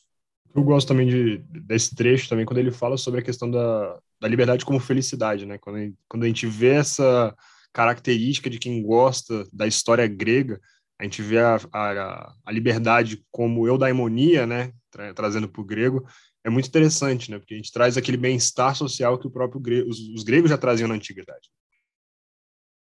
Eu 0.55 0.63
gosto 0.63 0.89
também 0.89 1.07
de, 1.07 1.39
desse 1.67 1.95
trecho 1.95 2.29
também, 2.29 2.47
quando 2.47 2.59
ele 2.59 2.71
fala 2.71 2.97
sobre 2.97 3.21
a 3.21 3.23
questão 3.23 3.51
da, 3.51 3.99
da 4.21 4.27
liberdade 4.27 4.65
como 4.65 4.81
felicidade, 4.81 5.45
né? 5.45 5.59
Quando 5.59 5.95
quando 6.09 6.25
a 6.25 6.27
gente 6.27 6.47
vê 6.47 6.71
essa 6.71 7.35
característica 7.73 8.49
de 8.49 8.59
quem 8.59 8.83
gosta 8.83 9.47
da 9.53 9.67
história 9.67 10.07
grega, 10.07 10.59
a 10.99 11.05
gente 11.05 11.21
vê 11.23 11.39
a, 11.39 11.61
a, 11.73 12.35
a 12.45 12.53
liberdade 12.53 13.23
como 13.31 13.69
eudaimonia, 13.69 14.47
né? 14.47 14.73
Tra, 14.91 15.13
trazendo 15.13 15.49
para 15.49 15.61
o 15.61 15.65
grego, 15.65 16.07
é 16.43 16.49
muito 16.49 16.69
interessante, 16.69 17.31
né? 17.31 17.39
Porque 17.39 17.55
a 17.55 17.57
gente 17.57 17.73
traz 17.73 17.97
aquele 17.99 18.17
bem-estar 18.17 18.75
social 18.75 19.19
que 19.19 19.27
o 19.27 19.31
próprio 19.31 19.61
os, 19.87 20.01
os 20.15 20.25
gregos 20.25 20.51
já 20.51 20.57
traziam 20.57 20.89
na 20.89 20.95
antiguidade. 20.95 21.51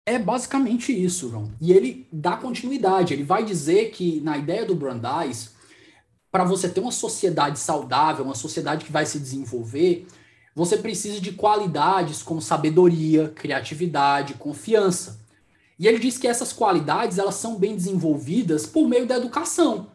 É 0.07 0.17
basicamente 0.17 0.93
isso, 0.93 1.29
João. 1.29 1.51
E 1.59 1.73
ele 1.73 2.07
dá 2.09 2.37
continuidade. 2.37 3.13
Ele 3.13 3.25
vai 3.25 3.43
dizer 3.43 3.91
que, 3.91 4.21
na 4.21 4.37
ideia 4.37 4.65
do 4.65 4.73
Brandeis, 4.73 5.51
para 6.31 6.45
você 6.45 6.69
ter 6.69 6.79
uma 6.79 6.93
sociedade 6.93 7.59
saudável, 7.59 8.23
uma 8.23 8.33
sociedade 8.33 8.85
que 8.85 8.91
vai 8.91 9.05
se 9.05 9.19
desenvolver, 9.19 10.07
você 10.55 10.77
precisa 10.77 11.19
de 11.19 11.33
qualidades 11.33 12.23
como 12.23 12.41
sabedoria, 12.41 13.33
criatividade, 13.35 14.35
confiança. 14.35 15.19
E 15.77 15.85
ele 15.85 15.99
diz 15.99 16.17
que 16.17 16.25
essas 16.25 16.53
qualidades 16.53 17.17
elas 17.17 17.35
são 17.35 17.57
bem 17.57 17.75
desenvolvidas 17.75 18.65
por 18.65 18.87
meio 18.87 19.05
da 19.05 19.17
educação 19.17 19.87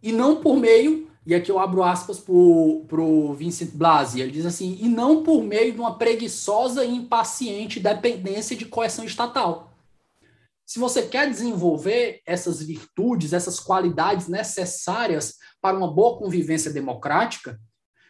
e 0.00 0.12
não 0.12 0.36
por 0.36 0.56
meio, 0.56 1.05
e 1.26 1.34
aqui 1.34 1.50
eu 1.50 1.58
abro 1.58 1.82
aspas 1.82 2.20
para 2.20 2.32
o 2.32 3.34
Vincent 3.34 3.72
Blasi, 3.72 4.20
ele 4.20 4.30
diz 4.30 4.46
assim, 4.46 4.78
e 4.80 4.88
não 4.88 5.24
por 5.24 5.42
meio 5.42 5.72
de 5.72 5.80
uma 5.80 5.98
preguiçosa 5.98 6.84
e 6.84 6.94
impaciente 6.94 7.80
dependência 7.80 8.56
de 8.56 8.64
coerção 8.64 9.04
estatal. 9.04 9.72
Se 10.64 10.78
você 10.78 11.02
quer 11.02 11.28
desenvolver 11.28 12.22
essas 12.24 12.62
virtudes, 12.62 13.32
essas 13.32 13.58
qualidades 13.58 14.28
necessárias 14.28 15.34
para 15.60 15.76
uma 15.76 15.92
boa 15.92 16.16
convivência 16.16 16.72
democrática, 16.72 17.60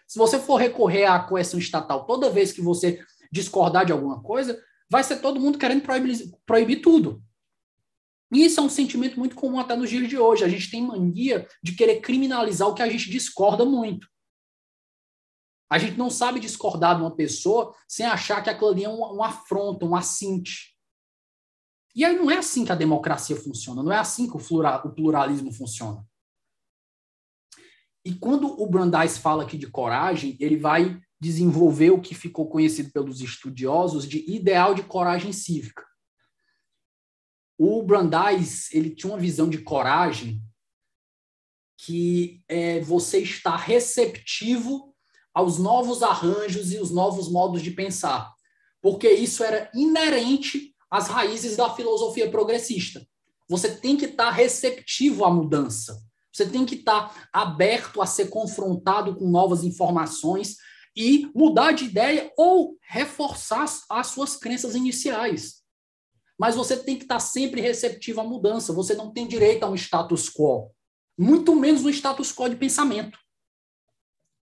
se 0.07 0.19
você 0.19 0.39
for 0.39 0.57
recorrer 0.57 1.07
à 1.07 1.19
coerção 1.19 1.59
estatal 1.59 2.05
toda 2.05 2.31
vez 2.31 2.53
que 2.53 2.61
você 2.61 3.03
discordar 3.33 3.87
de 3.87 3.93
alguma 3.93 4.23
coisa, 4.23 4.63
vai 4.91 5.03
ser 5.03 5.17
todo 5.17 5.41
mundo 5.41 5.59
querendo 5.59 5.83
proibir, 5.83 6.31
proibir 6.45 6.83
tudo. 6.83 7.23
E 8.33 8.45
isso 8.45 8.59
é 8.59 8.63
um 8.63 8.69
sentimento 8.69 9.19
muito 9.19 9.37
comum 9.37 9.61
até 9.61 9.77
nos 9.77 9.89
dias 9.89 10.09
de 10.09 10.19
hoje. 10.19 10.45
A 10.45 10.49
gente 10.49 10.71
tem 10.71 10.83
mania 10.83 11.47
de 11.63 11.75
querer 11.75 12.01
criminalizar 12.01 12.69
o 12.69 12.75
que 12.75 12.83
a 12.83 12.89
gente 12.89 13.09
discorda 13.09 13.65
muito. 13.65 14.09
A 15.71 15.79
gente 15.79 15.97
não 15.97 16.11
sabe 16.11 16.41
discordar 16.41 16.97
de 16.97 17.03
uma 17.03 17.15
pessoa 17.15 17.75
sem 17.89 18.07
achar 18.07 18.43
que 18.43 18.51
aquilo 18.51 18.71
ali 18.71 18.85
é 18.85 18.89
um, 18.89 19.17
um 19.17 19.23
afronto, 19.23 19.87
um 19.87 19.97
assinte. 19.97 20.77
E 21.95 22.05
aí 22.05 22.15
não 22.15 22.31
é 22.31 22.37
assim 22.37 22.65
que 22.65 22.73
a 22.73 22.77
democracia 22.77 23.37
funciona, 23.37 23.83
não 23.83 23.91
é 23.91 23.99
assim 23.99 24.29
que 24.29 24.37
o 24.37 24.91
pluralismo 24.95 25.53
funciona. 25.53 26.07
E 28.05 28.15
quando 28.15 28.47
o 28.61 28.67
Brandeis 28.69 29.17
fala 29.17 29.45
aqui 29.45 29.57
de 29.57 29.67
coragem, 29.67 30.37
ele 30.39 30.57
vai 30.57 31.01
desenvolver 31.19 31.91
o 31.91 32.01
que 32.01 32.15
ficou 32.15 32.49
conhecido 32.49 32.93
pelos 32.93 33.21
estudiosos 33.21 34.07
de 34.07 34.31
ideal 34.31 34.75
de 34.75 34.83
coragem 34.83 35.33
cívica. 35.33 35.86
O 37.59 37.83
Brandeis 37.83 38.69
ele 38.73 38.91
tinha 38.91 39.13
uma 39.13 39.19
visão 39.19 39.49
de 39.49 39.59
coragem 39.59 40.43
que 41.79 42.43
é 42.49 42.81
você 42.81 43.19
está 43.19 43.57
receptivo 43.57 44.95
aos 45.35 45.59
novos 45.59 46.03
arranjos 46.03 46.73
e 46.73 46.79
os 46.79 46.91
novos 46.91 47.31
modos 47.31 47.63
de 47.63 47.71
pensar, 47.71 48.33
porque 48.81 49.11
isso 49.11 49.45
era 49.45 49.71
inerente 49.75 50.75
as 50.91 51.09
raízes 51.09 51.57
da 51.57 51.75
filosofia 51.75 52.31
progressista. 52.31 53.07
Você 53.49 53.77
tem 53.77 53.97
que 53.97 54.07
estar 54.07 54.31
receptivo 54.31 55.25
à 55.25 55.31
mudança. 55.31 56.03
Você 56.33 56.47
tem 56.47 56.67
que 56.67 56.75
estar 56.75 57.29
aberto 57.33 58.03
a 58.03 58.07
ser 58.07 58.29
confrontado 58.29 59.17
com 59.17 59.29
novas 59.29 59.65
informações 59.65 60.57
e 60.95 61.31
mudar 61.35 61.73
de 61.73 61.85
ideia 61.85 62.33
ou 62.37 62.77
reforçar 62.81 63.67
as 63.91 64.07
suas 64.09 64.37
crenças 64.37 64.75
iniciais. 64.75 65.56
Mas 66.39 66.55
você 66.55 66.77
tem 66.77 66.97
que 66.97 67.05
estar 67.05 67.19
sempre 67.19 67.61
receptivo 67.61 68.21
à 68.21 68.25
mudança. 68.25 68.73
Você 68.73 68.95
não 68.95 69.13
tem 69.13 69.27
direito 69.27 69.65
a 69.65 69.71
um 69.71 69.75
status 69.75 70.29
quo, 70.29 70.71
muito 71.19 71.55
menos 71.57 71.85
um 71.85 71.91
status 71.91 72.33
quo 72.33 72.49
de 72.49 72.57
pensamento. 72.57 73.19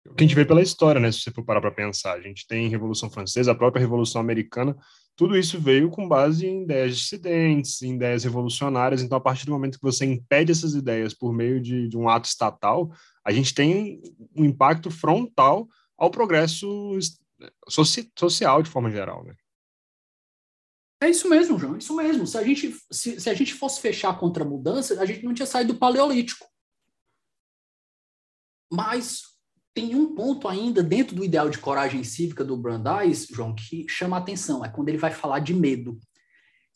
O 0.06 0.14
que 0.14 0.24
a 0.24 0.26
gente 0.26 0.34
vê 0.34 0.44
pela 0.44 0.62
história, 0.62 1.00
né? 1.00 1.12
Se 1.12 1.20
você 1.20 1.30
for 1.30 1.44
parar 1.44 1.60
para 1.60 1.70
pensar, 1.70 2.14
a 2.14 2.20
gente 2.20 2.46
tem 2.46 2.68
Revolução 2.68 3.08
Francesa, 3.08 3.52
a 3.52 3.54
própria 3.54 3.80
Revolução 3.80 4.20
Americana, 4.20 4.76
tudo 5.14 5.36
isso 5.36 5.60
veio 5.60 5.90
com 5.90 6.08
base 6.08 6.46
em 6.46 6.62
ideias 6.62 6.96
dissidentes, 6.96 7.82
em 7.82 7.94
ideias 7.94 8.24
revolucionárias. 8.24 9.02
Então, 9.02 9.18
a 9.18 9.20
partir 9.20 9.44
do 9.46 9.52
momento 9.52 9.78
que 9.78 9.84
você 9.84 10.04
impede 10.04 10.50
essas 10.50 10.74
ideias 10.74 11.12
por 11.12 11.32
meio 11.32 11.60
de, 11.60 11.88
de 11.88 11.96
um 11.96 12.08
ato 12.08 12.28
estatal, 12.28 12.90
a 13.24 13.30
gente 13.30 13.54
tem 13.54 14.00
um 14.34 14.44
impacto 14.44 14.90
frontal 14.90 15.68
ao 15.96 16.10
progresso 16.10 16.98
soci, 17.68 18.10
social 18.18 18.62
de 18.62 18.70
forma 18.70 18.90
geral, 18.90 19.22
né? 19.24 19.34
É 21.02 21.10
isso 21.10 21.28
mesmo, 21.28 21.58
João, 21.58 21.74
é 21.74 21.78
isso 21.78 21.96
mesmo. 21.96 22.24
Se 22.28 22.38
a 22.38 22.44
gente, 22.44 22.76
se, 22.88 23.20
se 23.20 23.28
a 23.28 23.34
gente 23.34 23.52
fosse 23.54 23.80
fechar 23.80 24.16
contra 24.20 24.44
a 24.44 24.46
mudança, 24.46 25.00
a 25.00 25.04
gente 25.04 25.24
não 25.24 25.34
tinha 25.34 25.46
saído 25.46 25.72
do 25.72 25.78
Paleolítico. 25.78 26.46
Mas 28.70 29.22
tem 29.74 29.96
um 29.96 30.14
ponto 30.14 30.46
ainda 30.46 30.80
dentro 30.80 31.16
do 31.16 31.24
ideal 31.24 31.50
de 31.50 31.58
coragem 31.58 32.04
cívica 32.04 32.44
do 32.44 32.56
Brandeis, 32.56 33.26
João, 33.26 33.52
que 33.52 33.84
chama 33.88 34.16
a 34.16 34.20
atenção, 34.20 34.64
é 34.64 34.68
quando 34.68 34.90
ele 34.90 34.98
vai 34.98 35.10
falar 35.10 35.40
de 35.40 35.52
medo. 35.52 35.98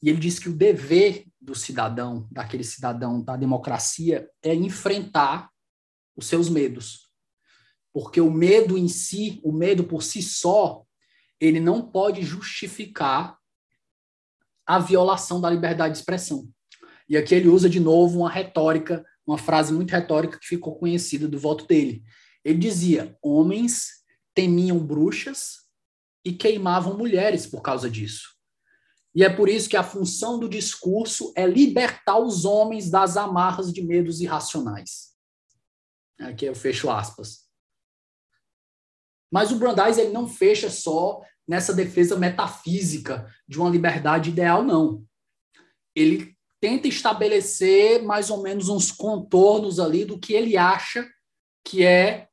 E 0.02 0.08
ele 0.08 0.18
diz 0.18 0.40
que 0.40 0.48
o 0.48 0.56
dever 0.56 1.24
do 1.40 1.54
cidadão, 1.54 2.26
daquele 2.28 2.64
cidadão 2.64 3.22
da 3.22 3.36
democracia, 3.36 4.28
é 4.42 4.52
enfrentar 4.52 5.50
os 6.16 6.26
seus 6.26 6.48
medos. 6.48 7.12
Porque 7.92 8.20
o 8.20 8.30
medo 8.30 8.76
em 8.76 8.88
si, 8.88 9.40
o 9.44 9.52
medo 9.52 9.84
por 9.84 10.02
si 10.02 10.20
só, 10.20 10.84
ele 11.40 11.60
não 11.60 11.80
pode 11.80 12.22
justificar 12.22 13.38
a 14.66 14.78
violação 14.78 15.40
da 15.40 15.48
liberdade 15.48 15.94
de 15.94 16.00
expressão. 16.00 16.48
E 17.08 17.16
aqui 17.16 17.34
ele 17.34 17.48
usa 17.48 17.70
de 17.70 17.78
novo 17.78 18.18
uma 18.20 18.30
retórica, 18.30 19.04
uma 19.26 19.38
frase 19.38 19.72
muito 19.72 19.90
retórica 19.90 20.38
que 20.38 20.46
ficou 20.46 20.76
conhecida 20.76 21.28
do 21.28 21.38
voto 21.38 21.66
dele, 21.66 22.02
ele 22.44 22.58
dizia: 22.58 23.16
homens 23.20 24.04
temiam 24.34 24.78
bruxas 24.78 25.66
e 26.24 26.32
queimavam 26.32 26.96
mulheres 26.96 27.44
por 27.44 27.60
causa 27.60 27.90
disso. 27.90 28.36
E 29.12 29.24
é 29.24 29.30
por 29.30 29.48
isso 29.48 29.68
que 29.68 29.76
a 29.76 29.82
função 29.82 30.38
do 30.38 30.48
discurso 30.48 31.32
é 31.34 31.46
libertar 31.46 32.18
os 32.18 32.44
homens 32.44 32.90
das 32.90 33.16
amarras 33.16 33.72
de 33.72 33.82
medos 33.82 34.20
irracionais. 34.20 35.16
Aqui 36.20 36.44
eu 36.44 36.54
fecho 36.54 36.90
aspas. 36.90 37.46
Mas 39.32 39.50
o 39.50 39.56
Brandeis 39.56 39.98
ele 39.98 40.12
não 40.12 40.28
fecha 40.28 40.70
só 40.70 41.22
nessa 41.46 41.72
defesa 41.72 42.16
metafísica 42.16 43.26
de 43.46 43.58
uma 43.58 43.70
liberdade 43.70 44.30
ideal, 44.30 44.62
não. 44.62 45.04
Ele 45.94 46.34
tenta 46.60 46.88
estabelecer 46.88 48.02
mais 48.02 48.30
ou 48.30 48.42
menos 48.42 48.68
uns 48.68 48.90
contornos 48.90 49.78
ali 49.78 50.04
do 50.04 50.18
que 50.18 50.32
ele 50.32 50.56
acha 50.56 51.06
que 51.64 51.84
é 51.84 52.28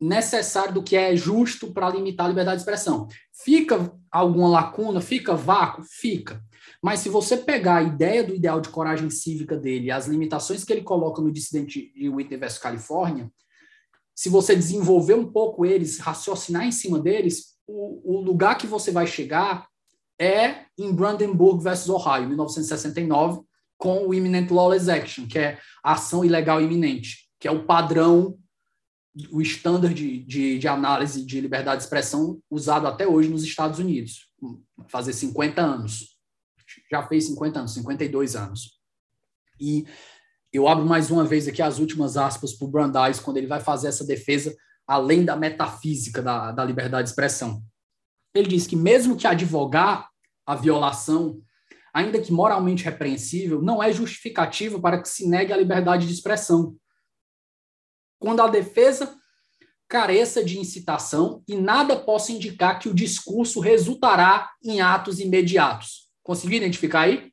necessário, 0.00 0.74
do 0.74 0.82
que 0.82 0.96
é 0.96 1.14
justo 1.14 1.72
para 1.72 1.90
limitar 1.90 2.26
a 2.26 2.28
liberdade 2.28 2.56
de 2.56 2.62
expressão. 2.62 3.06
Fica 3.32 3.92
alguma 4.10 4.48
lacuna? 4.48 5.00
Fica 5.00 5.34
vácuo? 5.34 5.84
Fica. 5.84 6.42
Mas 6.82 7.00
se 7.00 7.08
você 7.08 7.36
pegar 7.36 7.76
a 7.76 7.82
ideia 7.82 8.24
do 8.24 8.34
ideal 8.34 8.60
de 8.60 8.68
coragem 8.68 9.08
cívica 9.08 9.56
dele, 9.56 9.90
as 9.90 10.06
limitações 10.06 10.64
que 10.64 10.72
ele 10.72 10.82
coloca 10.82 11.22
no 11.22 11.30
dissidente 11.30 11.92
de 11.94 12.08
Whitney 12.08 12.38
vs 12.38 12.58
Califórnia, 12.58 13.30
se 14.14 14.28
você 14.28 14.54
desenvolver 14.56 15.14
um 15.14 15.30
pouco 15.30 15.64
eles, 15.64 15.98
raciocinar 15.98 16.66
em 16.66 16.72
cima 16.72 16.98
deles, 16.98 17.51
o, 17.66 18.16
o 18.18 18.20
lugar 18.20 18.56
que 18.56 18.66
você 18.66 18.90
vai 18.90 19.06
chegar 19.06 19.68
é 20.18 20.66
em 20.78 20.92
Brandenburg 20.92 21.62
versus 21.62 21.88
Ohio, 21.88 22.28
1969, 22.28 23.42
com 23.76 24.06
o 24.06 24.14
Imminent 24.14 24.50
Lawless 24.50 24.90
Action, 24.90 25.26
que 25.26 25.38
é 25.38 25.58
ação 25.82 26.24
ilegal 26.24 26.60
iminente, 26.60 27.28
que 27.40 27.48
é 27.48 27.50
o 27.50 27.64
padrão, 27.64 28.38
o 29.30 29.42
estándar 29.42 29.92
de, 29.92 30.24
de, 30.24 30.58
de, 30.58 30.68
análise 30.68 31.24
de 31.26 31.40
liberdade 31.40 31.78
de 31.78 31.84
expressão 31.84 32.40
usado 32.50 32.86
até 32.86 33.06
hoje 33.06 33.28
nos 33.28 33.42
Estados 33.42 33.78
Unidos, 33.78 34.28
fazer 34.88 35.12
50 35.12 35.60
anos. 35.60 36.16
Já 36.90 37.06
fez 37.06 37.26
50 37.26 37.58
anos, 37.58 37.74
52 37.74 38.36
anos. 38.36 38.80
E 39.60 39.84
eu 40.52 40.68
abro 40.68 40.86
mais 40.86 41.10
uma 41.10 41.24
vez 41.24 41.48
aqui 41.48 41.60
as 41.60 41.78
últimas 41.78 42.16
aspas 42.16 42.52
para 42.52 42.66
o 42.66 42.70
Brandeis, 42.70 43.18
quando 43.18 43.38
ele 43.38 43.46
vai 43.46 43.60
fazer 43.60 43.88
essa 43.88 44.04
defesa 44.04 44.54
além 44.86 45.24
da 45.24 45.36
metafísica 45.36 46.20
da, 46.20 46.52
da 46.52 46.64
liberdade 46.64 47.04
de 47.04 47.10
expressão. 47.10 47.62
Ele 48.34 48.48
diz 48.48 48.66
que 48.66 48.76
mesmo 48.76 49.16
que 49.16 49.26
advogar 49.26 50.08
a 50.46 50.54
violação 50.54 51.42
ainda 51.92 52.20
que 52.20 52.32
moralmente 52.32 52.84
repreensível, 52.84 53.60
não 53.60 53.82
é 53.82 53.92
justificativo 53.92 54.80
para 54.80 55.00
que 55.00 55.08
se 55.08 55.28
negue 55.28 55.52
a 55.52 55.56
liberdade 55.56 56.06
de 56.06 56.12
expressão. 56.12 56.74
Quando 58.18 58.40
a 58.40 58.48
defesa 58.48 59.14
careça 59.88 60.42
de 60.42 60.58
incitação 60.58 61.44
e 61.46 61.54
nada 61.54 61.94
possa 61.96 62.32
indicar 62.32 62.78
que 62.78 62.88
o 62.88 62.94
discurso 62.94 63.60
resultará 63.60 64.50
em 64.64 64.80
atos 64.80 65.20
imediatos. 65.20 66.08
Conseguiu 66.22 66.56
identificar 66.56 67.02
aí? 67.02 67.30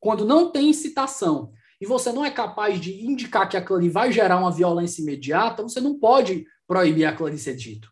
Quando 0.00 0.24
não 0.24 0.50
tem 0.50 0.70
incitação 0.70 1.52
e 1.80 1.86
você 1.86 2.12
não 2.12 2.24
é 2.24 2.30
capaz 2.30 2.80
de 2.80 3.04
indicar 3.04 3.48
que 3.48 3.56
aquilo 3.56 3.78
ali 3.78 3.88
vai 3.88 4.12
gerar 4.12 4.38
uma 4.38 4.52
violência 4.52 5.00
imediata, 5.00 5.62
você 5.62 5.80
não 5.80 5.98
pode 5.98 6.44
proibir 6.66 7.06
aquilo 7.06 7.28
ali 7.28 7.38
ser 7.38 7.56
dito. 7.56 7.90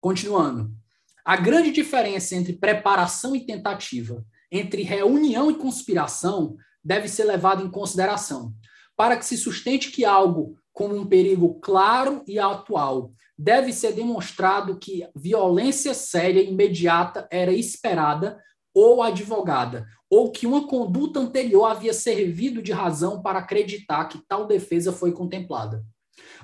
Continuando. 0.00 0.70
A 1.24 1.36
grande 1.36 1.70
diferença 1.70 2.34
entre 2.34 2.52
preparação 2.52 3.34
e 3.34 3.46
tentativa, 3.46 4.22
entre 4.50 4.82
reunião 4.82 5.50
e 5.50 5.56
conspiração, 5.56 6.56
deve 6.82 7.08
ser 7.08 7.24
levada 7.24 7.62
em 7.62 7.70
consideração, 7.70 8.52
para 8.94 9.16
que 9.16 9.24
se 9.24 9.38
sustente 9.38 9.90
que 9.90 10.04
algo 10.04 10.58
como 10.72 10.94
um 10.94 11.06
perigo 11.06 11.58
claro 11.60 12.22
e 12.26 12.38
atual 12.38 13.12
deve 13.38 13.72
ser 13.72 13.92
demonstrado 13.92 14.78
que 14.78 15.08
violência 15.14 15.94
séria 15.94 16.40
e 16.40 16.50
imediata 16.50 17.26
era 17.30 17.52
esperada 17.52 18.38
ou 18.74 19.02
advogada, 19.02 19.86
ou 20.14 20.30
que 20.30 20.46
uma 20.46 20.68
conduta 20.68 21.18
anterior 21.18 21.64
havia 21.64 21.92
servido 21.92 22.62
de 22.62 22.70
razão 22.70 23.20
para 23.20 23.40
acreditar 23.40 24.04
que 24.04 24.24
tal 24.28 24.46
defesa 24.46 24.92
foi 24.92 25.10
contemplada. 25.10 25.84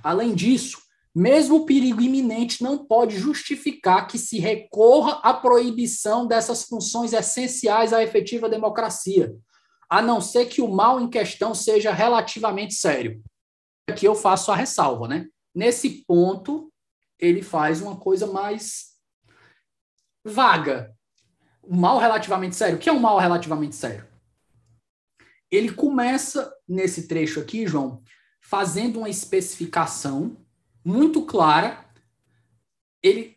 Além 0.03 0.35
disso, 0.35 0.79
mesmo 1.15 1.59
o 1.59 1.67
perigo 1.67 2.01
iminente 2.01 2.65
não 2.65 2.85
pode 2.85 3.17
justificar 3.17 4.09
que 4.09 4.19
se 4.19 4.41
recorra 4.41 5.21
à 5.23 5.33
proibição 5.33 6.27
dessas 6.27 6.65
funções 6.65 7.13
essenciais 7.13 7.93
à 7.93 8.03
efetiva 8.03 8.49
democracia, 8.49 9.33
a 9.89 10.03
não 10.03 10.21
ser 10.21 10.47
que 10.47 10.61
o 10.61 10.67
mal 10.67 11.01
em 11.01 11.09
questão 11.09 11.55
seja 11.55 11.93
relativamente 11.93 12.75
sério. 12.75 13.23
Aqui 13.89 14.05
eu 14.05 14.17
faço 14.17 14.51
a 14.51 14.57
ressalva, 14.57 15.07
né? 15.07 15.29
Nesse 15.55 16.05
ponto, 16.07 16.73
ele 17.17 17.41
faz 17.41 17.81
uma 17.81 17.97
coisa 17.97 18.27
mais 18.27 18.97
vaga. 20.25 20.93
O 21.71 21.77
mal 21.77 21.99
relativamente 21.99 22.57
sério. 22.57 22.75
O 22.75 22.81
que 22.81 22.89
é 22.89 22.93
um 22.93 22.99
mal 22.99 23.17
relativamente 23.17 23.77
sério? 23.77 24.05
Ele 25.49 25.71
começa 25.73 26.53
nesse 26.69 27.07
trecho 27.07 27.39
aqui, 27.39 27.65
João, 27.65 28.03
fazendo 28.41 28.99
uma 28.99 29.09
especificação 29.09 30.37
muito 30.85 31.25
clara, 31.25 31.85
ele 33.01 33.37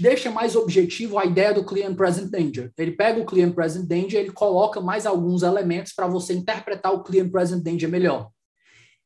deixa 0.00 0.30
mais 0.30 0.54
objetivo 0.54 1.18
a 1.18 1.24
ideia 1.24 1.52
do 1.52 1.66
client 1.66 1.96
present 1.96 2.30
danger. 2.30 2.72
Ele 2.78 2.92
pega 2.92 3.20
o 3.20 3.26
client 3.26 3.52
present 3.52 3.88
danger, 3.88 4.20
ele 4.20 4.30
coloca 4.30 4.80
mais 4.80 5.04
alguns 5.04 5.42
elementos 5.42 5.92
para 5.92 6.06
você 6.06 6.32
interpretar 6.32 6.92
o 6.92 7.02
client 7.02 7.32
present 7.32 7.60
danger 7.60 7.88
melhor. 7.88 8.30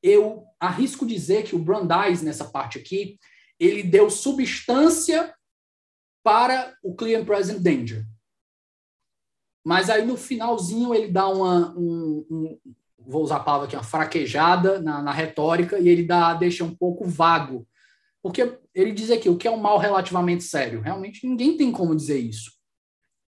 Eu 0.03 0.45
arrisco 0.61 1.07
dizer 1.07 1.45
que 1.45 1.57
o 1.57 1.59
Brandeis 1.59 2.21
nessa 2.21 2.45
parte 2.45 2.77
aqui, 2.77 3.19
ele 3.59 3.83
deu 3.83 4.11
substância 4.11 5.35
para 6.23 6.77
o 6.83 6.95
client 6.95 7.25
present 7.25 7.61
danger. 7.61 8.05
Mas 9.69 9.91
aí 9.91 10.03
no 10.03 10.17
finalzinho 10.17 10.95
ele 10.95 11.09
dá 11.09 11.29
uma, 11.29 11.75
um, 11.77 12.25
um, 12.31 12.59
vou 12.99 13.23
usar 13.23 13.37
a 13.37 13.41
palavra 13.41 13.67
aqui, 13.67 13.77
uma 13.77 13.83
fraquejada 13.83 14.81
na, 14.81 15.03
na 15.03 15.13
retórica, 15.13 15.79
e 15.79 15.91
ele 15.91 16.05
dá, 16.05 16.33
deixa 16.33 16.65
um 16.65 16.75
pouco 16.75 17.05
vago. 17.05 17.69
Porque 18.23 18.59
ele 18.75 18.93
diz 18.93 19.11
aqui 19.11 19.29
o 19.29 19.37
que 19.37 19.47
é 19.47 19.51
um 19.51 19.59
mal 19.59 19.77
relativamente 19.77 20.43
sério. 20.43 20.81
Realmente 20.81 21.29
ninguém 21.29 21.55
tem 21.55 21.71
como 21.71 21.95
dizer 21.95 22.17
isso. 22.17 22.51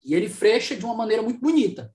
E 0.01 0.15
ele 0.15 0.29
fecha 0.29 0.77
de 0.77 0.85
uma 0.85 0.95
maneira 0.95 1.21
muito 1.21 1.41
bonita. 1.41 1.93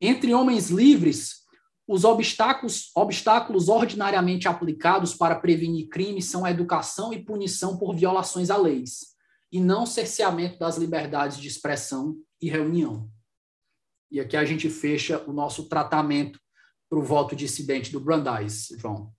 Entre 0.00 0.34
homens 0.34 0.68
livres, 0.68 1.44
os 1.86 2.02
obstáculos, 2.04 2.90
obstáculos 2.92 3.68
ordinariamente 3.68 4.48
aplicados 4.48 5.14
para 5.14 5.36
prevenir 5.36 5.88
crimes 5.88 6.24
são 6.24 6.44
a 6.44 6.50
educação 6.50 7.12
e 7.12 7.24
punição 7.24 7.78
por 7.78 7.94
violações 7.94 8.50
a 8.50 8.56
leis, 8.56 9.14
e 9.52 9.60
não 9.60 9.86
cerceamento 9.86 10.58
das 10.58 10.76
liberdades 10.76 11.38
de 11.38 11.46
expressão 11.46 12.16
e 12.42 12.50
reunião. 12.50 13.14
E 14.10 14.20
aqui 14.20 14.36
a 14.36 14.44
gente 14.44 14.68
fecha 14.70 15.22
o 15.26 15.32
nosso 15.32 15.68
tratamento 15.68 16.38
para 16.88 16.98
o 16.98 17.02
voto 17.02 17.34
dissidente 17.34 17.90
do 17.90 18.00
Brandeis, 18.00 18.68
João. 18.78 19.12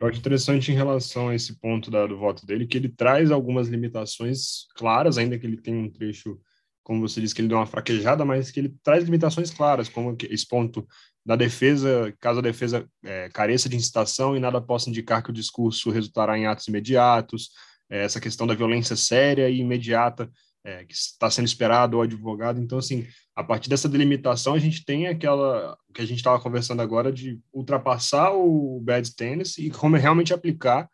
Eu 0.00 0.06
acho 0.06 0.18
interessante 0.18 0.70
em 0.70 0.76
relação 0.76 1.28
a 1.28 1.34
esse 1.34 1.58
ponto 1.58 1.90
da, 1.90 2.06
do 2.06 2.16
voto 2.16 2.46
dele, 2.46 2.66
que 2.66 2.78
ele 2.78 2.88
traz 2.88 3.32
algumas 3.32 3.66
limitações 3.66 4.66
claras, 4.76 5.18
ainda 5.18 5.36
que 5.36 5.44
ele 5.44 5.56
tenha 5.56 5.76
um 5.76 5.90
trecho, 5.90 6.40
como 6.84 7.00
você 7.00 7.20
disse, 7.20 7.34
que 7.34 7.40
ele 7.40 7.48
deu 7.48 7.58
uma 7.58 7.66
fraquejada, 7.66 8.24
mas 8.24 8.50
que 8.52 8.60
ele 8.60 8.76
traz 8.80 9.02
limitações 9.02 9.50
claras, 9.50 9.88
como 9.88 10.16
esse 10.30 10.46
ponto 10.46 10.86
da 11.26 11.34
defesa, 11.34 12.14
caso 12.20 12.38
a 12.38 12.42
defesa 12.42 12.88
é, 13.04 13.28
careça 13.30 13.68
de 13.68 13.74
incitação 13.74 14.36
e 14.36 14.40
nada 14.40 14.60
possa 14.60 14.88
indicar 14.88 15.20
que 15.20 15.30
o 15.30 15.34
discurso 15.34 15.90
resultará 15.90 16.38
em 16.38 16.46
atos 16.46 16.68
imediatos, 16.68 17.50
é, 17.90 18.04
essa 18.04 18.20
questão 18.20 18.46
da 18.46 18.54
violência 18.54 18.94
séria 18.94 19.50
e 19.50 19.58
imediata 19.58 20.30
é, 20.64 20.84
que 20.84 20.92
está 20.92 21.30
sendo 21.30 21.46
esperado 21.46 21.96
ou 21.96 22.02
advogado. 22.02 22.60
Então, 22.60 22.78
assim, 22.78 23.06
a 23.34 23.42
partir 23.42 23.68
dessa 23.68 23.88
delimitação, 23.88 24.54
a 24.54 24.58
gente 24.58 24.84
tem 24.84 25.06
aquela 25.06 25.76
que 25.94 26.02
a 26.02 26.04
gente 26.04 26.18
estava 26.18 26.40
conversando 26.40 26.82
agora 26.82 27.12
de 27.12 27.40
ultrapassar 27.52 28.32
o 28.32 28.80
bad 28.80 29.14
tennis 29.14 29.58
e 29.58 29.70
como 29.70 29.96
realmente 29.96 30.34
aplicar 30.34 30.88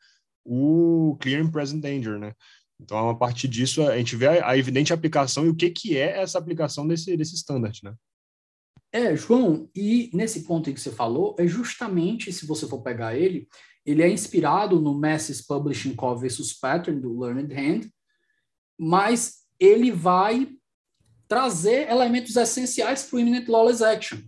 o 0.45 1.17
clear 1.21 1.43
and 1.43 1.51
present 1.51 1.81
danger, 1.81 2.19
né? 2.19 2.33
Então, 2.81 3.09
a 3.09 3.15
partir 3.15 3.49
disso, 3.49 3.83
a 3.89 3.97
gente 3.97 4.17
vê 4.17 4.27
a, 4.27 4.51
a 4.51 4.59
evidente 4.59 4.93
aplicação 4.93 5.47
e 5.47 5.49
o 5.49 5.55
que, 5.55 5.71
que 5.71 5.97
é 5.97 6.21
essa 6.21 6.39
aplicação 6.39 6.87
desse, 6.87 7.17
desse 7.17 7.35
standard, 7.35 7.81
né? 7.83 7.95
É, 8.93 9.17
João, 9.17 9.69
e 9.75 10.09
nesse 10.13 10.45
ponto 10.45 10.73
que 10.73 10.81
você 10.81 10.91
falou, 10.91 11.35
é 11.39 11.47
justamente, 11.47 12.33
se 12.33 12.47
você 12.47 12.67
for 12.69 12.81
pegar 12.81 13.17
ele, 13.17 13.49
ele 13.85 14.03
é 14.03 14.09
inspirado 14.09 14.81
no 14.81 14.95
Masses 14.95 15.45
Publishing 15.45 15.95
Co. 15.95 16.17
versus 16.17 16.53
Pattern, 16.53 17.01
do 17.01 17.19
Learned 17.19 17.53
Hand, 17.53 17.91
mas 18.79 19.44
ele 19.59 19.91
vai 19.91 20.49
trazer 21.29 21.91
elementos 21.91 22.37
essenciais 22.37 23.05
para 23.05 23.17
o 23.17 23.21
Imminent 23.21 23.49
Lawless 23.49 23.83
Action, 23.83 24.19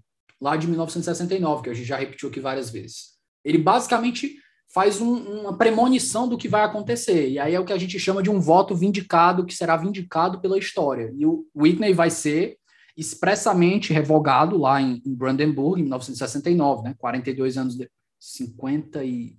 lá 0.40 0.56
de 0.56 0.66
1969, 0.66 1.62
que 1.62 1.70
a 1.70 1.74
gente 1.74 1.86
já 1.86 1.96
repetiu 1.96 2.28
aqui 2.28 2.40
várias 2.40 2.70
vezes. 2.70 3.16
Ele 3.44 3.58
basicamente 3.58 4.36
faz 4.72 5.00
um, 5.00 5.40
uma 5.40 5.56
premonição 5.56 6.28
do 6.28 6.36
que 6.36 6.48
vai 6.48 6.64
acontecer, 6.64 7.28
e 7.28 7.38
aí 7.38 7.54
é 7.54 7.60
o 7.60 7.64
que 7.64 7.72
a 7.72 7.78
gente 7.78 7.98
chama 7.98 8.22
de 8.22 8.30
um 8.30 8.40
voto 8.40 8.74
vindicado, 8.74 9.44
que 9.44 9.54
será 9.54 9.76
vindicado 9.76 10.40
pela 10.40 10.58
história. 10.58 11.12
E 11.16 11.24
o 11.24 11.46
Whitney 11.54 11.92
vai 11.92 12.10
ser 12.10 12.58
expressamente 12.96 13.92
revogado 13.92 14.56
lá 14.56 14.80
em, 14.80 15.02
em 15.04 15.14
Brandenburg, 15.14 15.80
em 15.80 15.84
1969, 15.84 16.82
né? 16.82 16.94
42 16.98 17.56
anos 17.58 17.76
depois. 17.76 17.96
50 18.18 19.04
e 19.04 19.38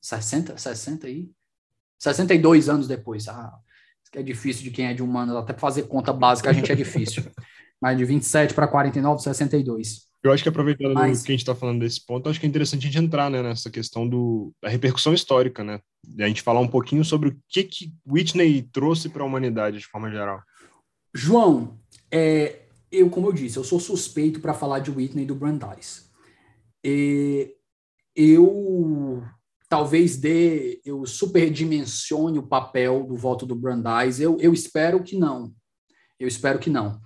60, 0.00 0.56
60 0.56 1.08
e 1.08 1.30
62 1.98 2.68
anos 2.68 2.86
depois. 2.86 3.28
Ah, 3.28 3.58
que 4.14 4.18
é 4.20 4.22
difícil 4.22 4.62
de 4.62 4.70
quem 4.70 4.86
é 4.86 4.94
de 4.94 5.02
humanas, 5.02 5.34
até 5.34 5.52
fazer 5.52 5.88
conta 5.88 6.12
básica 6.12 6.48
a 6.48 6.52
gente 6.52 6.70
é 6.70 6.74
difícil. 6.74 7.24
Mas 7.82 7.98
de 7.98 8.04
27 8.04 8.54
para 8.54 8.68
49, 8.68 9.20
62. 9.20 10.04
Eu 10.22 10.32
acho 10.32 10.42
que 10.42 10.48
aproveitando 10.48 10.94
Mas... 10.94 11.22
que 11.22 11.32
a 11.32 11.34
gente 11.34 11.40
está 11.40 11.54
falando 11.54 11.80
desse 11.80 12.06
ponto, 12.06 12.28
acho 12.28 12.38
que 12.38 12.46
é 12.46 12.48
interessante 12.48 12.86
a 12.86 12.90
gente 12.90 13.04
entrar 13.04 13.28
né, 13.28 13.42
nessa 13.42 13.68
questão 13.68 14.08
do, 14.08 14.52
da 14.62 14.68
repercussão 14.68 15.12
histórica, 15.12 15.64
né? 15.64 15.80
E 16.16 16.22
a 16.22 16.28
gente 16.28 16.42
falar 16.42 16.60
um 16.60 16.68
pouquinho 16.68 17.04
sobre 17.04 17.30
o 17.30 17.36
que, 17.48 17.64
que 17.64 17.92
Whitney 18.08 18.62
trouxe 18.72 19.08
para 19.08 19.24
a 19.24 19.26
humanidade 19.26 19.78
de 19.78 19.86
forma 19.86 20.08
geral. 20.08 20.40
João, 21.12 21.76
é, 22.10 22.60
eu, 22.90 23.10
como 23.10 23.26
eu 23.26 23.32
disse, 23.32 23.56
eu 23.56 23.64
sou 23.64 23.80
suspeito 23.80 24.40
para 24.40 24.54
falar 24.54 24.78
de 24.78 24.92
Whitney 24.92 25.26
do 25.26 25.34
Brandeis. 25.34 26.08
E 26.84 27.52
eu 28.14 29.24
talvez 29.74 30.16
dê, 30.16 30.80
eu 30.84 31.04
superdimensione 31.04 32.38
o 32.38 32.46
papel 32.46 33.02
do 33.08 33.16
voto 33.16 33.44
do 33.44 33.56
Brandeis. 33.56 34.20
Eu, 34.20 34.38
eu 34.40 34.52
espero 34.52 35.02
que 35.02 35.18
não. 35.18 35.52
Eu 36.16 36.28
espero 36.28 36.60
que 36.60 36.70
não. 36.70 37.00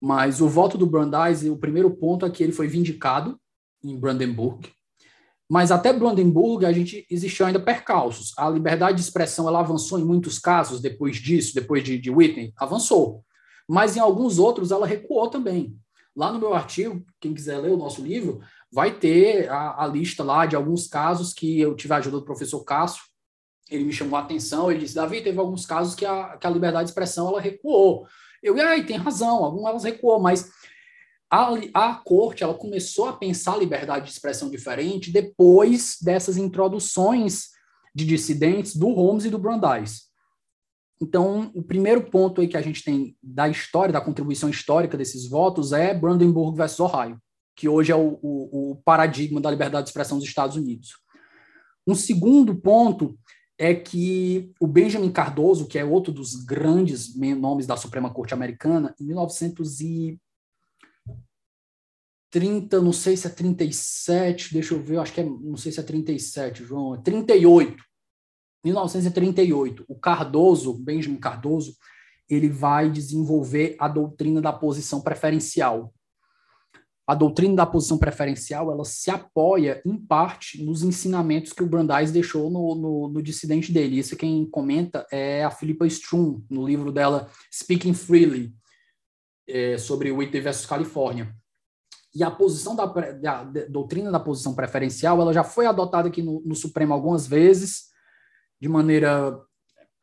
Mas 0.00 0.40
o 0.40 0.48
voto 0.48 0.78
do 0.78 0.86
Brandeis, 0.86 1.42
o 1.42 1.56
primeiro 1.56 1.90
ponto 1.90 2.24
é 2.24 2.30
que 2.30 2.40
ele 2.40 2.52
foi 2.52 2.68
vindicado 2.68 3.36
em 3.82 3.98
Brandenburg. 3.98 4.70
Mas 5.50 5.72
até 5.72 5.92
Brandenburg 5.92 6.64
a 6.64 6.72
gente 6.72 7.04
existiu 7.10 7.46
ainda 7.46 7.58
percalços. 7.58 8.32
A 8.38 8.48
liberdade 8.48 8.98
de 8.98 9.02
expressão 9.02 9.48
ela 9.48 9.58
avançou 9.58 9.98
em 9.98 10.04
muitos 10.04 10.38
casos 10.38 10.80
depois 10.80 11.16
disso, 11.16 11.52
depois 11.52 11.82
de, 11.82 11.98
de 11.98 12.12
Whitney, 12.12 12.52
avançou. 12.56 13.24
Mas 13.68 13.96
em 13.96 14.00
alguns 14.00 14.38
outros 14.38 14.70
ela 14.70 14.86
recuou 14.86 15.28
também. 15.28 15.76
Lá 16.14 16.32
no 16.32 16.38
meu 16.38 16.54
artigo, 16.54 17.04
quem 17.20 17.34
quiser 17.34 17.58
ler 17.58 17.72
o 17.72 17.76
nosso 17.76 18.00
livro, 18.02 18.40
vai 18.72 18.98
ter 18.98 19.48
a, 19.48 19.84
a 19.84 19.86
lista 19.86 20.22
lá 20.22 20.46
de 20.46 20.56
alguns 20.56 20.86
casos 20.86 21.32
que 21.32 21.60
eu 21.60 21.74
tive 21.74 21.92
a 21.94 21.96
ajuda 21.96 22.18
do 22.18 22.24
professor 22.24 22.62
Cássio. 22.64 23.02
Ele 23.70 23.84
me 23.84 23.92
chamou 23.92 24.18
a 24.18 24.22
atenção, 24.22 24.70
ele 24.70 24.80
disse, 24.80 24.94
Davi, 24.94 25.22
teve 25.22 25.38
alguns 25.38 25.66
casos 25.66 25.94
que 25.94 26.06
a, 26.06 26.36
que 26.36 26.46
a 26.46 26.50
liberdade 26.50 26.84
de 26.84 26.90
expressão 26.90 27.28
ela 27.28 27.40
recuou. 27.40 28.06
Eu, 28.42 28.56
e 28.56 28.60
aí, 28.60 28.84
tem 28.84 28.96
razão, 28.96 29.44
algumas 29.44 29.84
recuou, 29.84 30.20
mas 30.20 30.50
a, 31.30 31.50
a 31.74 31.94
corte 31.94 32.42
ela 32.42 32.54
começou 32.54 33.06
a 33.06 33.12
pensar 33.12 33.54
a 33.54 33.58
liberdade 33.58 34.06
de 34.06 34.12
expressão 34.12 34.50
diferente 34.50 35.12
depois 35.12 35.96
dessas 36.00 36.36
introduções 36.36 37.48
de 37.94 38.06
dissidentes 38.06 38.76
do 38.76 38.88
Holmes 38.90 39.24
e 39.24 39.30
do 39.30 39.38
Brandeis. 39.38 40.08
Então, 41.00 41.50
o 41.54 41.62
primeiro 41.62 42.10
ponto 42.10 42.40
aí 42.40 42.48
que 42.48 42.56
a 42.56 42.62
gente 42.62 42.82
tem 42.82 43.16
da 43.22 43.48
história, 43.48 43.92
da 43.92 44.00
contribuição 44.00 44.48
histórica 44.48 44.96
desses 44.96 45.28
votos 45.28 45.72
é 45.72 45.94
Brandenburg 45.94 46.56
versus 46.56 46.80
Ohio, 46.80 47.20
que 47.58 47.68
hoje 47.68 47.90
é 47.90 47.96
o, 47.96 48.20
o, 48.22 48.70
o 48.70 48.76
paradigma 48.84 49.40
da 49.40 49.50
liberdade 49.50 49.82
de 49.82 49.90
expressão 49.90 50.16
dos 50.16 50.28
Estados 50.28 50.56
Unidos. 50.56 50.90
Um 51.84 51.94
segundo 51.94 52.54
ponto 52.54 53.18
é 53.58 53.74
que 53.74 54.52
o 54.60 54.66
Benjamin 54.68 55.10
Cardoso, 55.10 55.66
que 55.66 55.76
é 55.76 55.84
outro 55.84 56.12
dos 56.12 56.36
grandes 56.36 57.16
nomes 57.16 57.66
da 57.66 57.76
Suprema 57.76 58.14
Corte 58.14 58.32
Americana, 58.32 58.94
em 59.00 59.06
1900 59.06 59.80
e 59.80 60.20
30, 62.30 62.80
não 62.80 62.92
sei 62.92 63.16
se 63.16 63.26
é 63.26 63.30
37, 63.30 64.52
deixa 64.52 64.74
eu 64.74 64.80
ver, 64.80 65.00
acho 65.00 65.12
que 65.12 65.20
é, 65.20 65.24
não 65.24 65.56
sei 65.56 65.72
se 65.72 65.80
é 65.80 65.82
37, 65.82 66.62
João, 66.62 66.94
é 66.94 66.98
38. 66.98 67.82
1938, 68.64 69.84
o 69.88 69.96
Cardoso, 69.96 70.74
Benjamin 70.74 71.18
Cardoso, 71.18 71.74
ele 72.30 72.48
vai 72.48 72.88
desenvolver 72.88 73.74
a 73.80 73.88
doutrina 73.88 74.40
da 74.40 74.52
posição 74.52 75.00
preferencial. 75.00 75.92
A 77.08 77.14
doutrina 77.14 77.56
da 77.56 77.64
posição 77.64 77.96
preferencial, 77.96 78.70
ela 78.70 78.84
se 78.84 79.10
apoia, 79.10 79.80
em 79.82 79.96
parte, 79.96 80.62
nos 80.62 80.82
ensinamentos 80.82 81.54
que 81.54 81.62
o 81.62 81.66
Brandeis 81.66 82.12
deixou 82.12 82.50
no, 82.50 82.74
no, 82.74 83.08
no 83.08 83.22
dissidente 83.22 83.72
dele. 83.72 83.98
Isso 83.98 84.14
quem 84.14 84.44
comenta 84.44 85.06
é 85.10 85.42
a 85.42 85.50
Philippa 85.50 85.86
Strum, 85.86 86.44
no 86.50 86.66
livro 86.66 86.92
dela 86.92 87.26
Speaking 87.50 87.94
Freely, 87.94 88.54
é, 89.48 89.78
sobre 89.78 90.12
Whitney 90.12 90.42
versus 90.42 90.66
Califórnia. 90.66 91.34
E 92.14 92.22
a 92.22 92.30
posição 92.30 92.76
da, 92.76 92.84
da, 92.84 93.42
da, 93.42 93.64
doutrina 93.70 94.12
da 94.12 94.20
posição 94.20 94.54
preferencial, 94.54 95.18
ela 95.18 95.32
já 95.32 95.42
foi 95.42 95.64
adotada 95.64 96.08
aqui 96.08 96.20
no, 96.20 96.42
no 96.44 96.54
Supremo 96.54 96.92
algumas 96.92 97.26
vezes, 97.26 97.84
de 98.60 98.68
maneira, 98.68 99.34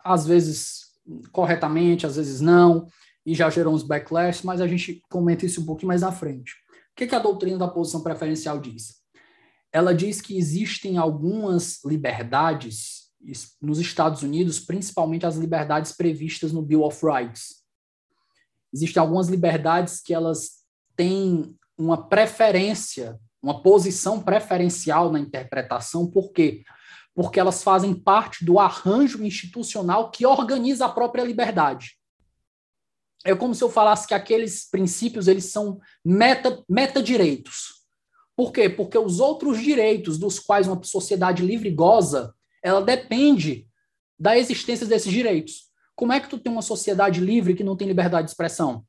às 0.04 0.26
vezes, 0.26 0.86
corretamente, 1.32 2.08
às 2.08 2.16
vezes 2.16 2.42
não, 2.42 2.88
e 3.24 3.36
já 3.36 3.48
gerou 3.52 3.76
uns 3.76 3.84
backlash, 3.84 4.44
mas 4.44 4.60
a 4.60 4.68
gente 4.68 5.04
comenta 5.08 5.46
isso 5.46 5.62
um 5.62 5.66
pouquinho 5.66 5.90
mais 5.90 6.02
à 6.02 6.12
frente. 6.12 6.65
O 6.96 6.98
que, 6.98 7.08
que 7.08 7.16
a 7.16 7.20
doutrina 7.20 7.58
da 7.58 7.68
posição 7.68 8.02
preferencial 8.02 8.58
diz? 8.58 9.02
Ela 9.70 9.94
diz 9.94 10.22
que 10.22 10.38
existem 10.38 10.98
algumas 10.98 11.84
liberdades 11.84 13.12
nos 13.62 13.80
Estados 13.80 14.24
Unidos, 14.24 14.62
principalmente 14.62 15.26
as 15.26 15.36
liberdades 15.36 15.92
previstas 15.92 16.54
no 16.54 16.62
Bill 16.62 16.84
of 16.84 17.06
Rights. 17.06 17.66
Existem 18.74 19.02
algumas 19.02 19.28
liberdades 19.28 20.00
que 20.00 20.14
elas 20.14 20.64
têm 20.96 21.54
uma 21.78 22.08
preferência, 22.08 23.20
uma 23.44 23.62
posição 23.62 24.24
preferencial 24.24 25.12
na 25.12 25.20
interpretação, 25.20 26.10
por 26.10 26.32
quê? 26.32 26.64
Porque 27.14 27.42
elas 27.42 27.62
fazem 27.62 27.94
parte 27.94 28.46
do 28.46 28.58
arranjo 28.58 29.22
institucional 29.22 30.12
que 30.12 30.26
organiza 30.26 30.86
a 30.86 30.90
própria 30.90 31.26
liberdade. 31.26 31.98
É 33.26 33.36
como 33.36 33.56
se 33.56 33.64
eu 33.64 33.70
falasse 33.72 34.08
que 34.08 34.14
aqueles 34.14 34.70
princípios 34.70 35.28
eles 35.28 35.46
são 35.46 35.80
meta, 36.06 36.64
meta-direitos. 36.70 37.84
Por 38.36 38.52
quê? 38.52 38.70
Porque 38.70 38.98
os 38.98 39.20
outros 39.20 39.60
direitos 39.60 40.20
dos 40.20 40.38
quais 40.38 40.68
uma 40.68 40.82
sociedade 40.84 41.44
livre 41.44 41.72
goza, 41.72 42.36
ela 42.62 42.82
depende 42.82 43.68
da 44.20 44.38
existência 44.38 44.86
desses 44.86 45.12
direitos. 45.12 45.72
Como 45.96 46.14
é 46.14 46.20
que 46.20 46.30
tu 46.30 46.38
tem 46.38 46.52
uma 46.52 46.62
sociedade 46.62 47.20
livre 47.20 47.56
que 47.56 47.64
não 47.64 47.76
tem 47.76 47.88
liberdade 47.88 48.26
de 48.26 48.32
expressão? 48.32 48.86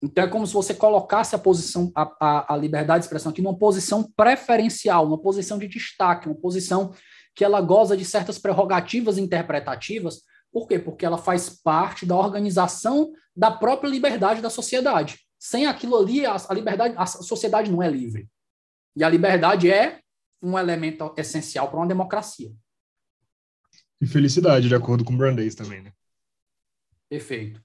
Então 0.00 0.22
é 0.22 0.28
como 0.28 0.46
se 0.46 0.52
você 0.52 0.74
colocasse 0.74 1.34
a 1.34 1.38
posição, 1.38 1.90
a, 1.94 2.02
a, 2.20 2.54
a, 2.54 2.56
liberdade 2.56 3.00
de 3.00 3.06
expressão 3.06 3.32
aqui 3.32 3.42
numa 3.42 3.58
posição 3.58 4.08
preferencial, 4.14 5.06
uma 5.06 5.18
posição 5.18 5.58
de 5.58 5.66
destaque, 5.66 6.28
uma 6.28 6.36
posição 6.36 6.94
que 7.34 7.44
ela 7.44 7.60
goza 7.60 7.96
de 7.96 8.04
certas 8.04 8.38
prerrogativas 8.38 9.18
interpretativas. 9.18 10.22
Por 10.56 10.66
quê? 10.66 10.78
Porque 10.78 11.04
ela 11.04 11.18
faz 11.18 11.50
parte 11.50 12.06
da 12.06 12.16
organização 12.16 13.12
da 13.36 13.50
própria 13.50 13.90
liberdade 13.90 14.40
da 14.40 14.48
sociedade. 14.48 15.20
Sem 15.38 15.66
aquilo 15.66 15.98
ali, 15.98 16.24
a, 16.24 16.34
a 16.34 16.54
liberdade, 16.54 16.94
a 16.96 17.04
sociedade 17.04 17.70
não 17.70 17.82
é 17.82 17.90
livre. 17.90 18.26
E 18.96 19.04
a 19.04 19.08
liberdade 19.10 19.70
é 19.70 20.00
um 20.40 20.58
elemento 20.58 21.12
essencial 21.18 21.68
para 21.68 21.78
uma 21.78 21.86
democracia. 21.86 22.50
E 24.00 24.06
felicidade, 24.06 24.66
de 24.66 24.74
acordo 24.74 25.04
com 25.04 25.14
Brandeis 25.14 25.54
também, 25.54 25.82
né? 25.82 25.92
Perfeito. 27.06 27.62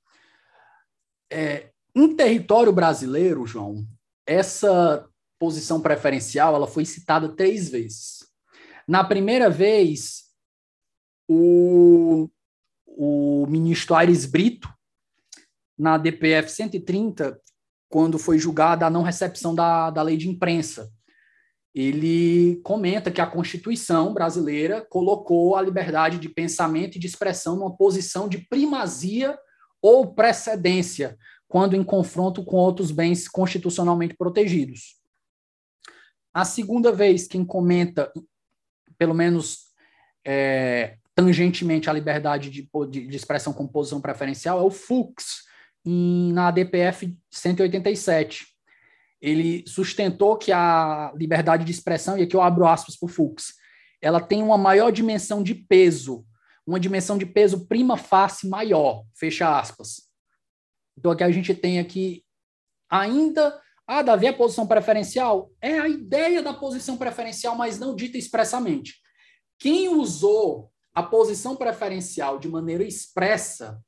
É, 1.32 1.72
em 1.96 2.14
território 2.14 2.74
brasileiro, 2.74 3.48
João, 3.48 3.88
essa 4.28 5.10
posição 5.40 5.80
preferencial 5.80 6.56
ela 6.56 6.68
foi 6.68 6.84
citada 6.84 7.30
três 7.38 7.70
vezes. 7.70 8.30
Na 8.86 9.02
primeira 9.02 9.50
vez, 9.50 10.26
o, 11.26 12.30
o 12.98 13.46
ministro 13.48 13.96
Aires 13.96 14.26
Brito, 14.26 14.70
na 15.78 15.98
DPF 15.98 16.52
130, 16.52 17.40
quando 17.90 18.20
foi 18.20 18.38
julgada 18.38 18.86
a 18.86 18.90
não 18.90 19.02
recepção 19.02 19.54
da, 19.54 19.90
da 19.90 20.02
lei 20.02 20.18
de 20.18 20.30
imprensa, 20.30 20.92
ele 21.74 22.60
comenta 22.64 23.12
que 23.12 23.22
a 23.22 23.28
Constituição 23.28 24.14
brasileira 24.14 24.86
colocou 24.90 25.56
a 25.56 25.62
liberdade 25.62 26.20
de 26.20 26.30
pensamento 26.30 26.98
e 26.98 27.00
de 27.00 27.08
expressão 27.08 27.56
numa 27.56 27.76
posição 27.76 28.28
de 28.28 28.40
primazia 28.40 29.38
ou 29.82 30.14
precedência 30.14 31.18
quando 31.48 31.76
em 31.76 31.84
confronto 31.84 32.46
com 32.46 32.56
outros 32.56 32.92
bens 32.92 33.28
constitucionalmente 33.28 34.16
protegidos. 34.16 35.02
A 36.34 36.46
segunda 36.46 36.94
vez, 36.94 37.28
quem 37.28 37.44
comenta, 37.44 38.10
pelo 38.98 39.14
menos 39.14 39.72
é, 40.26 40.98
tangentemente, 41.16 41.90
a 41.90 41.94
liberdade 41.94 42.50
de, 42.50 42.70
de, 42.90 43.16
expressão 43.16 43.54
com 43.54 43.68
posição 43.68 44.02
preferencial 44.02 44.60
é 44.60 44.64
o 44.64 44.72
Fux, 44.72 45.44
em, 45.86 46.32
na 46.32 46.48
ADPF 46.48 47.18
187. 47.30 48.48
Ele 49.22 49.64
sustentou 49.68 50.38
que 50.38 50.52
a 50.52 51.12
liberdade 51.16 51.64
de 51.64 51.72
expressão, 51.72 52.18
e 52.18 52.24
aqui 52.24 52.36
eu 52.36 52.42
abro 52.42 52.66
aspas 52.66 52.98
para 52.98 53.06
o 53.06 53.10
Fux, 53.10 53.54
ela 54.02 54.20
tem 54.20 54.42
uma 54.42 54.58
maior 54.58 54.92
dimensão 54.92 55.44
de 55.44 55.54
peso, 55.54 56.26
uma 56.66 56.80
dimensão 56.80 57.18
de 57.18 57.26
peso 57.26 57.68
prima 57.68 57.98
facie 57.98 58.50
maior, 58.50 59.04
fecha 59.14 59.60
aspas. 59.60 60.10
Então, 60.98 61.12
aqui 61.12 61.24
a 61.24 61.32
gente 61.32 61.54
tem 61.54 61.80
aqui 61.80 62.24
ainda. 62.90 63.60
Ah, 63.88 64.02
Davi, 64.02 64.28
a 64.28 64.34
posição 64.34 64.66
preferencial? 64.66 65.52
É 65.62 65.80
a 65.80 65.88
ideia 65.88 66.42
da 66.42 66.54
posição 66.54 66.98
preferencial, 66.98 67.56
mas 67.56 67.80
não 67.80 67.96
dita 67.96 68.18
expressamente. 68.18 68.96
Quem 69.60 69.90
usou 69.90 70.71
a 70.94 71.04
posição 71.04 71.56
preferencial 71.56 72.38
de 72.38 72.48
maneira 72.48 72.84
expressa 72.84 73.82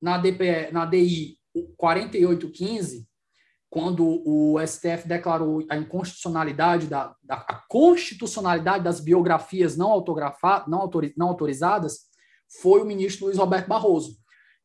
na, 0.00 0.18
DPE, 0.18 0.72
na 0.72 0.84
DI 0.84 1.38
4815, 1.76 3.08
quando 3.70 4.22
o 4.24 4.58
STF 4.64 5.06
declarou 5.06 5.64
a 5.68 5.76
inconstitucionalidade 5.76 6.86
da, 6.86 7.14
da 7.22 7.36
constitucionalidade 7.68 8.84
das 8.84 9.00
biografias 9.00 9.76
não, 9.76 10.04
não, 10.66 10.90
não 11.16 11.28
autorizadas, 11.28 12.06
foi 12.60 12.80
o 12.80 12.86
ministro 12.86 13.26
Luiz 13.26 13.38
Roberto 13.38 13.68
Barroso. 13.68 14.16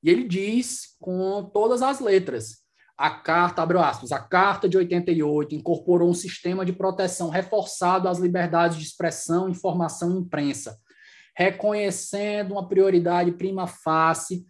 E 0.03 0.09
ele 0.09 0.27
diz 0.27 0.95
com 0.99 1.49
todas 1.53 1.81
as 1.81 1.99
letras: 1.99 2.61
a 2.97 3.09
carta, 3.09 3.61
abre 3.61 3.77
aspas, 3.79 4.11
a 4.11 4.19
carta 4.19 4.69
de 4.69 4.77
88 4.77 5.55
incorporou 5.55 6.09
um 6.09 6.13
sistema 6.13 6.65
de 6.65 6.73
proteção 6.73 7.29
reforçado 7.29 8.07
às 8.07 8.19
liberdades 8.19 8.77
de 8.77 8.83
expressão, 8.83 9.49
informação 9.49 10.11
e 10.11 10.19
imprensa, 10.19 10.77
reconhecendo 11.41 12.51
uma 12.51 12.67
prioridade 12.67 13.31
prima 13.31 13.67
facie 13.67 14.45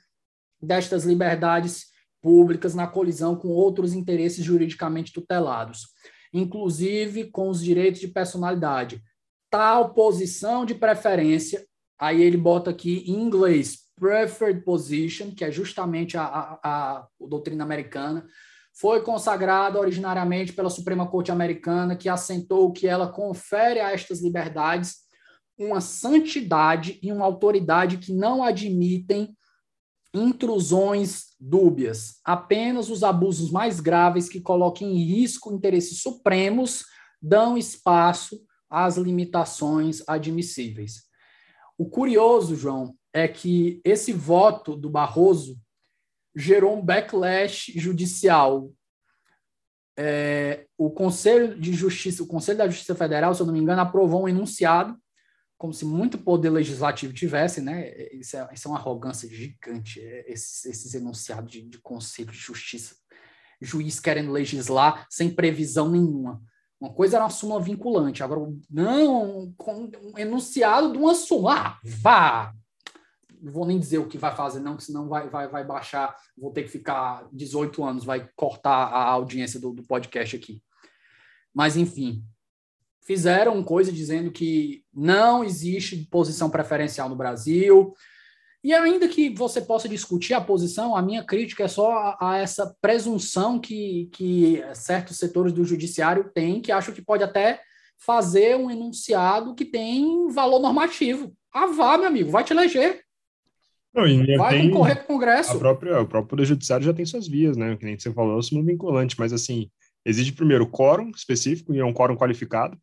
destas 0.62 1.04
liberdades 1.04 1.86
públicas 2.22 2.76
na 2.76 2.88
colisão 2.88 3.36
com 3.36 3.48
outros 3.48 3.94
interesses 3.94 4.44
juridicamente 4.44 5.12
tutelados, 5.12 5.88
inclusive 6.34 7.32
com 7.32 7.50
os 7.50 7.64
direitos 7.64 8.00
de 8.00 8.08
personalidade. 8.08 9.02
Tal 9.50 9.94
posição 9.94 10.66
de 10.66 10.76
preferência, 10.76 11.66
aí 12.00 12.22
ele 12.22 12.38
bota 12.38 12.70
aqui 12.70 13.04
em 13.08 13.22
inglês, 13.22 13.80
preferred 14.00 14.64
position, 14.64 15.32
que 15.32 15.44
é 15.44 15.52
justamente 15.52 16.18
a, 16.18 16.24
a, 16.24 16.60
a, 16.64 17.08
doutrina 17.20 17.64
americana, 17.64 18.26
foi 18.74 19.04
consagrada 19.04 19.80
originariamente 19.80 20.54
pela 20.54 20.70
Suprema 20.70 21.08
Corte 21.08 21.32
Americana, 21.32 21.96
que 21.96 22.08
assentou 22.08 22.72
que 22.72 22.88
ela 22.88 23.12
confere 23.12 23.80
a 23.80 23.92
estas 23.92 24.22
liberdades 24.22 25.02
uma 25.64 25.82
santidade 25.82 27.00
e 27.02 27.12
uma 27.12 27.26
autoridade 27.26 27.98
que 27.98 28.14
não 28.14 28.44
admitem 28.44 29.36
intrusões 30.14 31.36
dúbias, 31.40 32.20
apenas 32.24 32.90
os 32.90 33.04
abusos 33.04 33.50
mais 33.50 33.80
graves 33.80 34.28
que 34.28 34.42
coloquem 34.42 34.98
em 34.98 35.04
risco 35.04 35.54
interesses 35.54 36.02
supremos 36.02 36.84
dão 37.22 37.58
espaço 37.58 38.42
às 38.70 38.98
limitações 38.98 40.04
admissíveis. 40.08 41.04
O 41.78 41.90
curioso, 41.90 42.56
João, 42.56 42.96
é 43.14 43.28
que 43.28 43.82
esse 43.84 44.12
voto 44.12 44.76
do 44.76 44.90
Barroso 44.90 45.58
gerou 46.36 46.78
um 46.78 46.82
backlash 46.82 47.72
judicial. 47.76 48.72
É, 49.98 50.66
o 50.78 50.90
Conselho 50.90 51.60
de 51.60 51.74
Justiça, 51.74 52.24
o 52.24 52.28
Conselho 52.28 52.58
da 52.58 52.68
Justiça 52.68 52.96
Federal, 52.96 53.34
se 53.34 53.42
eu 53.42 53.46
não 53.46 53.54
me 53.54 53.60
engano, 53.60 53.82
aprovou 53.82 54.24
um 54.24 54.30
enunciado, 54.30 54.98
como 55.62 55.76
se 55.76 55.86
muito 55.86 56.18
poder 56.18 56.50
legislativo 56.50 57.14
tivesse, 57.14 57.62
né? 57.62 57.94
Isso 58.14 58.36
é, 58.36 58.50
isso 58.52 58.68
é 58.68 58.72
uma 58.72 58.80
arrogância 58.80 59.30
gigante, 59.30 60.02
é, 60.02 60.26
esses, 60.28 60.66
esses 60.66 60.96
enunciados 60.96 61.52
de, 61.52 61.62
de 61.62 61.78
Conselho 61.78 62.32
de 62.32 62.38
Justiça. 62.40 62.96
Juiz 63.62 64.00
querendo 64.00 64.32
legislar 64.32 65.06
sem 65.08 65.30
previsão 65.30 65.88
nenhuma. 65.88 66.42
Uma 66.80 66.92
coisa 66.92 67.18
era 67.18 67.26
uma 67.26 67.30
súmula 67.30 67.62
vinculante, 67.62 68.24
agora, 68.24 68.42
não, 68.72 69.54
um 69.56 70.18
enunciado 70.18 70.94
de 70.94 70.98
uma 70.98 71.14
súmula. 71.14 71.54
Ah, 71.54 71.80
vá, 71.84 72.56
não 73.40 73.54
vou 73.54 73.68
nem 73.68 73.78
dizer 73.78 74.00
o 74.00 74.08
que 74.08 74.18
vai 74.18 74.36
fazer, 74.36 74.62
não, 74.62 74.76
que 74.76 74.84
senão 74.84 75.08
vai, 75.08 75.30
vai, 75.30 75.48
vai 75.48 75.64
baixar, 75.64 76.18
vou 76.36 76.52
ter 76.52 76.64
que 76.64 76.70
ficar 76.70 77.30
18 77.32 77.84
anos, 77.84 78.04
vai 78.04 78.28
cortar 78.36 78.88
a 78.88 79.04
audiência 79.12 79.60
do, 79.60 79.72
do 79.72 79.84
podcast 79.84 80.36
aqui. 80.36 80.60
Mas, 81.54 81.78
enfim, 81.78 82.26
fizeram 83.06 83.64
coisa 83.64 83.92
dizendo 83.92 84.32
que 84.32 84.84
não 84.94 85.44
existe 85.44 86.08
posição 86.10 86.50
preferencial 86.50 87.10
no 87.10 87.16
Brasil. 87.16 87.94
E 88.64 88.74
ainda 88.74 89.08
que 89.08 89.30
você 89.30 89.60
possa 89.60 89.90
discutir 89.90 90.36
a 90.36 90.42
posição, 90.42 90.96
a 90.96 91.02
minha 91.02 91.24
crítica 91.24 91.64
é 91.64 91.68
só 91.68 91.92
a, 91.92 92.18
a, 92.20 92.38
essa 92.38 92.76
presunção 92.80 93.60
que, 93.60 94.08
que 94.14 94.64
certos 94.76 95.18
setores 95.18 95.52
do 95.52 95.66
judiciário 95.66 96.30
têm, 96.34 96.62
que 96.62 96.72
acham 96.72 96.94
que 96.94 97.02
pode 97.02 97.24
até 97.24 97.60
fazer 97.98 98.56
um 98.56 98.70
enunciado 98.70 99.56
que 99.56 99.66
tem 99.66 100.28
valor 100.30 100.60
normativo. 100.60 101.34
Ah, 101.54 101.68
vá, 101.68 101.98
meu 101.98 102.08
amigo, 102.08 102.30
vai 102.30 102.44
te 102.44 102.54
eleger. 102.54 103.04
Não, 103.94 104.04
vai 104.38 104.58
tem, 104.58 104.70
concorrer 104.70 104.96
para 104.96 105.04
o 105.04 105.08
Congresso. 105.08 105.60
Própria, 105.60 106.00
o 106.00 106.08
próprio 106.08 106.30
Poder 106.30 106.46
Judiciário 106.46 106.86
já 106.86 106.94
tem 106.94 107.06
suas 107.06 107.28
vias, 107.28 107.58
né? 107.58 107.76
Que 107.76 107.86
nem 107.86 108.00
você 108.00 108.12
falou, 108.14 108.40
é 108.40 108.56
um 108.56 108.64
vinculante, 108.64 109.16
mas 109.20 109.34
assim, 109.34 109.70
exige 110.06 110.32
primeiro 110.32 110.66
quórum 110.66 111.10
específico, 111.10 111.74
e 111.74 111.80
é 111.80 111.86
um 111.86 111.94
quórum 111.94 112.16
qualificado, 112.16 112.78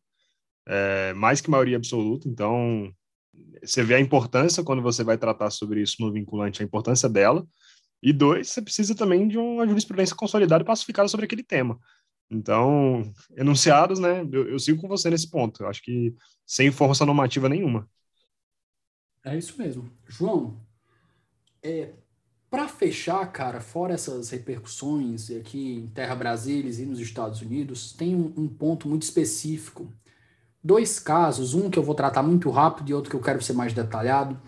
é, 0.69 1.13
mais 1.13 1.41
que 1.41 1.49
maioria 1.49 1.77
absoluta, 1.77 2.29
então 2.29 2.93
você 3.63 3.83
vê 3.83 3.95
a 3.95 3.99
importância 3.99 4.63
quando 4.63 4.81
você 4.81 5.03
vai 5.03 5.17
tratar 5.17 5.49
sobre 5.49 5.81
isso 5.81 5.97
no 5.99 6.11
vinculante, 6.11 6.61
a 6.61 6.65
importância 6.65 7.09
dela, 7.09 7.45
e 8.01 8.13
dois, 8.13 8.49
você 8.49 8.61
precisa 8.61 8.95
também 8.95 9.27
de 9.27 9.37
uma 9.37 9.67
jurisprudência 9.67 10.15
consolidada 10.15 10.63
e 10.63 10.65
pacificada 10.65 11.09
sobre 11.09 11.25
aquele 11.25 11.43
tema. 11.43 11.77
Então, 12.31 13.11
enunciados, 13.35 13.99
né? 13.99 14.21
Eu, 14.31 14.49
eu 14.49 14.59
sigo 14.59 14.79
com 14.79 14.87
você 14.87 15.09
nesse 15.09 15.29
ponto. 15.29 15.63
Eu 15.63 15.67
acho 15.67 15.81
que 15.81 16.15
sem 16.45 16.71
força 16.71 17.05
normativa 17.05 17.49
nenhuma. 17.49 17.89
É 19.25 19.37
isso 19.37 19.57
mesmo. 19.57 19.91
João, 20.07 20.57
é, 21.61 21.93
para 22.49 22.67
fechar, 22.67 23.25
cara, 23.31 23.59
fora 23.59 23.93
essas 23.93 24.29
repercussões 24.29 25.29
aqui 25.31 25.73
em 25.73 25.87
Terra 25.87 26.15
Brasília 26.15 26.71
e 26.71 26.85
nos 26.85 26.99
Estados 26.99 27.41
Unidos, 27.41 27.93
tem 27.93 28.15
um, 28.15 28.33
um, 28.37 28.47
ponto 28.47 28.87
muito 28.87 29.03
específico. 29.03 29.91
Dois 30.63 30.99
casos, 30.99 31.53
um 31.53 31.69
que 31.69 31.79
eu 31.79 31.83
vou 31.83 31.95
tratar 31.95 32.21
muito 32.21 32.49
rápido 32.49 32.89
e 32.89 32.93
outro 32.93 33.09
que 33.09 33.15
eu 33.15 33.21
quero 33.21 33.41
ser 33.41 33.53
mais 33.53 33.73
detalhado, 33.73 34.39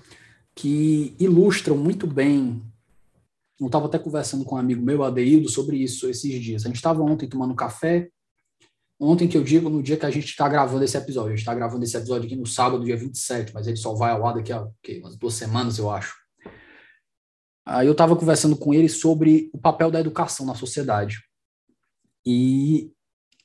que 0.54 1.16
ilustram 1.20 1.78
muito 1.78 2.06
bem. 2.06 2.62
Eu 3.60 3.68
estava 3.68 3.86
até 3.86 3.98
conversando 3.98 4.44
com 4.44 4.56
um 4.56 4.58
amigo 4.58 4.84
meu, 4.84 5.04
Adeildo, 5.04 5.50
sobre 5.50 5.78
isso 5.78 6.10
esses 6.10 6.42
dias. 6.42 6.64
A 6.64 6.68
gente 6.68 6.78
estava 6.78 7.02
ontem 7.02 7.30
tomando 7.30 7.56
café. 7.56 8.10
Ontem 9.00 9.28
que 9.28 9.38
eu 9.38 9.44
digo, 9.44 9.70
no 9.70 9.82
dia 9.82 9.98
que 9.98 10.06
a 10.06 10.12
gente 10.12 10.26
está 10.26 10.48
gravando 10.50 10.84
esse 10.84 10.98
episódio. 10.98 11.30
A 11.30 11.32
gente 11.32 11.40
está 11.40 11.56
gravando 11.56 11.84
esse 11.84 11.96
episódio 11.96 12.26
aqui 12.26 12.36
no 12.36 12.46
sábado, 12.46 12.84
dia 12.84 12.98
27, 12.98 13.54
mas 13.54 13.66
ele 13.68 13.78
só 13.78 13.94
vai 13.94 14.12
ao 14.12 14.26
ar 14.28 14.36
daqui 14.36 14.52
a 14.52 14.62
okay, 14.62 15.00
umas 15.00 15.16
duas 15.16 15.34
semanas, 15.34 15.78
eu 15.78 15.90
acho. 15.90 16.14
Aí 17.66 17.88
eu 17.88 17.94
estava 17.94 18.16
conversando 18.16 18.56
com 18.58 18.74
ele 18.74 18.90
sobre 18.90 19.50
o 19.54 19.58
papel 19.58 19.90
da 19.90 20.00
educação 20.00 20.46
na 20.46 20.56
sociedade. 20.56 21.20
E 22.26 22.92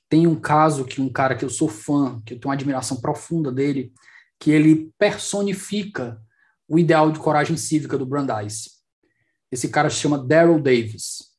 tem 0.09 0.27
um 0.27 0.39
caso 0.39 0.85
que 0.85 1.01
um 1.01 1.09
cara 1.09 1.35
que 1.35 1.45
eu 1.45 1.51
sou 1.51 1.69
fã, 1.69 2.20
que 2.24 2.35
eu 2.35 2.39
tenho 2.39 2.49
uma 2.49 2.55
admiração 2.55 3.01
profunda 3.01 3.51
dele, 3.51 3.93
que 4.39 4.51
ele 4.51 4.93
personifica 4.99 6.20
o 6.69 6.78
ideal 6.78 7.11
de 7.11 7.19
coragem 7.19 7.57
cívica 7.57 7.97
do 7.99 8.07
Brandeis. 8.07 8.70
Esse 9.51 9.69
cara 9.69 9.91
se 9.91 9.97
chama 9.97 10.19
Daryl 10.19 10.61
Davis. 10.61 11.37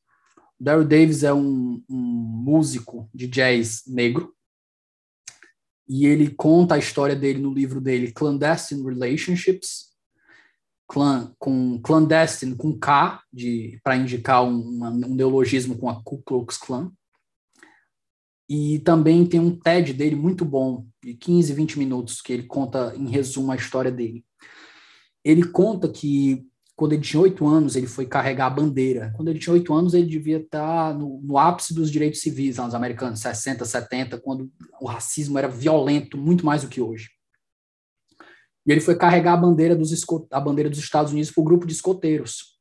Daryl 0.58 0.84
Davis 0.84 1.22
é 1.22 1.32
um, 1.32 1.82
um 1.88 1.96
músico 1.96 3.08
de 3.14 3.26
jazz 3.26 3.82
negro 3.86 4.34
e 5.88 6.06
ele 6.06 6.30
conta 6.30 6.74
a 6.74 6.78
história 6.78 7.16
dele 7.16 7.40
no 7.40 7.52
livro 7.52 7.80
dele 7.80 8.12
Clandestine 8.12 8.84
Relationships, 8.84 9.88
clan, 10.86 11.32
com 11.38 11.80
clandestine, 11.80 12.56
com 12.56 12.78
K, 12.78 13.22
para 13.82 13.96
indicar 13.96 14.44
um, 14.44 14.84
um 14.84 15.14
neologismo 15.14 15.78
com 15.78 15.88
a 15.88 16.02
Ku 16.02 16.22
Klux 16.22 16.58
Klan. 16.58 16.92
E 18.48 18.78
também 18.78 19.26
tem 19.26 19.38
um 19.38 19.54
TED 19.54 19.92
dele 19.92 20.16
muito 20.16 20.44
bom, 20.44 20.86
de 21.02 21.14
15, 21.14 21.52
20 21.52 21.78
minutos, 21.78 22.22
que 22.22 22.32
ele 22.32 22.44
conta 22.44 22.94
em 22.96 23.08
resumo 23.08 23.52
a 23.52 23.56
história 23.56 23.90
dele. 23.90 24.24
Ele 25.22 25.44
conta 25.44 25.88
que 25.88 26.46
quando 26.78 26.92
ele 26.92 27.02
tinha 27.02 27.20
oito 27.20 27.44
anos, 27.44 27.74
ele 27.74 27.88
foi 27.88 28.06
carregar 28.06 28.46
a 28.46 28.50
bandeira. 28.50 29.12
Quando 29.16 29.28
ele 29.28 29.40
tinha 29.40 29.52
oito 29.52 29.74
anos, 29.74 29.94
ele 29.94 30.06
devia 30.06 30.38
estar 30.38 30.96
no, 30.96 31.20
no, 31.20 31.36
ápice 31.36 31.74
dos 31.74 31.90
direitos 31.90 32.20
civis 32.20 32.56
lá 32.56 32.66
nos 32.66 32.74
americanos, 32.74 33.18
60, 33.18 33.64
70, 33.64 34.20
quando 34.20 34.48
o 34.80 34.86
racismo 34.86 35.36
era 35.36 35.48
violento, 35.48 36.16
muito 36.16 36.46
mais 36.46 36.62
do 36.62 36.68
que 36.68 36.80
hoje. 36.80 37.10
E 38.64 38.70
ele 38.70 38.80
foi 38.80 38.94
carregar 38.94 39.32
a 39.32 39.36
bandeira 39.38 39.74
dos, 39.74 39.92
a 40.30 40.38
bandeira 40.38 40.70
dos 40.70 40.78
Estados 40.78 41.10
Unidos 41.10 41.32
para 41.32 41.40
o 41.40 41.44
grupo 41.44 41.66
de 41.66 41.72
escoteiros. 41.72 42.58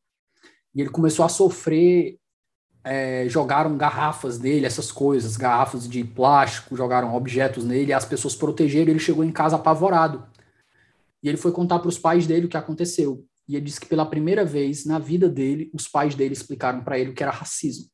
E 0.73 0.81
ele 0.81 0.89
começou 0.89 1.23
a 1.23 1.29
sofrer. 1.29 2.17
É, 2.89 3.27
jogaram 3.27 3.77
garrafas 3.77 4.39
nele, 4.39 4.65
essas 4.65 4.91
coisas, 4.91 5.35
garrafas 5.35 5.89
de 5.89 6.03
plástico, 6.03 6.77
jogaram 6.77 7.13
objetos 7.13 7.65
nele, 7.65 7.91
as 7.91 8.05
pessoas 8.05 8.35
protegeram. 8.35 8.91
Ele 8.91 8.99
chegou 8.99 9.23
em 9.23 9.31
casa 9.31 9.55
apavorado. 9.57 10.25
E 11.21 11.27
ele 11.27 11.37
foi 11.37 11.51
contar 11.51 11.79
para 11.79 11.89
os 11.89 11.99
pais 11.99 12.25
dele 12.25 12.45
o 12.45 12.49
que 12.49 12.57
aconteceu. 12.57 13.25
E 13.47 13.55
ele 13.55 13.65
disse 13.65 13.79
que 13.79 13.87
pela 13.87 14.05
primeira 14.05 14.45
vez 14.45 14.85
na 14.85 14.99
vida 14.99 15.27
dele, 15.27 15.69
os 15.73 15.87
pais 15.87 16.15
dele 16.15 16.33
explicaram 16.33 16.83
para 16.83 16.97
ele 16.97 17.11
o 17.11 17.13
que 17.13 17.23
era 17.23 17.31
racismo. 17.31 17.89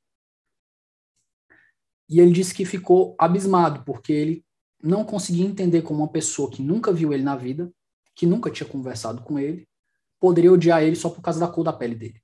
E 2.09 2.19
ele 2.19 2.31
disse 2.31 2.53
que 2.53 2.65
ficou 2.65 3.15
abismado, 3.17 3.83
porque 3.85 4.11
ele 4.13 4.45
não 4.81 5.03
conseguia 5.03 5.45
entender 5.45 5.81
como 5.81 5.99
uma 6.01 6.11
pessoa 6.11 6.51
que 6.51 6.61
nunca 6.61 6.91
viu 6.91 7.13
ele 7.13 7.23
na 7.23 7.35
vida 7.35 7.71
que 8.15 8.25
nunca 8.25 8.51
tinha 8.51 8.67
conversado 8.67 9.21
com 9.23 9.39
ele, 9.39 9.67
poderia 10.19 10.51
odiar 10.51 10.83
ele 10.83 10.95
só 10.95 11.09
por 11.09 11.21
causa 11.21 11.39
da 11.39 11.47
cor 11.47 11.63
da 11.63 11.73
pele 11.73 11.95
dele. 11.95 12.22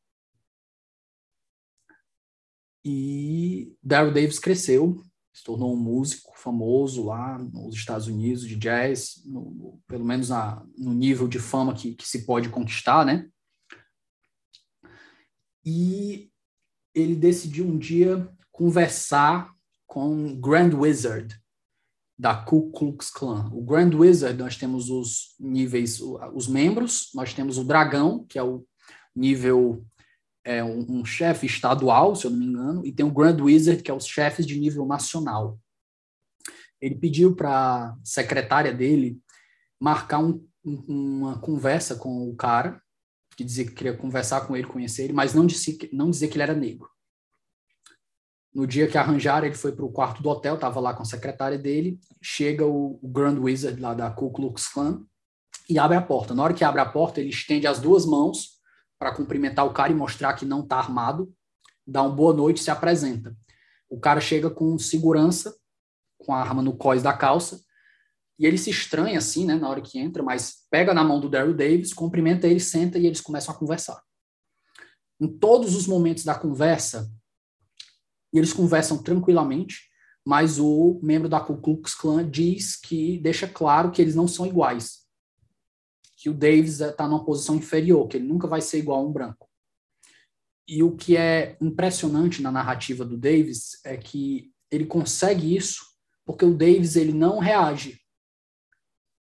E 2.92 3.78
Daryl 3.84 4.12
Davis 4.12 4.40
cresceu, 4.40 5.04
se 5.32 5.44
tornou 5.44 5.74
um 5.74 5.80
músico 5.80 6.32
famoso 6.36 7.06
lá 7.06 7.38
nos 7.38 7.76
Estados 7.76 8.08
Unidos 8.08 8.48
de 8.48 8.56
jazz, 8.56 9.22
no, 9.26 9.80
pelo 9.88 10.04
menos 10.04 10.30
na, 10.30 10.66
no 10.76 10.92
nível 10.92 11.28
de 11.28 11.38
fama 11.38 11.76
que, 11.76 11.94
que 11.94 12.08
se 12.08 12.26
pode 12.26 12.50
conquistar, 12.50 13.06
né? 13.06 13.30
E 15.64 16.32
ele 16.96 17.16
decidiu 17.16 17.66
um 17.66 17.78
dia 17.78 18.28
conversar 18.52 19.54
com 19.86 20.40
Grand 20.40 20.74
Wizard, 20.74 21.40
da 22.18 22.36
Ku 22.36 22.72
Klux 22.72 23.12
Klan. 23.12 23.50
O 23.54 23.62
Grand 23.62 23.96
Wizard, 23.96 24.38
nós 24.38 24.58
temos 24.58 24.90
os 24.90 25.36
níveis, 25.40 26.02
os 26.34 26.48
membros, 26.48 27.12
nós 27.14 27.34
temos 27.34 27.58
o 27.58 27.64
Dragão, 27.64 28.26
que 28.28 28.38
é 28.40 28.44
o 28.44 28.66
nível, 29.16 29.86
é 30.50 30.64
um, 30.64 30.84
um 30.90 31.06
chefe 31.06 31.46
estadual, 31.46 32.16
se 32.16 32.26
eu 32.26 32.32
não 32.32 32.40
me 32.40 32.46
engano, 32.48 32.84
e 32.84 32.92
tem 32.92 33.06
o 33.06 33.12
Grand 33.12 33.40
Wizard, 33.40 33.84
que 33.84 33.92
é 33.92 33.94
os 33.94 34.08
chefes 34.08 34.48
de 34.48 34.60
nível 34.60 34.84
nacional. 34.84 35.60
Ele 36.82 36.96
pediu 36.96 37.36
para 37.36 37.52
a 37.52 37.98
secretária 38.04 38.74
dele 38.74 39.20
marcar 39.80 40.18
um, 40.20 40.44
uma 40.64 41.40
conversa 41.40 41.96
com 41.96 42.28
o 42.28 42.36
cara, 42.36 42.82
que 43.38 43.44
dizia 43.44 43.64
que 43.64 43.74
queria 43.74 43.96
conversar 43.96 44.48
com 44.48 44.58
ele, 44.58 44.66
conhecer 44.66 45.04
ele, 45.04 45.14
mas 45.14 45.36
não, 45.36 45.46
disse, 45.46 45.88
não 45.94 46.10
dizer 46.10 46.30
que 46.30 46.36
ele 46.36 46.44
era 46.44 46.56
negro. 46.56 46.90
No 48.52 48.66
dia 48.66 48.88
que 48.88 48.98
arranjaram, 48.98 49.46
ele 49.46 49.56
foi 49.56 49.72
para 49.72 49.86
o 49.86 49.92
quarto 49.92 50.24
do 50.24 50.30
hotel, 50.30 50.56
estava 50.56 50.80
lá 50.80 50.96
com 50.96 51.04
a 51.04 51.06
secretária 51.06 51.60
dele. 51.60 52.00
Chega 52.20 52.66
o, 52.66 53.00
o, 53.00 53.08
Grand 53.08 53.40
Wizard 53.40 53.80
lá 53.80 53.94
da 53.94 54.10
Ku 54.10 54.32
Klux 54.32 54.68
Klan 54.68 55.06
e 55.70 55.78
abre 55.78 55.96
a 55.96 56.02
porta. 56.02 56.34
Na 56.34 56.42
hora 56.42 56.56
que 56.56 56.64
abre 56.64 56.82
a 56.82 56.86
porta, 56.86 57.20
ele 57.20 57.30
estende 57.30 57.68
as 57.68 57.80
duas 57.80 58.08
mãos 58.08 58.59
para 59.00 59.14
cumprimentar 59.14 59.66
o 59.66 59.74
cara 59.74 59.92
e 59.92 59.96
mostrar 59.96 60.34
que 60.34 60.46
não 60.46 60.62
está 60.62 60.78
armado. 60.78 61.34
Dá 61.88 62.04
uma 62.04 62.14
boa 62.14 62.34
noite 62.34 62.62
se 62.62 62.70
apresenta. 62.70 63.36
O 63.90 64.00
cara 64.00 64.20
chega 64.20 64.50
com 64.50 64.78
segurança, 64.78 65.56
com 66.18 66.34
a 66.34 66.40
arma 66.40 66.62
no 66.62 66.76
cós 66.76 67.02
da 67.02 67.14
calça, 67.14 67.62
e 68.38 68.46
ele 68.46 68.58
se 68.58 68.70
estranha 68.70 69.18
assim, 69.18 69.46
né, 69.46 69.56
na 69.56 69.68
hora 69.68 69.82
que 69.82 69.98
entra, 69.98 70.22
mas 70.22 70.66
pega 70.70 70.94
na 70.94 71.04
mão 71.04 71.20
do 71.20 71.30
Daryl 71.30 71.54
Davis, 71.54 71.94
cumprimenta 71.94 72.48
ele, 72.48 72.60
senta 72.60 73.00
e 73.00 73.08
eles 73.08 73.22
começam 73.22 73.54
a 73.54 73.58
conversar. 73.58 74.02
Em 75.20 75.28
todos 75.28 75.76
os 75.76 75.88
momentos 75.88 76.24
da 76.24 76.36
conversa, 76.36 77.12
eles 78.32 78.54
conversam 78.54 79.02
tranquilamente, 79.02 79.90
mas 80.26 80.60
o 80.60 81.00
membro 81.02 81.28
da 81.28 81.40
Ku 81.40 81.58
Klux 81.58 81.96
Klan 81.96 82.30
diz 82.30 82.76
que 82.76 83.18
deixa 83.18 83.48
claro 83.48 83.92
que 83.92 84.02
eles 84.02 84.16
não 84.16 84.28
são 84.28 84.46
iguais. 84.46 85.09
Que 86.20 86.30
o 86.30 86.34
Davis 86.34 86.82
está 86.82 87.08
numa 87.08 87.24
posição 87.24 87.56
inferior, 87.56 88.08
que 88.08 88.18
ele 88.18 88.28
nunca 88.28 88.48
vai 88.48 88.62
ser 88.62 88.80
igual 88.80 89.00
a 89.00 89.08
um 89.08 89.12
branco. 89.12 89.50
E 90.68 90.84
o 90.84 90.96
que 90.96 91.16
é 91.16 91.58
impressionante 91.62 92.42
na 92.42 92.52
narrativa 92.52 93.06
do 93.06 93.18
Davis 93.18 93.80
é 93.84 93.98
que 93.98 94.52
ele 94.70 94.86
consegue 94.86 95.56
isso 95.56 95.88
porque 96.26 96.46
o 96.46 96.56
Davis 96.56 96.96
ele 96.96 97.14
não 97.14 97.40
reage 97.40 98.00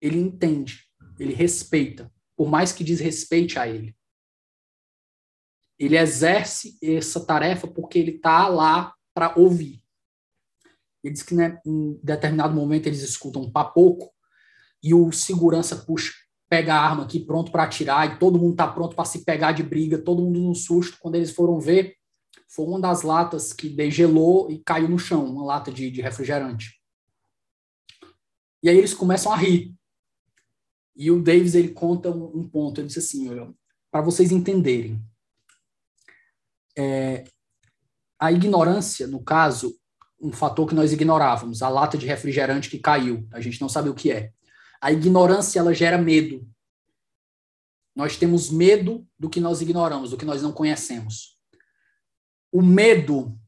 ele 0.03 0.19
entende, 0.19 0.85
ele 1.17 1.33
respeita, 1.33 2.11
por 2.35 2.49
mais 2.49 2.73
que 2.73 2.83
desrespeite 2.83 3.57
a 3.57 3.65
ele. 3.65 3.95
Ele 5.79 5.97
exerce 5.97 6.77
essa 6.83 7.25
tarefa 7.25 7.69
porque 7.69 7.99
ele 7.99 8.11
está 8.11 8.49
lá 8.49 8.93
para 9.13 9.33
ouvir. 9.39 9.81
Ele 11.01 11.13
diz 11.13 11.23
que 11.23 11.33
né, 11.33 11.57
em 11.65 11.97
determinado 12.03 12.53
momento 12.53 12.87
eles 12.87 13.01
escutam 13.01 13.43
um 13.43 13.51
papoco 13.51 14.13
e 14.83 14.93
o 14.93 15.09
segurança 15.13 15.77
puxa, 15.85 16.11
pega 16.53 16.75
a 16.75 16.79
arma 16.79 17.03
aqui 17.03 17.19
pronto 17.19 17.51
para 17.51 17.63
atirar 17.63 18.05
e 18.05 18.19
todo 18.19 18.37
mundo 18.37 18.51
está 18.51 18.67
pronto 18.67 18.95
para 18.95 19.05
se 19.05 19.25
pegar 19.25 19.53
de 19.53 19.63
briga, 19.63 19.97
todo 19.97 20.21
mundo 20.21 20.39
no 20.39 20.53
susto. 20.53 20.99
Quando 20.99 21.15
eles 21.15 21.31
foram 21.31 21.59
ver, 21.59 21.95
foi 22.47 22.67
uma 22.67 22.79
das 22.79 23.01
latas 23.01 23.51
que 23.51 23.67
degelou 23.67 24.51
e 24.51 24.59
caiu 24.59 24.87
no 24.87 24.99
chão, 24.99 25.25
uma 25.25 25.43
lata 25.43 25.71
de, 25.71 25.89
de 25.89 25.99
refrigerante. 25.99 26.79
E 28.61 28.69
aí 28.69 28.77
eles 28.77 28.93
começam 28.93 29.33
a 29.33 29.35
rir. 29.35 29.73
E 30.95 31.09
o 31.09 31.23
Davis 31.23 31.55
ele 31.55 31.69
conta 31.69 32.11
um, 32.11 32.41
um 32.41 32.47
ponto, 32.47 32.79
ele 32.79 32.85
disse 32.85 32.99
assim, 32.99 33.31
para 33.89 34.03
vocês 34.03 34.31
entenderem, 34.31 35.03
é, 36.77 37.23
a 38.19 38.31
ignorância, 38.31 39.07
no 39.07 39.23
caso, 39.23 39.75
um 40.21 40.31
fator 40.31 40.67
que 40.67 40.75
nós 40.75 40.93
ignorávamos, 40.93 41.63
a 41.63 41.69
lata 41.69 41.97
de 41.97 42.05
refrigerante 42.05 42.69
que 42.69 42.77
caiu, 42.77 43.27
a 43.33 43.41
gente 43.41 43.59
não 43.59 43.67
sabe 43.67 43.89
o 43.89 43.95
que 43.95 44.11
é. 44.11 44.31
A 44.83 44.91
ignorância 44.91 45.61
ela 45.61 45.73
gera 45.73 45.97
medo. 45.97 46.45
Nós 47.95 48.17
temos 48.17 48.49
medo 48.49 49.07
do 49.17 49.29
que 49.29 49.39
nós 49.39 49.61
ignoramos, 49.61 50.09
do 50.09 50.17
que 50.17 50.25
nós 50.25 50.41
não 50.41 50.51
conhecemos. 50.51 51.39
O 52.51 52.61
medo 52.61 53.39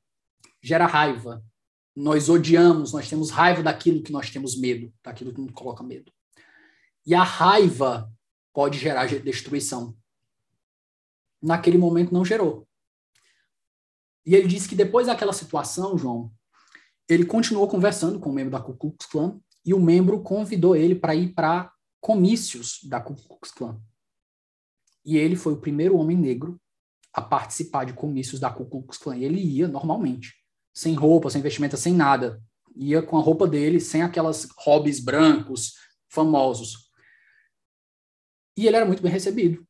gera 0.64 0.86
raiva. 0.86 1.44
Nós 1.94 2.30
odiamos, 2.30 2.94
nós 2.94 3.10
temos 3.10 3.32
raiva 3.32 3.62
daquilo 3.62 4.02
que 4.02 4.14
nós 4.14 4.30
temos 4.30 4.56
medo, 4.56 4.94
daquilo 5.04 5.34
que 5.34 5.42
nos 5.42 5.52
coloca 5.52 5.84
medo. 5.84 6.10
E 7.06 7.14
a 7.14 7.24
raiva 7.24 8.10
pode 8.54 8.80
gerar 8.80 9.06
destruição. 9.08 9.94
Naquele 11.42 11.78
momento 11.78 12.14
não 12.14 12.24
gerou. 12.24 12.66
E 14.26 14.36
ele 14.36 14.48
disse 14.48 14.70
que 14.70 14.76
depois 14.76 15.08
daquela 15.08 15.34
situação, 15.34 15.98
João, 15.98 16.32
ele 17.10 17.26
continuou 17.26 17.68
conversando 17.68 18.22
com 18.22 18.30
o 18.30 18.34
membro 18.34 18.52
da 18.52 18.62
Ku 18.62 18.74
Klux 18.74 19.06
Klan 19.06 19.42
e 19.66 19.74
o 19.74 19.80
membro 19.80 20.22
convidou 20.22 20.76
ele 20.76 20.94
para 20.94 21.16
ir 21.16 21.34
para 21.34 21.72
comícios 22.00 22.80
da 22.84 23.02
Ku 23.02 23.16
Klux 23.16 23.52
Klan. 23.52 23.82
E 25.04 25.18
ele 25.18 25.36
foi 25.36 25.54
o 25.54 25.60
primeiro 25.60 25.98
homem 25.98 26.16
negro 26.16 26.62
a 27.12 27.22
participar 27.22 27.86
de 27.86 27.94
comícios 27.94 28.40
da 28.40 28.52
Ku 28.52 28.66
Klux 28.66 28.98
Klan. 28.98 29.18
E 29.18 29.26
ele 29.26 29.40
ia 29.40 29.68
normalmente, 29.68 30.36
sem 30.72 30.94
roupa, 30.94 31.32
sem 31.32 31.42
vestimenta, 31.42 31.78
sem 31.78 31.94
nada. 31.94 32.40
Ia 32.76 33.02
com 33.02 33.18
a 33.18 33.22
roupa 33.22 33.48
dele, 33.48 33.80
sem 33.80 34.04
aquelas 34.04 34.48
hobbies 34.60 35.00
brancos 35.00 35.74
famosos. 36.10 36.92
E 38.56 38.68
ele 38.68 38.76
era 38.76 38.86
muito 38.86 39.02
bem 39.02 39.12
recebido. 39.12 39.66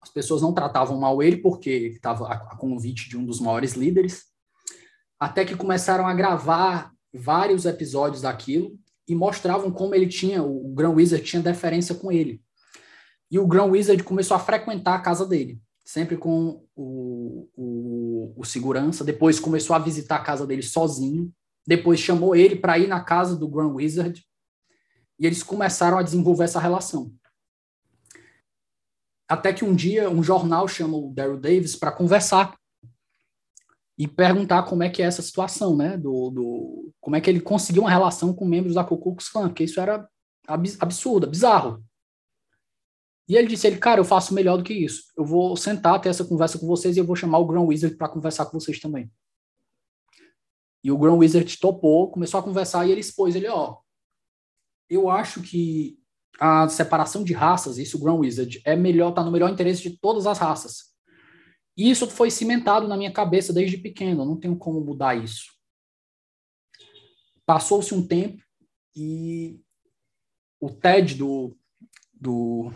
As 0.00 0.10
pessoas 0.10 0.40
não 0.40 0.54
tratavam 0.54 0.98
mal 0.98 1.20
ele 1.20 1.38
porque 1.38 1.68
ele 1.68 1.86
estava 1.88 2.32
a 2.32 2.56
convite 2.56 3.08
de 3.08 3.16
um 3.16 3.24
dos 3.24 3.40
maiores 3.40 3.72
líderes. 3.72 4.26
Até 5.18 5.44
que 5.44 5.56
começaram 5.56 6.06
a 6.06 6.14
gravar 6.14 6.95
vários 7.16 7.64
episódios 7.64 8.22
daquilo 8.22 8.78
e 9.08 9.14
mostravam 9.14 9.70
como 9.70 9.94
ele 9.94 10.06
tinha, 10.06 10.42
o 10.42 10.72
Grand 10.74 10.94
Wizard 10.94 11.24
tinha 11.24 11.42
deferência 11.42 11.94
com 11.94 12.10
ele. 12.10 12.42
E 13.30 13.38
o 13.38 13.46
Grand 13.46 13.70
Wizard 13.70 14.02
começou 14.02 14.36
a 14.36 14.40
frequentar 14.40 14.94
a 14.94 15.00
casa 15.00 15.26
dele, 15.26 15.60
sempre 15.84 16.16
com 16.16 16.64
o, 16.74 17.48
o, 17.56 18.34
o 18.36 18.44
segurança. 18.44 19.04
Depois 19.04 19.40
começou 19.40 19.74
a 19.74 19.78
visitar 19.78 20.16
a 20.16 20.22
casa 20.22 20.46
dele 20.46 20.62
sozinho. 20.62 21.32
Depois 21.66 21.98
chamou 21.98 22.36
ele 22.36 22.56
para 22.56 22.78
ir 22.78 22.86
na 22.86 23.00
casa 23.00 23.34
do 23.34 23.48
Grand 23.48 23.74
Wizard 23.74 24.24
e 25.18 25.26
eles 25.26 25.42
começaram 25.42 25.98
a 25.98 26.02
desenvolver 26.02 26.44
essa 26.44 26.60
relação. 26.60 27.12
Até 29.28 29.52
que 29.52 29.64
um 29.64 29.74
dia 29.74 30.08
um 30.08 30.22
jornal 30.22 30.68
chama 30.68 30.96
o 30.96 31.12
Daryl 31.12 31.38
Davis 31.38 31.74
para 31.74 31.90
conversar 31.90 32.56
e 33.98 34.06
perguntar 34.06 34.64
como 34.64 34.82
é 34.82 34.90
que 34.90 35.02
é 35.02 35.06
essa 35.06 35.22
situação, 35.22 35.76
né? 35.76 35.96
Do, 35.96 36.30
do, 36.30 36.92
como 37.00 37.16
é 37.16 37.20
que 37.20 37.30
ele 37.30 37.40
conseguiu 37.40 37.82
uma 37.82 37.90
relação 37.90 38.34
com 38.34 38.44
membros 38.44 38.74
da 38.74 38.84
Ku 38.84 38.98
Klux 38.98 39.28
Klan, 39.28 39.48
porque 39.48 39.64
isso 39.64 39.80
era 39.80 40.08
absurdo, 40.46 41.26
bizarro. 41.26 41.82
E 43.28 43.34
ele 43.34 43.48
disse, 43.48 43.66
ele, 43.66 43.78
cara, 43.78 44.00
eu 44.00 44.04
faço 44.04 44.34
melhor 44.34 44.56
do 44.56 44.62
que 44.62 44.72
isso. 44.72 45.04
Eu 45.16 45.24
vou 45.24 45.56
sentar, 45.56 46.00
ter 46.00 46.10
essa 46.10 46.24
conversa 46.24 46.58
com 46.58 46.66
vocês 46.66 46.96
e 46.96 47.00
eu 47.00 47.04
vou 47.04 47.16
chamar 47.16 47.38
o 47.38 47.46
Grand 47.46 47.64
Wizard 47.64 47.96
para 47.96 48.08
conversar 48.08 48.46
com 48.46 48.60
vocês 48.60 48.78
também. 48.78 49.10
E 50.84 50.92
o 50.92 50.98
Grand 50.98 51.16
Wizard 51.16 51.58
topou, 51.58 52.10
começou 52.10 52.38
a 52.38 52.42
conversar 52.42 52.86
e 52.86 52.92
ele 52.92 53.00
expôs, 53.00 53.34
ele, 53.34 53.48
ó, 53.48 53.78
eu 54.88 55.10
acho 55.10 55.42
que 55.42 55.98
a 56.38 56.68
separação 56.68 57.24
de 57.24 57.32
raças, 57.32 57.78
isso 57.78 57.96
o 57.96 58.00
Grand 58.00 58.18
Wizard, 58.18 58.60
é 58.64 58.76
melhor, 58.76 59.12
tá 59.12 59.24
no 59.24 59.32
melhor 59.32 59.50
interesse 59.50 59.82
de 59.82 59.98
todas 59.98 60.26
as 60.26 60.38
raças. 60.38 60.95
E 61.76 61.90
isso 61.90 62.08
foi 62.08 62.30
cimentado 62.30 62.88
na 62.88 62.96
minha 62.96 63.12
cabeça 63.12 63.52
desde 63.52 63.76
pequeno, 63.76 64.24
não 64.24 64.38
tenho 64.38 64.56
como 64.56 64.80
mudar 64.80 65.14
isso. 65.14 65.52
Passou-se 67.44 67.94
um 67.94 68.06
tempo 68.06 68.42
e 68.94 69.60
o 70.58 70.70
TED 70.70 71.14
do, 71.16 71.56
do, 72.12 72.72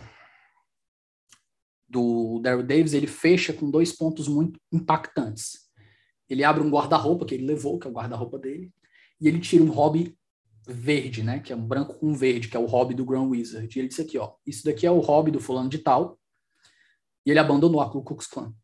do 1.88 2.38
Daryl 2.40 2.62
Davis, 2.62 2.92
ele 2.92 3.06
fecha 3.06 3.52
com 3.52 3.70
dois 3.70 3.90
pontos 3.90 4.28
muito 4.28 4.60
impactantes. 4.70 5.70
Ele 6.28 6.44
abre 6.44 6.62
um 6.62 6.70
guarda-roupa 6.70 7.24
que 7.24 7.34
ele 7.34 7.46
levou, 7.46 7.78
que 7.78 7.86
é 7.86 7.90
o 7.90 7.92
guarda-roupa 7.92 8.38
dele, 8.38 8.72
e 9.20 9.26
ele 9.26 9.40
tira 9.40 9.64
um 9.64 9.70
hobby 9.70 10.16
verde, 10.66 11.22
né? 11.22 11.40
Que 11.40 11.52
é 11.52 11.56
um 11.56 11.66
branco 11.66 11.98
com 11.98 12.14
verde, 12.14 12.48
que 12.48 12.56
é 12.56 12.60
o 12.60 12.66
hobby 12.66 12.94
do 12.94 13.04
Grand 13.04 13.28
Wizard. 13.28 13.66
E 13.74 13.80
ele 13.80 13.88
disse 13.88 14.02
aqui, 14.02 14.18
ó, 14.18 14.34
isso 14.46 14.64
daqui 14.64 14.86
é 14.86 14.90
o 14.90 15.00
hobby 15.00 15.30
do 15.30 15.40
fulano 15.40 15.68
de 15.68 15.78
tal. 15.78 16.18
E 17.26 17.30
ele 17.30 17.40
abandonou 17.40 17.80
a 17.80 17.90
Ku 17.90 18.02
Klux 18.02 18.26
Klan. 18.26 18.54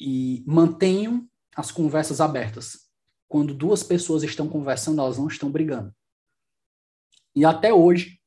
E 0.00 0.44
mantenham 0.46 1.26
as 1.56 1.70
conversas 1.70 2.20
abertas. 2.20 2.86
Quando 3.28 3.54
duas 3.54 3.82
pessoas 3.82 4.22
estão 4.22 4.48
conversando, 4.48 5.00
elas 5.00 5.18
não 5.18 5.26
estão 5.26 5.50
brigando. 5.50 5.94
E 7.34 7.44
até 7.44 7.72
hoje, 7.72 8.20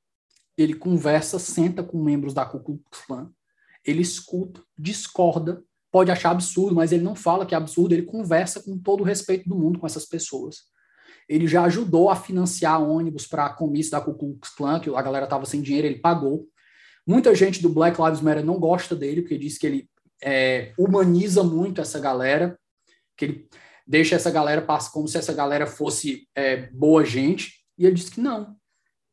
ele 0.58 0.74
conversa, 0.74 1.40
senta 1.40 1.84
com 1.84 2.04
membros 2.04 2.34
da 2.34 2.46
Ku 2.46 2.60
Klux 2.60 3.06
Klan, 3.06 3.32
ele 3.86 4.02
escuta, 4.02 4.62
discorda, 4.78 5.64
pode 5.92 6.12
achar 6.12 6.32
absurdo, 6.32 6.76
mas 6.76 6.92
ele 6.92 7.04
não 7.04 7.16
fala 7.16 7.46
que 7.46 7.56
é 7.56 7.58
absurdo, 7.58 7.94
ele 7.94 8.04
conversa 8.04 8.62
com 8.62 8.78
todo 8.78 9.02
o 9.02 9.06
respeito 9.06 9.48
do 9.48 9.56
mundo 9.56 9.80
com 9.80 9.88
essas 9.88 10.06
pessoas 10.06 10.70
ele 11.30 11.48
já 11.48 11.64
ajudou 11.66 12.10
a 12.10 12.16
financiar 12.16 12.82
ônibus 12.82 13.28
para 13.28 13.54
comício 13.54 13.92
da 13.92 14.02
Ku 14.02 14.16
Klux 14.16 14.50
Klan, 14.50 14.80
que 14.80 14.90
a 14.90 15.02
galera 15.02 15.26
estava 15.26 15.46
sem 15.46 15.62
dinheiro, 15.62 15.86
ele 15.86 16.00
pagou. 16.00 16.48
Muita 17.06 17.36
gente 17.36 17.62
do 17.62 17.70
Black 17.70 18.02
Lives 18.02 18.20
Matter 18.20 18.44
não 18.44 18.60
gosta 18.60 18.96
dele, 18.96 19.22
porque 19.22 19.38
diz 19.38 19.58
que 19.58 19.68
ele 19.68 19.89
é, 20.24 20.74
humaniza 20.78 21.44
muito 21.44 21.82
essa 21.82 22.00
galera, 22.00 22.58
que 23.18 23.26
ele 23.26 23.50
deixa 23.86 24.16
essa 24.16 24.30
galera 24.30 24.62
passar 24.62 24.92
como 24.92 25.08
se 25.08 25.18
essa 25.18 25.34
galera 25.34 25.66
fosse 25.66 26.28
é, 26.36 26.68
boa 26.72 27.04
gente. 27.04 27.54
E 27.78 27.86
ele 27.86 27.96
disse 27.96 28.12
que 28.12 28.22
não, 28.22 28.56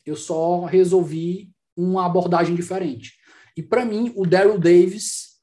eu 0.05 0.17
só 0.17 0.65
resolvi 0.65 1.51
uma 1.77 2.07
abordagem 2.07 2.55
diferente. 2.55 3.13
E 3.57 3.63
para 3.63 3.85
mim, 3.85 4.13
o 4.17 4.27
Daryl 4.27 4.59
Davis, 4.59 5.37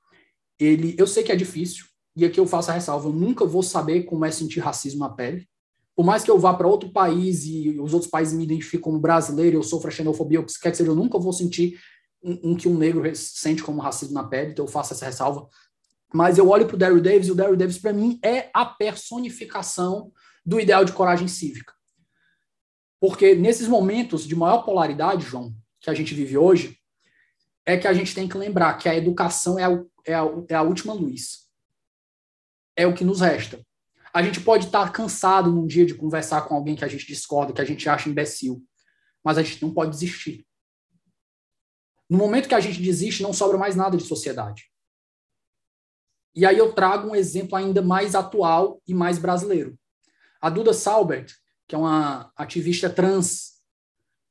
ele, 0.59 0.95
eu 0.97 1.07
sei 1.07 1.23
que 1.23 1.31
é 1.31 1.35
difícil, 1.35 1.85
e 2.15 2.25
aqui 2.25 2.39
eu 2.39 2.45
faço 2.45 2.69
a 2.69 2.73
ressalva, 2.73 3.09
eu 3.09 3.13
nunca 3.13 3.45
vou 3.45 3.63
saber 3.63 4.03
como 4.03 4.23
é 4.23 4.31
sentir 4.31 4.59
racismo 4.59 4.99
na 4.99 5.09
pele, 5.09 5.47
por 5.95 6.05
mais 6.05 6.23
que 6.23 6.31
eu 6.31 6.39
vá 6.39 6.53
para 6.53 6.67
outro 6.67 6.91
país 6.91 7.45
e 7.45 7.79
os 7.79 7.93
outros 7.93 8.09
países 8.09 8.33
me 8.33 8.43
identifiquem 8.43 8.79
como 8.79 8.99
brasileiro, 8.99 9.57
eu 9.57 9.63
sofra 9.63 9.91
xenofobia, 9.91 10.39
o 10.39 10.45
que 10.45 10.59
quer 10.59 10.71
que 10.71 10.77
seja, 10.77 10.89
eu 10.89 10.95
nunca 10.95 11.19
vou 11.19 11.33
sentir 11.33 11.79
um, 12.23 12.51
um 12.51 12.55
que 12.55 12.67
um 12.67 12.77
negro 12.77 13.03
sente 13.15 13.61
como 13.61 13.81
racismo 13.81 14.13
na 14.13 14.23
pele, 14.23 14.51
então 14.51 14.65
eu 14.65 14.71
faço 14.71 14.93
essa 14.93 15.05
ressalva. 15.05 15.47
Mas 16.13 16.37
eu 16.37 16.49
olho 16.49 16.65
para 16.67 16.75
o 16.75 16.79
Daryl 16.79 17.01
Davis 17.01 17.27
e 17.27 17.31
o 17.31 17.35
Daryl 17.35 17.57
Davis, 17.57 17.77
para 17.77 17.91
mim, 17.91 18.19
é 18.23 18.49
a 18.53 18.65
personificação 18.65 20.11
do 20.45 20.59
ideal 20.59 20.85
de 20.85 20.93
coragem 20.93 21.27
cívica. 21.27 21.73
Porque 22.99 23.35
nesses 23.35 23.67
momentos 23.67 24.25
de 24.25 24.35
maior 24.35 24.63
polaridade, 24.63 25.25
João, 25.25 25.53
que 25.81 25.89
a 25.89 25.93
gente 25.93 26.13
vive 26.13 26.37
hoje, 26.37 26.77
é 27.65 27.77
que 27.77 27.87
a 27.87 27.93
gente 27.93 28.13
tem 28.13 28.27
que 28.27 28.37
lembrar 28.37 28.77
que 28.77 28.87
a 28.87 28.95
educação 28.95 29.57
é 29.57 29.65
a, 29.65 29.83
é 30.05 30.13
a, 30.13 30.23
é 30.49 30.55
a 30.55 30.61
última 30.61 30.93
luz. 30.93 31.43
é 32.75 32.87
o 32.87 32.93
que 32.93 33.03
nos 33.03 33.21
resta. 33.21 33.59
A 34.13 34.21
gente 34.21 34.39
pode 34.41 34.65
estar 34.65 34.91
cansado 34.91 35.51
num 35.51 35.65
dia 35.65 35.85
de 35.85 35.95
conversar 35.95 36.41
com 36.43 36.55
alguém 36.55 36.75
que 36.75 36.85
a 36.85 36.87
gente 36.87 37.05
discorda, 37.07 37.53
que 37.53 37.61
a 37.61 37.65
gente 37.65 37.87
acha 37.89 38.09
imbecil, 38.09 38.63
mas 39.23 39.37
a 39.37 39.43
gente 39.43 39.61
não 39.61 39.73
pode 39.73 39.91
desistir. 39.91 40.45
No 42.13 42.19
momento 42.19 42.47
que 42.47 42.53
a 42.53 42.59
gente 42.59 42.79
desiste, 42.79 43.23
não 43.23 43.33
sobra 43.33 43.57
mais 43.57 43.75
nada 43.75 43.97
de 43.97 44.03
sociedade. 44.03 44.69
E 46.35 46.45
aí 46.45 46.55
eu 46.55 46.71
trago 46.71 47.09
um 47.09 47.15
exemplo 47.15 47.55
ainda 47.55 47.81
mais 47.81 48.13
atual 48.13 48.79
e 48.87 48.93
mais 48.93 49.17
brasileiro. 49.17 49.75
A 50.39 50.47
Duda 50.47 50.75
Salbert, 50.75 51.33
que 51.67 51.73
é 51.73 51.77
uma 51.77 52.31
ativista 52.35 52.87
trans, 52.87 53.53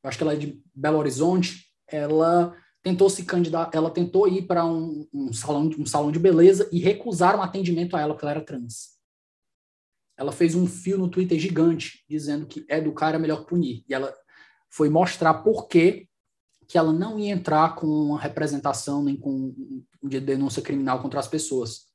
acho 0.05 0.17
que 0.17 0.23
ela 0.23 0.35
é 0.35 0.37
de 0.37 0.63
Belo 0.73 0.99
Horizonte, 0.99 1.73
ela 1.89 2.57
tentou 2.85 3.11
se 3.11 3.25
candidatar, 3.25 3.77
ela 3.77 3.91
tentou 3.91 4.29
ir 4.29 4.43
para 4.43 4.65
um, 4.65 5.09
um, 5.13 5.33
salão, 5.33 5.69
um 5.77 5.85
salão 5.85 6.13
de 6.13 6.21
beleza 6.21 6.69
e 6.71 6.79
recusaram 6.79 7.41
um 7.41 7.43
atendimento 7.43 7.97
a 7.97 8.01
ela 8.01 8.15
porque 8.15 8.25
ela 8.25 8.37
era 8.37 8.45
trans. 8.45 8.93
Ela 10.17 10.31
fez 10.31 10.55
um 10.55 10.69
fio 10.69 10.99
no 10.99 11.09
Twitter 11.09 11.37
gigante 11.37 12.05
dizendo 12.09 12.47
que 12.47 12.65
educar 12.69 13.13
é 13.13 13.19
melhor 13.19 13.45
punir. 13.45 13.85
E 13.89 13.93
ela 13.93 14.15
foi 14.71 14.89
mostrar 14.89 15.35
por 15.43 15.67
que 15.67 16.09
que 16.69 16.79
ela 16.79 16.93
não 16.93 17.19
ia 17.19 17.33
entrar 17.33 17.75
com 17.75 17.87
uma 17.87 18.21
representação 18.21 19.03
nem 19.03 19.17
com 19.17 19.55
de 20.03 20.21
denúncia 20.21 20.63
criminal 20.63 21.01
contra 21.01 21.21
as 21.21 21.29
pessoas. 21.29 21.87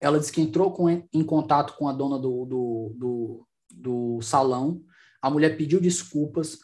Ela 0.00 0.18
disse 0.18 0.32
que 0.32 0.40
entrou 0.40 0.72
com, 0.72 0.88
em 0.88 1.24
contato 1.24 1.74
com 1.76 1.88
a 1.88 1.92
dona 1.92 2.18
do, 2.18 2.44
do, 2.44 2.94
do, 2.96 3.48
do 3.70 4.22
salão, 4.22 4.82
a 5.20 5.28
mulher 5.28 5.56
pediu 5.56 5.80
desculpas, 5.80 6.58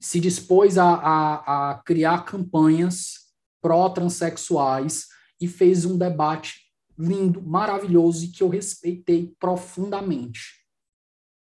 se 0.00 0.20
dispôs 0.20 0.78
a, 0.78 0.94
a, 0.94 1.70
a 1.70 1.74
criar 1.82 2.24
campanhas 2.24 3.32
pró-transexuais 3.60 5.06
e 5.40 5.48
fez 5.48 5.84
um 5.84 5.98
debate 5.98 6.64
lindo, 6.96 7.42
maravilhoso 7.42 8.24
e 8.24 8.28
que 8.28 8.42
eu 8.42 8.48
respeitei 8.48 9.34
profundamente. 9.38 10.64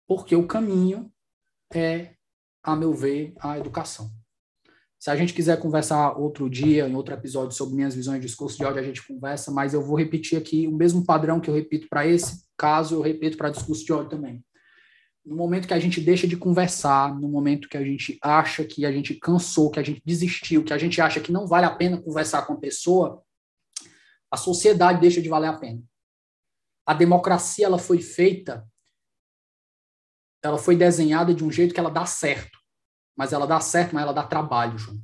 Porque 0.07 0.35
o 0.35 0.47
caminho 0.47 1.11
é, 1.73 2.15
a 2.61 2.75
meu 2.75 2.93
ver, 2.93 3.33
a 3.39 3.57
educação. 3.57 4.11
Se 5.03 5.09
a 5.09 5.17
gente 5.17 5.33
quiser 5.33 5.59
conversar 5.59 6.17
outro 6.17 6.49
dia, 6.49 6.87
em 6.87 6.95
outro 6.95 7.13
episódio, 7.13 7.53
sobre 7.53 7.75
minhas 7.75 7.93
visões 7.93 8.21
de 8.21 8.25
discurso 8.25 8.57
de 8.57 8.63
ódio, 8.63 8.79
a 8.79 8.83
gente 8.85 9.05
conversa, 9.05 9.51
mas 9.51 9.73
eu 9.73 9.81
vou 9.81 9.97
repetir 9.97 10.37
aqui 10.37 10.65
o 10.65 10.71
mesmo 10.71 11.05
padrão 11.05 11.41
que 11.41 11.49
eu 11.49 11.53
repito 11.53 11.89
para 11.89 12.07
esse 12.07 12.45
caso, 12.57 12.95
eu 12.95 13.01
repito 13.01 13.35
para 13.35 13.49
discurso 13.49 13.83
de 13.83 13.91
ódio 13.91 14.11
também. 14.11 14.41
No 15.25 15.35
momento 15.35 15.67
que 15.67 15.73
a 15.73 15.79
gente 15.79 15.99
deixa 15.99 16.25
de 16.25 16.37
conversar, 16.37 17.13
no 17.19 17.27
momento 17.27 17.67
que 17.67 17.75
a 17.75 17.83
gente 17.83 18.17
acha 18.21 18.63
que 18.63 18.85
a 18.85 18.93
gente 18.93 19.15
cansou, 19.15 19.69
que 19.69 19.77
a 19.77 19.83
gente 19.83 20.01
desistiu, 20.05 20.63
que 20.63 20.71
a 20.71 20.77
gente 20.77 21.01
acha 21.01 21.19
que 21.19 21.33
não 21.33 21.45
vale 21.45 21.65
a 21.65 21.75
pena 21.75 22.01
conversar 22.01 22.43
com 22.43 22.53
a 22.53 22.57
pessoa, 22.57 23.21
a 24.31 24.37
sociedade 24.37 25.01
deixa 25.01 25.21
de 25.21 25.27
valer 25.27 25.49
a 25.49 25.59
pena. 25.59 25.83
A 26.85 26.93
democracia 26.93 27.65
ela 27.65 27.77
foi 27.77 27.99
feita, 27.99 28.65
ela 30.41 30.57
foi 30.57 30.77
desenhada 30.77 31.33
de 31.33 31.43
um 31.43 31.51
jeito 31.51 31.73
que 31.73 31.79
ela 31.81 31.91
dá 31.91 32.05
certo 32.05 32.62
mas 33.15 33.33
ela 33.33 33.45
dá 33.45 33.59
certo, 33.59 33.93
mas 33.93 34.03
ela 34.03 34.13
dá 34.13 34.25
trabalho, 34.25 34.77
João. 34.77 35.01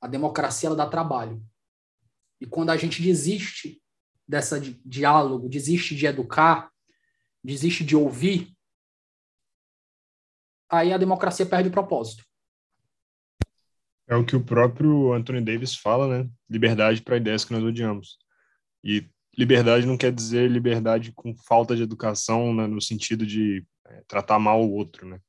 A 0.00 0.06
democracia 0.06 0.68
ela 0.68 0.76
dá 0.76 0.86
trabalho. 0.86 1.42
E 2.40 2.46
quando 2.46 2.70
a 2.70 2.76
gente 2.76 3.00
desiste 3.00 3.80
dessa 4.26 4.60
diálogo, 4.60 5.48
desiste 5.48 5.94
de 5.94 6.06
educar, 6.06 6.70
desiste 7.42 7.84
de 7.84 7.96
ouvir, 7.96 8.54
aí 10.68 10.92
a 10.92 10.98
democracia 10.98 11.46
perde 11.46 11.68
o 11.68 11.72
propósito. 11.72 12.24
É 14.06 14.14
o 14.14 14.24
que 14.24 14.36
o 14.36 14.44
próprio 14.44 15.12
Anthony 15.14 15.40
Davis 15.40 15.74
fala, 15.76 16.06
né? 16.24 16.30
Liberdade 16.48 17.00
para 17.00 17.16
ideias 17.16 17.44
que 17.44 17.52
nós 17.52 17.62
odiamos. 17.62 18.18
E 18.82 19.08
liberdade 19.36 19.86
não 19.86 19.96
quer 19.96 20.12
dizer 20.12 20.50
liberdade 20.50 21.12
com 21.12 21.34
falta 21.34 21.74
de 21.74 21.82
educação, 21.82 22.54
né? 22.54 22.66
no 22.66 22.80
sentido 22.80 23.26
de 23.26 23.66
é, 23.86 24.02
tratar 24.06 24.38
mal 24.38 24.62
o 24.62 24.72
outro, 24.72 25.06
né? 25.06 25.20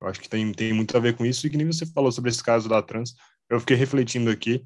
Eu 0.00 0.08
acho 0.08 0.20
que 0.20 0.28
tem, 0.28 0.50
tem 0.52 0.72
muito 0.72 0.96
a 0.96 1.00
ver 1.00 1.16
com 1.16 1.26
isso, 1.26 1.46
e 1.46 1.50
que 1.50 1.56
nem 1.56 1.66
você 1.66 1.84
falou 1.84 2.10
sobre 2.10 2.30
esse 2.30 2.42
caso 2.42 2.68
da 2.68 2.80
trans, 2.80 3.14
eu 3.48 3.60
fiquei 3.60 3.76
refletindo 3.76 4.30
aqui. 4.30 4.64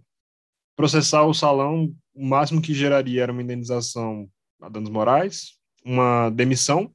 Processar 0.77 1.25
o 1.25 1.35
salão, 1.35 1.95
o 2.15 2.25
máximo 2.25 2.63
que 2.63 2.73
geraria 2.73 3.23
era 3.23 3.33
uma 3.33 3.43
indenização 3.43 4.29
a 4.61 4.69
danos 4.69 4.91
morais, 4.91 5.55
uma 5.85 6.31
demissão, 6.31 6.91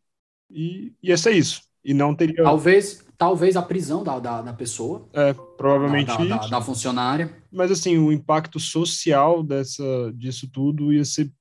e 0.49 0.93
ia 1.03 1.17
ser 1.17 1.31
isso. 1.31 1.61
E 1.83 1.93
não 1.93 2.15
teria. 2.15 2.43
Talvez, 2.43 3.05
talvez 3.17 3.55
a 3.55 3.61
prisão 3.61 4.03
da, 4.03 4.19
da, 4.19 4.41
da 4.41 4.53
pessoa. 4.53 5.07
É, 5.13 5.33
provavelmente. 5.33 6.07
Da, 6.07 6.37
da, 6.37 6.47
da, 6.47 6.61
funcionária. 6.61 7.33
Mas, 7.51 7.71
assim, 7.71 7.97
o 7.97 8.11
impacto 8.11 8.59
social 8.59 9.43
dessa, 9.43 9.83
disso 10.13 10.49
tudo 10.51 10.91
ia 10.91 11.05
ser 11.05 11.31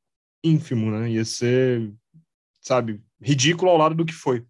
ínfimo, 0.45 0.91
né? 0.91 1.11
Ia 1.11 1.25
ser, 1.25 1.93
sabe, 2.61 3.03
ridículo 3.21 3.71
ao 3.71 3.77
lado 3.77 3.95
do 3.95 4.05
que 4.05 4.15
foi 4.15 4.45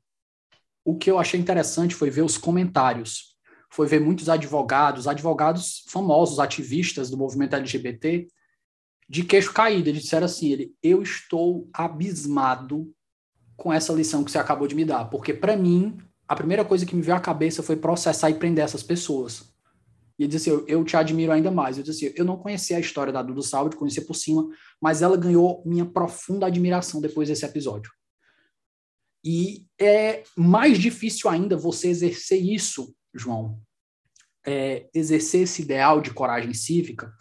o 0.88 0.96
que 0.96 1.10
eu 1.10 1.18
achei 1.18 1.38
interessante 1.38 1.94
foi 1.94 2.08
ver 2.08 2.22
os 2.22 2.38
comentários. 2.38 3.36
Foi 3.68 3.86
ver 3.86 4.00
muitos 4.00 4.30
advogados, 4.30 5.06
advogados 5.06 5.84
famosos, 5.86 6.38
ativistas 6.38 7.10
do 7.10 7.16
movimento 7.18 7.54
LGBT, 7.56 8.26
de 9.06 9.22
queixo 9.22 9.52
caído. 9.52 9.90
Eles 9.90 10.04
disseram 10.04 10.24
assim: 10.24 10.50
ele, 10.50 10.74
eu 10.82 11.02
estou 11.02 11.68
abismado 11.74 12.90
com 13.54 13.70
essa 13.70 13.92
lição 13.92 14.24
que 14.24 14.30
você 14.30 14.38
acabou 14.38 14.66
de 14.66 14.74
me 14.74 14.82
dar, 14.82 15.04
porque 15.10 15.34
para 15.34 15.58
mim, 15.58 15.98
a 16.26 16.34
primeira 16.34 16.64
coisa 16.64 16.86
que 16.86 16.96
me 16.96 17.02
veio 17.02 17.18
à 17.18 17.20
cabeça 17.20 17.62
foi 17.62 17.76
processar 17.76 18.30
e 18.30 18.34
prender 18.36 18.64
essas 18.64 18.82
pessoas. 18.82 19.52
E 20.18 20.22
ele 20.22 20.28
disse 20.28 20.48
assim, 20.48 20.58
eu, 20.58 20.78
eu 20.78 20.84
te 20.86 20.96
admiro 20.96 21.32
ainda 21.32 21.50
mais. 21.50 21.76
Eu 21.76 21.84
disse 21.84 22.06
assim, 22.06 22.14
eu 22.16 22.24
não 22.24 22.38
conhecia 22.38 22.78
a 22.78 22.80
história 22.80 23.12
da 23.12 23.20
Dudu 23.20 23.42
Salve, 23.42 23.76
conhecia 23.76 24.06
por 24.06 24.14
cima, 24.14 24.48
mas 24.80 25.02
ela 25.02 25.18
ganhou 25.18 25.62
minha 25.66 25.84
profunda 25.84 26.46
admiração 26.46 26.98
depois 26.98 27.28
desse 27.28 27.44
episódio. 27.44 27.92
E 29.30 29.66
é 29.78 30.22
mais 30.34 30.78
difícil 30.78 31.28
ainda 31.28 31.54
você 31.54 31.88
exercer 31.88 32.42
isso, 32.42 32.96
João, 33.12 33.60
é, 34.46 34.88
exercer 34.94 35.42
esse 35.42 35.60
ideal 35.60 36.00
de 36.00 36.14
coragem 36.14 36.54
cívica, 36.54 37.12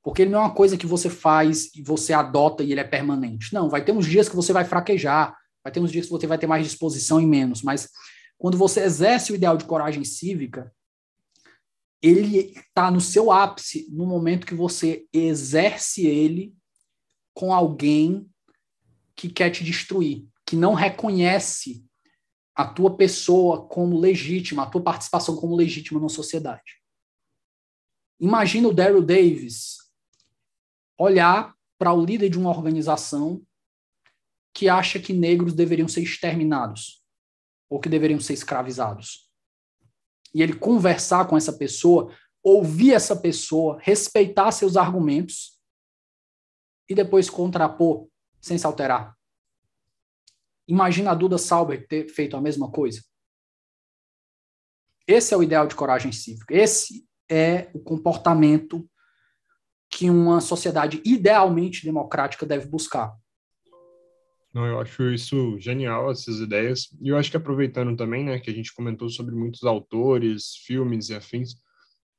porque 0.00 0.22
ele 0.22 0.30
não 0.30 0.38
é 0.38 0.42
uma 0.42 0.54
coisa 0.54 0.76
que 0.76 0.86
você 0.86 1.10
faz 1.10 1.74
e 1.74 1.82
você 1.82 2.12
adota 2.12 2.62
e 2.62 2.70
ele 2.70 2.78
é 2.78 2.84
permanente. 2.84 3.52
Não, 3.52 3.68
vai 3.68 3.84
ter 3.84 3.90
uns 3.90 4.06
dias 4.06 4.28
que 4.28 4.36
você 4.36 4.52
vai 4.52 4.64
fraquejar, 4.64 5.36
vai 5.64 5.72
ter 5.72 5.80
uns 5.80 5.90
dias 5.90 6.06
que 6.06 6.12
você 6.12 6.24
vai 6.24 6.38
ter 6.38 6.46
mais 6.46 6.64
disposição 6.64 7.20
e 7.20 7.26
menos, 7.26 7.62
mas 7.64 7.88
quando 8.38 8.56
você 8.56 8.84
exerce 8.84 9.32
o 9.32 9.34
ideal 9.34 9.56
de 9.56 9.64
coragem 9.64 10.04
cívica, 10.04 10.72
ele 12.00 12.54
está 12.54 12.92
no 12.92 13.00
seu 13.00 13.32
ápice 13.32 13.88
no 13.90 14.06
momento 14.06 14.46
que 14.46 14.54
você 14.54 15.04
exerce 15.12 16.06
ele 16.06 16.54
com 17.34 17.52
alguém 17.52 18.30
que 19.16 19.28
quer 19.28 19.50
te 19.50 19.64
destruir 19.64 20.29
que 20.50 20.56
não 20.56 20.74
reconhece 20.74 21.86
a 22.56 22.66
tua 22.66 22.96
pessoa 22.96 23.68
como 23.68 23.96
legítima, 23.96 24.64
a 24.64 24.66
tua 24.66 24.82
participação 24.82 25.36
como 25.36 25.54
legítima 25.54 26.00
na 26.00 26.08
sociedade. 26.08 26.82
Imagina 28.18 28.66
o 28.66 28.74
Daryl 28.74 29.00
Davis 29.00 29.76
olhar 30.98 31.54
para 31.78 31.92
o 31.92 32.04
líder 32.04 32.30
de 32.30 32.36
uma 32.36 32.50
organização 32.50 33.46
que 34.52 34.68
acha 34.68 34.98
que 34.98 35.12
negros 35.12 35.54
deveriam 35.54 35.86
ser 35.86 36.02
exterminados 36.02 37.00
ou 37.70 37.78
que 37.78 37.88
deveriam 37.88 38.18
ser 38.18 38.32
escravizados. 38.32 39.30
E 40.34 40.42
ele 40.42 40.54
conversar 40.54 41.28
com 41.28 41.36
essa 41.36 41.52
pessoa, 41.52 42.12
ouvir 42.42 42.92
essa 42.92 43.14
pessoa, 43.14 43.78
respeitar 43.80 44.50
seus 44.50 44.76
argumentos 44.76 45.60
e 46.88 46.94
depois 46.96 47.30
contrapor 47.30 48.08
sem 48.40 48.58
se 48.58 48.66
alterar. 48.66 49.16
Imagina 50.70 51.10
a 51.10 51.14
Duda 51.14 51.36
Sauber 51.36 51.84
ter 51.88 52.08
feito 52.08 52.36
a 52.36 52.40
mesma 52.40 52.70
coisa. 52.70 53.02
Esse 55.04 55.34
é 55.34 55.36
o 55.36 55.42
ideal 55.42 55.66
de 55.66 55.74
coragem 55.74 56.12
cívica. 56.12 56.54
Esse 56.54 57.04
é 57.28 57.68
o 57.74 57.80
comportamento 57.80 58.88
que 59.90 60.08
uma 60.08 60.40
sociedade 60.40 61.02
idealmente 61.04 61.84
democrática 61.84 62.46
deve 62.46 62.68
buscar. 62.68 63.12
Não, 64.54 64.64
eu 64.64 64.80
acho 64.80 65.02
isso 65.10 65.58
genial, 65.58 66.12
essas 66.12 66.38
ideias. 66.38 66.96
E 67.00 67.08
eu 67.08 67.16
acho 67.16 67.32
que 67.32 67.36
aproveitando 67.36 67.96
também, 67.96 68.22
né, 68.22 68.38
que 68.38 68.50
a 68.50 68.54
gente 68.54 68.72
comentou 68.72 69.08
sobre 69.08 69.34
muitos 69.34 69.64
autores, 69.64 70.54
filmes 70.64 71.08
e 71.08 71.14
afins, 71.16 71.56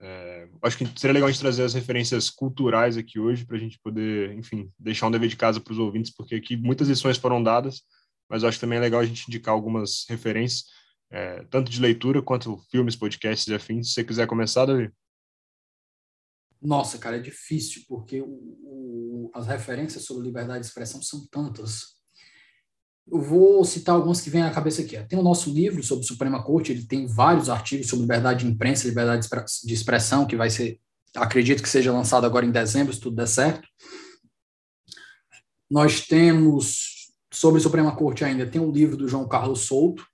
é, 0.02 0.50
acho 0.62 0.78
que 0.78 1.00
seria 1.00 1.14
legal 1.14 1.30
a 1.30 1.32
gente 1.32 1.40
trazer 1.40 1.64
as 1.64 1.74
referências 1.74 2.30
culturais 2.30 2.98
aqui 2.98 3.18
hoje 3.18 3.46
para 3.46 3.56
a 3.56 3.60
gente 3.60 3.80
poder, 3.80 4.34
enfim, 4.34 4.70
deixar 4.78 5.08
um 5.08 5.12
dever 5.12 5.30
de 5.30 5.38
casa 5.38 5.62
para 5.62 5.72
os 5.72 5.80
ouvintes, 5.80 6.14
porque 6.14 6.36
aqui 6.36 6.58
muitas 6.58 6.90
lições 6.90 7.18
foram 7.18 7.42
dadas 7.42 7.84
mas 8.32 8.44
eu 8.44 8.50
acho 8.50 8.62
também 8.62 8.80
legal 8.80 9.02
a 9.02 9.06
gente 9.06 9.28
indicar 9.28 9.54
algumas 9.54 10.06
referências, 10.08 10.64
é, 11.12 11.44
tanto 11.50 11.70
de 11.70 11.82
leitura 11.82 12.22
quanto 12.22 12.64
filmes, 12.72 12.96
podcasts 12.96 13.46
e 13.50 13.54
afins. 13.54 13.90
Se 13.90 13.96
você 13.96 14.04
quiser 14.06 14.26
começar, 14.26 14.66
Davi. 14.66 14.90
Nossa, 16.62 16.98
cara, 16.98 17.18
é 17.18 17.20
difícil, 17.20 17.82
porque 17.90 18.22
o, 18.22 18.28
o, 18.28 19.32
as 19.36 19.48
referências 19.48 20.06
sobre 20.06 20.24
liberdade 20.24 20.62
de 20.62 20.68
expressão 20.68 21.02
são 21.02 21.28
tantas. 21.30 22.00
Eu 23.12 23.20
vou 23.20 23.66
citar 23.66 23.96
alguns 23.96 24.22
que 24.22 24.30
vêm 24.30 24.44
à 24.44 24.52
cabeça 24.52 24.82
aqui. 24.82 24.98
Tem 25.10 25.20
o 25.20 25.24
nosso 25.24 25.54
livro 25.54 25.84
sobre 25.84 26.06
Suprema 26.06 26.42
Corte, 26.42 26.72
ele 26.72 26.86
tem 26.86 27.08
vários 27.08 27.50
artigos 27.50 27.88
sobre 27.88 28.04
liberdade 28.04 28.46
de 28.46 28.50
imprensa, 28.50 28.88
liberdade 28.88 29.28
de 29.66 29.74
expressão, 29.74 30.26
que 30.26 30.38
vai 30.38 30.50
ser, 30.50 30.80
acredito 31.14 31.62
que 31.62 31.68
seja 31.68 31.92
lançado 31.92 32.26
agora 32.26 32.46
em 32.46 32.52
dezembro, 32.52 32.94
se 32.94 33.02
tudo 33.02 33.18
der 33.18 33.28
certo. 33.28 33.68
Nós 35.70 36.08
temos 36.08 36.91
Sobre 37.34 37.62
Suprema 37.62 37.96
Corte 37.96 38.26
ainda, 38.26 38.46
tem 38.46 38.60
um 38.60 38.72
livro 38.72 38.98
do 38.98 39.08
João 39.08 39.28
Carlos 39.28 39.62
Souto, 39.62 40.06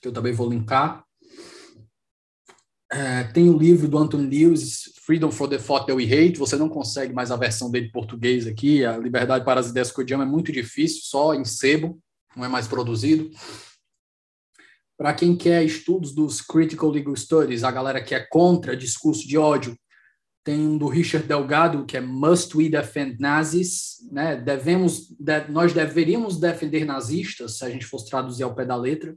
que 0.00 0.08
eu 0.08 0.12
também 0.12 0.32
vou 0.32 0.48
linkar. 0.48 1.04
É, 2.90 3.24
tem 3.24 3.50
o 3.50 3.58
livro 3.58 3.86
do 3.86 3.98
Anthony 3.98 4.26
Lewis, 4.26 4.94
Freedom 5.04 5.30
for 5.30 5.46
the 5.46 5.58
Thought 5.58 5.86
That 5.86 5.92
We 5.92 6.04
Hate. 6.04 6.38
Você 6.38 6.56
não 6.56 6.70
consegue 6.70 7.12
mais 7.12 7.30
a 7.30 7.36
versão 7.36 7.70
dele 7.70 7.88
em 7.88 7.92
português 7.92 8.46
aqui. 8.46 8.84
A 8.84 8.96
Liberdade 8.96 9.44
para 9.44 9.60
as 9.60 9.68
Ideias 9.68 9.92
que 9.92 10.00
Odiamos 10.00 10.26
é 10.26 10.28
muito 10.28 10.50
difícil, 10.50 11.02
só 11.02 11.34
em 11.34 11.44
sebo, 11.44 12.00
não 12.34 12.44
é 12.44 12.48
mais 12.48 12.66
produzido. 12.66 13.30
Para 14.96 15.12
quem 15.12 15.36
quer 15.36 15.62
estudos 15.62 16.14
dos 16.14 16.40
Critical 16.40 16.90
Legal 16.90 17.14
Studies, 17.14 17.62
a 17.62 17.70
galera 17.70 18.02
que 18.02 18.14
é 18.14 18.20
contra 18.20 18.76
discurso 18.76 19.28
de 19.28 19.36
ódio, 19.36 19.78
tem 20.48 20.66
um 20.66 20.78
do 20.78 20.88
Richard 20.88 21.28
Delgado, 21.28 21.84
que 21.84 21.94
é 21.94 22.00
Must 22.00 22.56
We 22.56 22.70
Defend 22.70 23.20
Nazis? 23.20 23.98
Né? 24.10 24.34
Devemos, 24.34 25.14
de, 25.20 25.46
nós 25.50 25.74
deveríamos 25.74 26.40
defender 26.40 26.86
nazistas, 26.86 27.58
se 27.58 27.66
a 27.66 27.68
gente 27.68 27.84
fosse 27.84 28.08
traduzir 28.08 28.44
ao 28.44 28.54
pé 28.54 28.64
da 28.64 28.74
letra. 28.74 29.14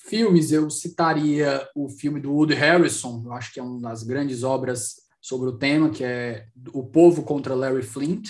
Filmes, 0.00 0.50
eu 0.50 0.68
citaria 0.68 1.64
o 1.76 1.88
filme 1.88 2.18
do 2.18 2.32
Woody 2.32 2.54
Harrison, 2.54 3.22
eu 3.24 3.32
acho 3.32 3.52
que 3.52 3.60
é 3.60 3.62
uma 3.62 3.80
das 3.80 4.02
grandes 4.02 4.42
obras 4.42 4.96
sobre 5.20 5.48
o 5.48 5.56
tema, 5.56 5.90
que 5.90 6.02
é 6.02 6.48
O 6.72 6.84
Povo 6.84 7.22
contra 7.22 7.54
Larry 7.54 7.84
Flint. 7.84 8.28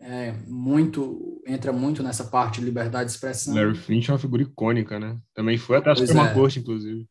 É 0.00 0.32
muito 0.46 1.42
entra 1.46 1.70
muito 1.70 2.02
nessa 2.02 2.24
parte 2.24 2.60
de 2.60 2.64
liberdade 2.64 3.10
de 3.10 3.14
expressão. 3.14 3.54
Larry 3.54 3.76
Flint 3.76 4.08
é 4.08 4.12
uma 4.12 4.18
figura 4.18 4.42
icônica, 4.42 4.98
né? 4.98 5.18
Também 5.34 5.58
foi 5.58 5.76
até 5.76 5.90
a 5.90 5.96
Suprema 5.96 6.30
é. 6.30 6.32
Corte, 6.32 6.60
inclusive. 6.60 7.06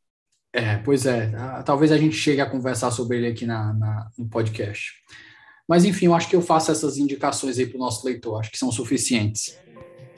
É, 0.57 0.77
pois 0.77 1.05
é. 1.05 1.31
Ah, 1.35 1.61
talvez 1.61 1.91
a 1.91 1.97
gente 1.97 2.15
chegue 2.15 2.41
a 2.41 2.49
conversar 2.49 2.89
sobre 2.89 3.17
ele 3.17 3.27
aqui 3.27 3.45
na, 3.45 3.73
na 3.73 4.09
no 4.17 4.27
podcast. 4.27 4.93
Mas, 5.69 5.85
enfim, 5.85 6.07
eu 6.07 6.15
acho 6.15 6.27
que 6.27 6.35
eu 6.35 6.41
faço 6.41 6.71
essas 6.71 6.97
indicações 6.97 7.59
aí 7.59 7.67
para 7.67 7.77
o 7.77 7.79
nosso 7.79 8.03
leitor, 8.03 8.39
acho 8.39 8.49
que 8.49 8.57
são 8.57 8.71
suficientes. 8.71 9.55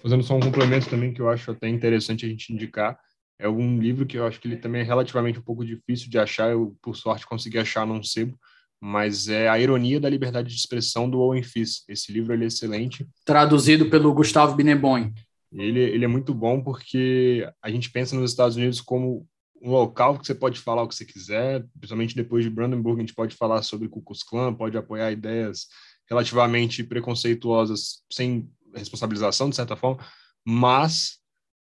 Fazendo 0.01 0.23
só 0.23 0.37
um 0.37 0.39
complemento 0.39 0.89
também 0.89 1.13
que 1.13 1.21
eu 1.21 1.27
acho 1.27 1.51
até 1.51 1.67
interessante 1.67 2.25
a 2.25 2.29
gente 2.29 2.53
indicar, 2.53 2.97
é 3.37 3.49
um 3.49 3.79
livro 3.79 4.05
que 4.05 4.17
eu 4.17 4.25
acho 4.25 4.39
que 4.39 4.47
ele 4.47 4.55
também 4.55 4.79
é 4.79 4.83
relativamente 4.85 5.39
um 5.39 5.41
pouco 5.41 5.65
difícil 5.65 6.09
de 6.09 6.17
achar, 6.17 6.51
eu, 6.51 6.73
por 6.81 6.95
sorte, 6.95 7.27
consegui 7.27 7.57
achar 7.57 7.85
num 7.85 8.01
sebo, 8.01 8.37
mas 8.79 9.27
é 9.27 9.49
A 9.49 9.59
Ironia 9.59 9.99
da 9.99 10.09
Liberdade 10.09 10.47
de 10.47 10.55
Expressão, 10.55 11.09
do 11.09 11.19
Owen 11.19 11.43
Fiss. 11.43 11.83
Esse 11.89 12.13
livro 12.13 12.33
ele 12.33 12.45
é 12.45 12.47
excelente. 12.47 13.05
Traduzido 13.25 13.89
pelo 13.89 14.13
Gustavo 14.13 14.55
Binebon. 14.55 15.11
Ele, 15.51 15.81
ele 15.81 16.05
é 16.05 16.07
muito 16.07 16.33
bom 16.33 16.61
porque 16.61 17.45
a 17.61 17.69
gente 17.69 17.91
pensa 17.91 18.15
nos 18.15 18.31
Estados 18.31 18.55
Unidos 18.55 18.79
como 18.79 19.27
um 19.61 19.71
local 19.71 20.17
que 20.17 20.25
você 20.25 20.35
pode 20.35 20.59
falar 20.59 20.83
o 20.83 20.87
que 20.87 20.95
você 20.95 21.05
quiser, 21.05 21.65
principalmente 21.79 22.15
depois 22.15 22.43
de 22.43 22.49
Brandenburg, 22.49 22.99
a 22.99 23.03
gente 23.03 23.15
pode 23.15 23.35
falar 23.35 23.61
sobre 23.61 23.87
Ku 23.87 24.01
Klux 24.01 24.23
Klan, 24.23 24.53
pode 24.53 24.77
apoiar 24.77 25.11
ideias 25.11 25.67
relativamente 26.09 26.83
preconceituosas 26.83 27.99
sem 28.11 28.49
responsabilização, 28.73 29.49
de 29.49 29.55
certa 29.55 29.75
forma, 29.75 30.03
mas 30.45 31.19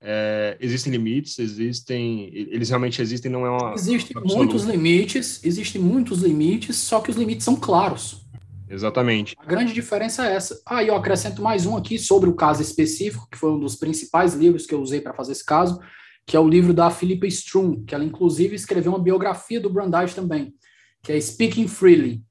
é, 0.00 0.56
existem 0.60 0.92
limites, 0.92 1.38
existem, 1.38 2.30
eles 2.32 2.68
realmente 2.68 3.02
existem, 3.02 3.30
não 3.30 3.44
é 3.44 3.50
uma... 3.50 3.74
Existem 3.74 4.16
muitos 4.22 4.64
limites, 4.64 5.44
existem 5.44 5.80
muitos 5.80 6.22
limites, 6.22 6.76
só 6.76 7.00
que 7.00 7.10
os 7.10 7.16
limites 7.16 7.44
são 7.44 7.56
claros. 7.56 8.24
Exatamente. 8.70 9.34
A 9.38 9.46
grande 9.46 9.72
diferença 9.72 10.26
é 10.26 10.34
essa. 10.34 10.60
Ah, 10.66 10.82
e 10.82 10.88
eu 10.88 10.94
acrescento 10.94 11.40
mais 11.40 11.64
um 11.64 11.76
aqui 11.76 11.98
sobre 11.98 12.28
o 12.28 12.34
caso 12.34 12.60
específico, 12.60 13.26
que 13.30 13.38
foi 13.38 13.50
um 13.50 13.58
dos 13.58 13.76
principais 13.76 14.34
livros 14.34 14.66
que 14.66 14.74
eu 14.74 14.80
usei 14.80 15.00
para 15.00 15.14
fazer 15.14 15.32
esse 15.32 15.44
caso, 15.44 15.80
que 16.28 16.36
é 16.36 16.40
o 16.40 16.46
livro 16.46 16.74
da 16.74 16.90
Philippa 16.90 17.26
Strum, 17.26 17.82
que 17.86 17.94
ela 17.94 18.04
inclusive 18.04 18.54
escreveu 18.54 18.92
uma 18.92 19.02
biografia 19.02 19.58
do 19.58 19.70
Brandeis 19.70 20.14
também, 20.14 20.54
que 21.02 21.10
é 21.10 21.18
Speaking 21.18 21.66
Freely. 21.66 22.22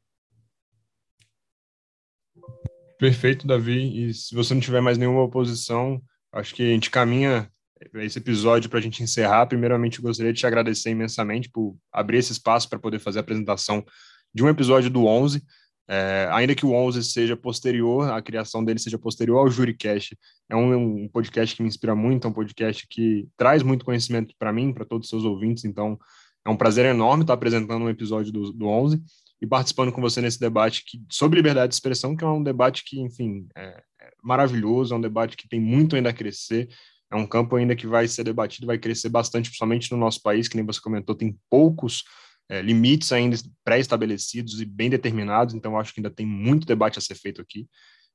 Perfeito, 3.00 3.48
Davi. 3.48 4.10
E 4.10 4.14
se 4.14 4.36
você 4.36 4.54
não 4.54 4.62
tiver 4.62 4.82
mais 4.82 5.00
nenhuma 5.00 5.24
oposição, 5.24 6.00
acho 6.32 6.54
que 6.54 6.62
a 6.62 6.74
gente 6.74 6.92
caminha 6.92 7.50
esse 7.96 8.20
episódio 8.20 8.70
para 8.70 8.78
a 8.78 8.82
gente 8.82 9.02
encerrar. 9.02 9.48
Primeiramente, 9.48 10.00
gostaria 10.00 10.32
de 10.32 10.40
te 10.42 10.46
agradecer 10.46 10.92
imensamente 10.92 11.50
por 11.50 11.76
abrir 11.92 12.20
esse 12.20 12.34
espaço 12.34 12.70
para 12.70 12.78
poder 12.78 13.00
fazer 13.00 13.18
a 13.18 13.22
apresentação 13.22 13.84
de 14.32 14.44
um 14.44 14.48
episódio 14.48 14.92
do 14.92 15.08
11. 15.08 15.44
É, 15.90 16.28
ainda 16.32 16.54
que 16.54 16.66
o 16.66 16.74
11 16.74 17.02
seja 17.04 17.38
posterior, 17.38 18.12
a 18.12 18.22
criação 18.22 18.64
dele 18.64 18.78
seja 18.78 19.00
posterior 19.00 19.38
ao 19.38 19.50
JuriCast, 19.50 20.18
é 20.50 20.56
um, 20.56 21.04
um, 21.04 21.08
podcast 21.08 21.56
que 21.56 21.62
me 21.62 21.70
inspira 21.70 21.96
muito, 21.96 22.28
é 22.28 22.30
um 22.30 22.34
podcast 22.34 22.86
que 22.90 23.26
traz 23.38 23.64
muito 23.64 23.86
conhecimento 23.86 24.36
para 24.38 24.52
mim, 24.52 24.74
para 24.74 24.84
todos 24.84 25.06
os 25.06 25.10
seus 25.10 25.24
ouvintes, 25.24 25.64
então 25.64 25.98
é 26.46 26.50
um 26.50 26.58
prazer 26.58 26.86
enorme 26.86 27.24
estar 27.24 27.34
apresentando 27.34 27.84
um 27.84 27.90
episódio 27.90 28.34
do, 28.34 28.52
do 28.52 28.68
11 28.68 29.02
e 29.42 29.48
participando 29.48 29.92
com 29.92 30.02
você 30.02 30.20
nesse 30.20 30.40
debate 30.40 30.84
que, 30.86 31.02
sobre 31.10 31.38
liberdade 31.38 31.70
de 31.70 31.76
expressão, 31.76 32.16
que 32.16 32.24
é 32.24 32.28
um 32.28 32.44
debate 32.44 32.84
que, 32.84 33.00
enfim, 33.00 33.48
é, 33.56 33.82
é 34.02 34.12
maravilhoso, 34.22 34.94
é 34.94 34.98
um 34.98 35.02
debate 35.02 35.38
que 35.38 35.48
tem 35.48 35.60
muito 35.60 35.96
ainda 35.96 36.10
a 36.10 36.14
crescer, 36.14 36.68
é 37.10 37.16
um 37.16 37.26
campo 37.26 37.56
ainda 37.56 37.76
que 37.76 37.88
vai 37.88 38.08
ser 38.10 38.26
debatido, 38.26 38.68
vai 38.68 38.78
crescer 38.78 39.08
bastante, 39.08 39.50
principalmente 39.50 39.90
no 39.92 39.98
nosso 39.98 40.22
país, 40.22 40.50
que 40.50 40.58
nem 40.58 40.66
você 40.66 40.82
comentou, 40.82 41.16
tem 41.16 41.38
poucos 41.50 42.04
é, 42.50 42.62
limites 42.62 43.12
ainda 43.12 43.38
pré-estabelecidos 43.64 44.62
e 44.62 44.66
bem 44.66 44.90
determinados, 44.90 45.54
então 45.54 45.78
acho 45.78 45.94
que 45.94 46.00
ainda 46.00 46.10
tem 46.10 46.26
muito 46.26 46.66
debate 46.66 46.98
a 46.98 47.02
ser 47.02 47.16
feito 47.16 47.42
aqui. 47.42 47.68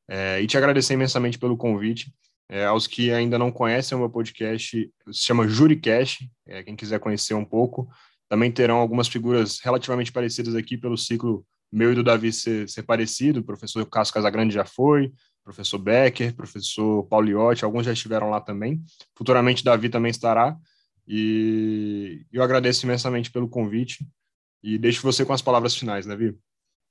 É, 0.09 0.41
e 0.41 0.47
te 0.47 0.57
agradecer 0.57 0.95
imensamente 0.95 1.39
pelo 1.39 1.57
convite. 1.57 2.13
É, 2.49 2.67
aos 2.67 2.87
que 2.87 3.11
ainda 3.11 3.39
não 3.39 3.51
conhecem 3.51 3.97
o 3.97 4.01
meu 4.01 4.11
podcast, 4.11 4.91
se 5.11 5.21
chama 5.21 5.49
JuriCast, 5.49 6.31
é, 6.47 6.63
quem 6.63 6.77
quiser 6.77 7.01
conhecer 7.01 7.35
um 7.35 7.45
pouco. 7.45 7.89
Também 8.29 8.51
terão 8.51 8.77
algumas 8.77 9.09
figuras 9.09 9.59
relativamente 9.61 10.13
parecidas 10.13 10.55
aqui 10.55 10.77
pelo 10.77 10.99
ciclo 10.99 11.47
meu 11.73 11.93
e 11.93 11.95
do 11.95 12.03
Davi 12.03 12.33
ser, 12.33 12.69
ser 12.69 12.83
parecido. 12.83 13.41
O 13.41 13.45
professor 13.45 13.85
Cássio 13.87 14.13
Casagrande 14.13 14.53
já 14.53 14.65
foi, 14.65 15.11
professor 15.43 15.79
Becker, 15.79 16.35
professor 16.35 17.05
Pauliotti, 17.05 17.65
alguns 17.65 17.87
já 17.87 17.93
estiveram 17.93 18.29
lá 18.29 18.41
também. 18.41 18.83
Futuramente 19.17 19.65
Davi 19.65 19.89
também 19.89 20.11
estará. 20.11 20.57
E 21.09 22.25
eu 22.33 22.43
agradeço 22.43 22.85
imensamente 22.85 23.31
pelo 23.31 23.49
convite. 23.49 24.07
E 24.63 24.79
deixo 24.79 25.03
você 25.03 25.25
com 25.25 25.33
as 25.33 25.43
palavras 25.43 25.75
finais, 25.75 26.07
né, 26.07 26.15
Vi? 26.15 26.37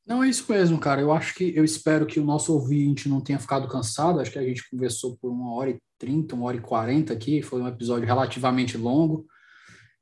Não, 0.06 0.24
é 0.24 0.30
isso 0.30 0.52
mesmo, 0.52 0.80
cara. 0.80 1.00
Eu 1.00 1.12
acho 1.12 1.34
que 1.36 1.56
eu 1.56 1.64
espero 1.64 2.06
que 2.06 2.20
o 2.20 2.26
nosso 2.26 2.54
ouvinte 2.54 3.08
não 3.08 3.22
tenha 3.22 3.40
ficado 3.40 3.68
cansado. 3.68 4.20
Acho 4.20 4.32
que 4.32 4.40
a 4.40 4.44
gente 4.44 4.68
conversou 4.70 5.18
por 5.18 5.32
uma 5.32 5.54
hora 5.54 5.70
e 5.70 5.78
trinta, 5.98 6.36
uma 6.36 6.46
hora 6.46 6.58
e 6.58 6.62
quarenta 6.62 7.14
aqui. 7.14 7.42
Foi 7.42 7.62
um 7.62 7.68
episódio 7.68 8.08
relativamente 8.08 8.78
longo. 8.78 9.26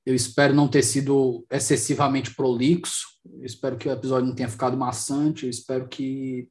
Eu 0.06 0.16
espero 0.16 0.56
não 0.56 0.68
ter 0.68 0.84
sido 0.84 1.46
excessivamente 1.52 2.34
prolixo. 2.34 3.08
Eu 3.26 3.46
espero 3.46 3.78
que 3.78 3.88
o 3.88 3.92
episódio 3.92 4.28
não 4.28 4.36
tenha 4.36 4.50
ficado 4.50 4.78
maçante. 4.78 5.44
Eu 5.44 5.50
espero 5.50 5.88
que 5.88 6.48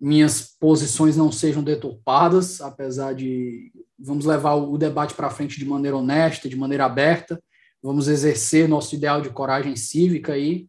minhas 0.00 0.56
posições 0.58 1.16
não 1.16 1.30
sejam 1.30 1.62
deturpadas, 1.62 2.62
apesar 2.62 3.14
de 3.14 3.70
vamos 3.98 4.24
levar 4.24 4.54
o 4.54 4.78
debate 4.78 5.12
para 5.12 5.28
frente 5.28 5.58
de 5.58 5.66
maneira 5.66 5.98
honesta, 5.98 6.48
de 6.48 6.56
maneira 6.56 6.86
aberta 6.86 7.38
vamos 7.82 8.08
exercer 8.08 8.68
nosso 8.68 8.94
ideal 8.94 9.20
de 9.20 9.30
coragem 9.30 9.74
cívica 9.76 10.34
aí. 10.34 10.68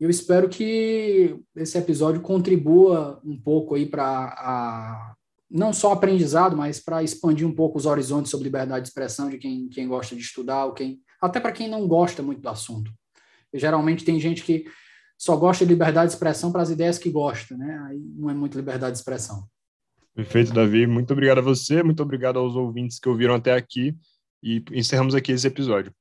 Eu 0.00 0.08
espero 0.08 0.48
que 0.48 1.36
esse 1.56 1.76
episódio 1.76 2.20
contribua 2.20 3.20
um 3.24 3.36
pouco 3.36 3.74
aí 3.74 3.86
para 3.86 5.14
não 5.50 5.72
só 5.72 5.92
aprendizado, 5.92 6.56
mas 6.56 6.78
para 6.78 7.02
expandir 7.02 7.46
um 7.46 7.54
pouco 7.54 7.78
os 7.78 7.86
horizontes 7.86 8.30
sobre 8.30 8.44
liberdade 8.44 8.82
de 8.82 8.88
expressão 8.88 9.30
de 9.30 9.38
quem, 9.38 9.68
quem 9.68 9.88
gosta 9.88 10.14
de 10.14 10.22
estudar, 10.22 10.66
ou 10.66 10.72
quem, 10.72 11.00
até 11.20 11.40
para 11.40 11.52
quem 11.52 11.68
não 11.68 11.88
gosta 11.88 12.22
muito 12.22 12.42
do 12.42 12.48
assunto. 12.48 12.92
E, 13.52 13.58
geralmente 13.58 14.04
tem 14.04 14.20
gente 14.20 14.42
que 14.42 14.66
só 15.16 15.34
gosta 15.36 15.64
de 15.64 15.72
liberdade 15.72 16.08
de 16.08 16.14
expressão 16.14 16.52
para 16.52 16.62
as 16.62 16.70
ideias 16.70 16.98
que 16.98 17.10
gosta, 17.10 17.56
né? 17.56 17.82
Aí 17.88 17.98
não 18.14 18.30
é 18.30 18.34
muito 18.34 18.56
liberdade 18.56 18.92
de 18.92 18.98
expressão. 18.98 19.44
Perfeito, 20.14 20.52
Davi. 20.52 20.86
Muito 20.86 21.12
obrigado 21.12 21.38
a 21.38 21.42
você, 21.42 21.82
muito 21.82 22.02
obrigado 22.02 22.38
aos 22.38 22.54
ouvintes 22.54 23.00
que 23.00 23.08
ouviram 23.08 23.34
até 23.34 23.54
aqui 23.54 23.96
e 24.42 24.62
encerramos 24.72 25.14
aqui 25.14 25.32
esse 25.32 25.46
episódio. 25.46 25.92